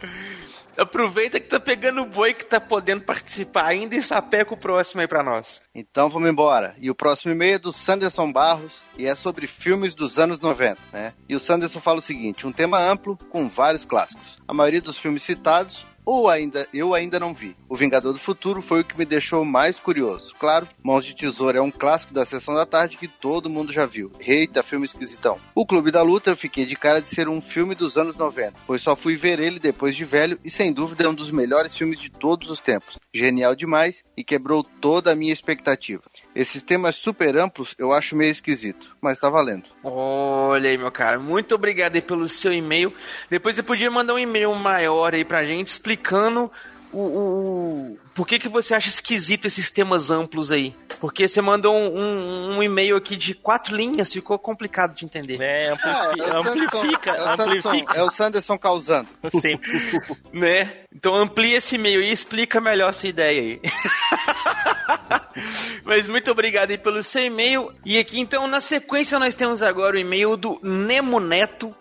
Aproveita 0.76 1.38
que 1.38 1.48
tá 1.48 1.60
pegando 1.60 2.02
o 2.02 2.06
boi 2.06 2.34
que 2.34 2.44
tá 2.44 2.60
podendo 2.60 3.02
participar 3.02 3.66
ainda 3.66 3.96
e 3.96 4.02
sapeca 4.02 4.54
o 4.54 4.56
próximo 4.56 5.00
aí 5.00 5.08
pra 5.08 5.22
nós. 5.22 5.62
Então 5.74 6.08
vamos 6.08 6.28
embora. 6.28 6.74
E 6.80 6.90
o 6.90 6.94
próximo 6.94 7.32
e-mail 7.32 7.54
é 7.56 7.58
do 7.58 7.72
Sanderson 7.72 8.32
Barros 8.32 8.82
e 8.98 9.06
é 9.06 9.14
sobre 9.14 9.46
filmes 9.46 9.94
dos 9.94 10.18
anos 10.18 10.40
90, 10.40 10.80
né? 10.92 11.14
E 11.28 11.34
o 11.34 11.40
Sanderson 11.40 11.80
fala 11.80 11.98
o 11.98 12.02
seguinte: 12.02 12.46
um 12.46 12.52
tema 12.52 12.78
amplo 12.78 13.16
com 13.30 13.48
vários 13.48 13.84
clássicos. 13.84 14.38
A 14.46 14.54
maioria 14.54 14.80
dos 14.80 14.98
filmes 14.98 15.22
citados 15.22 15.86
ou 16.04 16.28
ainda 16.28 16.68
eu 16.72 16.94
ainda 16.94 17.18
não 17.18 17.34
vi. 17.34 17.56
O 17.68 17.76
Vingador 17.76 18.12
do 18.12 18.18
Futuro 18.18 18.60
foi 18.62 18.80
o 18.80 18.84
que 18.84 18.98
me 18.98 19.04
deixou 19.04 19.44
mais 19.44 19.78
curioso. 19.78 20.34
Claro, 20.38 20.68
Mãos 20.82 21.04
de 21.04 21.14
Tesoura 21.14 21.58
é 21.58 21.62
um 21.62 21.70
clássico 21.70 22.12
da 22.12 22.24
sessão 22.24 22.54
da 22.54 22.66
tarde 22.66 22.96
que 22.96 23.08
todo 23.08 23.50
mundo 23.50 23.72
já 23.72 23.86
viu. 23.86 24.12
Eita, 24.20 24.62
filme 24.62 24.86
esquisitão. 24.86 25.38
O 25.54 25.66
Clube 25.66 25.90
da 25.90 26.02
Luta 26.02 26.30
eu 26.30 26.36
fiquei 26.36 26.64
de 26.64 26.76
cara 26.76 27.00
de 27.00 27.08
ser 27.08 27.28
um 27.28 27.40
filme 27.40 27.74
dos 27.74 27.96
anos 27.96 28.16
90, 28.16 28.54
pois 28.66 28.82
só 28.82 28.94
fui 28.94 29.16
ver 29.16 29.38
ele 29.40 29.58
depois 29.58 29.96
de 29.96 30.04
velho 30.04 30.38
e 30.44 30.50
sem 30.50 30.72
dúvida 30.72 31.04
é 31.04 31.08
um 31.08 31.14
dos 31.14 31.30
melhores 31.30 31.76
filmes 31.76 31.98
de 31.98 32.10
todos 32.10 32.50
os 32.50 32.60
tempos. 32.60 32.98
Genial 33.12 33.54
demais 33.54 34.04
e 34.16 34.24
quebrou 34.24 34.62
toda 34.62 35.12
a 35.12 35.16
minha 35.16 35.32
expectativa. 35.32 36.02
Esses 36.34 36.62
temas 36.62 36.96
super 36.96 37.36
amplos 37.36 37.74
eu 37.78 37.92
acho 37.92 38.16
meio 38.16 38.30
esquisito, 38.30 38.96
mas 39.00 39.18
tá 39.18 39.30
valendo. 39.30 39.64
Olha 39.82 40.68
aí, 40.68 40.76
meu 40.76 40.90
cara. 40.90 41.18
Muito 41.18 41.54
obrigado 41.54 41.94
aí 41.94 42.02
pelo 42.02 42.26
seu 42.26 42.52
e-mail. 42.52 42.92
Depois 43.30 43.54
você 43.54 43.62
podia 43.62 43.90
mandar 43.90 44.14
um 44.14 44.18
e-mail 44.18 44.52
maior 44.54 45.14
aí 45.14 45.24
pra 45.24 45.44
gente 45.44 45.68
explicando 45.68 46.50
o, 46.94 47.94
o- 47.94 47.98
por 48.14 48.26
que, 48.26 48.38
que 48.38 48.48
você 48.48 48.74
acha 48.74 48.88
esquisito 48.88 49.46
esses 49.46 49.70
temas 49.70 50.10
amplos 50.10 50.50
aí. 50.52 50.74
Porque 51.00 51.26
você 51.28 51.40
mandou 51.42 51.74
um, 51.74 51.98
um- 51.98 52.56
um 52.58 52.62
e-mail 52.62 52.96
aqui 52.96 53.16
de 53.16 53.34
quatro 53.34 53.76
linhas, 53.76 54.12
ficou 54.12 54.38
complicado 54.38 54.94
de 54.96 55.04
entender. 55.04 55.40
É, 55.40 55.70
amplifi- 55.72 56.20
é 56.20 56.32
o 56.32 56.38
amplifica, 56.38 56.70
Sanderson- 56.70 57.08
é 57.08 57.12
o 57.32 57.36
Sanderson- 57.36 57.68
amplifica. 57.68 57.98
É 57.98 58.02
o 58.04 58.10
Sanderson 58.10 58.58
causando. 58.58 59.08
Sempre. 59.40 59.70
né? 60.32 60.72
Então 60.94 61.14
amplia 61.14 61.58
esse 61.58 61.74
e-mail 61.74 62.00
e 62.02 62.12
explica 62.12 62.60
melhor 62.60 62.90
a 62.90 62.92
sua 62.92 63.08
ideia 63.08 63.40
aí. 63.40 63.60
Mas 65.84 66.08
muito 66.08 66.30
obrigado 66.30 66.70
aí 66.70 66.78
pelo 66.78 67.02
seu 67.02 67.22
e-mail. 67.24 67.72
E 67.84 67.98
aqui 67.98 68.18
então, 68.20 68.46
na 68.46 68.60
sequência, 68.60 69.18
nós 69.18 69.34
temos 69.34 69.62
agora 69.62 69.96
o 69.96 69.98
e-mail 69.98 70.36
do 70.36 70.58
Nemo 70.62 71.20
Neto, 71.20 71.74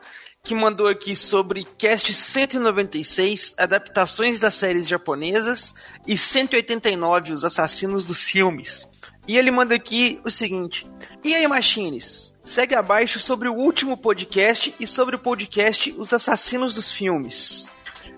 que 0.45 0.53
mandou 0.53 0.89
aqui 0.89 1.15
sobre 1.15 1.65
cast 1.77 2.13
196, 2.13 3.55
adaptações 3.57 4.41
das 4.41 4.53
séries 4.53 4.89
japonesas, 4.89 5.73
e 6.05 6.17
189, 6.17 7.31
os 7.31 7.45
assassinos 7.45 8.03
dos 8.03 8.25
filmes. 8.25 8.85
E 9.25 9.37
ele 9.37 9.49
manda 9.49 9.73
aqui 9.73 10.19
o 10.25 10.29
seguinte: 10.29 10.85
E 11.23 11.33
aí, 11.33 11.47
Machines? 11.47 12.35
Segue 12.43 12.75
abaixo 12.75 13.21
sobre 13.21 13.47
o 13.47 13.53
último 13.53 13.95
podcast 13.95 14.75
e 14.77 14.85
sobre 14.85 15.15
o 15.15 15.19
podcast 15.19 15.95
Os 15.97 16.11
Assassinos 16.11 16.73
dos 16.73 16.91
Filmes. 16.91 17.71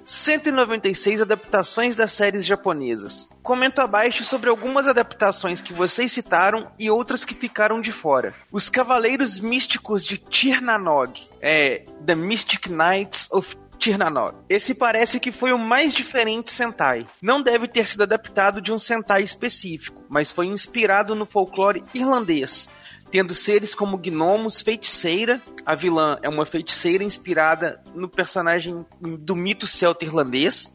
196 0.05 1.21
adaptações 1.21 1.95
das 1.95 2.11
séries 2.11 2.45
japonesas. 2.45 3.29
Comento 3.41 3.81
abaixo 3.81 4.23
sobre 4.23 4.49
algumas 4.49 4.87
adaptações 4.87 5.59
que 5.59 5.73
vocês 5.73 6.11
citaram 6.11 6.71
e 6.77 6.89
outras 6.89 7.25
que 7.25 7.33
ficaram 7.33 7.81
de 7.81 7.91
fora. 7.91 8.33
Os 8.51 8.69
Cavaleiros 8.69 9.39
Místicos 9.39 10.05
de 10.05 10.17
Tirnanog, 10.17 11.27
é 11.41 11.83
The 12.05 12.15
Mystic 12.15 12.67
Knights 12.67 13.31
of 13.31 13.57
Tirnanog. 13.77 14.35
Esse 14.47 14.73
parece 14.73 15.19
que 15.19 15.31
foi 15.31 15.51
o 15.51 15.57
mais 15.57 15.93
diferente 15.93 16.51
Sentai. 16.51 17.05
Não 17.21 17.41
deve 17.41 17.67
ter 17.67 17.87
sido 17.87 18.03
adaptado 18.03 18.61
de 18.61 18.71
um 18.71 18.77
Sentai 18.77 19.23
específico, 19.23 20.03
mas 20.07 20.31
foi 20.31 20.45
inspirado 20.45 21.15
no 21.15 21.25
folclore 21.25 21.83
irlandês 21.93 22.69
tendo 23.15 23.33
seres 23.33 23.73
como 23.73 23.97
gnomos, 23.97 24.59
feiticeira. 24.59 25.41
A 25.65 25.73
vilã 25.73 26.19
é 26.21 26.27
uma 26.27 26.45
feiticeira 26.45 27.01
inspirada 27.01 27.81
no 27.93 28.09
personagem 28.09 28.85
do 28.99 29.37
mito 29.37 29.65
celta 29.65 30.03
irlandês. 30.03 30.69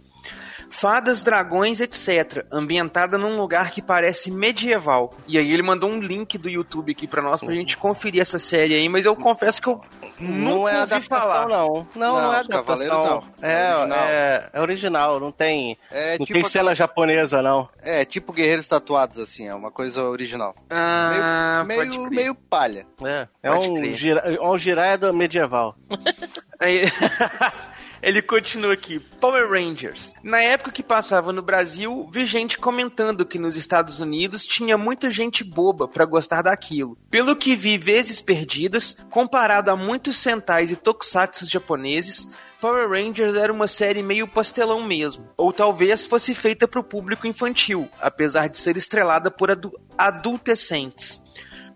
Fadas, 0.71 1.23
dragões, 1.23 1.81
etc. 1.81 2.47
Ambientada 2.51 3.19
num 3.19 3.37
lugar 3.37 3.71
que 3.71 3.83
parece 3.83 4.31
medieval. 4.31 5.15
E 5.29 5.37
aí 5.37 5.53
ele 5.53 5.63
mandou 5.63 5.91
um 5.91 6.01
link 6.01 6.39
do 6.39 6.49
YouTube 6.49 6.93
aqui 6.93 7.07
pra 7.07 7.21
nós 7.21 7.43
pra 7.43 7.53
gente 7.53 7.77
conferir 7.77 8.23
essa 8.23 8.39
série 8.39 8.73
aí, 8.73 8.89
mas 8.89 9.05
eu 9.05 9.15
confesso 9.15 9.61
que 9.61 9.69
eu 9.69 9.83
Não 10.21 10.69
é 10.69 10.77
adaptação, 10.77 11.09
falar. 11.21 11.49
não. 11.49 11.69
Não, 11.95 12.13
não, 12.15 12.21
Não, 12.21 12.33
é 12.35 12.37
adaptação. 12.41 13.05
não. 13.41 13.49
É, 13.49 13.71
É 13.71 13.75
original. 13.77 13.99
é, 14.07 14.51
é 14.53 14.61
original, 14.61 15.21
não 15.21 15.33
tem, 15.33 15.79
É 15.91 16.19
não 16.19 16.27
tipo 16.27 16.41
tem 16.41 16.49
cena 16.49 16.75
japonesa, 16.75 17.41
não. 17.43 17.69
É, 17.83 18.05
tipo 18.05 18.33
Guerreiros 18.33 18.69
Tatuados, 18.69 19.19
assim, 19.19 19.49
é 19.49 19.55
uma 19.55 19.71
coisa 19.71 20.03
original. 20.05 20.55
Ah, 20.69 21.65
meio, 21.67 21.87
meio, 21.89 22.11
meio 22.11 22.35
palha. 22.35 22.87
É, 23.03 23.29
é 23.43 23.51
Pode 23.51 23.69
um, 23.71 23.93
gira, 23.95 24.21
é 24.21 24.41
um 24.41 24.59
girada 24.59 25.13
medieval. 25.13 25.75
Aí, 26.61 26.85
ele 28.03 28.23
continua 28.23 28.73
aqui. 28.73 28.99
Power 28.99 29.51
Rangers. 29.51 30.15
Na 30.23 30.41
época 30.41 30.73
que 30.73 30.83
passava 30.83 31.33
no 31.33 31.43
Brasil, 31.43 32.09
vi 32.13 32.25
gente 32.25 32.59
comentando 32.59 33.27
que 33.27 33.39
nos 33.39 33.57
Estados 33.57 34.01
Unidos 34.01 34.47
tinha 34.47 34.79
muita 34.79 35.11
gente 35.11 35.45
boba 35.45 35.87
pra 35.87 36.05
gostar 36.05 36.43
daquilo. 36.43 36.97
Pelo 37.11 37.37
que 37.37 37.55
vi 37.55 37.77
vezes 37.77 38.21
perdidas, 38.21 38.97
comparado 39.11 39.71
a 39.71 39.77
muitos 39.77 40.17
sentais 40.17 40.71
e 40.71 40.77
tokusatsu 40.77 41.47
japoneses, 41.47 42.29
Power 42.61 42.89
Rangers 42.91 43.37
era 43.37 43.53
uma 43.53 43.67
série 43.67 44.03
meio 44.03 44.29
pastelão 44.29 44.83
mesmo. 44.83 45.29
Ou 45.37 45.53
talvez 45.53 46.05
fosse 46.05 46.35
feita 46.35 46.69
pro 46.69 46.85
público 46.85 47.27
infantil, 47.27 47.89
apesar 48.01 48.49
de 48.49 48.59
ser 48.59 48.77
estrelada 48.77 49.31
por 49.31 49.51
adu 49.51 49.73
adolescentes 49.97 51.23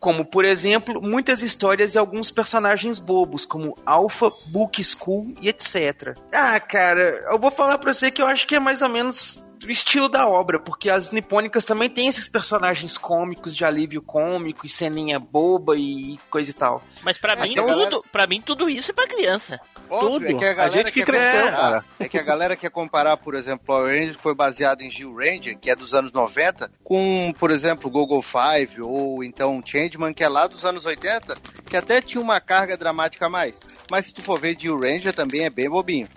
como, 0.05 0.23
por 0.23 0.45
exemplo, 0.45 1.01
muitas 1.01 1.43
histórias 1.43 1.95
e 1.95 1.99
alguns 1.99 2.31
personagens 2.31 2.99
bobos, 2.99 3.47
como 3.47 3.75
Alpha, 3.87 4.31
Book 4.49 4.85
School 4.85 5.33
e 5.41 5.49
etc. 5.49 6.15
Ah, 6.31 6.61
cara, 6.61 7.25
eu 7.31 7.39
vou 7.39 7.51
falar 7.51 7.79
pra 7.79 7.91
você 7.91 8.11
que 8.11 8.21
eu 8.21 8.27
acho 8.27 8.47
que 8.47 8.55
é 8.55 8.61
mais 8.61 8.83
ou 8.83 8.91
menos 8.91 9.43
o 9.67 9.71
estilo 9.71 10.09
da 10.09 10.27
obra, 10.29 10.59
porque 10.59 10.91
as 10.91 11.11
nipônicas 11.11 11.65
também 11.65 11.89
têm 11.91 12.09
esses 12.09 12.29
personagens 12.29 12.97
cômicos 12.99 13.55
de 13.57 13.65
alívio 13.65 14.03
cômico 14.03 14.67
e 14.67 14.69
ceninha 14.69 15.19
boba 15.19 15.77
e 15.77 16.19
coisa 16.31 16.51
e 16.51 16.55
tal. 16.55 16.83
Mas 17.03 17.19
pra 17.19 17.33
É, 17.35 17.43
mim, 17.43 17.53
a 17.59 17.63
galera- 17.63 17.91
tudo, 17.91 18.05
pra 18.11 18.27
mim, 18.27 18.41
tudo 18.41 18.69
isso 18.69 18.91
é 18.91 18.95
pra 18.95 19.07
criança. 19.07 19.61
Óbvio, 19.91 20.31
Tudo. 20.31 20.37
é 20.37 20.39
que 20.39 20.45
a, 20.47 20.51
A 20.51 20.55
galera 20.55 20.73
gente 20.73 20.93
que 20.93 21.05
cresceu, 21.05 21.43
cara. 21.51 21.85
É 22.01 22.09
que 22.09 22.17
a 22.19 22.23
galera 22.23 22.57
quer 22.57 22.71
comparar, 22.71 23.19
por 23.19 23.35
exemplo, 23.35 23.67
Power 23.67 23.95
Rangers, 23.95 24.17
que 24.17 24.23
foi 24.23 24.35
baseado 24.35 24.81
em 24.81 24.91
Gil 24.91 25.15
Ranger, 25.15 25.59
que 25.59 25.69
é 25.71 25.77
dos 25.77 25.93
anos 25.93 26.11
90, 26.11 26.71
com, 26.83 27.33
por 27.39 27.51
exemplo, 27.51 27.91
Google 27.91 28.23
Five, 28.23 28.81
ou 28.81 29.23
então 29.23 29.63
Changeman, 29.65 30.15
que 30.15 30.25
é 30.25 30.29
lá 30.29 30.47
dos 30.47 30.65
anos 30.65 30.87
80, 30.87 31.37
que 31.69 31.77
até 31.77 32.01
tinha 32.01 32.21
uma 32.21 32.41
carga 32.41 32.79
dramática 32.79 33.27
a 33.27 33.31
mais. 33.31 33.61
Mas 33.91 34.07
se 34.07 34.15
tu 34.15 34.23
for 34.23 34.41
ver 34.41 34.59
Gil 34.59 34.79
Ranger, 34.81 35.13
também 35.13 35.43
é 35.45 35.51
bem 35.51 35.69
bobinho. 35.69 36.09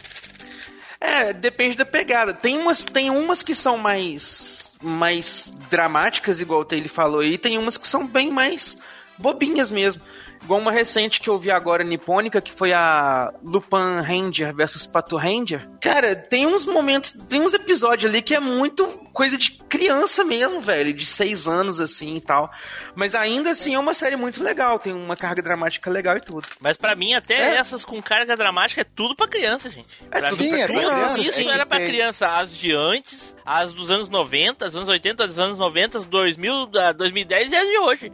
É, 1.18 1.34
depende 1.34 1.76
da 1.76 1.86
pegada. 1.86 2.34
Tem 2.34 2.58
umas, 2.58 2.86
tem 2.86 3.10
umas 3.10 3.42
que 3.42 3.56
são 3.56 3.78
mais 3.78 4.68
mais 4.80 5.52
dramáticas, 5.72 6.40
igual 6.40 6.62
o 6.62 6.66
Taylor 6.66 6.88
falou 6.88 7.22
aí, 7.22 7.36
tem 7.36 7.58
umas 7.58 7.78
que 7.78 7.88
são 7.88 8.06
bem 8.06 8.32
mais 8.32 8.78
bobinhas 9.18 9.72
mesmo. 9.72 10.02
Igual 10.44 10.60
uma 10.60 10.72
recente 10.72 11.20
que 11.20 11.30
eu 11.30 11.38
vi 11.38 11.52
agora 11.52 11.84
nipônica, 11.84 12.42
que 12.42 12.54
foi 12.54 12.72
a 12.74 13.34
Lupin 13.44 14.02
Ranger 14.02 14.54
versus 14.56 14.86
Pato 14.86 15.18
Ranger. 15.18 15.68
Cara, 15.82 16.16
tem 16.16 16.46
uns 16.46 16.66
momentos, 16.66 17.12
tem 17.12 17.42
uns 17.42 17.54
episódios 17.54 18.10
ali 18.10 18.22
que 18.22 18.34
é 18.34 18.40
muito 18.40 18.88
coisa 19.14 19.36
de 19.36 19.52
criança 19.68 20.24
mesmo, 20.24 20.62
velho, 20.62 20.94
de 20.94 21.06
seis 21.06 21.48
anos 21.48 21.82
assim 21.82 22.16
e 22.16 22.22
tal. 22.22 22.52
Mas 22.96 23.16
ainda 23.16 23.50
assim 23.50 23.74
é 23.74 23.80
uma 23.80 23.94
série 23.94 24.16
muito 24.16 24.44
legal, 24.44 24.78
tem 24.78 24.94
uma 24.94 25.16
carga 25.16 25.42
dramática 25.42 25.90
legal 25.90 26.18
e 26.18 26.22
tudo. 26.22 26.48
Mas 26.60 26.78
pra 26.78 26.96
mim, 26.96 27.14
até 27.14 27.56
essas 27.56 27.84
com 27.84 28.02
carga 28.02 28.38
dramática 28.38 28.82
é 28.82 28.84
tudo 28.84 29.16
pra 29.16 29.28
criança, 29.28 29.70
gente. 29.70 29.88
É 30.12 30.20
pra 30.20 30.30
tudo 30.30 30.44
mim, 30.44 30.50
pra 30.52 30.68
tudo 30.68 30.80
criança, 30.80 31.22
isso 31.22 31.34
tem 31.34 31.52
era 31.52 31.66
ter. 31.66 31.88
criança. 31.88 32.28
As 32.28 32.56
de 32.56 32.76
antes, 32.76 33.36
as 33.44 33.74
dos 33.74 33.90
anos 33.90 34.08
90, 34.08 34.66
as 34.66 34.76
anos 34.76 34.88
80, 34.88 35.26
as 35.26 35.40
anos 35.40 35.58
90, 35.58 35.98
as 35.98 36.06
2000, 36.06 36.66
da 36.68 36.92
2010 36.92 37.52
e 37.52 37.56
as 37.56 37.68
de 37.68 37.78
hoje. 37.80 38.12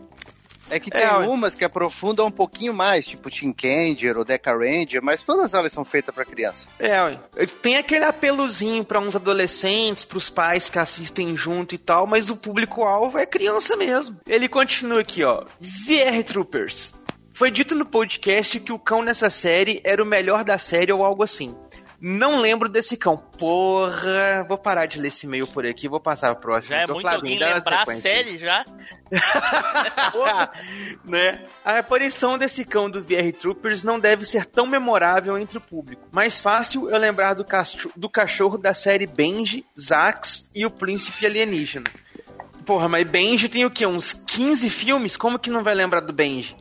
É 0.70 0.80
que 0.80 0.90
tem 0.90 1.02
É, 1.02 1.12
ué. 1.18 1.28
umas 1.28 1.54
que 1.56 1.64
aprofundam 1.66 2.26
um 2.28 2.32
pouquinho 2.32 2.74
mais, 2.74 3.06
tipo 3.06 3.30
Shinkanger 3.30 4.18
ou 4.18 4.24
Deca 4.26 4.52
Ranger, 4.58 5.02
mas 5.04 5.22
todas 5.24 5.54
elas 5.54 5.72
são 5.74 5.84
feitas 5.86 6.14
pra 6.16 6.26
criança. 6.26 6.66
É, 6.80 7.02
ué. 7.04 7.20
tem 7.62 7.76
aquele 7.78 8.06
apelozinho 8.06 8.84
pra 8.84 9.00
uns 9.00 9.16
adolescentes, 9.16 10.06
pros 10.06 10.30
pais 10.30 10.70
que 10.70 10.80
assistem 10.80 11.36
junto 11.36 11.76
e 11.76 11.78
tal, 11.78 12.08
mas 12.08 12.30
o 12.30 12.36
público-alvo 12.38 13.18
é 13.18 13.26
criança 13.26 13.76
mesmo. 13.76 14.20
Ele 14.28 14.48
continua 14.48 15.02
aqui, 15.02 15.24
ó. 15.24 15.44
VR 15.60 16.24
Troopers. 16.26 16.96
Foi 17.36 17.50
dito 17.50 17.74
no 17.74 17.86
podcast 17.86 18.60
que 18.60 18.72
o 18.72 18.78
cão 18.80 19.02
nessa 19.02 19.30
série 19.30 19.82
era 19.84 20.02
o 20.02 20.06
melhor 20.06 20.44
da 20.44 20.58
série 20.60 20.92
ou 20.94 21.04
algo 21.04 21.24
assim. 21.24 21.56
Não 22.06 22.38
lembro 22.42 22.68
desse 22.68 22.98
cão. 22.98 23.16
Porra, 23.16 24.44
vou 24.46 24.58
parar 24.58 24.86
de 24.88 25.00
ler 25.00 25.08
esse 25.08 25.26
e-mail 25.26 25.48
por 25.48 25.66
aqui, 25.66 25.88
vou 25.88 26.02
passar 26.02 26.34
pro 26.36 26.42
próximo. 26.42 26.76
Já 26.76 26.82
é 26.82 26.84
Então, 26.84 26.96
muito 26.96 27.08
Flavinho, 27.10 27.34
alguém 27.46 27.54
lembrar 27.56 27.84
a 27.88 27.96
série 28.02 28.38
já. 28.38 28.66
né? 31.06 31.46
A 31.64 31.80
aparição 31.80 32.38
desse 32.38 32.66
cão 32.66 32.90
do 32.90 33.02
VR 33.02 33.32
Troopers 33.40 33.84
não 33.84 34.00
deve 34.00 34.26
ser 34.26 34.46
tão 34.46 34.66
memorável 34.68 35.38
entre 35.38 35.58
o 35.58 35.62
público. 35.62 36.04
Mais 36.12 36.40
fácil 36.40 36.90
eu 36.90 36.98
lembrar 36.98 37.34
do, 37.36 37.46
cacho- 37.46 37.92
do 37.96 38.10
cachorro 38.10 38.58
da 38.58 38.74
série 38.74 39.08
Benji, 39.08 39.66
Zax 39.80 40.50
e 40.54 40.66
o 40.66 40.70
Príncipe 40.72 41.26
Alienígena. 41.26 41.86
Porra, 42.66 42.88
mas 42.88 43.10
Benji 43.10 43.50
tem 43.50 43.66
o 43.66 43.72
quê? 43.72 43.86
Uns 43.86 44.14
15 44.14 44.70
filmes? 44.70 45.18
Como 45.18 45.38
que 45.40 45.50
não 45.50 45.64
vai 45.64 45.76
lembrar 45.76 46.00
do 46.02 46.14
Benji? 46.14 46.56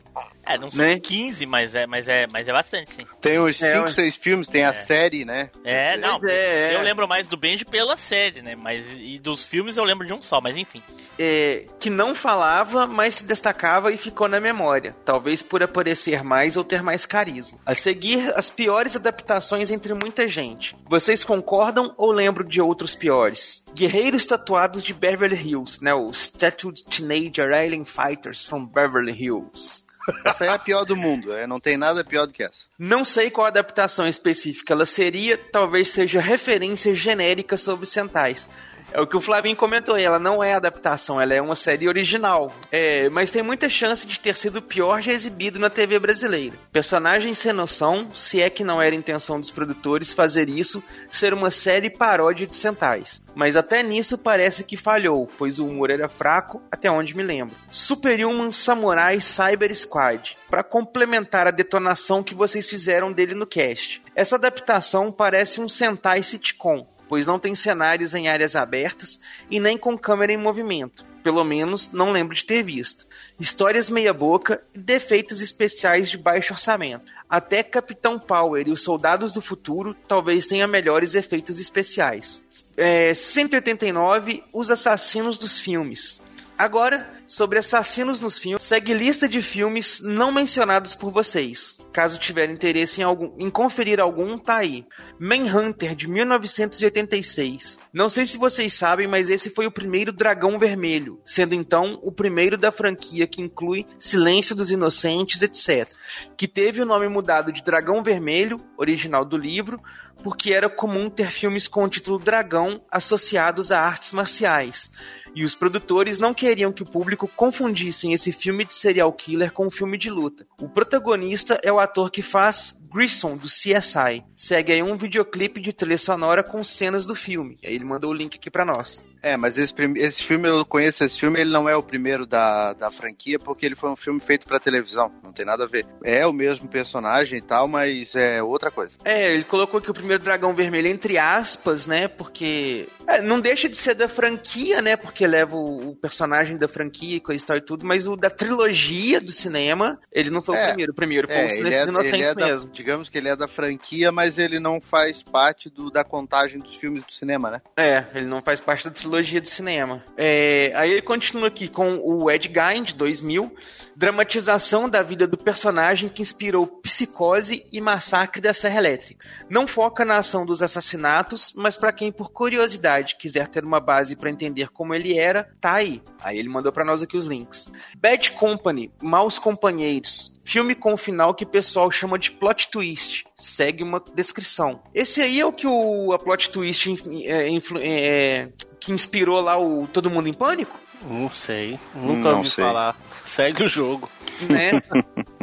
É, 0.45 0.57
não 0.57 0.69
são 0.69 0.85
Né? 0.85 0.99
15, 0.99 1.45
mas 1.45 1.73
é, 1.73 1.87
mas, 1.87 2.07
é, 2.07 2.27
mas 2.31 2.47
é 2.47 2.51
bastante, 2.51 2.91
sim. 2.91 3.05
Tem 3.21 3.39
os 3.39 3.61
É, 3.61 3.73
5, 3.73 3.85
ué. 3.85 3.91
6 3.91 4.15
filmes, 4.17 4.47
tem 4.47 4.63
a 4.63 4.73
série, 4.73 5.23
né? 5.23 5.49
É, 5.63 5.95
não. 5.97 6.19
É, 6.25 6.75
eu 6.75 6.79
é. 6.79 6.83
lembro 6.83 7.07
mais 7.07 7.27
do 7.27 7.37
Benji 7.37 7.63
pela 7.65 7.95
série, 7.97 8.41
né? 8.41 8.55
Mas 8.55 8.83
e 8.97 9.17
dos 9.19 9.45
filmes 9.45 9.77
eu 9.77 9.83
lembro 9.83 10.05
de 10.05 10.13
um 10.13 10.21
só, 10.21 10.41
mas 10.41 10.57
enfim. 10.57 10.81
É, 11.17 11.65
que 11.79 11.89
não 11.89 12.13
falava, 12.13 12.85
mas 12.85 13.15
se 13.15 13.23
destacava 13.23 13.91
e 13.91 13.97
ficou 13.97 14.27
na 14.27 14.39
memória. 14.39 14.95
Talvez 15.05 15.41
por 15.41 15.63
aparecer 15.63 16.23
mais 16.23 16.57
ou 16.57 16.63
ter 16.63 16.81
mais 16.83 17.05
carisma. 17.05 17.57
A 17.65 17.73
seguir, 17.73 18.33
as 18.35 18.49
piores 18.49 18.95
adaptações 18.95 19.71
entre 19.71 19.93
muita 19.93 20.27
gente. 20.27 20.75
Vocês 20.89 21.23
concordam 21.23 21.93
ou 21.97 22.11
lembram 22.11 22.45
de 22.45 22.61
outros 22.61 22.95
piores? 22.95 23.63
Guerreiros 23.73 24.25
tatuados 24.25 24.83
de 24.83 24.93
Beverly 24.93 25.35
Hills, 25.35 25.83
né? 25.83 25.93
Os 25.93 26.29
Tattooed 26.29 26.83
Teenager 26.85 27.53
Alien 27.53 27.85
Fighters 27.85 28.45
from 28.45 28.65
Beverly 28.65 29.13
Hills. 29.13 29.85
Essa 30.25 30.45
é 30.45 30.49
a 30.49 30.59
pior 30.59 30.85
do 30.85 30.95
mundo, 30.95 31.33
é, 31.33 31.47
não 31.47 31.59
tem 31.59 31.77
nada 31.77 32.03
pior 32.03 32.25
do 32.25 32.33
que 32.33 32.43
essa. 32.43 32.63
Não 32.77 33.03
sei 33.03 33.31
qual 33.31 33.47
adaptação 33.47 34.07
específica 34.07 34.73
ela 34.73 34.85
seria, 34.85 35.37
talvez 35.37 35.89
seja 35.89 36.19
referência 36.19 36.93
genérica 36.93 37.57
sobre 37.57 37.85
Sentais. 37.85 38.45
É 38.93 39.01
o 39.01 39.07
que 39.07 39.17
o 39.17 39.21
Flavinho 39.21 39.55
comentou, 39.55 39.97
ela 39.97 40.19
não 40.19 40.43
é 40.43 40.53
adaptação, 40.53 41.19
ela 41.19 41.33
é 41.33 41.41
uma 41.41 41.55
série 41.55 41.87
original. 41.87 42.53
É, 42.71 43.09
mas 43.09 43.31
tem 43.31 43.41
muita 43.41 43.67
chance 43.67 44.05
de 44.05 44.19
ter 44.19 44.35
sido 44.35 44.61
pior 44.61 45.01
já 45.01 45.11
exibido 45.11 45.57
na 45.57 45.67
TV 45.67 45.97
brasileira. 45.97 46.55
Personagem 46.71 47.33
sem 47.33 47.51
noção, 47.53 48.11
se 48.13 48.39
é 48.39 48.51
que 48.51 48.63
não 48.63 48.79
era 48.79 48.93
intenção 48.93 49.39
dos 49.39 49.49
produtores 49.49 50.13
fazer 50.13 50.47
isso, 50.47 50.83
ser 51.09 51.33
uma 51.33 51.49
série 51.49 51.89
paródia 51.89 52.45
de 52.45 52.55
Sentais. 52.55 53.23
Mas 53.33 53.55
até 53.55 53.81
nisso 53.81 54.15
parece 54.15 54.63
que 54.63 54.77
falhou, 54.77 55.27
pois 55.39 55.57
o 55.57 55.65
humor 55.65 55.89
era 55.89 56.07
fraco, 56.07 56.61
até 56.71 56.91
onde 56.91 57.17
me 57.17 57.23
lembro. 57.23 57.55
Superhuman 57.71 58.51
Samurai 58.51 59.19
Cyber 59.19 59.75
Squad, 59.75 60.37
para 60.47 60.63
complementar 60.63 61.47
a 61.47 61.51
detonação 61.51 62.21
que 62.21 62.35
vocês 62.35 62.69
fizeram 62.69 63.11
dele 63.11 63.33
no 63.33 63.47
cast. 63.47 64.03
Essa 64.15 64.35
adaptação 64.35 65.11
parece 65.11 65.59
um 65.59 65.67
Sentai 65.67 66.21
sitcom, 66.21 66.92
pois 67.07 67.27
não 67.27 67.39
tem 67.39 67.53
cenários 67.55 68.13
em 68.13 68.27
áreas 68.27 68.55
abertas 68.55 69.19
e 69.49 69.59
nem 69.59 69.77
com 69.77 69.97
câmera 69.97 70.31
em 70.31 70.37
movimento. 70.37 71.03
Pelo 71.23 71.43
menos 71.43 71.91
não 71.91 72.11
lembro 72.11 72.35
de 72.35 72.43
ter 72.43 72.63
visto. 72.63 73.07
Histórias 73.39 73.89
meia-boca 73.89 74.61
e 74.73 74.79
defeitos 74.79 75.41
especiais 75.41 76.09
de 76.09 76.17
baixo 76.17 76.53
orçamento. 76.53 77.05
Até 77.29 77.63
Capitão 77.63 78.19
Power 78.19 78.67
e 78.67 78.71
os 78.71 78.81
Soldados 78.81 79.31
do 79.31 79.41
Futuro 79.41 79.95
talvez 80.07 80.45
tenha 80.45 80.67
melhores 80.67 81.15
efeitos 81.15 81.59
especiais. 81.59 82.41
É, 82.75 83.13
189 83.13 84.43
Os 84.51 84.69
Assassinos 84.69 85.37
dos 85.37 85.57
Filmes. 85.57 86.21
Agora, 86.57 87.09
sobre 87.25 87.57
assassinos 87.57 88.21
nos 88.21 88.37
filmes, 88.37 88.61
segue 88.61 88.93
lista 88.93 89.27
de 89.27 89.41
filmes 89.41 89.99
não 89.99 90.31
mencionados 90.31 90.93
por 90.93 91.11
vocês. 91.11 91.79
Caso 91.91 92.19
tiver 92.19 92.49
interesse 92.49 93.01
em, 93.01 93.03
algum, 93.03 93.33
em 93.39 93.49
conferir 93.49 93.99
algum, 93.99 94.37
tá 94.37 94.57
aí. 94.57 94.85
Manhunter, 95.19 95.95
de 95.95 96.07
1986. 96.07 97.79
Não 97.91 98.07
sei 98.07 98.25
se 98.25 98.37
vocês 98.37 98.73
sabem, 98.73 99.07
mas 99.07 99.29
esse 99.29 99.49
foi 99.49 99.65
o 99.65 99.71
primeiro 99.71 100.13
Dragão 100.13 100.59
Vermelho, 100.59 101.19
sendo 101.25 101.55
então 101.55 101.99
o 102.03 102.11
primeiro 102.11 102.57
da 102.57 102.71
franquia 102.71 103.25
que 103.25 103.41
inclui 103.41 103.87
Silêncio 103.97 104.55
dos 104.55 104.69
Inocentes, 104.69 105.41
etc. 105.41 105.91
Que 106.37 106.47
teve 106.47 106.81
o 106.81 106.85
nome 106.85 107.07
mudado 107.07 107.51
de 107.51 107.63
Dragão 107.63 108.03
Vermelho, 108.03 108.57
original 108.77 109.25
do 109.25 109.37
livro, 109.37 109.81
porque 110.23 110.53
era 110.53 110.69
comum 110.69 111.09
ter 111.09 111.31
filmes 111.31 111.67
com 111.67 111.83
o 111.83 111.89
título 111.89 112.19
Dragão 112.19 112.81
associados 112.91 113.71
a 113.71 113.79
artes 113.79 114.11
marciais. 114.11 114.89
E 115.35 115.43
os 115.43 115.55
produtores 115.55 116.19
não 116.19 116.33
queriam 116.33 116.71
que 116.71 116.83
o 116.83 116.85
público 116.85 117.27
confundissem 117.27 118.13
esse 118.13 118.31
filme 118.31 118.65
de 118.65 118.73
serial 118.73 119.11
killer 119.11 119.51
com 119.51 119.67
um 119.67 119.71
filme 119.71 119.97
de 119.97 120.09
luta. 120.09 120.45
O 120.59 120.69
protagonista 120.69 121.59
é 121.63 121.71
o 121.71 121.79
ator 121.79 122.11
que 122.11 122.21
faz 122.21 122.79
Grissom, 122.93 123.35
do 123.35 123.47
CSI. 123.47 124.23
Segue 124.37 124.73
aí 124.73 124.83
um 124.83 124.97
videoclipe 124.97 125.59
de 125.59 125.73
trilha 125.73 125.97
sonora 125.97 126.43
com 126.43 126.63
cenas 126.63 127.05
do 127.05 127.15
filme. 127.15 127.57
Ele 127.63 127.83
mandou 127.83 128.11
o 128.11 128.13
link 128.13 128.35
aqui 128.35 128.51
pra 128.51 128.63
nós. 128.65 129.03
É, 129.23 129.37
mas 129.37 129.57
esse, 129.57 129.73
esse 129.95 130.21
filme, 130.23 130.49
eu 130.49 130.65
conheço 130.65 131.03
esse 131.03 131.17
filme, 131.17 131.39
ele 131.39 131.49
não 131.49 131.67
é 131.69 131.75
o 131.75 131.81
primeiro 131.81 132.25
da, 132.25 132.73
da 132.73 132.91
franquia, 132.91 133.39
porque 133.39 133.65
ele 133.65 133.73
foi 133.75 133.89
um 133.89 133.95
filme 133.95 134.19
feito 134.19 134.45
pra 134.45 134.59
televisão, 134.59 135.09
não 135.23 135.31
tem 135.31 135.45
nada 135.45 135.63
a 135.63 135.67
ver. 135.67 135.85
É 136.03 136.27
o 136.27 136.33
mesmo 136.33 136.67
personagem 136.67 137.39
e 137.39 137.41
tal, 137.41 137.65
mas 137.67 138.13
é 138.15 138.43
outra 138.43 138.69
coisa. 138.69 138.97
É, 139.05 139.33
ele 139.33 139.45
colocou 139.45 139.77
aqui 139.79 139.89
o 139.89 139.93
primeiro 139.93 140.21
dragão 140.21 140.53
vermelho 140.53 140.89
entre 140.89 141.17
aspas, 141.17 141.87
né? 141.87 142.07
Porque 142.09 142.87
é, 143.07 143.21
não 143.21 143.39
deixa 143.39 143.69
de 143.69 143.77
ser 143.77 143.93
da 143.95 144.09
franquia, 144.09 144.81
né? 144.81 144.97
Porque 144.97 145.25
leva 145.25 145.55
o, 145.55 145.91
o 145.91 145.95
personagem 145.95 146.57
da 146.57 146.67
franquia 146.67 147.15
e 147.15 147.21
coisa 147.21 147.41
e 147.41 147.47
tal 147.47 147.57
e 147.57 147.61
tudo, 147.61 147.85
mas 147.85 148.05
o 148.07 148.17
da 148.17 148.29
trilogia 148.29 149.21
do 149.21 149.31
cinema, 149.31 149.97
ele 150.11 150.29
não 150.29 150.41
foi 150.41 150.55
o 150.55 150.57
É, 150.59 150.67
primeiro. 150.67 150.91
O 150.91 150.95
primeiro 150.95 151.27
foi 151.27 151.35
É, 151.37 151.39
o 151.39 151.45
ele 151.45 151.51
Silêncio 151.53 151.77
é, 152.01 152.07
ele 152.07 152.23
é 152.23 152.35
da, 152.35 152.45
mesmo. 152.47 152.71
digamos 152.71 153.07
que 153.07 153.17
ele 153.17 153.29
é 153.29 153.35
da 153.37 153.47
franquia, 153.47 154.11
mas 154.11 154.37
ele 154.37 154.59
não 154.59 154.81
faz 154.81 155.23
parte 155.23 155.69
do, 155.69 155.89
da 155.89 156.03
contagem 156.03 156.59
dos 156.59 156.75
filmes 156.75 157.05
do 157.05 157.13
cinema, 157.13 157.49
né? 157.49 157.61
É, 157.77 158.03
ele 158.13 158.25
não 158.25 158.41
faz 158.41 158.59
parte 158.59 158.83
da 158.83 158.91
trilogia 158.91 159.12
do 159.21 159.47
cinema. 159.47 160.03
É, 160.17 160.71
aí 160.75 160.91
ele 160.91 161.01
continua 161.01 161.47
aqui 161.47 161.67
com 161.67 161.97
o 161.97 162.29
Ed 162.29 162.51
Gein, 162.53 162.83
de 162.83 162.93
2000, 162.95 163.53
dramatização 163.95 164.89
da 164.89 165.03
vida 165.03 165.27
do 165.27 165.37
personagem 165.37 166.09
que 166.09 166.21
inspirou 166.21 166.65
Psicose 166.65 167.65
e 167.71 167.79
Massacre 167.79 168.41
da 168.41 168.53
Serra 168.53 168.79
Elétrica. 168.79 169.25
Não 169.49 169.67
foca 169.67 170.03
na 170.03 170.17
ação 170.17 170.45
dos 170.45 170.61
assassinatos, 170.61 171.53
mas 171.55 171.77
para 171.77 171.93
quem 171.93 172.11
por 172.11 172.31
curiosidade 172.31 173.15
quiser 173.17 173.47
ter 173.47 173.63
uma 173.63 173.79
base 173.79 174.15
para 174.15 174.29
entender 174.29 174.69
como 174.69 174.93
ele 174.93 175.17
era, 175.17 175.49
tá 175.61 175.73
aí. 175.73 176.01
Aí 176.21 176.37
ele 176.37 176.49
mandou 176.49 176.71
para 176.71 176.85
nós 176.85 177.03
aqui 177.03 177.17
os 177.17 177.25
links. 177.25 177.71
Bad 177.97 178.31
Company, 178.31 178.91
Maus 179.01 179.37
Companheiros. 179.37 180.33
Filme 180.45 180.75
com 180.75 180.93
um 180.93 180.97
final 180.97 181.33
que 181.33 181.43
o 181.45 181.47
pessoal 181.47 181.89
chama 181.89 182.19
de 182.19 182.29
plot 182.31 182.69
twist. 182.69 183.23
Segue 183.37 183.81
uma 183.83 184.03
descrição. 184.13 184.81
Esse 184.93 185.21
aí 185.21 185.39
é 185.39 185.45
o 185.45 185.53
que 185.53 185.65
o 185.65 186.11
a 186.13 186.19
plot 186.19 186.49
twist 186.49 186.89
é, 187.25 187.47
influ- 187.49 187.79
é, 187.81 188.49
que 188.79 188.91
inspirou 188.91 189.39
lá 189.39 189.57
o 189.57 189.87
Todo 189.87 190.09
Mundo 190.09 190.27
em 190.27 190.33
Pânico? 190.33 190.77
Não 191.09 191.31
sei. 191.31 191.79
Nunca 191.95 192.31
Não 192.31 192.37
ouvi 192.39 192.49
sei. 192.49 192.63
falar. 192.63 192.95
Segue 193.25 193.63
o 193.63 193.67
jogo. 193.67 194.09
Né? 194.49 194.71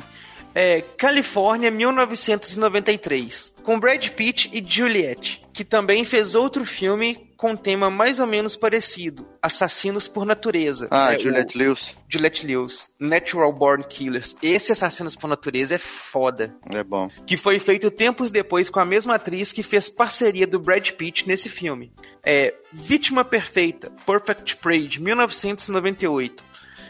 É, 0.53 0.81
Califórnia 0.81 1.71
1993, 1.71 3.55
com 3.63 3.79
Brad 3.79 4.09
Pitt 4.09 4.51
e 4.53 4.61
Juliette, 4.67 5.45
que 5.53 5.65
também 5.65 6.05
fez 6.05 6.35
outro 6.35 6.65
filme 6.65 7.30
com 7.41 7.57
tema 7.57 7.89
mais 7.89 8.21
ou 8.21 8.27
menos 8.27 8.55
parecido, 8.55 9.27
Assassinos 9.41 10.07
por 10.07 10.27
Natureza. 10.27 10.89
Ah, 10.91 11.15
É, 11.15 11.19
Juliette 11.19 11.57
Lewis. 11.57 11.97
Juliette 12.07 12.47
Lewis, 12.47 12.87
Natural 13.01 13.51
Born 13.51 13.83
Killers. 13.85 14.37
Esse 14.43 14.73
Assassinos 14.73 15.17
por 15.17 15.27
Natureza 15.27 15.77
é 15.77 15.79
foda. 15.79 16.55
É 16.71 16.85
bom. 16.85 17.09
Que 17.27 17.39
foi 17.39 17.59
feito 17.59 17.91
tempos 17.91 18.31
depois 18.31 18.69
com 18.69 18.79
a 18.79 18.85
mesma 18.85 19.15
atriz 19.15 19.53
que 19.53 19.62
fez 19.62 19.89
parceria 19.89 20.47
do 20.47 20.61
Brad 20.61 20.91
Pitt 20.91 21.27
nesse 21.27 21.49
filme. 21.49 21.91
É 22.25 22.53
Vítima 22.71 23.25
Perfeita, 23.25 23.91
Perfect 24.05 24.57
Prey, 24.57 24.87
de 24.87 25.01
1998. 25.01 26.45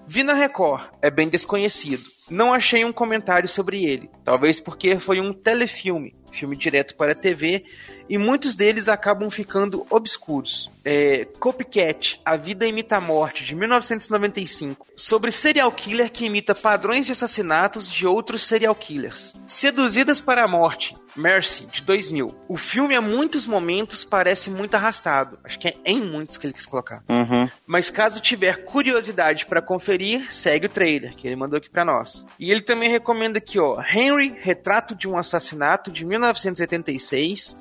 Vi 0.05 0.25
na 0.25 0.33
Record, 0.33 0.83
é 1.01 1.09
bem 1.11 1.29
desconhecido. 1.29 2.03
Não 2.29 2.53
achei 2.53 2.85
um 2.85 2.93
comentário 2.93 3.49
sobre 3.49 3.85
ele. 3.85 4.11
Talvez 4.25 4.59
porque 4.59 4.99
foi 4.99 5.21
um 5.21 5.33
telefilme, 5.33 6.15
filme 6.31 6.57
direto 6.57 6.95
para 6.95 7.13
a 7.13 7.15
TV, 7.15 7.65
e 8.09 8.19
muitos 8.19 8.57
deles 8.57 8.89
acabam 8.89 9.31
ficando 9.31 9.87
obscuros. 9.89 10.69
É, 10.85 11.27
Copycat, 11.39 12.21
A 12.25 12.37
Vida 12.37 12.67
Imita 12.67 12.97
a 12.97 13.01
Morte, 13.01 13.45
de 13.45 13.55
1995. 13.55 14.87
Sobre 14.97 15.31
serial 15.31 15.71
killer 15.71 16.11
que 16.11 16.25
imita 16.25 16.55
padrões 16.55 17.07
de 17.07 17.13
assassinatos 17.13 17.93
de 17.93 18.07
outros 18.07 18.45
serial 18.45 18.75
killers. 18.75 19.35
Seduzidas 19.47 20.21
para 20.21 20.43
a 20.43 20.49
Morte, 20.49 20.97
Mercy, 21.15 21.67
de 21.67 21.83
2000. 21.83 22.35
O 22.49 22.57
filme, 22.57 22.95
a 22.95 23.01
muitos 23.01 23.47
momentos, 23.47 24.05
parece 24.05 24.51
muito 24.51 24.75
arrastado. 24.75 25.39
Acho 25.45 25.59
que 25.59 25.69
é 25.69 25.77
em 25.85 26.01
muitos 26.01 26.37
que 26.37 26.47
ele 26.47 26.55
quis 26.55 26.67
colocar. 26.67 27.03
Uhum. 27.09 27.49
Mas 27.67 27.91
caso 27.91 28.21
tiver 28.21 28.65
curiosidade 28.65 29.47
para 29.47 29.63
conferir, 29.63 30.33
segue 30.33 30.67
o 30.67 30.71
trailer 30.71 31.15
que 31.15 31.27
ele 31.27 31.37
mandou 31.37 31.59
aqui 31.59 31.71
para 31.71 31.85
nós. 31.85 32.27
E 32.39 32.51
ele 32.51 32.63
também 32.63 32.91
recomenda 32.91 33.39
aqui, 33.39 33.59
ó, 33.59 33.81
Henry, 33.81 34.37
Retrato 34.41 34.95
de 34.95 35.09
um 35.09 35.17
Assassinato 35.17 35.91
de 35.91 36.05
1986. 36.21 37.57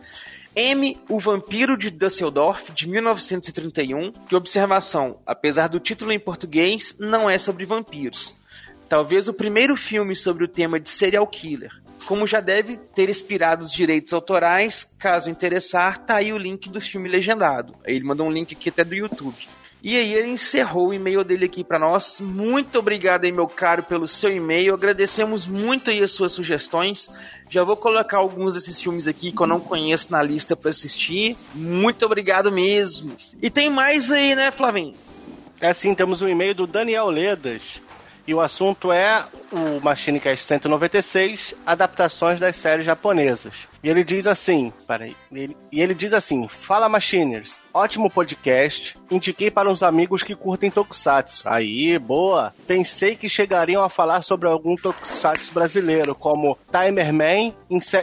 M, 0.56 0.99
o 1.07 1.19
Vampiro 1.19 1.77
de 1.77 1.90
Dusseldorf, 1.90 2.72
de 2.73 2.88
1931. 2.88 4.11
Que 4.27 4.36
observação, 4.36 5.19
apesar 5.26 5.68
do 5.68 5.80
título 5.80 6.11
em 6.11 6.19
português, 6.19 6.95
não 6.99 7.30
é 7.30 7.38
sobre 7.38 7.65
vampiros. 7.65 8.36
Talvez 8.90 9.27
o 9.27 9.34
primeiro 9.34 9.77
filme 9.77 10.15
sobre 10.15 10.44
o 10.44 10.48
tema 10.48 10.80
de 10.80 10.90
serial 10.90 11.26
killer. 11.27 11.72
Como 12.06 12.26
já 12.26 12.40
deve 12.40 12.77
ter 12.95 13.07
expirado 13.07 13.64
os 13.64 13.72
direitos 13.72 14.14
autorais, 14.14 14.84
caso 14.98 15.30
interessar, 15.30 15.99
tá 15.99 16.15
aí 16.15 16.34
o 16.34 16.38
link 16.38 16.69
do 16.69 16.81
filme 16.81 17.07
legendado. 17.07 17.76
Ele 17.86 18.03
mandou 18.03 18.27
um 18.27 18.31
link 18.31 18.56
aqui 18.56 18.69
até 18.69 18.84
do 18.84 18.95
YouTube. 18.95 19.38
E 19.81 19.95
aí 19.95 20.14
ele 20.14 20.31
encerrou 20.31 20.90
o 20.90 20.94
e-mail 20.94 21.23
dele 21.23 21.45
aqui 21.45 21.64
para 21.64 21.80
nós. 21.80 22.19
Muito 22.19 22.80
obrigado 22.80 23.23
aí, 23.23 23.31
meu 23.31 23.48
caro, 23.48 23.81
pelo 23.84 24.07
seu 24.07 24.30
e-mail. 24.30 24.73
Agradecemos 24.73 25.48
muito 25.48 25.90
aí 25.90 26.03
as 26.03 26.11
suas 26.11 26.34
sugestões. 26.34 27.10
Já 27.50 27.64
vou 27.64 27.76
colocar 27.76 28.18
alguns 28.18 28.54
desses 28.54 28.80
filmes 28.80 29.08
aqui 29.08 29.32
que 29.32 29.42
eu 29.42 29.48
não 29.48 29.60
conheço 29.60 30.12
na 30.12 30.22
lista 30.22 30.56
para 30.56 30.70
assistir. 30.70 31.36
Muito 31.54 32.06
obrigado 32.06 32.52
mesmo. 32.52 33.16
E 33.42 33.50
tem 33.50 33.70
mais 33.70 34.12
aí, 34.12 34.36
né, 34.36 34.52
Flavinho? 34.52 34.94
É 35.60 35.70
assim, 35.70 35.96
temos 35.96 36.22
um 36.22 36.28
e-mail 36.28 36.54
do 36.54 36.68
Daniel 36.68 37.10
Ledas. 37.10 37.82
E 38.30 38.34
o 38.35 38.39
assunto 38.39 38.91
é 38.91 39.26
o 39.51 39.84
Machine 39.84 40.19
Cast 40.19 40.45
196, 40.45 41.56
adaptações 41.65 42.39
das 42.39 42.57
séries 42.57 42.85
japonesas. 42.85 43.68
E 43.84 43.89
ele 43.89 44.03
diz 44.03 44.27
assim, 44.27 44.72
peraí, 44.88 45.15
ele, 45.31 45.57
e 45.72 45.81
ele 45.81 45.95
diz 45.95 46.14
assim, 46.14 46.47
fala 46.47 46.88
Machiners, 46.88 47.60
ótimo 47.73 48.07
podcast, 48.07 48.95
indiquei 49.10 49.49
para 49.49 49.68
uns 49.68 49.81
amigos 49.81 50.22
que 50.22 50.35
curtem 50.35 50.69
Tokusatsu. 50.69 51.41
Aí, 51.43 51.97
boa. 51.97 52.53
Pensei 52.68 53.15
que 53.15 53.27
chegariam 53.27 53.81
a 53.84 53.89
falar 53.89 54.22
sobre 54.22 54.47
algum 54.47 54.76
Tokusatsu 54.76 55.51
brasileiro, 55.51 56.14
como 56.14 56.56
Timer 56.72 57.11
Man 57.11 57.51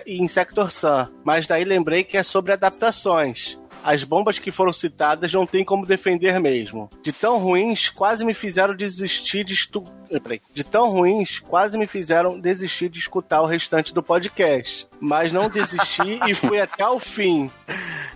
e 0.05 0.21
Insector 0.21 0.73
Sun, 0.73 1.07
mas 1.23 1.47
daí 1.47 1.65
lembrei 1.65 2.03
que 2.03 2.17
é 2.17 2.25
sobre 2.25 2.53
adaptações. 2.53 3.57
As 3.87 4.03
bombas 4.03 4.41
que 4.41 4.51
foram 4.51 4.73
citadas 4.73 5.33
não 5.33 5.47
tem 5.47 5.65
como 5.65 5.87
defender 5.87 6.41
mesmo. 6.41 6.91
De 7.05 7.13
tão 7.13 7.39
ruins, 7.39 7.89
quase 7.89 8.25
me 8.25 8.35
fizeram 8.35 8.75
desistir 8.75 9.45
de 9.45 9.55
estu... 9.55 9.85
eh. 10.11 10.41
De 10.53 10.65
tão 10.65 10.91
ruins, 10.91 11.39
quase 11.39 11.79
me 11.79 11.87
fizeram 11.87 12.37
desistir 12.37 12.89
de 12.89 12.99
escutar 12.99 13.41
o 13.43 13.47
restante 13.47 13.95
do 13.95 14.03
podcast. 14.03 14.89
Mas 14.99 15.31
não 15.31 15.49
desisti 15.49 16.19
e 16.27 16.35
fui 16.35 16.61
até 16.61 16.85
o 16.85 16.99
fim. 16.99 17.49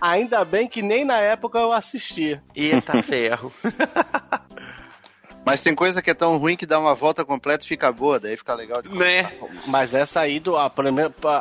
Ainda 0.01 0.43
bem 0.43 0.67
que 0.67 0.81
nem 0.81 1.05
na 1.05 1.19
época 1.19 1.57
eu 1.59 1.71
assisti. 1.71 2.37
Eita 2.53 3.01
ferro. 3.01 3.53
Mas 5.45 5.61
tem 5.61 5.73
coisa 5.73 6.01
que 6.01 6.09
é 6.11 6.13
tão 6.13 6.37
ruim 6.37 6.55
que 6.55 6.65
dá 6.65 6.79
uma 6.79 6.93
volta 6.93 7.25
completa 7.25 7.63
e 7.63 7.67
fica 7.67 7.91
boa, 7.91 8.19
daí 8.19 8.37
fica 8.37 8.53
legal 8.53 8.81
de 8.81 8.89
Né? 8.89 9.31
Mas 9.67 9.93
essa 9.95 10.19
aí, 10.21 10.39
do, 10.39 10.55
a, 10.55 10.71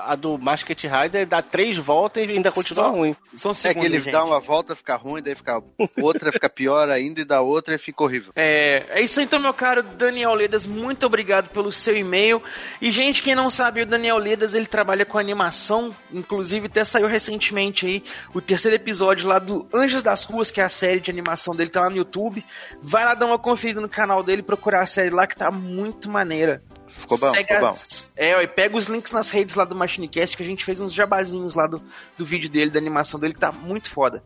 a 0.07 0.15
do 0.17 0.39
Basket 0.39 0.83
Rider, 0.85 1.27
dá 1.27 1.43
três 1.43 1.77
voltas 1.77 2.23
e 2.25 2.31
ainda 2.31 2.51
continua 2.51 2.85
Só- 2.87 2.91
ruim. 2.91 3.17
é 3.65 3.75
que 3.75 3.85
ele 3.87 4.01
dá 4.01 4.25
uma 4.25 4.41
volta, 4.41 4.75
fica 4.75 4.97
ruim, 4.97 5.23
daí 5.23 5.35
fica 5.35 5.63
outra, 6.01 6.33
fica 6.33 6.49
pior 6.49 6.89
ainda, 6.89 7.21
e 7.21 7.25
da 7.25 7.43
outra 7.43 7.79
fica 7.79 8.03
horrível. 8.03 8.33
É, 8.35 9.01
é 9.01 9.03
isso 9.03 9.21
aí, 9.21 9.27
então, 9.27 9.39
meu 9.39 9.53
caro 9.53 9.83
Daniel 9.83 10.33
Ledas. 10.35 10.67
Muito 10.67 11.05
obrigado 11.05 11.49
pelo 11.51 11.71
seu 11.71 11.97
e-mail. 11.97 12.43
E, 12.81 12.91
gente, 12.91 13.23
quem 13.23 13.35
não 13.35 13.51
sabe, 13.51 13.83
o 13.83 13.87
Daniel 13.87 14.17
Ledas 14.17 14.55
ele 14.55 14.67
trabalha 14.67 15.05
com 15.05 15.19
animação. 15.19 15.95
Inclusive, 16.13 16.67
até 16.67 16.85
saiu 16.85 17.07
recentemente 17.07 17.87
aí 17.87 18.03
o 18.35 18.41
terceiro 18.41 18.77
episódio 18.77 19.27
lá 19.29 19.39
do 19.39 19.69
Anjos 19.75 20.03
das 20.03 20.25
Ruas, 20.25 20.51
que 20.51 20.61
é 20.61 20.65
a 20.65 20.69
série 20.71 21.01
de 21.01 21.11
animação 21.11 21.55
dele, 21.55 21.69
tá 21.71 21.83
lá 21.83 21.91
no 21.91 21.97
YouTube. 21.97 22.43
Vai 22.83 23.05
lá 23.05 23.15
dar 23.15 23.27
uma 23.27 23.39
conferida 23.39 23.81
no 23.81 23.90
canal 23.91 24.23
dele, 24.23 24.43
procurar 24.43 24.83
a 24.83 24.87
série 24.87 25.11
lá 25.11 25.27
que 25.27 25.37
tá 25.37 25.51
muito 25.51 26.09
maneira. 26.09 26.63
Ficou 27.01 27.19
bom, 27.19 27.33
Segue 27.33 27.55
ficou 27.55 27.73
bom. 27.73 27.79
É, 28.17 28.43
e 28.43 28.47
pega 28.47 28.77
os 28.77 28.87
links 28.87 29.13
nas 29.13 29.31
redes 29.31 29.55
lá 29.55 29.65
do 29.65 29.75
MachineCast, 29.75 30.37
que 30.37 30.43
a 30.43 30.47
gente 30.47 30.65
fez 30.65 30.81
uns 30.81 30.93
jabazinhos 30.93 31.55
lá 31.55 31.67
do, 31.67 31.83
do 32.17 32.25
vídeo 32.27 32.51
dele, 32.51 32.71
da 32.71 32.79
animação 32.79 33.19
dele, 33.19 33.35
que 33.35 33.41
tá 33.41 33.53
muito 33.53 33.91
foda. 33.91 34.23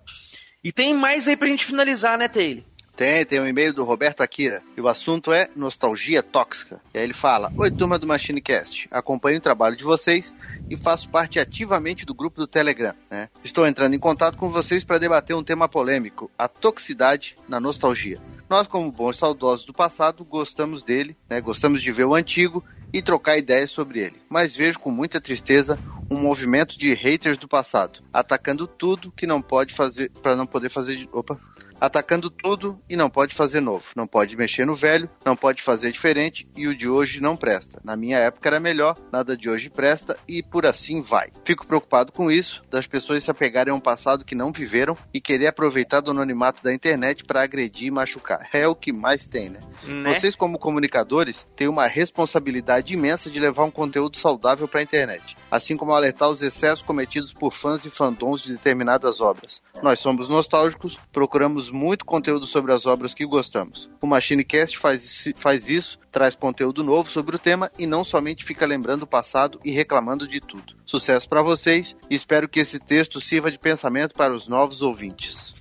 E 0.62 0.72
tem 0.72 0.94
mais 0.94 1.28
aí 1.28 1.36
pra 1.36 1.48
gente 1.48 1.64
finalizar, 1.64 2.16
né, 2.16 2.26
Taylor? 2.26 2.64
Tem, 2.96 3.24
tem 3.26 3.40
um 3.40 3.46
e-mail 3.46 3.72
do 3.72 3.84
Roberto 3.84 4.22
Akira. 4.22 4.62
E 4.76 4.80
o 4.80 4.86
assunto 4.86 5.32
é 5.32 5.48
nostalgia 5.56 6.22
tóxica. 6.22 6.80
E 6.92 6.98
aí 6.98 7.04
ele 7.04 7.12
fala: 7.12 7.52
Oi, 7.56 7.70
turma 7.70 7.98
do 7.98 8.06
MachineCast. 8.06 8.88
Acompanho 8.90 9.38
o 9.38 9.42
trabalho 9.42 9.76
de 9.76 9.82
vocês 9.82 10.32
e 10.70 10.76
faço 10.76 11.08
parte 11.08 11.40
ativamente 11.40 12.06
do 12.06 12.14
grupo 12.14 12.40
do 12.40 12.46
Telegram. 12.46 12.94
Né? 13.10 13.28
Estou 13.42 13.66
entrando 13.66 13.94
em 13.94 13.98
contato 13.98 14.38
com 14.38 14.48
vocês 14.48 14.84
para 14.84 14.98
debater 14.98 15.34
um 15.34 15.42
tema 15.42 15.68
polêmico: 15.68 16.30
a 16.38 16.46
toxicidade 16.46 17.36
na 17.48 17.58
nostalgia. 17.58 18.20
Nós, 18.48 18.68
como 18.68 18.92
bons 18.92 19.18
saudosos 19.18 19.66
do 19.66 19.72
passado, 19.72 20.24
gostamos 20.24 20.82
dele, 20.82 21.16
né? 21.28 21.40
gostamos 21.40 21.82
de 21.82 21.90
ver 21.90 22.04
o 22.04 22.14
antigo 22.14 22.64
e 22.92 23.02
trocar 23.02 23.36
ideias 23.36 23.72
sobre 23.72 23.98
ele. 23.98 24.22
Mas 24.28 24.54
vejo 24.54 24.78
com 24.78 24.90
muita 24.90 25.20
tristeza 25.20 25.76
um 26.08 26.16
movimento 26.16 26.78
de 26.78 26.94
haters 26.94 27.38
do 27.38 27.48
passado, 27.48 28.00
atacando 28.12 28.68
tudo 28.68 29.10
que 29.10 29.26
não 29.26 29.42
pode 29.42 29.74
fazer 29.74 30.12
para 30.22 30.36
não 30.36 30.46
poder 30.46 30.68
fazer 30.68 30.96
de... 30.96 31.08
Opa 31.10 31.40
atacando 31.80 32.30
tudo 32.30 32.80
e 32.88 32.96
não 32.96 33.10
pode 33.10 33.34
fazer 33.34 33.60
novo. 33.60 33.84
Não 33.94 34.06
pode 34.06 34.36
mexer 34.36 34.64
no 34.64 34.74
velho, 34.74 35.08
não 35.24 35.36
pode 35.36 35.62
fazer 35.62 35.92
diferente 35.92 36.48
e 36.56 36.66
o 36.66 36.76
de 36.76 36.88
hoje 36.88 37.20
não 37.20 37.36
presta. 37.36 37.80
Na 37.84 37.96
minha 37.96 38.18
época 38.18 38.48
era 38.48 38.60
melhor, 38.60 38.96
nada 39.12 39.36
de 39.36 39.48
hoje 39.48 39.70
presta 39.70 40.16
e 40.28 40.42
por 40.42 40.66
assim 40.66 41.02
vai. 41.02 41.30
Fico 41.44 41.66
preocupado 41.66 42.12
com 42.12 42.30
isso, 42.30 42.62
das 42.70 42.86
pessoas 42.86 43.24
se 43.24 43.30
apegarem 43.30 43.72
a 43.72 43.76
um 43.76 43.80
passado 43.80 44.24
que 44.24 44.34
não 44.34 44.52
viveram 44.52 44.96
e 45.12 45.20
querer 45.20 45.48
aproveitar 45.48 46.00
do 46.00 46.10
anonimato 46.10 46.62
da 46.62 46.72
internet 46.72 47.24
para 47.24 47.42
agredir 47.42 47.88
e 47.88 47.90
machucar. 47.90 48.48
É 48.52 48.66
o 48.66 48.74
que 48.74 48.92
mais 48.92 49.26
tem, 49.26 49.50
né? 49.50 49.60
Né? 49.82 50.14
Vocês, 50.14 50.36
como 50.36 50.58
comunicadores, 50.58 51.46
têm 51.56 51.68
uma 51.68 51.86
responsabilidade 51.86 52.94
imensa 52.94 53.30
de 53.30 53.40
levar 53.40 53.64
um 53.64 53.70
conteúdo 53.70 54.16
saudável 54.16 54.66
para 54.66 54.80
a 54.80 54.82
internet, 54.82 55.36
assim 55.50 55.76
como 55.76 55.92
alertar 55.92 56.30
os 56.30 56.42
excessos 56.42 56.84
cometidos 56.84 57.32
por 57.32 57.52
fãs 57.52 57.84
e 57.84 57.90
fandoms 57.90 58.42
de 58.42 58.52
determinadas 58.52 59.20
obras. 59.20 59.62
Nós 59.82 59.98
somos 59.98 60.28
nostálgicos, 60.28 60.98
procuramos 61.12 61.63
muito 61.70 62.04
conteúdo 62.04 62.46
sobre 62.46 62.72
as 62.72 62.86
obras 62.86 63.14
que 63.14 63.24
gostamos. 63.26 63.88
O 64.00 64.06
MachineCast 64.06 64.78
faz, 64.78 65.28
faz 65.36 65.68
isso, 65.68 65.98
traz 66.10 66.34
conteúdo 66.34 66.82
novo 66.84 67.10
sobre 67.10 67.36
o 67.36 67.38
tema 67.38 67.70
e 67.78 67.86
não 67.86 68.04
somente 68.04 68.44
fica 68.44 68.66
lembrando 68.66 69.02
o 69.02 69.06
passado 69.06 69.60
e 69.64 69.70
reclamando 69.70 70.26
de 70.28 70.40
tudo. 70.40 70.74
Sucesso 70.84 71.28
para 71.28 71.42
vocês 71.42 71.96
e 72.08 72.14
espero 72.14 72.48
que 72.48 72.60
esse 72.60 72.78
texto 72.78 73.20
sirva 73.20 73.50
de 73.50 73.58
pensamento 73.58 74.14
para 74.14 74.34
os 74.34 74.46
novos 74.48 74.82
ouvintes. 74.82 75.54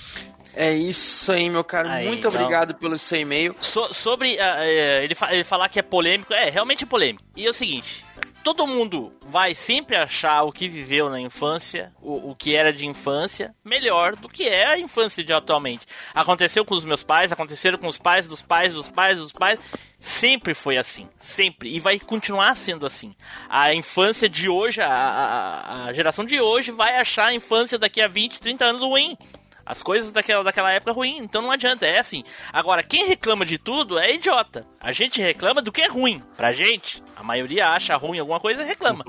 É 0.56 0.72
isso 0.72 1.32
aí, 1.32 1.50
meu 1.50 1.64
caro. 1.64 1.90
Aí, 1.90 2.06
Muito 2.08 2.28
então. 2.28 2.32
obrigado 2.40 2.76
pelo 2.76 2.96
seu 2.98 3.20
e-mail. 3.20 3.56
So- 3.60 3.92
sobre 3.92 4.36
é, 4.38 5.04
ele, 5.04 5.16
fa- 5.16 5.34
ele 5.34 5.44
falar 5.44 5.68
que 5.68 5.80
é 5.80 5.82
polêmico, 5.82 6.32
é 6.32 6.50
realmente 6.52 6.84
é 6.84 6.88
polêmico. 6.88 7.24
E 7.36 7.48
é 7.48 7.50
o 7.50 7.54
seguinte: 7.54 8.06
todo 8.44 8.68
mundo 8.68 9.14
vai 9.22 9.56
sempre 9.56 9.96
achar 9.96 10.44
o 10.44 10.52
que 10.52 10.68
viveu 10.68 11.10
na 11.10 11.20
infância, 11.20 11.92
o, 12.02 12.32
o 12.32 12.36
que 12.36 12.54
era 12.56 12.74
de 12.74 12.86
infância, 12.86 13.54
melhor 13.64 14.16
do 14.16 14.28
que 14.30 14.48
é 14.48 14.68
a 14.68 14.80
infância 14.80 15.24
de 15.24 15.32
atualmente. 15.34 15.86
Aconteceu 16.14 16.64
com 16.66 16.76
os 16.76 16.86
meus 16.86 17.04
pais, 17.04 17.32
aconteceram 17.32 17.78
com 17.78 17.88
os 17.88 17.98
pais 17.98 18.28
dos 18.28 18.42
pais 18.42 18.74
dos 18.74 18.90
pais 18.90 19.18
dos 19.18 19.32
pais. 19.32 19.60
Sempre 20.00 20.54
foi 20.54 20.78
assim, 20.78 21.08
sempre. 21.18 21.74
E 21.74 21.80
vai 21.80 21.98
continuar 21.98 22.56
sendo 22.58 22.86
assim. 22.86 23.16
A 23.50 23.74
infância 23.74 24.28
de 24.28 24.50
hoje, 24.50 24.82
a, 24.82 24.90
a- 24.90 25.86
a 25.86 25.94
geração 25.94 26.26
de 26.26 26.42
hoje 26.42 26.72
vai 26.72 26.98
achar 26.98 27.28
a 27.28 27.34
infância 27.34 27.80
daqui 27.80 28.02
a 28.02 28.08
20, 28.10 28.42
30 28.42 28.66
anos 28.66 28.82
ruim. 28.82 29.18
As 29.66 29.82
coisas 29.82 30.12
daquela, 30.12 30.44
daquela 30.44 30.72
época 30.72 30.92
ruim, 30.92 31.18
então 31.20 31.42
não 31.42 31.52
adianta, 31.52 31.86
é 31.86 32.00
assim. 32.00 32.24
Agora, 32.52 32.84
quem 32.84 33.08
reclama 33.08 33.46
de 33.46 33.58
tudo 33.58 33.98
é 33.98 34.14
idiota. 34.14 34.68
A 34.80 34.92
gente 34.92 35.22
reclama 35.22 35.62
do 35.62 35.72
que 35.72 35.82
é 35.82 35.88
ruim. 35.88 36.22
Pra 36.36 36.52
gente, 36.52 37.02
a 37.16 37.24
maioria 37.24 37.70
acha 37.70 37.96
ruim 37.96 38.20
alguma 38.20 38.40
coisa 38.42 38.62
e 38.62 38.66
reclama. 38.66 39.06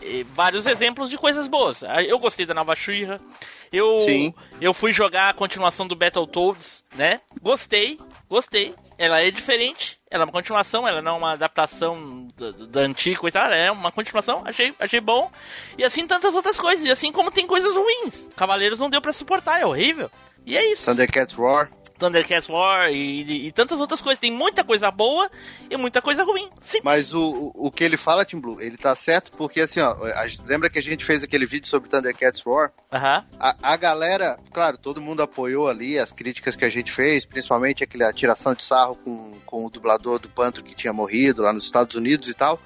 E 0.00 0.22
vários 0.24 0.66
exemplos 0.66 1.10
de 1.10 1.18
coisas 1.18 1.46
boas. 1.48 1.84
Ah, 1.84 2.02
Eu 2.02 2.18
gostei 2.18 2.46
da 2.46 2.54
nova 2.54 2.74
Shira. 2.74 3.18
Eu, 3.70 4.04
Sim. 4.06 4.34
eu 4.60 4.72
fui 4.72 4.92
jogar 4.92 5.28
a 5.28 5.34
continuação 5.34 5.86
do 5.86 5.94
Battletoads, 5.94 6.82
né? 6.96 7.20
Gostei, 7.42 7.98
gostei. 8.28 8.74
Ela 8.98 9.20
é 9.20 9.30
diferente, 9.30 9.99
ela 10.10 10.24
é 10.24 10.26
uma 10.26 10.32
continuação, 10.32 10.88
ela 10.88 11.00
não 11.00 11.14
é 11.14 11.18
uma 11.18 11.32
adaptação 11.32 12.28
da, 12.68 12.80
antiga 12.80 13.28
e 13.28 13.30
tal, 13.30 13.44
ela 13.46 13.54
é 13.54 13.70
uma 13.70 13.92
continuação, 13.92 14.42
achei, 14.44 14.74
achei 14.80 15.00
bom. 15.00 15.30
E 15.78 15.84
assim 15.84 16.04
tantas 16.04 16.34
outras 16.34 16.58
coisas, 16.58 16.84
e 16.84 16.90
assim 16.90 17.12
como 17.12 17.30
tem 17.30 17.46
coisas 17.46 17.76
ruins. 17.76 18.26
Cavaleiros 18.36 18.78
não 18.78 18.90
deu 18.90 19.00
pra 19.00 19.12
suportar, 19.12 19.60
é 19.60 19.66
horrível. 19.66 20.10
E 20.44 20.56
é 20.56 20.72
isso. 20.72 20.86
Thundercats 20.86 21.34
Roar. 21.34 21.70
Thundercats 22.00 22.48
War 22.48 22.88
e, 22.90 23.22
e- 23.22 23.46
e 23.48 23.52
tantas 23.52 23.78
outras 23.78 24.00
coisas. 24.02 24.18
Tem 24.18 24.32
muita 24.32 24.64
coisa 24.64 24.90
boa 24.90 25.30
e 25.70 25.76
muita 25.76 26.00
coisa 26.02 26.24
ruim. 26.24 26.48
Sim. 26.62 26.80
Mas 26.82 27.12
o, 27.14 27.52
o, 27.54 27.70
que 27.70 27.84
ele 27.84 27.96
fala, 27.96 28.24
Tim 28.24 28.40
Blue, 28.40 28.60
ele 28.60 28.76
tá 28.76 28.96
certo 28.96 29.30
porque 29.36 29.60
assim, 29.60 29.80
ó, 29.80 29.92
a- 29.92 30.26
lembra 30.46 30.68
que 30.70 30.78
a 30.78 30.82
gente 30.82 31.04
fez 31.04 31.22
aquele 31.22 31.46
vídeo 31.46 31.68
sobre 31.68 31.88
Thundercats 31.88 32.40
Roar? 32.42 32.72
Aham. 32.92 33.24
A, 33.38 33.54
a 33.62 33.76
galera, 33.76 34.38
claro, 34.52 34.76
todo 34.78 35.00
mundo 35.00 35.22
apoiou 35.22 35.68
ali 35.68 35.98
as 35.98 36.12
críticas 36.12 36.56
que 36.56 36.64
a 36.64 36.70
gente 36.70 36.90
fez, 36.90 37.24
principalmente 37.24 37.84
aquela 37.84 38.12
tiração 38.12 38.54
de 38.54 38.64
sarro 38.64 38.96
com, 38.96 39.34
com 39.46 39.66
o 39.66 39.70
dublador 39.70 40.18
do 40.18 40.28
Pantro 40.28 40.64
que 40.64 40.74
tinha 40.74 40.92
morrido 40.92 41.42
lá 41.42 41.52
nos 41.52 41.64
Estados 41.64 41.94
Unidos 41.94 42.28
e 42.28 42.34
tal. 42.34 42.58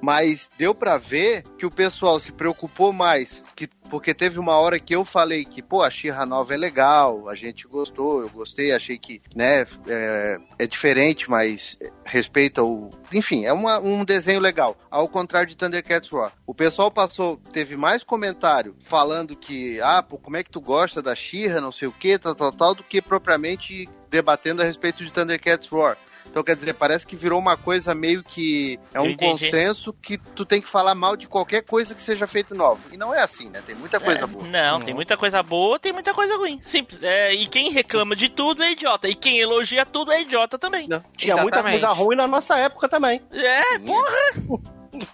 Mas 0.00 0.50
deu 0.58 0.74
pra 0.74 0.98
ver 0.98 1.44
que 1.56 1.64
o 1.64 1.70
pessoal 1.70 2.18
se 2.18 2.32
preocupou 2.32 2.92
mais, 2.92 3.42
que, 3.54 3.68
porque 3.92 4.14
teve 4.14 4.40
uma 4.40 4.56
hora 4.56 4.80
que 4.80 4.96
eu 4.96 5.04
falei 5.04 5.44
que, 5.44 5.60
pô, 5.60 5.82
a 5.82 5.90
Xirra 5.90 6.24
nova 6.24 6.54
é 6.54 6.56
legal, 6.56 7.28
a 7.28 7.34
gente 7.34 7.68
gostou, 7.68 8.22
eu 8.22 8.30
gostei, 8.30 8.72
achei 8.72 8.96
que, 8.96 9.20
né, 9.36 9.66
é, 9.86 10.38
é 10.60 10.66
diferente, 10.66 11.28
mas 11.30 11.76
respeita 12.02 12.62
o... 12.62 12.88
Enfim, 13.12 13.44
é 13.44 13.52
uma- 13.52 13.78
um 13.80 14.02
desenho 14.02 14.40
legal, 14.40 14.78
ao 14.90 15.06
contrário 15.06 15.46
de 15.50 15.58
Thundercats 15.58 16.08
Roar. 16.08 16.32
O 16.46 16.54
pessoal 16.54 16.90
passou, 16.90 17.36
teve 17.52 17.76
mais 17.76 18.02
comentário 18.02 18.74
falando 18.86 19.36
que, 19.36 19.78
ah, 19.82 20.02
pô, 20.02 20.16
como 20.16 20.38
é 20.38 20.42
que 20.42 20.50
tu 20.50 20.62
gosta 20.62 21.02
da 21.02 21.14
Xirra, 21.14 21.60
não 21.60 21.70
sei 21.70 21.86
o 21.86 21.92
que, 21.92 22.18
tal, 22.18 22.34
tal, 22.34 22.50
tal, 22.50 22.74
do 22.74 22.82
que 22.82 23.02
propriamente 23.02 23.86
debatendo 24.08 24.62
a 24.62 24.64
respeito 24.64 25.04
de 25.04 25.12
Thundercats 25.12 25.68
Roar. 25.68 25.98
Então, 26.32 26.42
quer 26.42 26.56
dizer, 26.56 26.72
parece 26.72 27.06
que 27.06 27.14
virou 27.14 27.38
uma 27.38 27.58
coisa 27.58 27.94
meio 27.94 28.24
que. 28.24 28.80
É 28.94 28.98
um 28.98 29.14
consenso 29.14 29.92
que 29.92 30.16
tu 30.16 30.46
tem 30.46 30.62
que 30.62 30.68
falar 30.68 30.94
mal 30.94 31.14
de 31.14 31.28
qualquer 31.28 31.60
coisa 31.60 31.94
que 31.94 32.00
seja 32.00 32.26
feita 32.26 32.54
nova. 32.54 32.80
E 32.90 32.96
não 32.96 33.14
é 33.14 33.20
assim, 33.20 33.50
né? 33.50 33.62
Tem 33.66 33.74
muita 33.74 34.00
coisa 34.00 34.26
boa. 34.26 34.46
Não, 34.46 34.80
tem 34.80 34.94
muita 34.94 35.14
coisa 35.14 35.42
boa, 35.42 35.78
tem 35.78 35.92
muita 35.92 36.14
coisa 36.14 36.34
ruim. 36.38 36.58
Simples. 36.62 37.02
É, 37.02 37.34
e 37.34 37.46
quem 37.46 37.70
reclama 37.70 38.16
de 38.16 38.30
tudo 38.30 38.62
é 38.62 38.72
idiota. 38.72 39.10
E 39.10 39.14
quem 39.14 39.40
elogia 39.40 39.84
tudo 39.84 40.10
é 40.10 40.22
idiota 40.22 40.58
também. 40.58 40.88
Tinha 41.18 41.36
muita 41.36 41.58
Exatamente. 41.58 41.80
coisa 41.80 41.92
ruim 41.92 42.16
na 42.16 42.26
nossa 42.26 42.56
época 42.56 42.88
também. 42.88 43.20
É, 43.30 43.78
porra! 43.78 44.72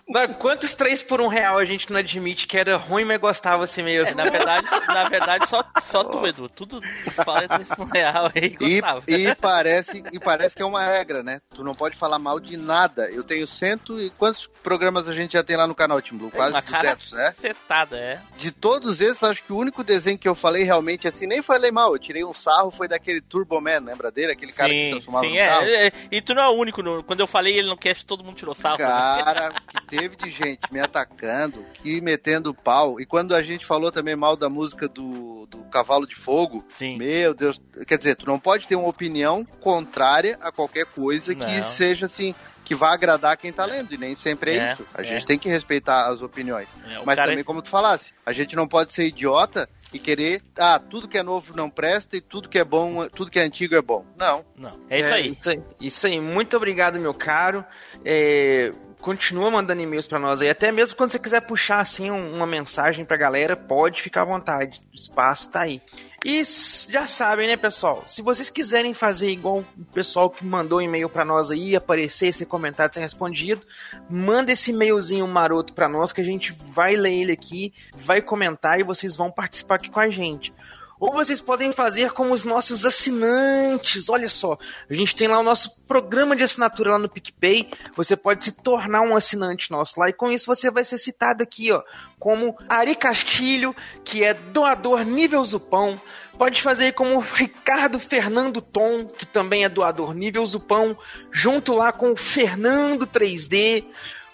Mas 0.09 0.36
quantos 0.36 0.74
três 0.74 1.02
por 1.02 1.20
um 1.20 1.28
real 1.28 1.59
a 1.59 1.64
gente 1.64 1.90
não 1.92 2.00
admite 2.00 2.46
que 2.46 2.59
era 2.59 2.76
ruim, 2.76 3.05
mas 3.05 3.18
gostava 3.18 3.64
assim 3.64 3.82
mesmo? 3.82 4.10
É, 4.20 4.24
na 4.24 4.30
verdade, 4.30 4.66
na 4.88 5.09
verdade 5.09 5.48
só, 5.48 5.64
só 5.82 6.02
tu, 6.05 6.26
Edu. 6.26 6.48
Tudo 6.48 6.80
tu 6.80 7.10
fala 7.24 7.44
é 7.44 7.48
três 7.48 7.68
por 7.68 7.82
um 7.86 7.90
real 7.90 8.26
aí 8.34 8.56
E, 8.60 8.80
gostava. 8.80 9.05
e 9.06 9.34
parece, 9.36 10.05
e 10.12 10.18
parece 10.18 10.56
que 10.56 10.62
é 10.62 10.66
uma 10.66 10.82
regra, 10.84 11.22
né? 11.22 11.40
Tu 11.55 11.62
não 11.62 11.74
pode 11.74 11.96
falar 11.96 12.18
mal 12.18 12.40
de 12.40 12.56
nada. 12.56 13.09
Eu 13.10 13.22
tenho 13.22 13.46
cento 13.46 14.00
e 14.00 14.10
quantos 14.10 14.46
programas 14.62 15.06
a 15.09 15.14
gente 15.14 15.32
já 15.34 15.44
tem 15.44 15.56
lá 15.56 15.66
no 15.66 15.74
canal 15.74 16.00
Team 16.02 16.18
Blue? 16.18 16.30
Quase 16.30 16.52
uma 16.55 16.62
cara 16.62 16.94
200, 16.96 17.12
né? 17.12 17.34
setada, 17.40 17.96
é. 17.96 18.20
De 18.38 18.50
todos 18.50 19.00
esses, 19.00 19.22
acho 19.22 19.42
que 19.42 19.52
o 19.52 19.56
único 19.59 19.84
desenho 19.84 20.18
que 20.18 20.28
eu 20.28 20.34
falei 20.34 20.64
realmente 20.64 21.06
assim, 21.06 21.26
nem 21.26 21.40
falei 21.42 21.70
mal, 21.70 21.92
eu 21.94 21.98
tirei 21.98 22.24
um 22.24 22.34
sarro, 22.34 22.70
foi 22.70 22.88
daquele 22.88 23.20
Turbo 23.20 23.60
Man, 23.60 23.78
lembra 23.84 24.10
dele? 24.10 24.32
Aquele 24.32 24.52
cara 24.52 24.70
que 24.70 24.76
se 24.76 24.82
Sim, 24.86 24.90
transformava 24.90 25.24
sim, 25.26 25.32
no 25.38 25.46
carro. 25.46 25.62
é, 25.66 25.86
é. 25.86 25.92
E 26.10 26.20
tu 26.22 26.34
não 26.34 26.42
é 26.42 26.48
o 26.48 26.52
único. 26.52 26.82
no- 26.82 27.02
quando 27.05 27.20
eu 27.20 27.26
falei 27.26 27.56
ele 27.59 27.68
no 27.68 27.76
cast, 27.76 28.05
todo 28.05 28.24
mundo 28.24 28.36
tirou 28.36 28.55
sarro. 28.55 28.78
Cara, 28.78 29.52
que 29.69 29.86
teve 29.86 30.16
de 30.16 30.31
gente 30.31 30.61
me 30.73 30.81
atacando, 30.81 31.65
que 31.74 32.01
metendo 32.01 32.55
pau. 32.55 33.01
E 33.01 33.07
quando 33.07 33.35
a 33.35 33.43
gente 33.43 33.65
falou 33.66 33.93
também 33.93 34.16
mal 34.16 34.36
da 34.36 34.49
música 34.49 34.89
do, 34.89 35.47
do 35.47 35.59
Cavalo 35.65 36.07
de 36.07 36.15
Fogo, 36.15 36.65
Sim. 36.69 36.97
meu 36.97 37.35
Deus, 37.35 37.61
quer 37.86 37.99
dizer, 37.99 38.16
tu 38.16 38.27
não 38.27 38.39
pode 38.39 38.66
ter 38.66 38.77
uma 38.77 38.89
opinião 38.89 39.45
contrária 39.61 40.39
a 40.40 40.51
qualquer 40.51 40.86
coisa 40.86 41.35
que 41.35 41.45
Não. 41.59 41.65
seja 41.65 42.07
assim, 42.07 42.35
que 42.65 42.74
vá 42.74 42.93
agradar 42.93 43.36
quem 43.36 43.53
tá 43.53 43.65
lendo, 43.65 43.95
e 43.95 43.99
nem 43.99 44.15
sempre 44.15 44.53
é, 44.53 44.57
É, 44.57 44.73
isso. 44.73 44.86
A 44.95 45.03
é. 45.03 45.05
gente 45.05 45.27
tem 45.27 45.39
que 45.39 45.49
respeitar 45.49 46.09
as 46.09 46.20
opiniões. 46.23 46.69
É, 46.86 47.01
Mas 47.05 47.16
cara 47.16 47.28
também, 47.31 47.40
é- 47.40 47.45
como 47.45 47.62
tu 47.62 47.69
falasse, 47.69 48.12
a 48.27 48.32
gente 48.32 48.55
não 48.57 48.66
pode 48.69 48.93
ser 48.93 49.05
idiota 49.07 49.69
e 49.93 49.99
querer, 49.99 50.43
ah, 50.59 50.78
tudo 50.78 51.09
que 51.09 51.16
é 51.16 51.23
novo 51.23 51.57
não 51.57 51.70
presta 51.70 52.15
e 52.16 52.20
tudo 52.20 52.47
que 52.49 52.59
é 52.59 52.65
bom, 52.65 53.09
tudo 53.09 53.31
que 53.31 53.39
é 53.39 53.43
antigo 53.43 53.74
é 53.74 53.81
bom. 53.81 54.05
Não. 54.19 54.45
Não. 54.55 54.78
É 54.90 55.01
isso 55.01 55.15
aí. 55.15 55.36
Isso 55.40 55.51
aí. 55.51 55.62
Isso 55.81 56.07
aí. 56.07 56.20
Muito 56.20 56.55
obrigado, 56.59 56.99
meu 56.99 57.15
caro. 57.15 57.65
É, 58.05 58.70
Continua 59.00 59.50
mandando 59.50 59.80
e-mails 59.80 60.06
pra 60.06 60.18
nós 60.18 60.42
aí. 60.42 60.50
Até 60.50 60.72
mesmo 60.72 60.96
quando 60.96 61.12
você 61.12 61.18
quiser 61.18 61.40
puxar 61.40 61.80
assim 61.80 62.10
um- 62.10 62.34
uma 62.34 62.46
mensagem 62.46 63.04
pra 63.04 63.16
galera, 63.16 63.56
pode 63.56 64.02
ficar 64.02 64.22
à 64.22 64.24
vontade. 64.24 64.80
O 64.92 64.96
espaço 64.96 65.50
tá 65.52 65.60
aí. 65.60 65.80
E 66.24 66.42
já 66.90 67.06
sabem, 67.06 67.46
né, 67.46 67.56
pessoal? 67.56 68.02
Se 68.08 68.22
vocês 68.22 68.50
quiserem 68.50 68.92
fazer 68.92 69.30
igual 69.30 69.58
o 69.78 69.84
pessoal 69.94 70.28
que 70.28 70.44
mandou 70.44 70.82
e-mail 70.82 71.08
pra 71.08 71.24
nós 71.24 71.48
aí, 71.50 71.76
aparecer, 71.76 72.32
ser 72.32 72.46
comentado, 72.46 72.92
ser 72.92 73.00
respondido, 73.00 73.64
manda 74.10 74.50
esse 74.50 74.72
e-mailzinho 74.72 75.28
maroto 75.28 75.72
pra 75.72 75.88
nós 75.88 76.12
que 76.12 76.20
a 76.20 76.24
gente 76.24 76.52
vai 76.72 76.96
ler 76.96 77.14
ele 77.20 77.32
aqui, 77.32 77.72
vai 77.96 78.20
comentar 78.20 78.80
e 78.80 78.82
vocês 78.82 79.14
vão 79.14 79.30
participar 79.30 79.76
aqui 79.76 79.90
com 79.90 80.00
a 80.00 80.10
gente. 80.10 80.52
Ou 81.00 81.12
vocês 81.12 81.40
podem 81.40 81.72
fazer 81.72 82.10
como 82.12 82.32
os 82.32 82.44
nossos 82.44 82.84
assinantes. 82.84 84.08
Olha 84.08 84.28
só, 84.28 84.58
a 84.90 84.94
gente 84.94 85.14
tem 85.14 85.28
lá 85.28 85.38
o 85.38 85.44
nosso 85.44 85.80
programa 85.86 86.34
de 86.34 86.42
assinatura 86.42 86.92
lá 86.92 86.98
no 86.98 87.08
PicPay. 87.08 87.70
Você 87.96 88.16
pode 88.16 88.42
se 88.42 88.52
tornar 88.52 89.02
um 89.02 89.14
assinante 89.14 89.70
nosso 89.70 89.98
lá 89.98 90.08
e 90.08 90.12
com 90.12 90.30
isso 90.30 90.46
você 90.46 90.70
vai 90.70 90.84
ser 90.84 90.98
citado 90.98 91.42
aqui, 91.42 91.70
ó, 91.70 91.82
como 92.18 92.56
Ari 92.68 92.96
Castilho, 92.96 93.74
que 94.04 94.24
é 94.24 94.34
doador 94.34 95.04
nível 95.04 95.42
Zupão. 95.44 96.00
Pode 96.36 96.62
fazer 96.62 96.92
como 96.92 97.16
o 97.16 97.20
Ricardo 97.20 97.98
Fernando 97.98 98.62
Tom, 98.62 99.06
que 99.06 99.26
também 99.26 99.64
é 99.64 99.68
doador 99.68 100.14
nível 100.14 100.46
Zupão, 100.46 100.96
junto 101.32 101.72
lá 101.72 101.90
com 101.90 102.12
o 102.12 102.16
Fernando 102.16 103.06
3D. 103.06 103.84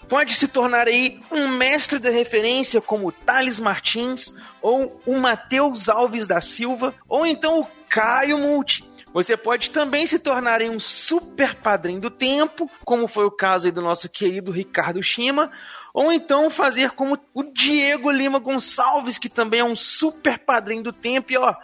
Pode 0.07 0.35
se 0.35 0.47
tornar 0.47 0.87
aí 0.87 1.19
um 1.31 1.47
mestre 1.47 1.99
de 1.99 2.09
referência 2.09 2.79
como 2.79 3.11
Thales 3.11 3.59
Martins 3.59 4.33
ou 4.61 5.01
o 5.05 5.17
Matheus 5.17 5.89
Alves 5.89 6.27
da 6.27 6.41
Silva 6.41 6.93
ou 7.09 7.25
então 7.25 7.61
o 7.61 7.67
Caio 7.89 8.37
Multi. 8.37 8.83
Você 9.15 9.37
pode 9.37 9.69
também 9.69 10.05
se 10.05 10.19
tornar 10.19 10.61
um 10.61 10.77
super 10.77 11.55
padrinho 11.55 12.01
do 12.01 12.11
tempo, 12.11 12.69
como 12.83 13.07
foi 13.07 13.25
o 13.25 13.31
caso 13.31 13.71
do 13.71 13.81
nosso 13.81 14.09
querido 14.09 14.51
Ricardo 14.51 15.01
Shima, 15.01 15.49
ou 15.93 16.11
então 16.11 16.49
fazer 16.49 16.91
como 16.91 17.17
o 17.33 17.41
Diego 17.41 18.11
Lima 18.11 18.39
Gonçalves, 18.39 19.17
que 19.17 19.29
também 19.29 19.61
é 19.61 19.63
um 19.63 19.75
super 19.75 20.37
padrinho 20.37 20.83
do 20.83 20.91
tempo. 20.91 21.31
E 21.31 21.37
ó, 21.37 21.55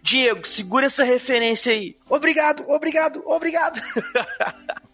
Diego, 0.00 0.46
segura 0.46 0.86
essa 0.86 1.02
referência 1.02 1.72
aí. 1.72 1.96
Obrigado, 2.08 2.64
obrigado, 2.68 3.20
obrigado. 3.26 3.82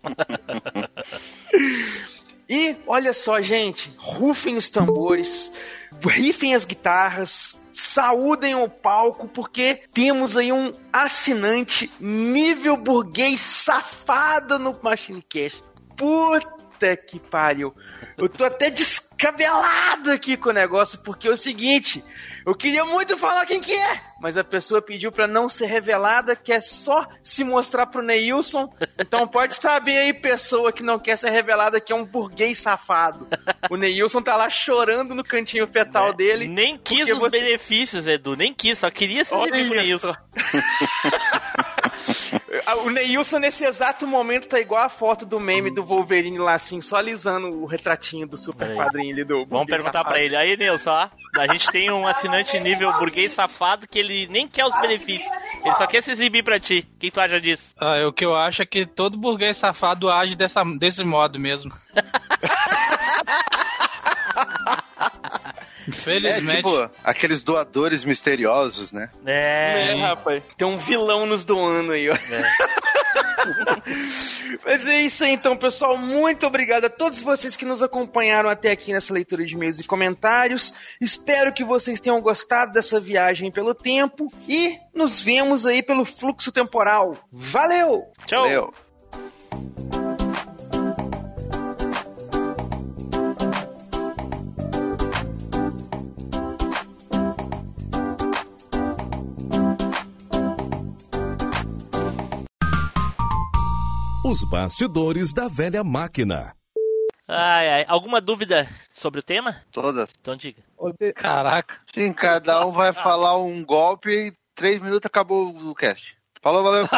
E 2.49 2.77
olha 2.87 3.13
só, 3.13 3.41
gente, 3.41 3.93
rufem 3.97 4.57
os 4.57 4.71
tambores, 4.71 5.51
rifem 6.05 6.55
as 6.55 6.65
guitarras, 6.65 7.61
saúdem 7.75 8.55
o 8.55 8.69
palco, 8.69 9.27
porque 9.29 9.83
temos 9.93 10.37
aí 10.37 10.53
um 10.53 10.73
assinante 10.93 11.93
nível 12.01 12.77
burguês 12.77 13.41
safado 13.41 14.59
no 14.59 14.79
Machine 14.83 15.23
Cash. 15.23 15.63
Puta 15.97 16.97
que 16.97 17.19
pariu. 17.19 17.75
Eu 18.17 18.29
tô 18.29 18.45
até 18.45 18.71
descabelado 19.17 20.13
aqui 20.13 20.37
com 20.37 20.51
o 20.51 20.53
negócio, 20.53 20.99
porque 20.99 21.27
é 21.27 21.31
o 21.31 21.37
seguinte, 21.37 22.05
eu 22.45 22.55
queria 22.55 22.85
muito 22.85 23.17
falar 23.17 23.47
quem 23.47 23.61
que 23.61 23.73
é, 23.73 24.01
mas 24.21 24.37
a 24.37 24.45
pessoa 24.45 24.83
pediu 24.83 25.11
pra 25.11 25.27
não 25.27 25.49
ser 25.49 25.67
revelada, 25.67 26.37
que 26.37 26.53
é 26.53 26.61
só 26.61 27.09
se 27.23 27.43
mostrar 27.43 27.87
pro 27.87 28.03
Neilson. 28.03 28.73
Então 28.99 29.27
pode 29.27 29.55
saber 29.55 29.97
aí, 29.99 30.13
pessoa 30.13 30.71
que 30.73 30.83
não 30.83 30.99
quer 30.99 31.17
ser 31.17 31.31
revelada, 31.31 31.81
que 31.81 31.93
é 31.93 31.97
um 31.97 32.05
burguês 32.05 32.59
safado. 32.59 33.27
O 33.71 33.77
Neilson 33.77 34.21
tá 34.23 34.37
lá 34.37 34.51
chorando 34.51 35.15
no 35.15 35.25
cantinho 35.25 35.67
fetal 35.67 36.13
dele. 36.13 36.47
Nem 36.47 36.77
quis 36.77 37.09
os 37.11 37.19
você- 37.19 37.41
benefícios, 37.41 38.07
Edu. 38.07 38.37
Nem 38.37 38.53
quis, 38.53 38.79
só 38.79 38.91
queria 38.91 39.25
se 39.25 39.33
Olha. 39.35 39.53
Neilson. 39.65 40.15
O 42.85 42.91
Neilson, 42.91 43.39
nesse 43.39 43.65
exato 43.65 44.07
momento, 44.07 44.49
tá 44.49 44.59
igual 44.61 44.83
a 44.83 44.89
foto 44.89 45.25
do 45.27 45.39
meme 45.41 45.71
do 45.71 45.85
Wolverine 45.85 46.39
lá, 46.39 46.55
assim, 46.55 46.81
só 46.81 46.97
alisando 46.97 47.49
o 47.49 47.67
retratinho 47.67 48.27
do 48.27 48.37
super 48.37 48.69
Aí. 48.69 48.77
padrinho 48.77 49.13
ali 49.15 49.25
do. 49.25 49.45
Vamos 49.47 49.67
perguntar 49.67 49.93
safado. 49.99 50.09
pra 50.09 50.21
ele. 50.23 50.37
Aí, 50.37 50.57
Nilson, 50.57 50.91
ó. 50.91 51.09
A 51.39 51.47
gente 51.53 51.71
tem 51.71 51.91
um 51.91 52.07
assinante 52.07 52.59
nível 52.61 52.93
burguês 52.99 53.33
safado 53.33 53.87
que 53.89 53.99
ele 53.99 54.27
nem 54.29 54.47
quer 54.49 54.65
os 54.65 54.81
benefícios. 54.81 55.31
Ele 55.65 55.75
só 55.75 55.87
quer 55.87 56.03
se 56.03 56.11
exibir 56.13 56.43
pra 56.43 56.61
ti. 56.61 56.87
O 56.95 56.99
que 56.99 57.11
tu 57.11 57.21
acha 57.21 57.41
disso? 57.41 57.73
Ah, 57.79 58.07
o 58.07 58.13
que 58.13 58.25
eu 58.25 58.37
acho 58.37 58.63
é 58.63 58.67
que 58.67 58.87
todo 58.87 59.19
burguês 59.19 59.57
safado 59.57 60.11
age 60.11 60.35
dessa, 60.37 60.63
desse 60.79 61.05
modo 61.05 61.39
mesmo. 61.39 61.73
É 64.37 65.89
Infelizmente. 65.89 66.57
tipo 66.57 66.91
aqueles 67.05 67.43
doadores 67.43 68.05
misteriosos, 68.05 68.93
né? 68.93 69.09
É, 69.25 69.93
É, 69.93 70.01
rapaz. 70.01 70.43
Tem 70.57 70.67
um 70.67 70.77
vilão 70.77 71.27
nos 71.27 71.45
doando 71.45 71.93
aí, 71.93 72.11
ó. 72.11 72.17
Mas 74.65 74.87
é 74.87 75.03
isso 75.03 75.23
aí, 75.25 75.33
então, 75.33 75.57
pessoal. 75.57 75.97
Muito 75.97 76.47
obrigado 76.47 76.87
a 76.87 76.91
todos 76.91 77.21
vocês 77.21 77.55
que 77.55 77.65
nos 77.65 77.83
acompanharam 77.83 78.49
até 78.49 78.73
aqui 78.73 78.93
nessa 78.93 79.15
leitura 79.15 79.45
de 79.45 79.55
e-mails 79.55 79.79
e 79.79 79.85
comentários. 79.85 80.75
Espero 81.01 81.53
que 81.53 81.65
vocês 81.65 82.01
tenham 82.01 82.21
gostado 82.21 82.73
dessa 82.73 82.99
viagem 82.99 83.51
pelo 83.53 83.75
tempo 83.75 84.33
e 84.49 84.77
nos 84.95 85.21
vemos 85.21 85.67
aí 85.67 85.83
pelo 85.85 86.05
fluxo 86.05 86.51
temporal. 86.51 87.17
Valeu! 87.31 88.11
Tchau! 88.27 88.43
Valeu. 88.43 88.75
Os 104.29 104.43
bastidores 104.43 105.33
da 105.33 105.47
velha 105.49 105.85
máquina. 105.85 106.53
Ai, 107.29 107.69
ai. 107.69 107.85
Alguma 107.89 108.21
dúvida 108.21 108.69
sobre 108.93 109.21
o 109.21 109.23
tema? 109.23 109.63
Todas. 109.71 110.11
Então 110.21 110.37
diga. 110.37 110.63
Caraca. 111.15 111.81
Sim, 111.95 112.13
cada 112.13 112.67
um 112.67 112.73
vai 112.73 112.93
falar 112.93 113.37
um 113.37 113.65
golpe 113.65 114.11
e 114.11 114.33
três 114.55 114.81
minutos 114.81 115.07
acabou 115.07 115.49
o 115.57 115.75
cast. 115.75 116.17
Falou, 116.43 116.63
valeu. 116.63 116.89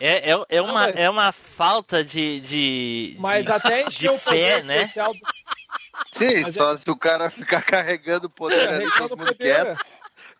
É, 0.00 0.30
é, 0.32 0.44
é, 0.50 0.62
uma, 0.62 0.88
é 0.90 1.10
uma 1.10 1.32
falta 1.32 2.04
de. 2.04 2.38
de 2.38 3.16
Mas 3.18 3.46
de, 3.46 3.52
até 3.52 3.82
de 3.82 3.88
encher 3.88 4.10
o 4.12 4.18
fé, 4.18 4.30
poder 4.60 4.64
né? 4.64 4.82
especial 4.82 5.12
do... 5.12 5.18
Sim, 6.12 6.42
Mas 6.42 6.54
só 6.54 6.76
se 6.76 6.88
o 6.88 6.94
cara 6.96 7.28
ficar 7.30 7.62
carregando 7.62 8.28
o 8.28 8.30
poder 8.30 8.68
ali, 8.68 8.88
todo 8.96 9.16
mundo 9.16 9.34
quieto, 9.34 9.84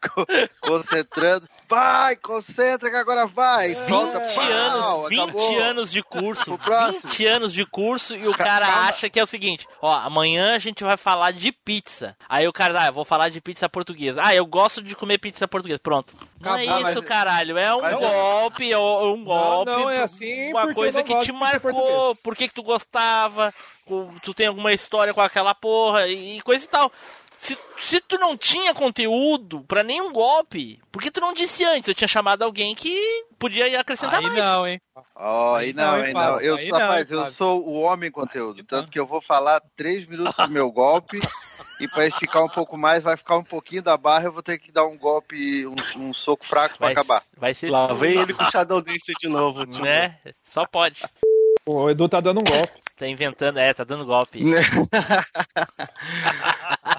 co- 0.01 0.25
concentrando. 0.61 1.49
Vai, 1.69 2.16
concentra 2.16 2.89
que 2.90 2.97
agora 2.97 3.27
vai. 3.27 3.74
Solta, 3.86 4.20
20 4.20 4.35
pau, 4.35 4.45
anos, 4.51 5.09
20 5.11 5.20
acabou. 5.20 5.59
anos 5.61 5.90
de 5.93 6.03
curso, 6.03 6.55
O 6.55 6.59
próximo. 6.59 7.01
20 7.11 7.27
anos 7.27 7.53
de 7.53 7.66
curso 7.66 8.16
e 8.16 8.27
o 8.27 8.32
cara 8.35 8.66
Calma. 8.66 8.89
acha 8.89 9.11
que 9.11 9.20
é 9.20 9.23
o 9.23 9.27
seguinte, 9.27 9.66
ó, 9.82 9.93
amanhã 9.95 10.55
a 10.55 10.59
gente 10.59 10.82
vai 10.82 10.97
falar 10.97 11.31
de 11.32 11.53
pizza. 11.53 12.16
Aí 12.28 12.49
o 12.49 12.53
cara, 12.53 12.82
ah, 12.82 12.86
eu 12.86 12.93
vou 12.93 13.05
falar 13.05 13.28
de 13.28 13.40
pizza 13.40 13.69
portuguesa. 13.69 14.20
Ah, 14.24 14.35
eu 14.35 14.47
gosto 14.47 14.81
de 14.82 14.97
comer 14.97 15.19
pizza 15.19 15.47
portuguesa. 15.47 15.78
Pronto. 15.82 16.15
Não 16.40 16.57
é 16.57 16.65
Acabou. 16.65 16.89
isso, 16.89 16.99
Mas- 17.01 17.09
caralho, 17.09 17.59
é 17.59 17.74
um 17.74 17.81
mas- 17.82 17.95
golpe, 17.99 18.73
é 18.73 18.78
um 18.78 19.24
golpe. 19.24 19.70
não 19.70 19.90
é 19.90 20.03
assim, 20.03 20.51
Uma 20.53 20.73
coisa 20.73 20.99
não 20.99 21.05
que 21.05 21.19
te 21.20 21.32
marcou, 21.32 22.15
por 22.16 22.35
que 22.36 22.49
que 22.49 22.55
tu 22.55 22.62
gostava, 22.62 23.53
tu 24.23 24.32
tem 24.32 24.47
alguma 24.47 24.73
história 24.73 25.12
com 25.12 25.20
aquela 25.20 25.55
porra 25.55 26.07
e 26.07 26.40
coisa 26.43 26.65
e 26.65 26.69
tal. 26.69 26.90
Se, 27.39 27.56
se 27.78 28.01
tu 28.01 28.19
não 28.19 28.36
tinha 28.36 28.74
conteúdo 28.74 29.60
pra 29.62 29.85
nenhum 29.85 30.12
golpe, 30.12 30.81
por 30.90 31.01
que 31.01 31.10
tu 31.10 31.20
não 31.20 31.32
disse 31.32 31.65
antes? 31.65 31.86
Eu 31.89 31.94
tinha 31.94 32.09
chamado 32.09 32.43
alguém 32.43 32.74
que 32.74 32.98
podia 33.39 33.81
acrescentar 33.81 34.16
Aí 34.19 34.23
mais. 34.27 34.36
não, 34.36 34.66
hein? 34.66 34.81
Ó, 35.15 35.55
aí 35.55 35.73
não, 35.73 35.93
Aí 35.94 36.02
aí 36.06 36.12
não, 36.12 36.20
não. 36.20 36.28
Fábio, 36.32 36.47
Eu, 36.47 36.56
aí 36.56 36.69
sou- 36.69 36.78
não, 36.78 36.86
rapaz, 36.86 37.10
eu 37.10 37.19
Fábio. 37.20 37.35
sou 37.35 37.65
o 37.65 37.81
homem 37.81 38.10
conteúdo. 38.10 38.65
Tanto 38.65 38.90
que 38.90 38.98
eu 38.98 39.06
vou 39.06 39.20
falar 39.20 39.62
três 39.77 40.05
minutos 40.06 40.35
do 40.36 40.51
meu 40.52 40.70
golpe. 40.73 41.20
E 41.81 41.86
pra 41.86 42.09
esticar 42.09 42.43
um 42.43 42.48
pouco 42.48 42.77
mais, 42.77 43.05
vai 43.05 43.16
ficar 43.16 43.36
um 43.36 43.44
pouquinho 43.44 43.82
da 43.85 43.97
barra. 43.97 44.24
Eu 44.24 44.32
vou 44.32 44.43
ter 44.43 44.59
que 44.59 44.73
dar 44.73 44.85
um 44.85 44.98
golpe, 44.98 45.65
um, 45.65 45.77
um 45.97 46.12
soco 46.12 46.44
fraco 46.44 46.77
pra 46.77 46.86
Vai- 46.89 46.93
acabar. 46.93 47.23
Vai 47.36 47.55
ser 47.55 47.70
Lá 47.70 47.86
vem 47.94 48.19
ele 48.20 48.35
com 48.35 48.43
o 48.43 48.51
Shadow 48.51 48.82
Dance 48.82 49.12
de 49.20 49.28
novo. 49.28 49.65
tipo. 49.65 49.78
Né? 49.86 50.19
Só 50.52 50.65
pode. 50.66 51.01
O 51.65 51.89
Edu 51.89 52.09
tá 52.09 52.20
dando 52.20 52.40
um 52.40 52.44
golpe. 52.44 52.73
Tá 52.99 53.07
inventando, 53.07 53.59
é, 53.59 53.73
tá 53.73 53.85
dando 53.85 54.05
golpe. 54.05 54.43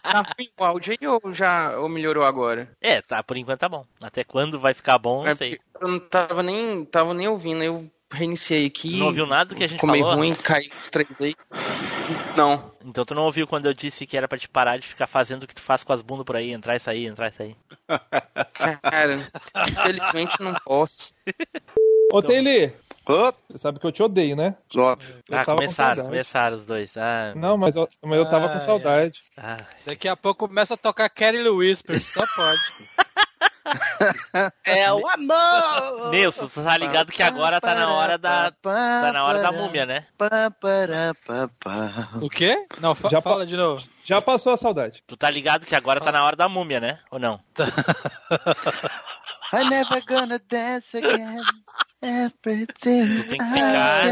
Tá 0.01 0.21
ruim 0.21 0.49
o 0.59 0.63
áudio 0.63 0.95
aí 0.99 1.07
ou 1.07 1.33
já 1.33 1.77
ou 1.77 1.87
melhorou 1.87 2.23
agora? 2.23 2.67
É, 2.81 2.99
tá, 2.99 3.21
por 3.21 3.37
enquanto 3.37 3.59
tá 3.59 3.69
bom. 3.69 3.85
Até 4.01 4.23
quando 4.23 4.59
vai 4.59 4.73
ficar 4.73 4.97
bom, 4.97 5.23
não 5.23 5.29
É 5.31 5.35
sei. 5.35 5.59
Eu 5.79 5.87
não 5.87 5.99
tava 5.99 6.41
nem, 6.41 6.83
tava 6.85 7.13
nem 7.13 7.27
ouvindo, 7.27 7.63
eu 7.63 7.87
reiniciei 8.11 8.65
aqui. 8.65 8.91
Tu 8.93 8.97
não 8.97 9.05
ouviu 9.07 9.27
nada 9.27 9.49
do 9.49 9.55
que 9.55 9.63
a 9.63 9.67
gente 9.67 9.77
ficou 9.77 9.91
meio 9.91 10.03
falou? 10.03 10.17
ruim, 10.17 10.33
caiu 10.33 10.71
uns 10.75 10.89
três 10.89 11.21
aí. 11.21 11.35
Não. 12.35 12.71
Então 12.83 13.05
tu 13.05 13.13
não 13.13 13.23
ouviu 13.23 13.45
quando 13.45 13.67
eu 13.67 13.73
disse 13.73 14.07
que 14.07 14.17
era 14.17 14.27
pra 14.27 14.37
te 14.39 14.49
parar 14.49 14.77
de 14.77 14.87
ficar 14.87 15.05
fazendo 15.05 15.43
o 15.43 15.47
que 15.47 15.53
tu 15.53 15.61
faz 15.61 15.83
com 15.83 15.93
as 15.93 16.01
bundas 16.01 16.25
por 16.25 16.35
aí, 16.35 16.51
entrar 16.51 16.75
e 16.75 16.79
sair, 16.79 17.05
entrar 17.05 17.27
e 17.27 17.37
sair. 17.37 17.55
Cara, 18.81 19.29
infelizmente 19.67 20.41
não 20.41 20.55
posso. 20.65 21.13
Ô, 22.11 22.21
Taylor, 22.23 22.71
Você 23.49 23.57
sabe 23.57 23.79
que 23.79 23.85
eu 23.87 23.91
te 23.91 24.03
odeio, 24.03 24.35
né? 24.35 24.55
óbvio. 24.77 25.15
Ah, 25.31 25.43
tava 25.43 25.45
com 25.45 25.63
começaram, 25.63 26.03
começaram 26.05 26.57
os 26.57 26.65
dois. 26.65 26.95
Ah, 26.95 27.33
Não, 27.35 27.57
mas 27.57 27.75
eu, 27.75 27.89
mas 28.03 28.19
eu 28.19 28.29
tava 28.29 28.45
Ai, 28.45 28.53
com 28.53 28.59
saudade. 28.59 29.23
ah. 29.35 29.57
Daqui 29.83 30.07
a 30.07 30.15
pouco 30.15 30.47
começa 30.47 30.75
a 30.75 30.77
tocar 30.77 31.09
Kelly 31.09 31.49
Whisper, 31.49 31.99
só 32.03 32.23
pode. 32.35 32.59
É 34.63 34.91
o 34.91 35.07
amor! 35.07 36.11
Nilson, 36.11 36.47
tu 36.47 36.63
tá 36.63 36.77
ligado 36.77 37.11
que 37.11 37.21
agora 37.21 37.59
tá 37.59 37.75
na 37.75 37.93
hora 37.93 38.17
da. 38.17 38.51
Tá 38.51 39.11
na 39.11 39.23
hora 39.23 39.41
da 39.41 39.51
múmia, 39.51 39.85
né? 39.85 40.05
O 42.21 42.29
quê? 42.29 42.65
Não, 42.79 42.95
fa 42.95 43.09
Já 43.09 43.21
fala 43.21 43.45
de 43.45 43.55
novo. 43.57 43.83
Já 44.03 44.21
passou 44.21 44.53
a 44.53 44.57
saudade. 44.57 45.03
Tu 45.05 45.15
tá 45.15 45.29
ligado 45.29 45.65
que 45.65 45.75
agora 45.75 46.01
tá 46.01 46.11
na 46.11 46.23
hora 46.23 46.35
da 46.35 46.49
múmia, 46.49 46.79
né? 46.79 46.99
Ou 47.11 47.19
não? 47.19 47.39
I 49.51 49.63
never 49.67 50.03
gonna 50.05 50.39
dance 50.49 50.95
again. 50.95 51.41
Everything 52.01 52.67
Tu 52.67 53.23
tem 53.27 53.37
que 53.37 53.45
ficar, 53.45 54.03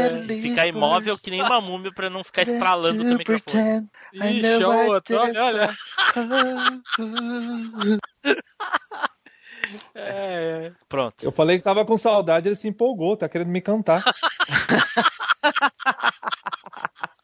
ficar 0.42 0.66
imóvel 0.66 1.16
que 1.16 1.30
nem 1.30 1.40
uma 1.42 1.60
múmia 1.60 1.90
pra 1.90 2.10
não 2.10 2.22
ficar 2.22 2.42
estralando 2.42 3.02
o 3.02 3.16
microfone. 3.16 3.88
Ixi, 4.12 4.46
é 4.46 4.58
o 4.58 4.90
outro, 4.90 5.16
olha, 5.16 5.44
olha. 5.44 5.76
É, 9.94 10.72
Pronto. 10.88 11.22
Eu 11.22 11.32
falei 11.32 11.56
que 11.56 11.62
tava 11.62 11.84
com 11.84 11.98
saudade, 11.98 12.48
ele 12.48 12.56
se 12.56 12.68
empolgou, 12.68 13.16
tá 13.16 13.28
querendo 13.28 13.48
me 13.48 13.60
cantar. 13.60 14.04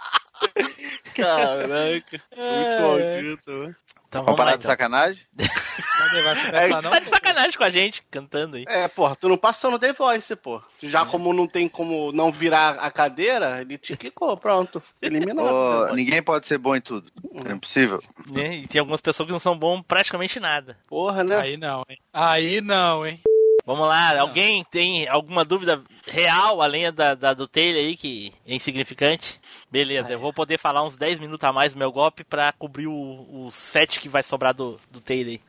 Caraca, 1.15 2.21
É. 2.37 2.81
muito 2.81 2.83
maldito. 2.83 3.75
Então 4.09 4.23
Vamos 4.23 4.27
vamos 4.27 4.39
lá 4.39 4.45
parar 4.45 4.51
de 4.53 4.59
então. 4.59 4.71
sacanagem? 4.71 5.21
Não? 6.83 6.91
Tá 6.91 6.99
de 7.01 7.09
sacanagem 7.09 7.59
com 7.59 7.65
a 7.65 7.71
gente, 7.71 8.03
cantando 8.11 8.57
aí. 8.57 8.65
É, 8.69 8.87
porra, 8.87 9.17
tu 9.17 9.29
não 9.29 9.37
passou 9.37 9.71
no 9.73 9.79
The 9.79 9.93
Voice, 9.93 10.37
pô. 10.37 10.63
Já 10.81 11.05
como 11.05 11.33
não 11.33 11.49
tem 11.49 11.69
como 11.69 12.13
não 12.13 12.31
virar 12.31 12.77
a 12.79 12.91
cadeira, 12.91 13.61
ele 13.61 13.77
te 13.77 13.97
quicou, 13.97 14.37
pronto. 14.37 14.81
Eliminado. 15.03 15.45
Ô, 15.91 15.95
ninguém 15.95 16.23
pode 16.23 16.47
ser 16.47 16.59
bom 16.59 16.77
em 16.77 16.81
tudo. 16.81 17.11
É 17.49 17.53
impossível. 17.53 18.01
Né? 18.31 18.59
E 18.59 18.67
tem 18.69 18.79
algumas 18.79 19.01
pessoas 19.01 19.27
que 19.27 19.33
não 19.33 19.41
são 19.41 19.59
bom 19.59 19.83
praticamente 19.83 20.39
nada. 20.39 20.79
Porra, 20.87 21.25
né? 21.25 21.37
Aí 21.41 21.57
não, 21.57 21.83
hein? 21.89 21.99
Aí 22.13 22.61
não, 22.61 23.05
hein? 23.05 23.21
Vamos 23.67 23.89
lá, 23.89 24.21
alguém 24.21 24.63
tem 24.71 25.09
alguma 25.09 25.43
dúvida 25.43 25.83
real, 26.07 26.61
além 26.61 26.93
da, 26.93 27.15
da 27.15 27.33
do 27.33 27.49
Taylor 27.49 27.81
aí, 27.81 27.97
que 27.97 28.31
é 28.47 28.55
insignificante? 28.55 29.41
Beleza, 29.71 30.11
eu 30.13 30.19
vou 30.19 30.35
poder 30.35 30.59
falar 30.59 30.85
uns 30.85 30.97
10 30.97 31.19
minutos 31.19 31.49
a 31.49 31.53
mais 31.53 31.73
do 31.73 31.79
meu 31.79 31.91
golpe 31.91 32.25
pra 32.25 32.53
cobrir 32.53 32.87
o, 32.87 33.47
o 33.47 33.51
set 33.51 34.01
que 34.01 34.09
vai 34.09 34.23
sobrar 34.23 34.53
do, 34.53 34.79
do 34.91 35.01
Taylor 35.01 35.33
aí. 35.33 35.41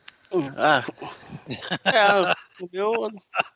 Ah. 0.56 0.82
É, 1.84 2.32
o 2.64 2.68
meu, 2.72 2.92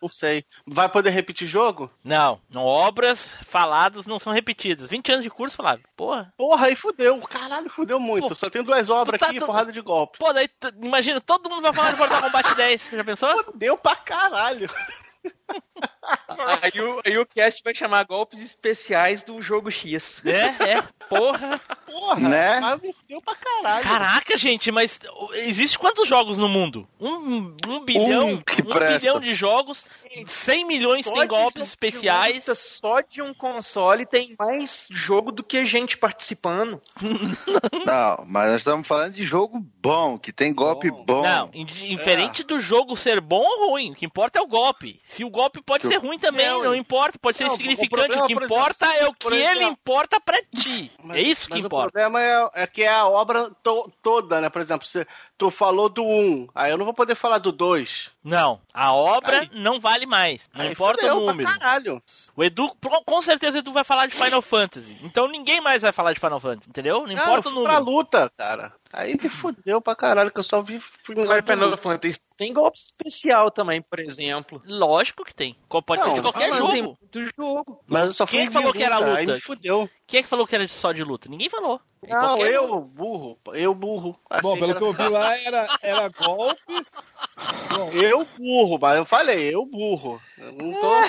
não 0.03 0.09
sei. 0.11 0.45
Vai 0.67 0.89
poder 0.89 1.11
repetir 1.11 1.49
jogo? 1.49 1.91
Não, 2.05 2.41
não, 2.49 2.63
obras 2.65 3.27
faladas 3.47 4.07
não 4.07 4.19
são 4.19 4.33
repetidas. 4.33 4.89
20 4.91 5.11
anos 5.13 5.25
de 5.25 5.31
curso, 5.31 5.57
Flávio. 5.57 5.85
Porra. 5.97 6.33
Porra, 6.37 6.67
aí 6.67 6.77
fudeu. 6.77 7.19
Caralho, 7.23 7.69
fudeu 7.69 7.99
muito. 7.99 8.29
Pô, 8.29 8.35
Só 8.35 8.49
tem 8.49 8.63
duas 8.63 8.89
obras 8.91 9.19
tá- 9.19 9.27
aqui 9.27 9.37
e 9.37 9.41
tu- 9.41 9.47
porrada 9.47 9.73
de 9.73 9.81
golpe. 9.81 10.19
Pô, 10.19 10.33
daí, 10.33 10.49
imagina, 10.83 11.21
todo 11.21 11.49
mundo 11.51 11.63
vai 11.63 11.73
falar 11.73 11.93
de 11.93 11.97
Mortal 11.99 12.21
Kombat 12.23 12.55
10. 12.55 12.81
Você 12.83 12.97
já 12.97 13.05
pensou? 13.05 13.45
Fudeu 13.45 13.77
pra 13.77 13.97
caralho. 13.97 14.71
Aí 16.63 16.81
o, 16.81 17.01
aí 17.05 17.19
o 17.19 17.27
cast 17.27 17.63
vai 17.63 17.75
chamar 17.75 18.05
golpes 18.05 18.41
especiais 18.41 19.23
do 19.23 19.41
jogo 19.43 19.71
X. 19.71 20.23
É, 20.25 20.77
é. 20.79 20.83
Porra. 21.09 21.61
Porra, 21.87 22.29
Né? 22.29 22.61
pra 23.25 23.35
caralho. 23.35 23.83
Caraca, 23.85 24.37
gente, 24.37 24.71
mas 24.73 24.99
existe 25.35 25.79
quantos 25.79 26.09
jogos 26.09 26.39
no 26.39 26.49
mundo? 26.49 26.89
Um, 26.99 27.55
um 27.69 27.85
bilhão? 27.85 28.29
Um 28.31 28.37
que 28.43 28.63
um 28.63 28.99
bilhão 28.99 29.21
de 29.21 29.35
jogos, 29.35 29.85
100 30.27 30.65
milhões 30.67 31.05
Só 31.05 31.13
tem 31.13 31.27
golpes 31.27 31.63
especiais. 31.65 32.37
luta, 32.37 32.55
Só 32.55 33.01
de 33.03 33.21
um 33.21 33.35
console 33.35 34.07
tem 34.07 34.35
mais 34.39 34.89
jogo 34.91 35.31
do 35.31 35.43
que 35.45 35.65
gente 35.67 35.99
participando. 35.99 36.81
Não, 37.85 38.25
mas 38.27 38.49
nós 38.53 38.57
estamos 38.61 38.87
falando 38.89 39.13
de 39.15 39.25
jogo 39.25 39.65
bom, 39.83 40.19
que 40.19 40.33
tem 40.33 40.53
golpe 40.55 40.91
bom. 40.91 41.23
Não, 41.23 41.51
indi- 41.53 41.89
diferente 41.89 42.43
do 42.45 42.61
jogo 42.61 42.97
ser 42.97 43.21
bom 43.21 43.43
ou 43.45 43.71
ruim, 43.73 43.93
o 43.93 43.95
que 43.95 44.07
importa 44.07 44.39
é 44.39 44.43
o 44.43 44.47
golpe. 44.47 45.01
Se 45.05 45.25
o 45.25 45.31
golpe 45.31 45.40
pode 45.65 45.83
Que 45.83 45.89
ser 45.89 45.97
ruim 45.97 46.19
também, 46.19 46.47
Não, 46.47 46.65
não 46.65 46.75
importa, 46.75 47.19
pode 47.21 47.37
ser 47.39 47.45
não, 47.45 47.55
o 47.55 47.59
problema, 47.89 48.25
O 48.25 48.27
que 48.27 48.35
por 48.35 48.45
importa 48.45 48.87
exemplo, 48.87 49.05
é 49.05 49.09
o 49.09 49.15
que 49.15 49.35
ele 49.35 49.65
importa 49.65 50.21
pra 50.21 50.39
ti. 50.43 50.93
Mas- 51.03 51.17
é 51.17 51.21
isso 51.23 51.43
que 51.47 51.51
mas 51.55 51.65
importa. 51.65 51.89
O 51.89 51.93
problema 51.93 52.23
é, 52.23 52.63
é 52.63 52.67
que 52.67 52.83
é 52.83 52.89
a 52.93 53.07
obra 53.07 53.51
to- 53.63 53.91
toda, 54.03 54.41
né? 54.41 54.51
Por 54.51 54.61
exemplo, 54.61 54.87
se 54.87 55.07
tu 55.41 55.51
falou 55.51 55.89
do 55.89 56.05
1, 56.05 56.49
aí 56.55 56.71
eu 56.71 56.77
não 56.77 56.85
vou 56.85 56.93
poder 56.93 57.15
falar 57.15 57.39
do 57.39 57.51
2. 57.51 58.11
Não, 58.23 58.61
a 58.75 58.93
obra 58.95 59.41
Aí- 59.41 59.51
não 59.55 59.81
vale 59.81 60.05
mais. 60.05 60.49
Não 60.55 60.63
Aí 60.67 60.73
importa 60.73 61.03
o 61.07 61.07
pra 61.07 61.15
número. 61.15 61.49
caralho. 61.49 62.03
O 62.37 62.45
Edu, 62.45 62.71
com 63.07 63.23
certeza 63.23 63.57
o 63.57 63.61
Edu 63.61 63.73
vai 63.73 63.83
falar 63.83 64.07
de 64.07 64.15
Final 64.15 64.43
Fantasy. 64.43 64.99
Então 65.03 65.27
ninguém 65.27 65.61
mais 65.63 65.81
vai 65.81 65.93
falar 65.93 66.13
de 66.13 66.21
Final 66.21 66.39
Fantasy, 66.39 66.69
entendeu? 66.69 66.99
Não 67.01 67.07
Não, 67.07 67.13
importa 67.15 67.49
eu 67.49 67.53
o 67.53 67.55
fui 67.55 67.65
pra 67.65 67.81
número. 67.81 67.97
luta, 67.97 68.31
cara. 68.37 68.75
Aí 68.93 69.17
me 69.17 69.29
fudeu 69.31 69.81
pra 69.81 69.95
caralho, 69.95 70.31
que 70.33 70.39
eu 70.39 70.43
só 70.43 70.61
vi 70.61 70.79
filme 71.05 71.23
Agora, 71.23 71.43
lá 71.49 71.55
Final. 71.57 71.79
Fantasy 71.79 72.21
tem 72.37 72.53
golpe 72.53 72.79
especial 72.79 73.51
também, 73.51 73.81
por 73.81 73.99
exemplo. 74.01 74.61
Lógico 74.67 75.25
que 75.25 75.33
tem. 75.35 75.57
Pode 75.69 76.03
ser 76.03 76.09
Não, 76.09 76.15
de 76.17 76.21
qualquer 76.23 76.49
Falando, 76.49 76.59
jogo. 76.59 76.73
Tem 76.73 76.83
muito 76.83 77.33
jogo. 77.37 77.85
Mas 77.89 78.05
eu 78.07 78.13
só 78.13 78.27
fui 78.27 78.37
Quem 78.39 78.47
que 78.49 78.53
de 78.53 78.59
falou 78.59 78.73
que 78.75 78.83
era 78.83 78.97
Aí 78.97 79.21
luta? 79.25 79.35
me 79.35 79.41
fudeu. 79.41 79.91
Quem 80.07 80.21
é 80.21 80.23
que 80.23 80.29
falou 80.29 80.47
que 80.47 80.55
era 80.55 80.67
só 80.69 80.93
de 80.93 81.03
luta? 81.05 81.29
Ninguém 81.29 81.49
falou. 81.49 81.81
É 82.07 82.13
Não, 82.15 82.21
qualquer 82.37 82.55
eu, 82.55 82.81
burro. 82.81 83.39
Eu, 83.53 83.75
burro. 83.75 84.19
Bom, 84.41 84.55
pelo 84.57 84.71
era- 84.71 84.79
que 84.79 84.85
eu 84.85 84.93
vi 84.93 85.09
lá, 85.09 85.37
era, 85.45 85.67
era 85.83 86.09
golpes. 86.09 87.13
Bom, 87.77 87.91
Eu, 87.93 88.27
burro, 88.39 88.79
mas 88.81 88.97
eu 88.97 89.05
falei, 89.05 89.55
eu, 89.55 89.67
burro. 89.67 90.21
Eu 90.39 90.53
não 90.53 90.73
tô... 90.81 90.91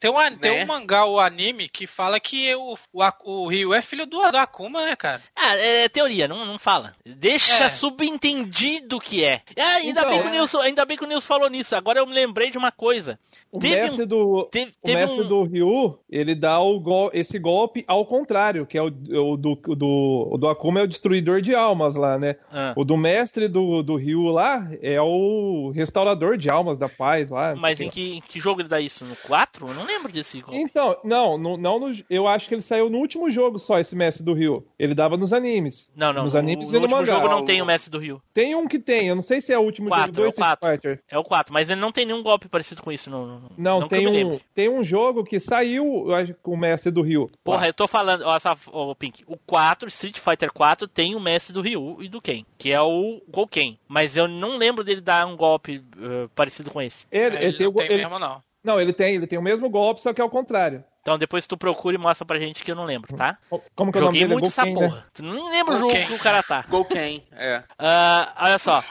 Tem, 0.00 0.08
uma, 0.12 0.30
Né? 0.30 0.38
tem 0.40 0.62
um 0.62 0.66
mangá, 0.66 1.04
o 1.06 1.18
anime, 1.18 1.68
que 1.68 1.84
fala 1.84 2.20
que 2.20 2.54
o, 2.54 2.76
o, 2.92 3.02
o 3.24 3.48
Ryu 3.48 3.74
é 3.74 3.82
filho 3.82 4.06
do, 4.06 4.30
do 4.30 4.36
Akuma, 4.38 4.84
né, 4.84 4.94
cara? 4.94 5.20
Ah, 5.34 5.56
é 5.56 5.88
teoria, 5.88 6.28
não, 6.28 6.46
não 6.46 6.56
fala. 6.56 6.92
Deixa 7.04 7.64
É. 7.64 7.68
subentendido 7.70 9.00
que 9.00 9.24
é. 9.24 9.42
Ah, 9.58 9.74
ainda, 9.74 10.02
Então, 10.02 10.10
bem 10.12 10.20
que 10.22 10.26
o 10.26 10.28
é. 10.28 10.32
Nilson, 10.34 10.60
ainda 10.60 10.84
bem 10.84 10.96
que 10.96 11.02
o 11.02 11.06
Nilson 11.08 11.26
falou 11.26 11.50
nisso. 11.50 11.74
Agora 11.74 11.98
eu 11.98 12.06
me 12.06 12.14
lembrei 12.14 12.48
de 12.48 12.56
uma 12.56 12.70
coisa. 12.70 13.18
O 13.50 13.58
Teve 13.58 13.74
mestre 13.76 14.04
do. 14.06 14.44
Teve, 14.50 14.72
O 14.82 14.88
mestre 14.88 15.22
um... 15.22 15.28
do 15.28 15.42
Ryu, 15.44 15.98
ele 16.10 16.34
dá 16.34 16.60
o 16.60 16.78
gol, 16.80 17.10
esse 17.14 17.38
golpe 17.38 17.84
ao 17.86 18.04
contrário, 18.06 18.66
que 18.66 18.76
é 18.76 18.82
o, 18.82 18.86
o 18.86 19.36
do, 19.36 19.54
do, 19.56 20.28
o 20.32 20.36
do 20.38 20.48
Akuma 20.48 20.80
é 20.80 20.82
o 20.82 20.86
destruidor 20.88 21.40
de 21.40 21.54
almas 21.54 21.94
lá, 21.94 22.18
né? 22.18 22.36
Ah, 22.52 22.74
O 22.76 22.84
do 22.84 22.96
mestre 22.96 23.48
do, 23.48 23.82
do 23.82 23.96
Ryu 23.96 24.24
lá 24.28 24.68
é 24.82 25.00
o 25.00 25.70
restaurador 25.74 26.36
de 26.36 26.50
almas 26.50 26.78
da 26.78 26.88
paz 26.88 27.30
lá. 27.30 27.54
mas 27.56 27.80
em 27.80 27.88
que, 27.90 28.16
em 28.16 28.20
que 28.20 28.38
jogo 28.40 28.60
ele 28.60 28.68
dá 28.68 28.80
isso? 28.80 29.04
No 29.04 29.16
4? 29.16 29.68
Eu 29.68 29.74
não 29.74 29.84
lembro 29.84 30.12
desse 30.12 30.40
golpe. 30.40 30.60
Então, 30.60 30.96
não, 31.04 31.38
no- 31.38 31.56
não 31.56 31.78
no- 31.78 31.96
eu 32.10 32.26
acho 32.28 32.48
que 32.48 32.54
ele 32.54 32.62
saiu 32.62 32.90
no 32.90 32.98
último 32.98 33.30
jogo 33.30 33.58
só, 33.58 33.78
esse 33.78 33.94
mestre 33.96 34.22
do 34.24 34.34
Ryu. 34.34 34.66
Ele 34.78 34.94
dava 34.94 35.16
nos 35.16 35.32
animes. 35.32 35.88
Não, 35.96 36.12
não. 36.12 36.24
Nos 36.24 36.34
no, 36.34 36.40
animes 36.40 36.70
no 36.70 36.76
e 36.76 36.80
no 36.80 36.82
último 36.86 37.00
mangá. 37.00 37.14
jogo 37.14 37.28
não 37.28 37.44
tem 37.44 37.62
o 37.62 37.66
mestre 37.66 37.90
do 37.90 37.98
Rio. 37.98 38.20
Tem 38.34 38.54
um 38.54 38.66
que 38.66 38.78
tem, 38.78 39.08
eu 39.08 39.14
não 39.16 39.22
sei 39.22 39.40
se 39.40 39.52
é 39.52 39.58
o 39.58 39.62
último 39.62 39.88
Quatro, 39.88 40.06
jogo 40.06 40.12
do 40.16 40.22
é 40.22 40.26
o 40.26 40.28
Street 40.30 40.46
quatro. 40.48 40.70
Fighter. 40.70 41.02
É 41.10 41.18
o 41.18 41.24
4, 41.24 41.52
mas 41.52 41.68
ele 41.70 41.80
não 41.80 41.92
tem 41.92 42.04
nenhum 42.06 42.22
golpe 42.22 42.48
parecido 42.48 42.82
com 42.82 42.92
isso. 42.92 43.10
No, 43.10 43.37
Não, 43.56 43.82
que 43.82 43.88
tem, 43.88 44.06
um, 44.24 44.40
tem 44.54 44.68
um 44.68 44.82
jogo 44.82 45.24
que 45.24 45.38
saiu, 45.40 46.06
com 46.42 46.52
o 46.52 46.56
mestre 46.56 46.90
do 46.90 47.02
Ryu. 47.02 47.30
Porra, 47.44 47.66
eu 47.66 47.74
tô 47.74 47.86
falando, 47.88 48.22
ó, 48.24 48.36
essa, 48.36 48.56
ó, 48.72 48.94
Pink, 48.94 49.22
o 49.26 49.36
4, 49.36 49.88
Street 49.88 50.18
Fighter 50.18 50.52
4, 50.52 50.86
tem 50.88 51.14
o 51.14 51.20
mestre 51.20 51.52
do 51.52 51.60
Ryu 51.62 51.98
e 52.02 52.08
do 52.08 52.20
Ken, 52.20 52.44
que 52.56 52.72
é 52.72 52.80
o 52.80 53.20
Gouken. 53.28 53.78
Mas 53.88 54.16
eu 54.16 54.26
não 54.28 54.56
lembro 54.56 54.82
dele 54.84 55.00
dar 55.00 55.26
um 55.26 55.36
golpe 55.36 55.82
eh, 56.00 56.28
parecido 56.34 56.70
com 56.70 56.80
esse. 56.82 57.06
Ele, 57.10 57.36
É, 57.36 57.44
ele 57.44 57.56
tem, 57.56 57.66
o 57.66 57.70
não 57.70 57.72
go- 57.74 57.78
tem 57.80 57.90
ele- 57.92 58.02
mesmo, 58.04 58.18
não. 58.18 58.42
não, 58.64 58.80
ele 58.80 58.92
tem, 58.92 59.14
ele 59.14 59.26
tem 59.26 59.38
o 59.38 59.42
mesmo 59.42 59.68
golpe, 59.70 60.00
só 60.00 60.12
que 60.12 60.20
é 60.20 60.24
ao 60.24 60.30
contrário. 60.30 60.84
Então 61.00 61.16
depois 61.16 61.46
tu 61.46 61.56
procura 61.56 61.94
e 61.96 61.98
mostra 61.98 62.26
pra 62.26 62.38
gente 62.38 62.62
que 62.62 62.70
eu 62.70 62.74
não 62.76 62.84
lembro, 62.84 63.16
tá? 63.16 63.38
Como 63.74 63.90
que 63.90 63.96
é 63.96 64.00
o 64.02 64.04
nome 64.04 64.18
Joguei 64.18 64.20
dele? 64.28 64.32
muito 64.34 64.46
essa 64.48 64.62
Golken, 64.64 64.74
né? 64.82 64.88
porra. 64.88 65.06
Tu 65.14 65.22
nem 65.22 65.50
lembra 65.50 65.74
o 65.74 65.78
jogo 65.78 65.90
Golken. 65.92 66.06
que 66.06 66.14
o 66.14 66.18
cara 66.18 66.42
tá. 66.42 66.64
Golken, 66.68 67.24
é. 67.32 67.62
Ah, 67.78 68.34
olha 68.42 68.58
só. 68.58 68.84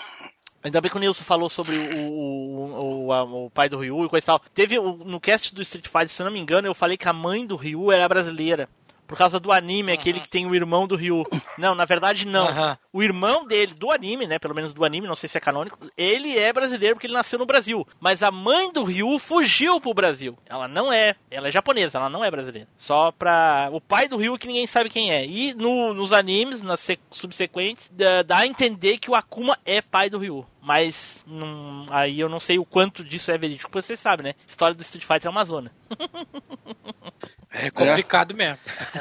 Ainda 0.63 0.81
bem 0.81 0.89
que 0.89 0.97
o 0.97 0.99
Nilson 0.99 1.23
falou 1.23 1.49
sobre 1.49 1.77
o, 1.77 2.11
o, 2.11 3.09
o, 3.09 3.45
o 3.45 3.49
pai 3.51 3.69
do 3.69 3.77
Ryu 3.77 4.05
e 4.05 4.09
coisa 4.09 4.23
e 4.23 4.25
tal. 4.25 4.41
Teve 4.53 4.79
no 4.79 5.19
cast 5.19 5.53
do 5.53 5.61
Street 5.61 5.88
Fighter, 5.88 6.09
se 6.09 6.23
não 6.23 6.31
me 6.31 6.39
engano, 6.39 6.67
eu 6.67 6.73
falei 6.73 6.97
que 6.97 7.07
a 7.07 7.13
mãe 7.13 7.45
do 7.45 7.55
Ryu 7.55 7.91
era 7.91 8.07
brasileira. 8.09 8.67
Por 9.07 9.17
causa 9.17 9.39
do 9.39 9.51
anime, 9.51 9.91
aquele 9.93 10.19
que 10.19 10.27
tem 10.27 10.45
o 10.45 10.53
irmão 10.53 10.85
do 10.85 10.95
Ryu. 10.97 11.23
Não, 11.57 11.73
na 11.73 11.85
verdade 11.85 12.25
não. 12.27 12.47
O 12.91 13.01
irmão 13.01 13.45
dele, 13.47 13.73
do 13.73 13.89
anime, 13.91 14.27
né? 14.27 14.38
Pelo 14.38 14.53
menos 14.53 14.73
do 14.73 14.84
anime, 14.84 15.07
não 15.07 15.15
sei 15.15 15.29
se 15.29 15.38
é 15.38 15.41
canônico, 15.41 15.79
ele 15.97 16.38
é 16.38 16.51
brasileiro 16.51 16.95
porque 16.95 17.07
ele 17.07 17.13
nasceu 17.13 17.39
no 17.39 17.45
Brasil. 17.45 17.88
Mas 17.99 18.21
a 18.21 18.29
mãe 18.31 18.71
do 18.71 18.84
Ryu 18.84 19.17
fugiu 19.17 19.79
pro 19.79 19.93
Brasil. 19.93 20.38
Ela 20.45 20.67
não 20.67 20.91
é. 20.91 21.15
Ela 21.31 21.47
é 21.47 21.51
japonesa, 21.51 21.97
ela 21.97 22.09
não 22.09 22.23
é 22.23 22.29
brasileira. 22.29 22.67
Só 22.77 23.11
pra. 23.11 23.69
O 23.71 23.79
pai 23.79 24.07
do 24.09 24.17
Ryu 24.17 24.38
que 24.38 24.47
ninguém 24.47 24.67
sabe 24.67 24.89
quem 24.89 25.11
é. 25.11 25.25
E 25.25 25.53
no- 25.53 25.93
nos 25.93 26.11
animes, 26.11 26.61
nas 26.61 26.79
se- 26.81 26.99
subsequentes, 27.09 27.89
dá, 28.25 28.39
a 28.39 28.47
entender 28.47 28.97
que 28.97 29.09
o 29.09 29.15
Akuma 29.15 29.57
é 29.65 29.81
pai 29.81 30.09
do 30.09 30.17
Ryu. 30.19 30.45
Mas 30.61 31.23
não- 31.25 31.85
aí 31.89 32.19
eu 32.19 32.27
não 32.27 32.41
sei 32.41 32.59
o 32.59 32.65
quanto 32.65 33.03
disso 33.03 33.31
é 33.31 33.38
verídico. 33.38 33.69
Porque 33.71 33.85
Vocês 33.88 33.99
sabem, 33.99 34.25
né? 34.25 34.34
História 34.45 34.75
do 34.75 34.81
Street 34.81 35.05
Fighter 35.05 35.27
é 35.27 35.29
uma 35.31 35.45
zona. 35.45 35.71
É 37.52 37.72
complicado 37.72 38.36
mesmo. 38.36 38.57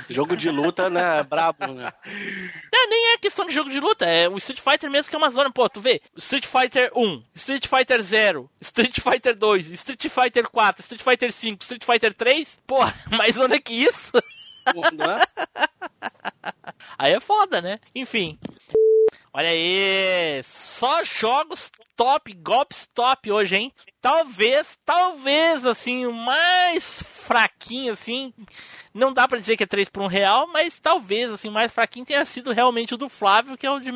Jogo 0.09 0.37
de 0.37 0.51
luta, 0.51 0.89
né? 0.89 1.23
Brabo, 1.25 1.67
né? 1.67 1.93
É, 2.07 2.87
nem 2.87 3.13
é 3.15 3.19
questão 3.19 3.47
de 3.47 3.55
jogo 3.55 3.71
de 3.71 3.81
luta, 3.81 4.05
é 4.05 4.29
o 4.29 4.37
Street 4.37 4.61
Fighter 4.61 4.91
mesmo 4.91 5.11
que 5.11 5.17
é 5.17 5.19
uma 5.19 5.31
zona. 5.31 5.51
Pô, 5.53 5.69
tu 5.69 5.81
vê, 5.81 6.01
Street 6.17 6.47
Fighter 6.47 6.91
1, 6.95 7.25
Street 7.35 7.67
Fighter 7.67 8.01
0, 8.01 8.51
Street 8.61 9.01
Fighter 9.01 9.37
2, 9.37 9.71
Street 9.73 10.09
Fighter 10.09 10.49
4, 10.49 10.83
Street 10.83 11.03
Fighter 11.03 11.33
5, 11.33 11.63
Street 11.63 11.85
Fighter 11.85 12.15
3, 12.15 12.59
pô, 12.67 12.79
mais 13.11 13.35
zona 13.35 13.59
que 13.59 13.75
isso. 13.75 14.13
Não 14.93 15.13
é? 15.13 15.21
Aí 16.99 17.13
é 17.13 17.21
foda, 17.21 17.61
né? 17.61 17.79
Enfim. 17.95 18.39
Olha 19.33 19.51
aí, 19.51 20.41
só 20.45 21.05
jogos 21.05 21.71
top, 21.97 22.33
golpes 22.35 22.87
top 22.95 23.33
hoje, 23.33 23.57
hein? 23.57 23.73
Talvez, 24.01 24.79
talvez, 24.85 25.65
assim, 25.67 26.07
o 26.07 26.13
mais 26.13 27.03
fraquinho, 27.03 27.93
assim, 27.93 28.33
não 28.95 29.13
dá 29.13 29.27
pra 29.27 29.39
dizer 29.39 29.57
que 29.57 29.65
é 29.65 29.67
3 29.67 29.89
por 29.89 30.03
1 30.05 30.07
real, 30.07 30.47
mas 30.47 30.79
talvez, 30.79 31.29
assim, 31.31 31.49
o 31.49 31.53
mais 31.53 31.73
fraquinho 31.73 32.07
tenha 32.07 32.25
sido 32.25 32.53
realmente 32.53 32.95
o 32.95 32.97
do 32.99 33.09
Flávio, 33.09 33.57
que 33.57 33.67
é 33.67 33.71
o 33.71 33.81
de 33.81 33.91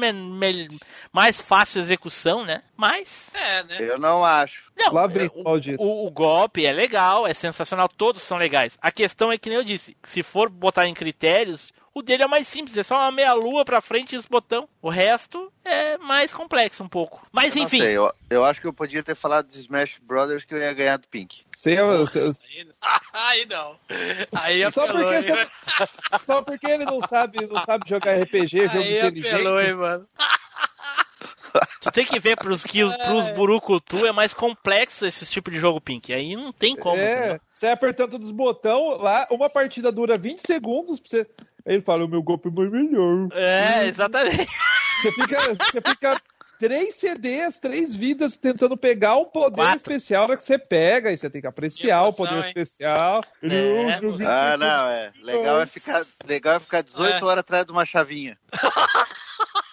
mais 1.13 1.41
fácil 1.41 1.81
execução, 1.81 2.45
né? 2.45 2.63
Mas... 2.77 3.29
É, 3.35 3.63
né? 3.63 3.77
Eu 3.81 3.99
não 3.99 4.25
acho. 4.25 4.71
Não, 4.77 4.93
Lá 4.95 5.07
vem 5.07 5.29
o- 5.35 5.43
o, 5.79 6.07
o 6.07 6.11
golpe 6.11 6.65
é 6.67 6.73
legal, 6.73 7.27
é 7.27 7.35
sensacional, 7.35 7.89
todos 7.89 8.23
são 8.23 8.39
legais. 8.39 8.77
A 8.81 8.91
questão 8.91 9.31
é 9.31 9.39
que 9.39 9.49
nem 9.49 9.59
eu 9.59 9.65
disse, 9.65 9.97
se 10.05 10.23
for 10.23 10.49
botar 10.49 10.87
em 10.89 10.95
critérios, 10.95 11.73
o 11.95 12.03
dele 12.03 12.23
é 12.23 12.27
mais 12.27 12.47
simples, 12.47 12.77
é 12.77 12.83
só 12.83 12.97
uma 12.97 13.11
meia 13.11 13.33
lua 13.33 13.65
pra 13.65 13.81
frente 13.81 14.15
e 14.15 14.19
os 14.19 14.27
botão. 14.27 14.69
O 14.81 14.89
resto 14.89 15.53
é 15.65 15.99
mais 15.99 16.33
complexo 16.33 16.83
um 16.85 16.89
pouco. 16.89 17.27
Mas 17.33 17.55
Não 17.55 17.65
enfim, 17.65 17.79
sei, 17.79 17.97
eu, 17.97 18.13
eu 18.31 18.45
acho 18.45 18.61
que 18.61 18.67
eu 18.67 18.73
podia 18.73 19.03
ter 19.03 19.15
falado 19.17 19.49
de 19.49 19.59
Smash 19.61 19.99
Brothers 20.03 20.45
que 20.45 20.55
eu 20.55 20.59
ia 20.59 20.73
ganhar 20.73 20.97
do 20.99 21.09
Pink. 21.09 21.43
Você, 21.55 21.75
você- 21.83 22.65
Aí 23.13 23.45
não. 23.47 23.77
Aí 24.43 24.71
só, 24.71 24.85
apelou, 24.85 25.03
porque 25.03 25.17
hein, 25.17 25.23
você- 25.23 25.49
só 26.27 26.43
porque 26.43 26.67
ele 26.67 26.85
não 26.85 27.01
sabe, 27.01 27.47
não 27.47 27.61
sabe 27.65 27.89
jogar 27.89 28.15
RPG, 28.23 28.67
jogo 28.69 28.79
Aí 28.79 28.99
inteligente. 28.99 29.35
apelou, 29.35 29.61
hein, 29.61 29.75
mano. 29.75 30.09
tu 31.81 31.91
tem 31.91 32.05
que 32.05 32.19
ver 32.21 32.37
pros, 32.37 32.63
que, 32.63 32.81
pros 33.05 33.27
burucutu 33.35 34.07
é 34.07 34.13
mais 34.13 34.33
complexo 34.33 35.05
esse 35.07 35.27
tipo 35.27 35.51
de 35.51 35.59
jogo 35.59 35.81
pink. 35.81 36.13
Aí 36.13 36.37
não 36.37 36.53
tem 36.53 36.77
como. 36.77 36.97
É, 37.01 37.41
você 37.53 37.67
apertando 37.69 38.13
todos 38.13 38.29
os 38.29 38.33
botões, 38.33 39.01
lá, 39.01 39.27
uma 39.31 39.51
partida 39.51 39.91
dura 39.91 40.17
20 40.17 40.39
segundos, 40.39 41.01
pra 41.01 41.09
você... 41.09 41.27
ele 41.75 41.83
fala, 41.83 42.05
o 42.05 42.09
meu 42.09 42.23
golpe 42.23 42.49
é 42.49 42.53
mais 42.53 42.71
melhor. 42.71 43.29
É, 43.33 43.87
exatamente. 43.87 44.49
Você 45.01 45.13
fica, 45.13 45.39
você 45.55 45.81
fica 45.81 46.21
três 46.59 46.95
CDs, 46.97 47.59
três 47.59 47.97
vidas 47.97 48.37
tentando 48.37 48.77
pegar 48.77 49.17
um 49.17 49.25
poder 49.25 49.57
Quatro. 49.57 49.77
especial 49.79 50.29
na 50.29 50.37
que 50.37 50.43
você 50.45 50.59
pega, 50.59 51.11
e 51.11 51.17
você 51.17 51.31
tem 51.31 51.41
que 51.41 51.47
apreciar 51.47 52.03
emoção, 52.03 52.25
o 52.25 52.29
poder 52.29 52.41
hein? 52.43 52.49
especial. 52.49 53.25
É, 53.43 53.47
"Eu- 53.47 54.11
eu 54.11 54.13
vi 54.17 54.27
Ah, 54.27 54.57
não, 54.59 54.89
é. 54.89 55.11
Legal 55.23 55.61
é 55.63 55.67
ficar, 55.67 56.05
legal 56.27 56.57
é 56.57 56.61
ficar 56.61 56.83
18 56.83 57.25
É. 57.25 57.25
horas 57.25 57.41
atrás 57.41 57.65
de 57.65 57.73
uma 57.73 57.87
chavinha. 57.87 58.37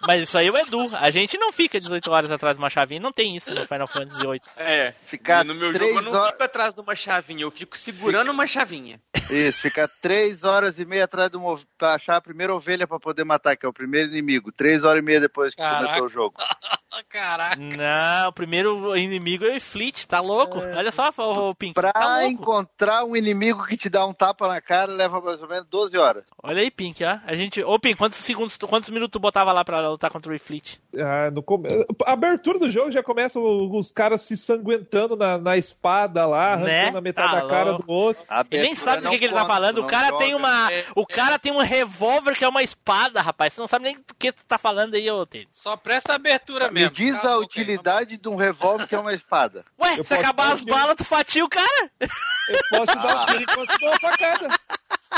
Mas 0.08 0.22
isso 0.22 0.38
aí 0.38 0.46
é 0.46 0.50
o 0.50 0.56
Edu. 0.56 0.88
A 0.96 1.10
gente 1.10 1.36
não 1.36 1.52
fica 1.52 1.78
18 1.78 2.10
horas 2.10 2.30
atrás 2.30 2.56
de 2.56 2.62
uma 2.62 2.70
chavinha, 2.70 2.98
não 2.98 3.12
tem 3.12 3.36
isso 3.36 3.54
no 3.54 3.66
Final 3.66 3.86
Fantasy 3.86 4.26
VIII. 4.26 4.40
É. 4.56 4.94
Ficar 5.04 5.44
no 5.44 5.54
meu 5.54 5.70
três 5.70 5.94
jogo 5.94 6.00
eu 6.06 6.10
não 6.12 6.18
horas- 6.20 6.32
fico 6.32 6.42
atrás 6.44 6.74
de 6.74 6.80
uma 6.80 6.94
chavinha, 6.96 7.42
eu 7.42 7.50
fico 7.50 7.76
segurando 7.76 8.30
uma 8.30 8.46
chavinha. 8.46 8.98
Isso, 9.30 9.60
ficar 9.60 9.86
3 10.00 10.44
horas 10.44 10.78
e 10.78 10.86
meia 10.86 11.04
atrás 11.04 11.30
de 11.30 11.36
uma, 11.36 11.58
pra 11.76 11.94
achar 11.94 12.16
a 12.16 12.20
primeira 12.22 12.54
ovelha 12.54 12.86
pra 12.86 12.98
poder 12.98 13.22
matar, 13.24 13.54
que 13.54 13.66
é 13.66 13.68
o 13.68 13.72
primeiro 13.72 14.08
inimigo. 14.08 14.50
3 14.50 14.82
horas 14.82 15.02
e 15.02 15.04
meia 15.04 15.20
depois 15.20 15.54
que 15.54 15.60
Caraca. 15.60 15.84
começou 15.84 16.06
o 16.06 16.08
jogo. 16.08 16.34
Caraca. 17.10 17.56
Não, 17.56 18.28
o 18.28 18.32
primeiro 18.32 18.96
inimigo 18.96 19.44
é 19.44 19.56
o 19.56 19.60
Fleet, 19.60 20.06
tá 20.06 20.20
louco? 20.20 20.58
Olha 20.58 20.90
só, 20.90 21.10
o 21.16 21.54
Pink. 21.54 21.74
Pra 21.74 21.92
Tá 21.92 22.20
louco. 22.20 22.26
encontrar 22.32 23.04
um 23.04 23.14
inimigo 23.14 23.64
que 23.66 23.76
te 23.76 23.88
dá 23.88 24.06
um 24.06 24.14
tapa 24.14 24.48
na 24.48 24.60
cara, 24.60 24.90
leva 24.92 25.20
mais 25.20 25.40
ou 25.42 25.48
menos 25.48 25.66
12 25.68 25.96
horas. 25.98 26.24
Olha 26.42 26.62
aí, 26.62 26.70
Pink, 26.70 27.04
ó. 27.04 27.18
A 27.26 27.34
gente. 27.34 27.62
Ô, 27.62 27.78
Pink, 27.78 27.96
quantos 27.96 28.18
segundos, 28.18 28.56
quantos 28.56 28.88
minutos 28.90 29.12
tu 29.12 29.20
botava 29.20 29.52
lá 29.52 29.64
pra 29.64 29.80
lutar 29.98 30.10
contra 30.10 30.34
o 30.34 30.38
Fleet? 30.38 30.80
Ah, 30.96 31.30
no 31.30 31.42
come... 31.42 31.68
A 32.06 32.12
abertura 32.12 32.58
do 32.58 32.70
jogo 32.70 32.90
já 32.90 33.02
começa 33.02 33.38
os 33.38 33.90
caras 33.92 34.22
se 34.22 34.36
sanguentando 34.36 35.16
na, 35.16 35.36
na 35.36 35.56
espada 35.56 36.24
lá, 36.26 36.52
arrancando 36.54 36.66
Né? 36.92 36.98
a 36.98 37.00
metade 37.00 37.28
Tá 37.32 37.40
da 37.40 37.48
cara 37.48 37.70
louco. 37.72 37.86
do 37.86 37.92
outro. 37.92 38.24
Ele 38.50 38.62
nem 38.62 38.74
sabe 38.74 39.02
do 39.02 39.10
que, 39.10 39.18
que 39.18 39.24
ele 39.26 39.34
tá 39.34 39.44
falando. 39.44 39.78
O 39.78 39.86
cara 39.86 40.08
joga. 40.08 40.18
tem 40.18 40.34
uma. 40.34 40.72
É, 40.72 40.86
O 40.94 41.06
cara 41.06 41.38
tem 41.38 41.52
um 41.52 41.58
revólver 41.60 42.34
que 42.36 42.44
é 42.44 42.48
uma 42.48 42.62
espada, 42.62 43.20
rapaz. 43.20 43.52
Você 43.52 43.60
não 43.60 43.68
sabe 43.68 43.84
nem 43.86 43.96
do 43.96 44.14
que 44.18 44.32
tu 44.32 44.44
tá 44.46 44.56
falando 44.58 44.94
aí, 44.94 45.10
ô 45.10 45.26
Tele. 45.26 45.48
Só 45.52 45.76
presta 45.76 46.12
a 46.12 46.16
abertura 46.16 46.68
Me 46.68 46.74
mesmo. 46.80 46.90
diz 46.94 47.20
Cala 47.20 47.34
a 47.34 47.38
utilidade 47.38 48.16
de 48.16 48.28
um 48.28 48.36
revólver 48.36 48.86
que 48.86 48.94
é 48.94 48.98
uma 48.98 49.12
espada. 49.12 49.64
Ué, 49.82 49.98
Eu 49.98 50.04
se 50.04 50.14
acabar 50.14 50.52
as 50.52 50.60
balas, 50.62 50.94
tu 50.96 51.04
fatia 51.04 51.44
o 51.44 51.48
cara? 51.48 51.90
Eu 52.00 52.58
posso 52.70 52.86
te 52.86 53.02
dar 53.02 53.22
um 53.22 53.26
tiro 53.26 53.42
enquanto 53.42 53.78
dou 53.78 53.88
uma 53.90 53.98
facada. 54.00 54.48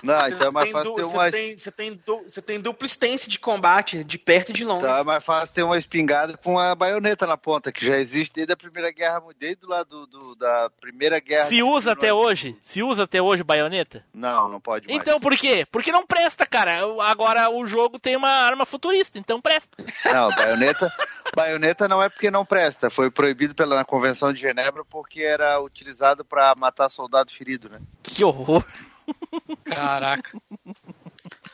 Não, 0.04 0.28
então 0.28 0.48
é 0.48 0.50
mais 0.50 0.64
Tem 0.66 0.72
fácil 0.72 0.94
ter 0.94 1.02
você, 1.02 1.16
uma. 1.16 1.30
tem, 1.30 1.58
você, 1.58 1.70
tem 1.72 1.94
du- 2.06 2.22
você 2.22 2.40
tem 2.42 2.60
dupla 2.60 2.86
stance 2.86 3.28
de 3.28 3.38
combate, 3.38 4.04
de 4.04 4.18
perto 4.18 4.50
e 4.50 4.52
de 4.52 4.64
longe. 4.64 4.84
Então 4.84 4.96
é 4.98 5.02
mais 5.04 5.24
fácil 5.24 5.54
ter 5.54 5.62
uma 5.64 5.76
espingarda 5.76 6.36
com 6.36 6.52
uma 6.52 6.74
baioneta 6.74 7.26
na 7.26 7.36
ponta, 7.36 7.72
que 7.72 7.84
já 7.84 7.96
existe 7.98 8.32
desde 8.34 8.52
a 8.52 8.56
Primeira 8.56 8.92
Guerra 8.92 9.20
Mundial, 9.20 9.34
desde 9.38 9.66
lá 9.66 9.82
do, 9.82 10.06
do- 10.06 10.34
da 10.36 10.70
Primeira 10.80 11.18
Guerra. 11.18 11.46
Se 11.46 11.62
usa 11.62 11.92
até 11.92 12.12
hoje? 12.14 12.56
Se 12.64 12.82
usa 12.82 13.02
até 13.04 13.20
hoje 13.20 13.42
baioneta? 13.42 14.04
Não, 14.14 14.48
não 14.48 14.60
pode 14.60 14.86
mais. 14.86 15.00
Então 15.00 15.18
por 15.18 15.36
quê? 15.36 15.66
Porque 15.70 15.90
não 15.90 16.06
presta, 16.06 16.46
cara. 16.46 16.80
Agora 17.02 17.50
o 17.50 17.66
jogo 17.66 17.98
tem 17.98 18.16
uma 18.16 18.30
arma 18.30 18.64
futurista, 18.64 19.18
então 19.18 19.40
presta. 19.40 19.68
Não, 20.04 20.30
baioneta, 20.30 20.92
baioneta 21.34 21.88
não 21.88 22.02
é 22.02 22.08
porque 22.08 22.30
não 22.30 22.44
presta. 22.44 22.90
Foi 22.90 23.10
proibido 23.10 23.54
pela 23.54 23.74
na 23.76 23.84
Convenção 23.84 24.32
de 24.32 24.40
Genebra 24.40 24.84
porque 24.84 25.20
era 25.22 25.60
utilizado 25.60 26.24
para 26.24 26.54
matar 26.54 26.88
soldado 26.90 27.30
ferido, 27.32 27.68
né? 27.68 27.80
Que 28.02 28.24
horror. 28.24 28.64
Caraca. 29.64 30.38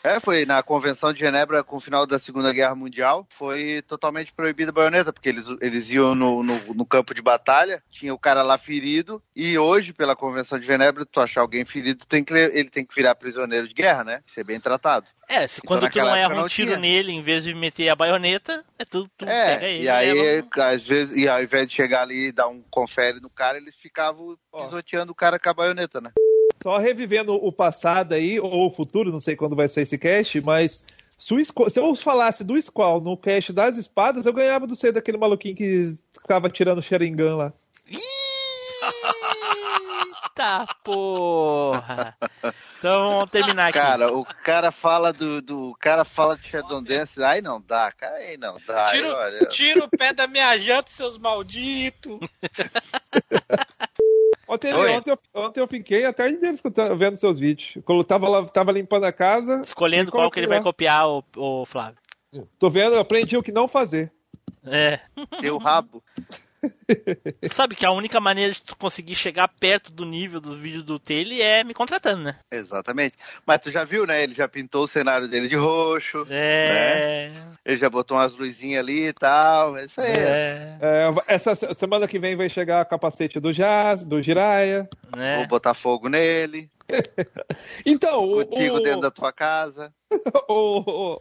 É, 0.03 0.21
foi 0.21 0.47
na 0.47 0.63
Convenção 0.63 1.13
de 1.13 1.19
Genebra 1.21 1.65
com 1.65 1.77
o 1.77 1.81
final 1.81 2.07
da 2.07 2.19
Segunda 2.19 2.53
Guerra 2.53 2.75
Mundial, 2.77 3.27
foi 3.37 3.83
totalmente 3.89 4.33
proibida 4.33 4.71
a 4.71 4.75
baioneta, 4.75 5.13
porque 5.13 5.29
eles, 5.29 5.47
eles 5.61 5.91
iam 5.91 6.15
no, 6.15 6.43
no, 6.45 6.75
no 6.75 6.87
campo 6.87 7.13
de 7.13 7.21
batalha, 7.21 7.83
tinha 7.91 8.15
o 8.15 8.19
cara 8.19 8.43
lá 8.43 8.57
ferido, 8.57 9.21
e 9.35 9.59
hoje, 9.59 9.93
pela 9.93 10.15
Convenção 10.15 10.59
de 10.61 10.67
Genebra, 10.67 11.05
tu 11.05 11.21
achar 11.21 11.41
alguém 11.41 11.65
ferido, 11.65 12.07
tem 12.07 12.23
que, 12.23 12.33
ele 12.33 12.71
tem 12.71 12.87
que 12.87 12.95
virar 12.95 13.17
prisioneiro 13.17 13.67
de 13.67 13.75
guerra, 13.75 14.05
né? 14.05 14.23
Ser 14.27 14.45
bem 14.45 14.61
tratado. 14.61 15.07
É, 15.29 15.49
se 15.49 15.61
Então, 15.65 15.77
quando 15.77 15.91
tu 15.91 15.99
não 15.99 16.15
erra 16.15 16.33
um 16.35 16.37
não 16.37 16.49
tiro 16.49 16.69
tinha. 16.69 16.79
nele, 16.79 17.11
em 17.11 17.21
vez 17.23 17.43
de 17.43 17.53
meter 17.53 17.89
a 17.89 17.97
baioneta, 17.97 18.65
é 18.79 18.85
tu, 18.85 19.09
tu 19.19 19.27
pega 19.27 19.67
É, 19.67 19.75
ele. 19.75 19.85
e 19.85 19.89
aí, 19.89 20.13
leva- 20.13 20.49
às 20.73 20.85
vezes, 20.85 21.17
e 21.17 21.29
ao 21.29 21.43
invés 21.43 21.67
de 21.67 21.75
chegar 21.75 22.03
ali 22.03 22.27
e 22.29 22.33
dar 22.33 22.47
um 22.47 22.63
confere 22.71 23.19
no 23.19 23.29
cara, 23.29 23.59
eles 23.59 23.75
ficavam 23.75 24.39
pisoteando 24.57 25.11
o 25.11 25.17
cara 25.17 25.37
com 25.37 25.51
a 25.51 25.55
baioneta, 25.55 26.01
né? 26.01 26.13
Só 26.63 26.79
revivendo 26.79 27.33
o 27.35 27.53
passado 27.53 28.15
aí, 28.15 28.41
ou 28.41 28.67
o 28.67 28.71
futuro, 28.71 29.13
não 29.13 29.21
sei 29.21 29.37
quando 29.37 29.57
vai 29.57 29.69
sair 29.69 29.85
esse 29.85 29.99
cast, 29.99 30.41
mas 30.41 30.83
se, 31.19 31.35
o 31.35 31.71
se 31.71 31.81
eu 31.81 31.95
falasse 31.95 32.45
do 32.45 32.61
Squall 32.61 33.01
no 33.01 33.17
cast 33.17 33.53
das 33.53 33.77
espadas, 33.77 34.27
eu 34.27 34.33
ganhava 34.33 34.67
do 34.67 34.77
ser 34.77 34.93
daquele 34.93 35.19
maluquinho 35.19 35.57
que 35.57 35.95
ficava 36.13 36.51
tirando 36.51 36.83
Sharingan 36.83 37.37
lá. 37.37 37.53
Eita 40.37 40.67
porra! 40.85 42.17
Então 42.79 43.11
vamos 43.15 43.31
terminar 43.31 43.69
aqui. 43.69 43.79
Cara, 43.79 44.13
o 44.13 44.25
cara 44.25 44.71
fala 44.71 45.13
do, 45.13 45.41
do 45.41 45.71
o 45.71 45.75
cara 45.75 46.05
fala 46.05 46.37
de 46.37 46.47
Shadow 46.47 46.83
Dance, 46.83 47.23
aí 47.23 47.41
não 47.41 47.61
dá, 47.61 47.91
cara, 47.93 48.17
aí 48.17 48.37
não 48.37 48.59
dá. 48.67 48.87
tira 49.47 49.85
o 49.85 49.89
pé 49.89 50.13
da 50.13 50.27
minha 50.27 50.59
janta, 50.59 50.91
seus 50.91 51.17
malditos. 51.17 52.19
Ontem, 54.49 54.73
ontem, 54.73 55.11
eu, 55.11 55.19
ontem 55.35 55.61
eu 55.61 55.67
fiquei 55.67 56.05
a 56.05 56.13
tarde 56.13 56.37
inteira 56.37 56.55
escutando, 56.55 56.97
vendo 56.97 57.17
seus 57.17 57.39
vídeos. 57.39 57.83
Quando 57.85 57.99
eu 57.99 58.05
tava, 58.05 58.29
lá, 58.29 58.45
tava 58.47 58.71
limpando 58.71 59.05
a 59.05 59.13
casa. 59.13 59.61
Escolhendo 59.65 60.13
qual 60.13 60.31
que 60.31 60.39
ele 60.39 60.47
vai 60.47 60.63
copiar, 60.63 61.09
o, 61.09 61.25
o 61.37 61.67
Flávio. 61.67 61.99
lá. 62.33 62.43
Tô 62.59 62.71
vendo, 62.71 62.95
eu 62.95 63.01
aprendi 63.01 63.37
o 63.37 63.43
que 63.43 63.51
não 63.51 63.67
fazer. 63.67 64.13
É. 64.65 65.01
Teu 65.41 65.59
rabo. 65.59 66.03
Sabe 67.51 67.75
que 67.75 67.85
a 67.87 67.91
única 67.91 68.21
maneira 68.21 68.53
de 68.53 68.63
tu 68.63 68.77
conseguir 68.77 69.15
chegar 69.15 69.49
perto 69.49 69.91
do 69.93 70.05
nível 70.05 70.41
dos 70.41 70.59
vídeos 70.59 70.83
do 70.85 70.99
Taylor 70.99 71.39
é 71.41 71.63
me 71.65 71.75
contratando, 71.75 72.23
né? 72.25 72.37
Exatamente. 72.51 73.15
Mas 73.47 73.61
tu 73.61 73.71
já 73.71 73.85
viu, 73.85 74.07
né? 74.07 74.23
Ele 74.23 74.35
já 74.35 74.49
pintou 74.49 74.85
o 74.85 74.89
cenário 74.89 75.29
dele 75.29 75.49
de 75.49 75.57
roxo. 75.57 76.27
É. 76.31 77.31
Né? 77.35 77.47
Ele 77.65 77.77
já 77.77 77.91
botou 77.91 78.17
umas 78.17 78.33
luzinhas 78.37 78.81
ali 78.83 79.09
e 79.09 79.13
tal. 79.13 79.77
É 79.77 79.85
isso 79.85 80.01
aí. 80.01 80.13
É. 80.13 80.79
É, 80.81 81.11
essa 81.27 81.55
se- 81.55 81.73
semana 81.75 82.07
que 82.07 82.19
vem 82.19 82.37
vai 82.37 82.49
chegar 82.49 82.83
o 82.85 82.89
capacete 82.89 83.39
do 83.41 83.53
Jazz, 83.53 84.05
do 84.05 84.23
Jiraya. 84.23 84.89
Né? 85.17 85.37
Vou 85.39 85.47
botar 85.49 85.75
fogo 85.75 86.09
nele. 86.09 86.71
Então, 87.85 88.25
o, 88.25 88.45
Contigo 88.47 88.77
o- 88.77 88.81
dentro 88.81 89.01
da 89.01 89.11
tua 89.11 89.33
casa. 89.33 89.93
o- 90.49 91.21